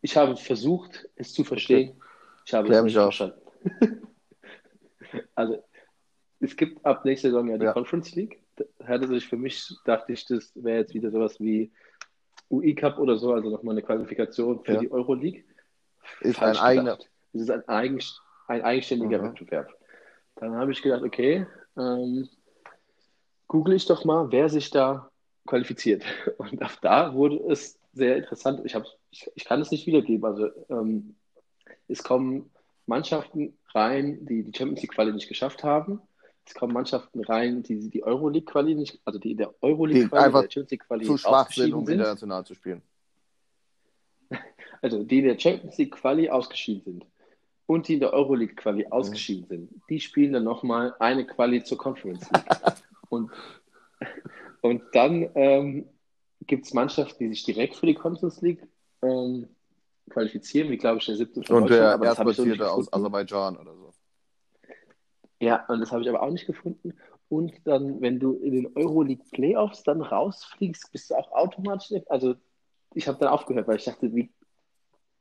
Ich 0.00 0.16
habe 0.16 0.36
versucht, 0.36 1.08
es 1.16 1.32
zu 1.32 1.42
verstehen. 1.42 2.00
Ich 2.44 2.54
habe 2.54 2.68
Klär 2.68 2.78
es 2.78 2.84
mich 2.84 2.94
nicht 2.94 3.02
verstanden. 3.02 3.40
also, 5.34 5.64
es 6.46 6.56
gibt 6.56 6.84
ab 6.84 7.04
nächster 7.04 7.28
Saison 7.28 7.48
ja 7.48 7.58
die 7.58 7.64
Ja. 7.66 7.72
Conference 7.72 8.14
League. 8.14 8.40
Da 8.56 8.64
hatte 8.86 9.06
sich 9.08 9.26
für 9.28 9.36
mich, 9.36 9.68
dachte 9.84 10.12
ich, 10.12 10.24
das 10.26 10.52
wäre 10.54 10.78
jetzt 10.78 10.94
wieder 10.94 11.10
sowas 11.10 11.38
wie 11.40 11.70
UI 12.50 12.74
Cup 12.74 12.98
oder 12.98 13.16
so, 13.16 13.32
also 13.34 13.50
nochmal 13.50 13.74
eine 13.74 13.82
Qualifikation 13.82 14.62
für 14.64 14.74
Ja. 14.74 14.80
die 14.80 14.90
Euroleague. 14.90 15.44
Ist 16.20 16.38
Falsch 16.38 16.58
ein 16.60 16.64
eigener. 16.64 16.98
Es 17.32 17.42
ist 17.42 17.50
ein, 17.50 17.68
eigen, 17.68 18.00
ein 18.46 18.62
eigenständiger 18.62 19.18
Mhm. 19.20 19.24
Wettbewerb. 19.24 19.74
Dann 20.36 20.54
habe 20.54 20.72
ich 20.72 20.80
gedacht, 20.82 21.02
okay, 21.02 21.46
ähm, 21.76 22.28
google 23.48 23.74
ich 23.74 23.86
doch 23.86 24.04
mal, 24.04 24.30
wer 24.30 24.48
sich 24.48 24.70
da 24.70 25.10
qualifiziert. 25.46 26.02
Und 26.38 26.62
ab 26.62 26.78
da 26.82 27.14
wurde 27.14 27.36
es 27.50 27.78
sehr 27.92 28.16
interessant. 28.18 28.60
Ich, 28.64 28.74
hab, 28.74 28.84
ich, 29.10 29.30
ich 29.34 29.44
kann 29.44 29.60
es 29.60 29.70
nicht 29.70 29.86
wiedergeben. 29.86 30.24
Also 30.24 30.48
ähm, 30.70 31.16
es 31.88 32.02
kommen 32.02 32.50
Mannschaften 32.86 33.56
rein, 33.74 34.24
die 34.26 34.44
die 34.44 34.56
Champions 34.56 34.82
League 34.82 34.92
Quali 34.92 35.12
nicht 35.12 35.28
geschafft 35.28 35.64
haben. 35.64 36.00
Es 36.46 36.54
kommen 36.54 36.72
Mannschaften 36.72 37.24
rein, 37.24 37.62
die 37.64 37.90
die 37.90 38.04
Euroleague 38.04 38.46
Quali 38.46 38.74
nicht, 38.74 39.00
also 39.04 39.18
die 39.18 39.32
in 39.32 39.38
der 39.38 39.52
Euroleague 39.62 40.04
Die 40.04 40.08
Quali, 40.08 40.24
einfach 40.24 40.42
der 40.42 40.50
Champions 40.50 40.70
League 40.70 40.86
Quali 40.86 41.04
Zu 41.04 41.16
schwach 41.18 41.50
sind, 41.50 41.74
um 41.74 41.84
sind. 41.84 41.94
international 41.94 42.46
zu 42.46 42.54
spielen. 42.54 42.82
Also 44.82 45.02
die 45.02 45.18
in 45.18 45.24
der 45.24 45.38
Champions 45.38 45.76
League 45.78 45.92
Quali 45.92 46.28
ausgeschieden 46.28 46.82
sind 46.84 47.06
und 47.66 47.88
die 47.88 47.94
in 47.94 48.00
der 48.00 48.12
Euroleague 48.12 48.54
Mhm. 48.72 48.92
Ausgeschieden 48.92 49.46
sind, 49.48 49.70
die 49.88 50.00
spielen 50.00 50.32
dann 50.32 50.44
nochmal 50.44 50.94
eine 51.00 51.26
Quali 51.26 51.64
zur 51.64 51.78
Conference 51.78 52.30
League. 52.30 52.44
und, 53.08 53.30
und 54.60 54.82
dann 54.92 55.28
ähm, 55.34 55.88
gibt 56.46 56.66
es 56.66 56.74
Mannschaften, 56.74 57.24
die 57.24 57.30
sich 57.30 57.44
direkt 57.44 57.74
für 57.74 57.86
die 57.86 57.94
Conference 57.94 58.40
League 58.42 58.62
ähm, 59.02 59.48
qualifizieren, 60.10 60.70
wie 60.70 60.76
glaube 60.76 60.98
ich 60.98 61.06
der 61.06 61.16
siebte 61.16 61.42
von 61.42 61.62
Und 61.62 61.70
der 61.70 61.98
Erstplatzierte 62.00 62.70
aus. 62.70 62.92
Aserbaidschan 62.92 63.56
oder 63.56 63.74
so. 63.74 63.85
Ja, 65.40 65.64
und 65.66 65.80
das 65.80 65.92
habe 65.92 66.02
ich 66.02 66.08
aber 66.08 66.22
auch 66.22 66.30
nicht 66.30 66.46
gefunden. 66.46 66.94
Und 67.28 67.52
dann, 67.64 68.00
wenn 68.00 68.18
du 68.20 68.34
in 68.34 68.52
den 68.52 68.76
Euroleague 68.76 69.24
Playoffs 69.32 69.82
dann 69.82 70.00
rausfliegst, 70.00 70.92
bist 70.92 71.10
du 71.10 71.14
auch 71.16 71.30
automatisch, 71.32 72.00
also 72.08 72.36
ich 72.94 73.08
habe 73.08 73.18
dann 73.18 73.28
aufgehört, 73.28 73.66
weil 73.68 73.76
ich 73.76 73.84
dachte, 73.84 74.14
wie, 74.14 74.30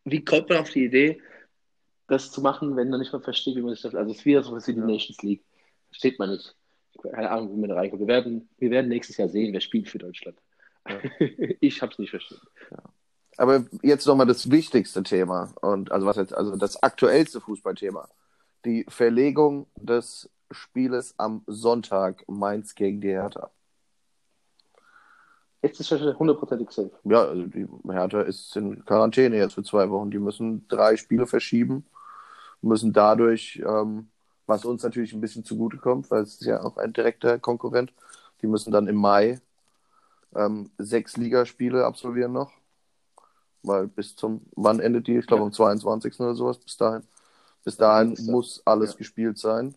wie 0.05 0.23
kommt 0.23 0.49
man 0.49 0.59
auf 0.59 0.69
die 0.69 0.85
Idee, 0.85 1.21
das 2.07 2.31
zu 2.31 2.41
machen, 2.41 2.75
wenn 2.75 2.89
man 2.89 2.99
nicht 2.99 3.11
mal 3.11 3.21
versteht, 3.21 3.55
wie 3.55 3.61
man 3.61 3.73
sich 3.73 3.81
das, 3.81 3.95
also 3.95 4.11
es 4.11 4.19
ist 4.19 4.25
wieder 4.25 4.43
so 4.43 4.53
was 4.53 4.67
wie 4.67 4.73
die 4.73 4.79
Ja. 4.79 4.85
Nations 4.85 5.21
League. 5.23 5.43
Versteht 5.89 6.19
man 6.19 6.29
nicht. 6.29 6.55
Keine 7.01 7.29
Ahnung, 7.29 7.55
wie 7.55 7.59
man 7.59 7.69
da 7.69 7.75
reinkommt. 7.75 8.01
Wir 8.01 8.07
werden, 8.07 8.47
wir 8.57 8.69
werden 8.69 8.87
nächstes 8.87 9.17
Jahr 9.17 9.27
sehen, 9.27 9.51
wer 9.53 9.61
spielt 9.61 9.89
für 9.89 9.97
Deutschland. 9.97 10.37
ich 11.59 11.81
habe 11.81 11.91
es 11.91 11.99
nicht 11.99 12.11
verstanden. 12.11 12.47
Aber 13.37 13.65
jetzt 13.81 14.05
nochmal 14.05 14.27
das 14.27 14.49
wichtigste 14.49 15.03
Thema 15.03 15.53
und 15.61 15.91
also 15.91 16.05
was 16.05 16.15
jetzt, 16.15 16.33
also 16.33 16.55
das 16.55 16.81
aktuellste 16.81 17.41
Fußballthema. 17.41 18.07
Die 18.65 18.85
Verlegung 18.89 19.67
des 19.75 20.29
Spieles 20.51 21.13
am 21.17 21.43
Sonntag 21.45 22.23
Mainz 22.27 22.73
gegen 22.75 22.99
die 22.99 23.09
Hertha. 23.09 23.51
Jetzt 25.61 25.79
ist 25.79 25.87
schon 25.87 26.17
hundertprozentig 26.17 26.69
safe. 26.71 26.91
Ja, 27.03 27.23
also 27.25 27.43
die 27.47 27.67
Hertha 27.87 28.21
ist 28.21 28.55
in 28.55 28.83
Quarantäne 28.85 29.37
jetzt 29.37 29.53
für 29.53 29.63
zwei 29.63 29.89
Wochen. 29.89 30.11
Die 30.11 30.19
müssen 30.19 30.67
drei 30.67 30.95
Spiele 30.97 31.25
verschieben, 31.27 31.85
müssen 32.61 32.93
dadurch, 32.93 33.61
ähm, 33.65 34.09
was 34.47 34.65
uns 34.65 34.83
natürlich 34.83 35.13
ein 35.13 35.21
bisschen 35.21 35.43
zugutekommt, 35.43 36.09
weil 36.11 36.23
es 36.23 36.35
ist 36.35 36.45
ja 36.45 36.63
auch 36.63 36.77
ein 36.77 36.93
direkter 36.93 37.39
Konkurrent, 37.39 37.93
die 38.41 38.47
müssen 38.47 38.71
dann 38.71 38.87
im 38.87 38.95
Mai 38.95 39.39
ähm, 40.35 40.69
sechs 40.77 41.17
Ligaspiele 41.17 41.85
absolvieren 41.85 42.33
noch. 42.33 42.51
Weil 43.63 43.87
bis 43.87 44.15
zum, 44.15 44.41
wann 44.55 44.79
endet 44.79 45.07
die? 45.07 45.17
Ich 45.17 45.25
glaube 45.27 45.41
Ja. 45.41 45.47
am 45.47 45.53
22. 45.53 46.19
oder 46.19 46.35
sowas, 46.35 46.59
bis 46.59 46.77
dahin. 46.77 47.03
Bis 47.65 47.77
dahin 47.77 48.17
muss 48.27 48.63
alles 48.65 48.93
Ja. 48.93 48.97
gespielt 48.99 49.39
sein. 49.39 49.75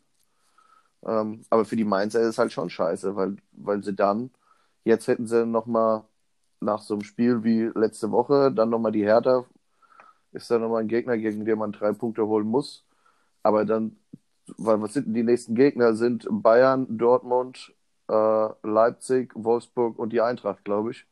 Ähm, 1.06 1.44
aber 1.50 1.64
für 1.64 1.76
die 1.76 1.84
Mainzer 1.84 2.20
ist 2.20 2.28
es 2.28 2.38
halt 2.38 2.52
schon 2.52 2.70
scheiße, 2.70 3.14
weil, 3.16 3.36
weil 3.52 3.82
sie 3.84 3.94
dann, 3.94 4.30
jetzt 4.84 5.08
hätten 5.08 5.26
sie 5.26 5.46
nochmal 5.46 6.04
nach 6.60 6.80
so 6.82 6.94
einem 6.94 7.02
Spiel 7.04 7.44
wie 7.44 7.70
letzte 7.74 8.10
Woche, 8.10 8.52
dann 8.52 8.70
nochmal 8.70 8.92
die 8.92 9.04
Hertha, 9.04 9.46
ist 10.32 10.50
dann 10.50 10.62
nochmal 10.62 10.82
ein 10.82 10.88
Gegner, 10.88 11.18
gegen 11.18 11.44
den 11.44 11.58
man 11.58 11.72
drei 11.72 11.92
Punkte 11.92 12.26
holen 12.26 12.46
muss. 12.48 12.86
Aber 13.44 13.64
dann, 13.64 13.98
weil 14.58 14.80
was 14.82 14.94
sind 14.94 15.06
denn 15.08 15.14
die 15.14 15.24
nächsten 15.24 15.54
Gegner? 15.56 15.94
Sind 15.94 16.26
Bayern, 16.30 16.98
Dortmund, 16.98 17.74
äh, 18.10 18.48
Leipzig, 18.64 19.32
Wolfsburg 19.36 19.98
und 19.98 20.12
die 20.12 20.22
Eintracht, 20.22 20.64
glaube 20.64 20.92
ich. 20.92 21.06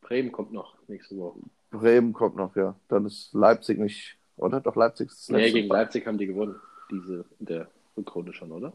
Bremen 0.00 0.32
kommt 0.32 0.52
noch 0.52 0.76
nächste 0.88 1.16
Woche. 1.16 1.38
Bremen 1.70 2.12
kommt 2.12 2.36
noch, 2.36 2.56
ja. 2.56 2.78
Dann 2.88 3.06
ist 3.06 3.32
Leipzig 3.34 3.78
nicht, 3.78 4.17
oder? 4.38 4.60
Doch, 4.60 4.76
Leipzig 4.76 5.08
ist 5.08 5.28
das 5.28 5.36
Nee, 5.36 5.52
gegen 5.52 5.68
Leipzig 5.68 6.06
haben 6.06 6.18
die 6.18 6.26
gewonnen, 6.26 6.60
diese 6.90 7.24
in 7.38 7.46
der 7.46 7.68
Rückrunde 7.96 8.32
schon, 8.32 8.52
oder? 8.52 8.72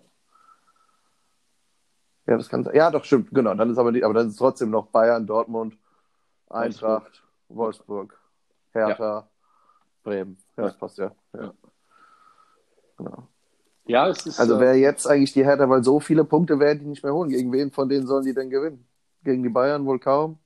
Ja, 2.26 2.38
das 2.38 2.49
kann 2.49 2.64
sein. 2.64 2.76
Ja, 2.76 2.90
doch, 2.90 3.03
stimmt, 3.03 3.31
genau. 3.31 3.53
Dann 3.53 3.69
ist 3.69 3.77
aber 3.77 3.91
nicht, 3.91 4.03
aber 4.03 4.14
dann 4.14 4.27
ist 4.27 4.38
trotzdem 4.38 4.69
noch 4.69 4.88
Bayern, 4.88 5.27
Dortmund, 5.27 5.77
Eintracht, 6.49 7.23
Wolfsburg, 7.49 8.18
Hertha, 8.72 9.30
Bremen. 10.03 10.38
Ja, 10.56 10.64
das 10.64 10.77
passt 10.77 10.98
ja. 10.98 11.11
ja. 11.34 11.44
Ja. 11.44 11.53
Genau. 12.98 13.27
Ja, 13.85 14.07
es 14.07 14.26
ist. 14.26 14.40
Also 14.40 14.56
äh, 14.56 14.60
wer 14.60 14.77
jetzt 14.77 15.06
eigentlich 15.06 15.34
die 15.34 15.44
Hertha, 15.44 15.69
weil 15.69 15.84
so 15.84 15.99
viele 15.99 16.23
Punkte 16.23 16.60
werden 16.60 16.80
die 16.80 16.85
nicht 16.85 17.03
mehr 17.03 17.14
holen. 17.14 17.30
Gegen 17.30 17.52
wen 17.52 17.72
von 17.72 17.90
denen 17.90 18.07
sollen 18.07 18.23
die 18.23 18.34
denn 18.34 18.49
gewinnen? 18.49 18.88
Gegen 19.23 19.44
die 19.44 19.49
Bayern 19.49 19.85
wohl 19.85 19.99
kaum. 19.99 20.40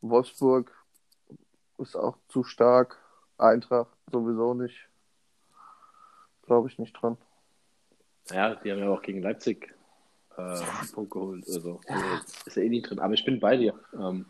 Wolfsburg 0.00 0.70
ist 1.78 1.96
auch 1.96 2.16
zu 2.28 2.44
stark. 2.44 2.98
Eintracht 3.38 3.96
sowieso 4.12 4.54
nicht. 4.54 4.88
Glaube 6.46 6.68
ich 6.68 6.78
nicht 6.78 6.92
dran. 6.92 7.16
Ja, 8.30 8.54
die 8.54 8.70
haben 8.70 8.78
ja 8.78 8.90
auch 8.90 9.02
gegen 9.02 9.22
Leipzig 9.22 9.74
äh, 10.36 10.42
einen 10.42 10.92
Punkt 10.92 11.10
geholt. 11.10 11.44
Also, 11.46 11.80
also 11.86 12.06
ist 12.46 12.56
ja 12.56 12.62
eh 12.62 12.68
nicht 12.68 12.88
drin. 12.88 13.00
Aber 13.00 13.14
ich 13.14 13.24
bin 13.24 13.40
bei 13.40 13.56
dir. 13.56 13.74
Ähm, 13.94 14.26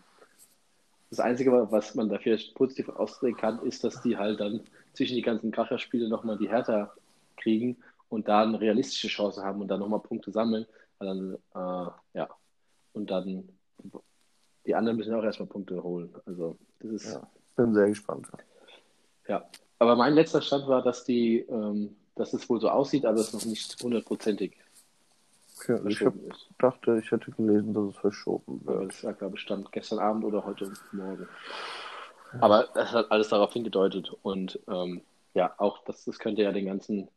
das 1.10 1.20
Einzige, 1.20 1.52
was 1.70 1.94
man 1.94 2.08
da 2.08 2.18
vielleicht 2.18 2.54
positiv 2.54 2.88
ausdrücken 2.88 3.36
kann, 3.36 3.62
ist, 3.66 3.84
dass 3.84 4.00
die 4.00 4.16
halt 4.16 4.40
dann 4.40 4.62
zwischen 4.94 5.14
die 5.14 5.22
ganzen 5.22 5.50
Kracherspiele 5.50 6.08
nochmal 6.08 6.38
die 6.38 6.48
Hertha 6.48 6.94
kriegen 7.36 7.76
und 8.08 8.28
da 8.28 8.42
eine 8.42 8.60
realistische 8.60 9.08
Chance 9.08 9.42
haben 9.42 9.60
und 9.60 9.68
dann 9.68 9.80
nochmal 9.80 10.00
Punkte 10.00 10.30
sammeln. 10.30 10.66
Weil 10.98 11.08
dann, 11.08 11.34
äh, 11.34 11.90
ja. 12.14 12.28
Und 12.94 13.10
dann 13.10 13.48
die 14.66 14.74
anderen 14.74 14.96
müssen 14.96 15.14
auch 15.14 15.24
erstmal 15.24 15.48
Punkte 15.48 15.82
holen. 15.82 16.14
Also, 16.24 16.56
das 16.78 16.90
ist. 16.90 17.12
Ja. 17.12 17.28
Bin 17.56 17.74
sehr 17.74 17.88
gespannt. 17.88 18.28
Ja, 19.28 19.44
aber 19.82 19.96
mein 19.96 20.14
letzter 20.14 20.40
Stand 20.42 20.66
war, 20.68 20.82
dass 20.82 21.04
die, 21.04 21.40
ähm, 21.40 21.96
dass 22.14 22.32
es 22.32 22.48
wohl 22.48 22.60
so 22.60 22.68
aussieht, 22.70 23.04
aber 23.04 23.18
es 23.18 23.32
noch 23.32 23.44
nicht 23.44 23.76
hundertprozentig 23.82 24.56
Okay, 25.58 25.78
ich 25.88 26.00
hab, 26.00 26.14
ist. 26.16 26.48
dachte, 26.58 26.98
ich 27.04 27.10
hätte 27.12 27.30
gelesen, 27.30 27.72
dass 27.74 27.90
es 27.90 27.96
verschoben 27.96 28.60
Aber 28.66 28.80
wird. 28.80 28.92
das 28.92 29.04
war, 29.04 29.12
glaube 29.12 29.36
ich, 29.36 29.42
stand 29.42 29.70
gestern 29.70 29.98
Abend 30.00 30.24
oder 30.24 30.44
heute 30.44 30.72
Morgen. 30.92 31.28
Aber 32.40 32.68
das 32.74 32.90
hat 32.92 33.10
alles 33.12 33.28
darauf 33.28 33.52
hingedeutet. 33.52 34.10
Und 34.22 34.58
ähm, 34.66 35.02
ja, 35.34 35.54
auch 35.58 35.84
das, 35.84 36.04
das 36.04 36.18
könnte 36.18 36.42
ja 36.42 36.50
den 36.50 36.66
ganzen 36.66 37.08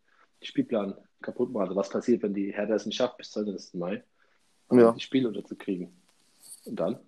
Spielplan 0.44 0.94
kaputt 1.22 1.52
machen. 1.52 1.64
Also 1.64 1.76
was 1.76 1.90
passiert, 1.90 2.22
wenn 2.22 2.34
die 2.36 2.52
Hertha 2.54 2.76
es 2.76 2.86
nicht 2.86 2.98
schafft 2.98 3.18
bis 3.18 3.32
zum 3.32 3.46
20. 3.46 3.74
Mai, 3.80 4.04
Ja. 4.72 4.92
die 4.92 5.00
Spiele 5.02 5.28
unterzukriegen? 5.30 5.92
Und 6.66 6.76
dann? 6.80 7.00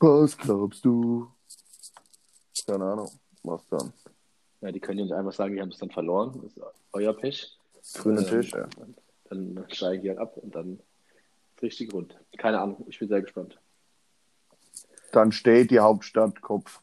Was 0.00 0.36
glaubst 0.38 0.84
du? 0.84 1.28
Keine 2.66 2.84
Ahnung. 2.84 3.10
Was 3.42 3.66
dann? 3.68 3.92
Ja, 4.60 4.72
die 4.72 4.80
können 4.80 4.98
ja 4.98 5.04
nicht 5.04 5.14
einfach 5.14 5.32
sagen, 5.32 5.54
die 5.54 5.60
haben 5.60 5.70
es 5.70 5.78
dann 5.78 5.90
verloren. 5.90 6.40
Das 6.42 6.56
ist 6.56 6.60
euer 6.92 7.12
Pech. 7.14 7.56
Grüne 7.94 8.20
Ähm, 8.20 8.26
Tisch, 8.26 8.52
ja. 8.52 8.68
Dann 9.30 9.64
steigen 9.68 10.02
die 10.02 10.08
halt 10.08 10.18
ab 10.18 10.36
und 10.36 10.54
dann 10.54 10.80
ist 11.56 11.62
richtig 11.62 11.92
rund. 11.92 12.18
Keine 12.36 12.60
Ahnung, 12.60 12.84
ich 12.88 12.98
bin 12.98 13.08
sehr 13.08 13.22
gespannt. 13.22 13.58
Dann 15.12 15.32
steht 15.32 15.70
die 15.70 15.80
Hauptstadt 15.80 16.40
Kopf. 16.40 16.80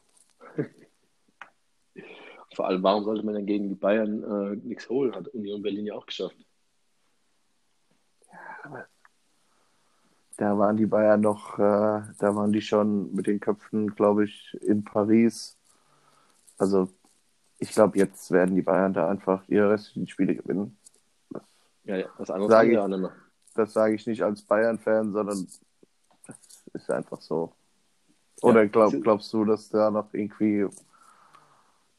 Vor 2.54 2.66
allem, 2.66 2.82
warum 2.82 3.04
sollte 3.04 3.24
man 3.24 3.34
dann 3.34 3.46
gegen 3.46 3.68
die 3.68 3.74
Bayern 3.74 4.22
äh, 4.22 4.56
nichts 4.56 4.88
holen? 4.88 5.14
Hat 5.14 5.28
Union 5.28 5.62
Berlin 5.62 5.86
ja 5.86 5.94
auch 5.94 6.06
geschafft. 6.06 6.36
Da 10.38 10.58
waren 10.58 10.76
die 10.76 10.86
Bayern 10.86 11.20
noch, 11.20 11.58
äh, 11.58 11.62
da 11.62 12.34
waren 12.34 12.52
die 12.52 12.60
schon 12.60 13.14
mit 13.14 13.26
den 13.26 13.40
Köpfen, 13.40 13.94
glaube 13.94 14.24
ich, 14.24 14.54
in 14.60 14.84
Paris. 14.84 15.56
Also, 16.58 16.88
ich 17.58 17.70
glaube, 17.70 17.98
jetzt 17.98 18.30
werden 18.30 18.54
die 18.54 18.62
Bayern 18.62 18.92
da 18.92 19.08
einfach 19.08 19.42
ihre 19.48 19.70
restlichen 19.70 20.08
Spiele 20.08 20.34
gewinnen. 20.34 20.76
Ja, 21.84 21.96
ja, 21.96 22.06
was 22.18 22.30
anderes 22.30 22.50
Sag 22.50 22.64
haben 22.64 22.70
ich. 22.72 22.78
auch 22.78 22.88
nicht 22.88 22.98
mehr. 23.00 23.12
Das 23.54 23.72
sage 23.72 23.94
ich 23.94 24.06
nicht 24.06 24.22
als 24.22 24.42
Bayern-Fan, 24.42 25.12
sondern 25.12 25.46
das 26.26 26.40
ist 26.72 26.90
einfach 26.90 27.20
so. 27.20 27.52
Oder 28.42 28.62
Ja, 28.64 28.68
glaub, 28.68 28.92
das- 28.92 29.00
glaubst 29.00 29.32
du, 29.32 29.44
dass 29.44 29.68
da 29.70 29.90
noch 29.90 30.12
irgendwie, 30.12 30.66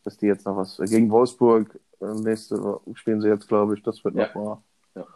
dass 0.04 0.18
die 0.18 0.28
jetzt 0.28 0.46
noch 0.46 0.58
was 0.58 0.78
gegen 0.78 1.10
Wolfsburg 1.10 1.80
äh, 2.00 2.14
nächste 2.14 2.62
Woche 2.62 2.82
spielen 2.96 3.22
sie 3.22 3.28
jetzt, 3.28 3.48
glaube 3.48 3.74
ich, 3.76 3.82
das 3.82 4.04
wird 4.04 4.14
Ja. 4.16 4.28
noch 4.28 4.36
mal. 4.36 4.62
Ja. 4.96 5.08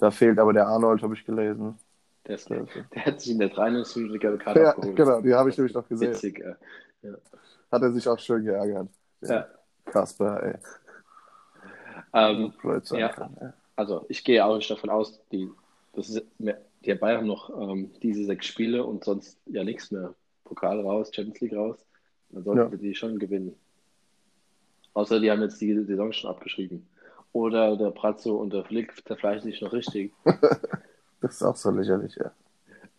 Da 0.00 0.10
fehlt 0.10 0.38
aber 0.40 0.52
der 0.52 0.66
Arnold, 0.66 1.00
habe 1.02 1.14
ich 1.14 1.24
gelesen. 1.24 1.78
Der, 2.26 2.34
ist, 2.34 2.48
Ja. 2.50 2.64
der 2.94 3.04
hat 3.06 3.20
sich 3.20 3.32
in 3.32 3.38
der 3.38 3.50
93 3.50 3.96
Minute 4.02 4.18
gelbe 4.18 4.38
Karte 4.38 4.60
Ja, 4.62 4.70
abgeholt. 4.70 4.96
genau, 4.96 5.20
die 5.20 5.32
habe 5.34 5.48
ich 5.50 5.56
nämlich 5.56 5.74
noch 5.74 5.86
gesehen. 5.88 6.10
Witzig, 6.10 6.40
äh. 6.40 6.54
Hat 7.70 7.82
er 7.82 7.92
sich 7.92 8.08
auch 8.08 8.18
schön 8.18 8.44
geärgert. 8.44 8.88
Ja. 9.22 9.46
Kasper, 9.86 10.42
ey. 10.42 10.54
Ähm, 12.14 12.52
Ja. 12.92 13.08
kann. 13.10 13.52
also 13.76 14.06
ich 14.08 14.24
gehe 14.24 14.44
auch 14.44 14.56
nicht 14.56 14.70
davon 14.70 14.90
aus, 14.90 15.20
die, 15.30 15.50
das 15.94 16.08
ist 16.08 16.24
die 16.38 16.94
Bayern 16.94 17.26
noch 17.26 17.50
ähm, 17.50 17.90
diese 18.02 18.24
sechs 18.24 18.46
Spiele 18.46 18.84
und 18.84 19.04
sonst 19.04 19.38
ja 19.46 19.64
nichts 19.64 19.90
mehr. 19.90 20.14
Pokal 20.44 20.80
raus, 20.80 21.10
Champions 21.12 21.40
League 21.40 21.54
raus. 21.56 21.84
Dann 22.30 22.44
sollten 22.44 22.72
Ja. 22.72 22.78
die 22.78 22.94
schon 22.94 23.18
gewinnen. 23.18 23.54
Außer 24.94 25.20
die 25.20 25.30
haben 25.30 25.42
jetzt 25.42 25.60
die 25.60 25.74
Saison 25.84 26.12
schon 26.12 26.30
abgeschrieben. 26.30 26.86
Oder 27.32 27.76
der 27.76 27.90
Pratzo 27.90 28.36
und 28.36 28.52
der 28.52 28.64
Flick 28.64 28.94
zerfleischen 29.06 29.50
sich 29.50 29.60
noch 29.60 29.72
richtig. 29.72 30.12
Das 31.20 31.32
ist 31.34 31.42
auch 31.42 31.56
so 31.56 31.72
lächerlich, 31.72 32.14
ja. 32.14 32.30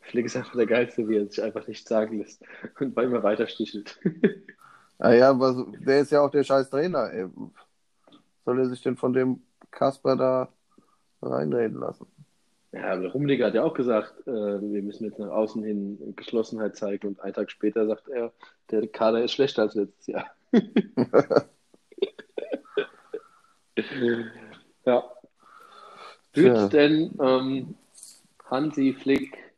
Flick 0.09 0.25
ist 0.25 0.35
einfach 0.35 0.55
der 0.55 0.65
Geilste, 0.65 1.07
wie 1.07 1.17
er 1.17 1.27
sich 1.27 1.41
einfach 1.41 1.67
nicht 1.67 1.87
sagen 1.87 2.19
lässt 2.19 2.43
und 2.79 2.93
bei 2.95 3.03
immer 3.03 3.23
weiter 3.23 3.47
stichelt. 3.47 3.99
Ah 5.01 5.13
ja, 5.13 5.39
was, 5.39 5.55
der 5.79 6.01
ist 6.01 6.11
ja 6.11 6.19
auch 6.19 6.29
der 6.29 6.43
scheiß 6.43 6.69
Trainer, 6.69 7.09
ey. 7.13 7.25
Soll 8.43 8.59
er 8.59 8.65
sich 8.65 8.81
denn 8.81 8.97
von 8.97 9.13
dem 9.13 9.41
Kasper 9.71 10.17
da 10.17 10.49
reinreden 11.21 11.79
lassen? 11.79 12.05
Ja, 12.73 12.91
aber 12.91 13.03
der 13.03 13.11
Rummenigge 13.11 13.45
hat 13.45 13.53
ja 13.55 13.63
auch 13.63 13.73
gesagt, 13.73 14.13
äh, 14.27 14.31
wir 14.31 14.81
müssen 14.83 15.05
jetzt 15.05 15.17
nach 15.17 15.29
außen 15.29 15.63
hin 15.63 16.13
Geschlossenheit 16.17 16.75
zeigen 16.75 17.07
und 17.07 17.21
einen 17.21 17.33
Tag 17.33 17.49
später 17.49 17.87
sagt 17.87 18.09
er, 18.09 18.33
der 18.71 18.87
Kader 18.87 19.23
ist 19.23 19.31
schlechter 19.31 19.61
als 19.63 19.75
letztes 19.75 20.05
Jahr. 20.07 20.25
ja. 24.85 25.11
Wird 26.33 26.57
Tja. 26.57 26.67
denn 26.67 27.17
ähm, 27.21 27.75
Hansi 28.45 28.93
Flick 28.93 29.48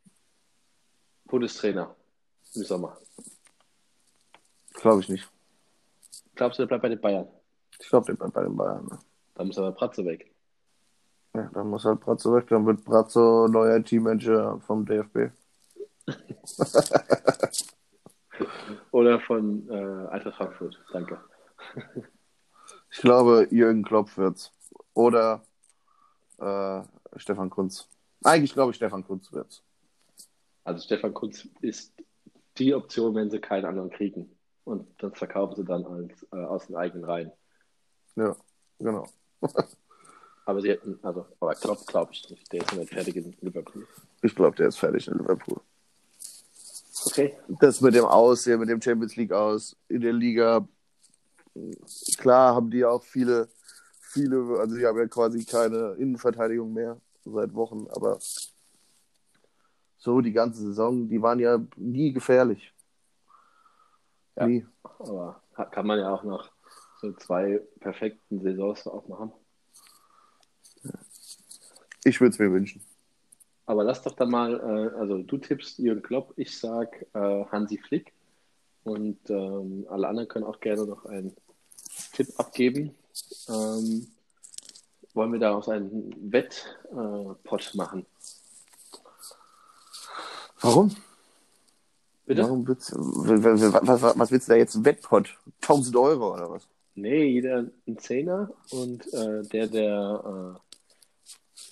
Bundestrainer 1.32 1.96
im 2.54 2.62
Sommer? 2.62 2.98
Glaube 4.74 5.00
ich 5.00 5.08
nicht. 5.08 5.26
Glaubst 6.34 6.58
du, 6.58 6.62
der 6.62 6.68
bleibt 6.68 6.82
bei 6.82 6.88
den 6.90 7.00
Bayern? 7.00 7.26
Ich 7.80 7.88
glaube, 7.88 8.04
der 8.04 8.14
bleibt 8.14 8.34
bei 8.34 8.42
den 8.42 8.54
Bayern. 8.54 8.84
Ne? 8.84 8.98
Da 9.34 9.42
muss 9.42 9.56
aber 9.56 9.72
Pratze 9.72 10.04
weg. 10.04 10.30
Ja, 11.34 11.48
dann 11.54 11.70
muss 11.70 11.86
halt 11.86 12.00
Brazzo 12.00 12.34
weg, 12.34 12.48
dann 12.48 12.66
wird 12.66 12.84
Brazzo 12.84 13.48
neuer 13.48 13.82
Teammanager 13.82 14.60
vom 14.60 14.84
DFB. 14.84 15.32
Oder 18.90 19.18
von 19.20 19.66
äh, 19.70 20.08
Eintracht 20.08 20.36
Frankfurt. 20.36 20.78
Danke. 20.92 21.18
Ich 22.90 22.98
glaube, 22.98 23.48
Jürgen 23.50 23.82
Klopp 23.82 24.14
wird's. 24.18 24.52
Oder 24.92 25.42
äh, 26.36 26.82
Stefan 27.16 27.48
Kunz. 27.48 27.88
Eigentlich 28.22 28.52
glaube 28.52 28.72
ich, 28.72 28.76
Stefan 28.76 29.06
Kunz 29.06 29.32
wird's. 29.32 29.62
Also 30.64 30.82
Stefan 30.82 31.14
Kunz 31.14 31.48
ist 31.60 31.92
die 32.58 32.74
Option, 32.74 33.14
wenn 33.14 33.30
sie 33.30 33.40
keinen 33.40 33.64
anderen 33.64 33.90
kriegen. 33.90 34.36
Und 34.64 34.86
das 35.02 35.18
verkaufen 35.18 35.56
sie 35.56 35.64
dann 35.64 35.84
als, 35.84 36.26
äh, 36.32 36.36
aus 36.36 36.66
den 36.66 36.76
eigenen 36.76 37.04
Reihen. 37.04 37.32
Ja, 38.16 38.36
genau. 38.78 39.08
Aber 40.44 40.60
sie 40.60 40.70
hätten, 40.70 40.98
also, 41.02 41.24
aber 41.38 41.54
Klopp 41.54 41.86
glaube 41.86 42.12
ich 42.12 42.28
nicht. 42.28 42.52
Der 42.52 42.62
ist 42.62 42.72
ja 42.72 42.78
nicht 42.78 42.92
fertig 42.92 43.14
in 43.14 43.36
Liverpool. 43.42 43.86
Ich 44.22 44.34
glaube, 44.34 44.56
der 44.56 44.68
ist 44.68 44.76
fertig 44.76 45.06
in 45.06 45.18
Liverpool. 45.18 45.60
Okay. 47.06 47.36
Das 47.60 47.80
mit 47.80 47.94
dem 47.94 48.04
Aussehen, 48.04 48.58
mit 48.58 48.68
dem 48.68 48.82
Champions 48.82 49.14
League 49.14 49.32
aus 49.32 49.76
in 49.88 50.00
der 50.00 50.12
Liga. 50.12 50.66
Klar 52.18 52.56
haben 52.56 52.70
die 52.70 52.84
auch 52.84 53.04
viele, 53.04 53.48
viele, 54.00 54.58
also 54.58 54.76
die 54.76 54.84
haben 54.84 54.98
ja 54.98 55.06
quasi 55.06 55.44
keine 55.44 55.94
Innenverteidigung 55.98 56.72
mehr 56.72 57.00
seit 57.24 57.54
Wochen, 57.54 57.86
aber 57.90 58.18
so 60.02 60.20
die 60.20 60.32
ganze 60.32 60.62
Saison, 60.62 61.08
die 61.08 61.22
waren 61.22 61.38
ja 61.38 61.60
nie 61.76 62.12
gefährlich. 62.12 62.74
Ja. 64.34 64.46
Nie. 64.46 64.66
Aber 64.98 65.40
kann 65.70 65.86
man 65.86 66.00
ja 66.00 66.12
auch 66.12 66.24
nach 66.24 66.50
so 67.00 67.12
zwei 67.12 67.60
perfekten 67.78 68.42
Saisons 68.42 68.86
auch 68.88 69.06
machen. 69.06 69.32
Ich 72.04 72.20
würde 72.20 72.32
es 72.32 72.38
mir 72.40 72.50
wünschen. 72.50 72.82
Aber 73.66 73.84
lass 73.84 74.02
doch 74.02 74.16
dann 74.16 74.30
mal, 74.30 74.58
äh, 74.58 74.98
also 74.98 75.22
du 75.22 75.38
tippst 75.38 75.78
Jürgen 75.78 76.02
Klopp, 76.02 76.32
ich 76.36 76.58
sag 76.58 77.06
äh, 77.14 77.44
Hansi 77.46 77.78
Flick. 77.78 78.12
Und 78.82 79.30
ähm, 79.30 79.86
alle 79.88 80.08
anderen 80.08 80.28
können 80.28 80.46
auch 80.46 80.58
gerne 80.58 80.84
noch 80.84 81.06
einen 81.06 81.32
Tipp 82.12 82.26
abgeben. 82.38 82.96
Ähm, 83.48 84.08
wollen 85.14 85.32
wir 85.32 85.38
daraus 85.38 85.68
einen 85.68 86.32
Wettpot 86.32 87.70
äh, 87.72 87.76
machen? 87.76 88.04
Warum? 90.62 90.94
Bitte? 92.24 92.42
Warum 92.42 92.66
willst, 92.66 92.92
was, 92.94 94.02
was, 94.02 94.18
was 94.18 94.30
willst 94.30 94.48
du 94.48 94.52
da 94.52 94.58
jetzt? 94.58 94.84
Wettpot? 94.84 95.36
1000 95.62 95.96
Euro 95.96 96.34
oder 96.34 96.50
was? 96.50 96.68
Nee, 96.94 97.24
jeder 97.24 97.66
ein 97.86 97.98
Zehner 97.98 98.50
und 98.70 99.12
äh, 99.12 99.42
der, 99.42 99.66
der 99.66 100.58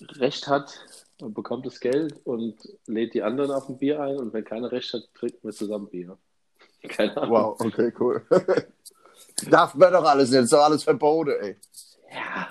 äh, 0.01 0.05
Recht 0.19 0.47
hat, 0.47 0.83
bekommt 1.19 1.65
das 1.65 1.79
Geld 1.79 2.19
und 2.25 2.57
lädt 2.87 3.13
die 3.13 3.21
anderen 3.21 3.51
auf 3.51 3.69
ein 3.69 3.77
Bier 3.77 4.01
ein 4.01 4.17
und 4.17 4.33
wenn 4.33 4.43
keiner 4.43 4.71
Recht 4.71 4.93
hat, 4.93 5.03
trinken 5.13 5.39
wir 5.43 5.53
zusammen 5.53 5.87
Bier. 5.89 6.17
Keine 6.89 7.15
Ahnung. 7.17 7.35
Wow, 7.35 7.61
okay, 7.61 7.93
cool. 7.99 8.25
Darf 9.49 9.75
man 9.75 9.93
doch 9.93 10.03
alles 10.03 10.31
nicht, 10.31 10.41
ist 10.41 10.53
doch 10.53 10.63
alles 10.63 10.83
verboten, 10.83 11.33
ey. 11.39 11.55
Ja. 12.11 12.49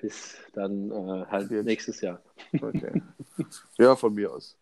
Bis 0.00 0.36
dann 0.54 0.90
äh, 0.90 1.26
halt 1.26 1.50
Jetzt. 1.50 1.66
nächstes 1.66 2.00
Jahr. 2.00 2.22
Okay. 2.60 3.02
ja, 3.78 3.94
von 3.94 4.14
mir 4.14 4.32
aus. 4.32 4.56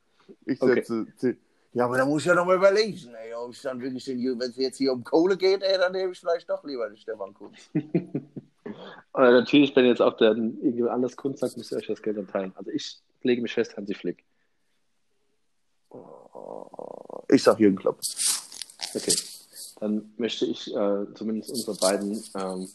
Ich 0.44 0.60
Okay. 0.60 0.74
setze. 0.74 1.06
zehn- 1.16 1.36
Ja, 1.74 1.84
aber 1.84 1.98
da 1.98 2.06
muss 2.06 2.22
ich 2.22 2.26
ja 2.28 2.34
noch 2.34 2.46
mal 2.46 2.56
überlegen, 2.56 3.14
ey. 3.14 3.34
Ob 3.34 3.52
ich 3.52 3.60
dann 3.62 3.80
wirklich 3.80 4.04
den, 4.04 4.18
wenn 4.40 4.50
es 4.50 4.56
jetzt 4.56 4.78
hier 4.78 4.92
um 4.92 5.04
Kohle 5.04 5.36
geht, 5.36 5.62
ey, 5.62 5.76
dann 5.78 5.92
nehme 5.92 6.12
ich 6.12 6.18
vielleicht 6.20 6.48
doch 6.48 6.64
lieber 6.64 6.88
den 6.88 6.96
Stefan 6.96 7.34
Kunz. 7.34 7.56
Aber 9.12 9.30
natürlich, 9.30 9.74
wenn 9.76 9.86
jetzt 9.86 10.02
auch 10.02 10.16
der 10.18 10.30
irgendjemand 10.32 10.92
anders 10.94 11.16
Kunst 11.16 11.40
sagt, 11.40 11.56
müsst 11.56 11.72
ihr 11.72 11.78
euch 11.78 11.86
das 11.86 12.02
Geld 12.02 12.16
dann 12.18 12.26
teilen. 12.28 12.52
Also 12.54 12.70
ich 12.70 12.98
lege 13.22 13.40
mich 13.42 13.54
fest, 13.54 13.76
Hansi 13.76 13.94
Flick. 13.94 14.24
Ich 17.30 17.42
sag 17.42 17.58
Jürgen 17.60 17.76
Klopp. 17.76 18.00
Okay. 18.94 19.14
Dann 19.80 20.12
möchte 20.16 20.46
ich 20.46 20.74
äh, 20.74 21.06
zumindest 21.14 21.50
unsere 21.50 21.76
beiden 21.76 22.22
ähm, 22.34 22.68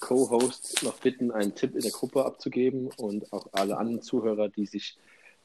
Co-Hosts 0.00 0.82
noch 0.82 0.98
bitten, 0.98 1.30
einen 1.30 1.54
Tipp 1.54 1.74
in 1.74 1.80
der 1.82 1.90
Gruppe 1.92 2.24
abzugeben 2.24 2.90
und 2.98 3.32
auch 3.32 3.46
alle 3.52 3.76
anderen 3.78 4.02
Zuhörer, 4.02 4.48
die 4.48 4.66
sich 4.66 4.96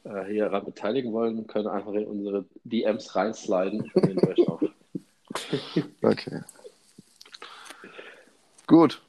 äh, 0.08 0.26
hier 0.26 0.46
daran 0.46 0.66
beteiligen 0.66 1.12
wollen, 1.12 1.48
können 1.48 1.68
einfach 1.68 1.94
in 1.94 2.06
unsere 2.06 2.46
DMs 2.64 3.16
reinsliden. 3.16 3.92
Okay. 6.02 6.42
Gut. 8.66 9.02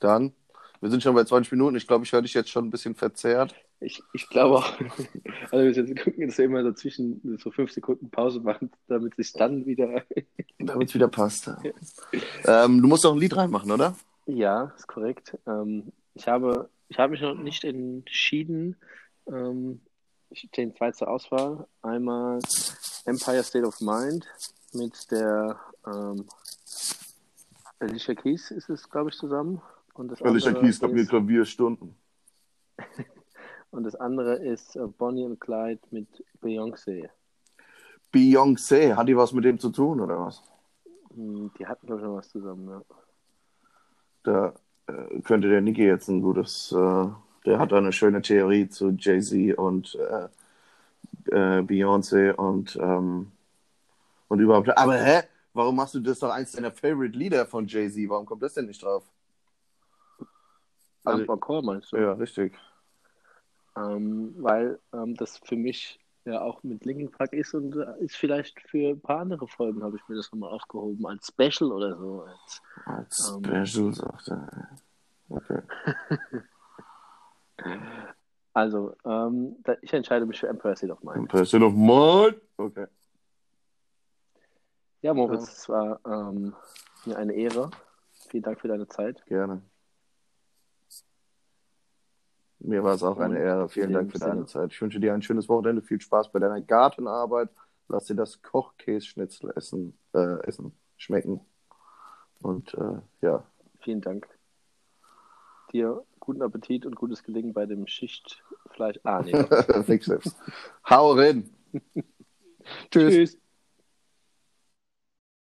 Dann, 0.00 0.32
wir 0.80 0.90
sind 0.90 1.02
schon 1.02 1.14
bei 1.14 1.24
20 1.24 1.52
Minuten. 1.52 1.76
Ich 1.76 1.86
glaube, 1.86 2.04
ich 2.04 2.12
höre 2.12 2.22
dich 2.22 2.34
jetzt 2.34 2.50
schon 2.50 2.66
ein 2.66 2.70
bisschen 2.70 2.94
verzerrt. 2.94 3.54
Ich, 3.80 4.02
ich 4.12 4.28
glaube 4.28 4.56
auch, 4.56 4.72
also 5.50 5.64
wir 5.64 5.70
jetzt 5.70 6.04
gucken, 6.04 6.26
dass 6.26 6.38
wir 6.38 6.46
immer 6.46 6.62
dazwischen 6.62 7.38
so 7.38 7.50
fünf 7.50 7.70
Sekunden 7.70 8.10
Pause 8.10 8.40
machen, 8.40 8.70
damit 8.88 9.14
sich 9.14 9.32
dann 9.32 9.66
wieder. 9.66 10.02
Damit 10.58 10.88
es 10.88 10.94
wieder 10.94 11.06
passt. 11.06 11.46
Ja. 11.46 12.64
Ähm, 12.64 12.82
du 12.82 12.88
musst 12.88 13.04
doch 13.04 13.12
ein 13.12 13.20
Lied 13.20 13.36
reinmachen, 13.36 13.70
oder? 13.70 13.94
Ja, 14.26 14.72
ist 14.76 14.88
korrekt. 14.88 15.38
Ähm, 15.46 15.92
ich 16.14 16.26
habe, 16.26 16.68
ich 16.88 16.98
habe 16.98 17.12
mich 17.12 17.20
noch 17.20 17.36
nicht 17.36 17.62
entschieden. 17.62 18.76
Ähm, 19.28 19.80
stehen 20.32 20.74
zwei 20.74 20.92
zur 20.92 21.08
Auswahl. 21.08 21.66
Einmal 21.82 22.40
Empire 23.04 23.42
State 23.42 23.66
of 23.66 23.80
Mind 23.80 24.26
mit 24.72 25.10
der 25.10 25.58
ähm, 25.86 26.26
Alicia 27.80 28.14
Keys 28.14 28.50
ist 28.50 28.68
es, 28.68 28.88
glaube 28.88 29.10
ich, 29.10 29.16
zusammen. 29.16 29.60
Und 29.94 30.08
das 30.08 30.22
Alicia 30.22 30.52
Keys 30.52 30.80
gab 30.80 30.92
mir 30.92 31.06
Klavierstunden. 31.06 31.94
und 33.70 33.84
das 33.84 33.94
andere 33.96 34.36
ist 34.36 34.76
äh, 34.76 34.86
Bonnie 34.86 35.24
und 35.24 35.40
Clyde 35.40 35.80
mit 35.90 36.08
Beyoncé. 36.42 37.08
Beyoncé, 38.12 38.94
hat 38.94 39.08
die 39.08 39.16
was 39.16 39.32
mit 39.32 39.44
dem 39.44 39.58
zu 39.58 39.70
tun, 39.70 40.00
oder 40.00 40.18
was? 40.18 40.42
Hm, 41.14 41.50
Die 41.58 41.66
hatten 41.66 41.86
doch 41.86 41.98
schon 42.00 42.14
was 42.14 42.28
zusammen, 42.28 42.68
ja. 42.68 42.82
Da 44.22 44.54
äh, 44.86 45.20
könnte 45.20 45.48
der 45.48 45.60
Niki 45.60 45.84
jetzt 45.84 46.08
ein 46.08 46.22
gutes, 46.22 46.72
äh, 46.72 47.08
der 47.48 47.58
hat 47.58 47.72
da 47.72 47.78
eine 47.78 47.92
schöne 47.92 48.20
Theorie 48.20 48.68
zu 48.68 48.90
Jay-Z 48.90 49.56
und 49.56 49.94
äh, 49.94 50.28
äh, 51.30 51.62
Beyoncé 51.62 52.32
und, 52.32 52.76
ähm, 52.80 53.32
und 54.28 54.40
überhaupt. 54.40 54.76
Aber 54.76 54.98
hä? 54.98 55.22
Warum 55.54 55.76
machst 55.76 55.94
du 55.94 56.00
das 56.00 56.18
doch 56.18 56.30
eins 56.30 56.52
deiner 56.52 56.70
Favorite 56.70 57.16
Lieder 57.16 57.46
von 57.46 57.66
Jay-Z? 57.66 58.08
Warum 58.08 58.26
kommt 58.26 58.42
das 58.42 58.54
denn 58.54 58.66
nicht 58.66 58.82
drauf? 58.82 59.02
Also- 61.04 61.24
Encore 61.32 61.64
meinst 61.64 61.90
du? 61.92 61.96
Ja, 61.96 62.12
richtig. 62.12 62.56
Ähm, 63.76 64.34
weil 64.38 64.78
ähm, 64.92 65.14
das 65.14 65.38
für 65.38 65.56
mich 65.56 65.98
ja 66.24 66.42
auch 66.42 66.62
mit 66.62 66.84
Linkin 66.84 67.10
Park 67.10 67.32
ist 67.32 67.54
und 67.54 67.76
äh, 67.76 68.04
ist 68.04 68.16
vielleicht 68.16 68.60
für 68.68 68.90
ein 68.90 69.00
paar 69.00 69.20
andere 69.20 69.48
Folgen 69.48 69.82
habe 69.82 69.96
ich 69.96 70.06
mir 70.08 70.16
das 70.16 70.30
nochmal 70.32 70.50
aufgehoben 70.50 71.06
als 71.06 71.28
Special 71.28 71.72
oder 71.72 71.96
so. 71.96 72.22
Als, 72.24 72.62
Als 72.84 73.40
Ähm. 73.42 73.64
Special, 73.66 73.94
sagt 73.94 74.28
er. 74.28 74.68
Okay. 75.30 75.62
also, 78.52 78.94
ähm, 79.04 79.56
da, 79.64 79.76
ich 79.82 79.92
entscheide 79.92 80.26
mich 80.26 80.40
für 80.40 80.48
Empire 80.48 80.76
State 80.76 80.92
of 80.92 81.02
Mind. 81.02 81.16
Impression 81.16 81.62
of 81.62 81.74
Mind. 81.74 82.40
Okay. 82.56 82.86
Ja, 85.00 85.14
Moritz, 85.14 85.48
es 85.48 85.68
war 85.68 86.00
ähm, 86.06 86.54
mir 87.04 87.16
eine 87.16 87.32
Ehre. 87.32 87.70
Vielen 88.28 88.42
Dank 88.42 88.60
für 88.60 88.68
deine 88.68 88.88
Zeit. 88.88 89.24
Gerne. 89.26 89.62
Mir 92.58 92.82
war 92.82 92.94
es 92.94 93.04
auch 93.04 93.18
eine 93.18 93.38
Ehre. 93.38 93.68
Vielen 93.68 93.92
Dank 93.92 94.10
für 94.10 94.18
deine. 94.18 94.46
Zeit. 94.46 94.72
Ich 94.72 94.82
wünsche 94.82 94.98
dir 94.98 95.14
ein 95.14 95.22
schönes 95.22 95.48
Wochenende. 95.48 95.80
Viel 95.80 96.00
Spaß 96.00 96.32
bei 96.32 96.40
deiner 96.40 96.60
Gartenarbeit. 96.60 97.50
Lass 97.86 98.06
dir 98.06 98.16
das 98.16 98.42
Kochkässchnitzel 98.42 99.52
essen, 99.54 99.96
äh, 100.12 100.40
essen, 100.46 100.76
schmecken. 100.96 101.40
Und 102.40 102.74
äh, 102.74 103.00
ja, 103.20 103.44
Vielen 103.80 104.00
Dank. 104.00 104.28
Dir 105.72 106.04
guten 106.20 106.42
Appetit 106.42 106.86
und 106.86 106.94
gutes 106.94 107.22
Gelingen 107.22 107.52
bei 107.52 107.66
dem 107.66 107.86
Schichtfleisch. 107.86 108.98
Ah, 109.04 109.22
nee. 109.22 109.32
Hau 110.88 111.12
rein. 111.12 111.48
Tschüss. 112.90 113.14
Tschüss. 113.14 113.38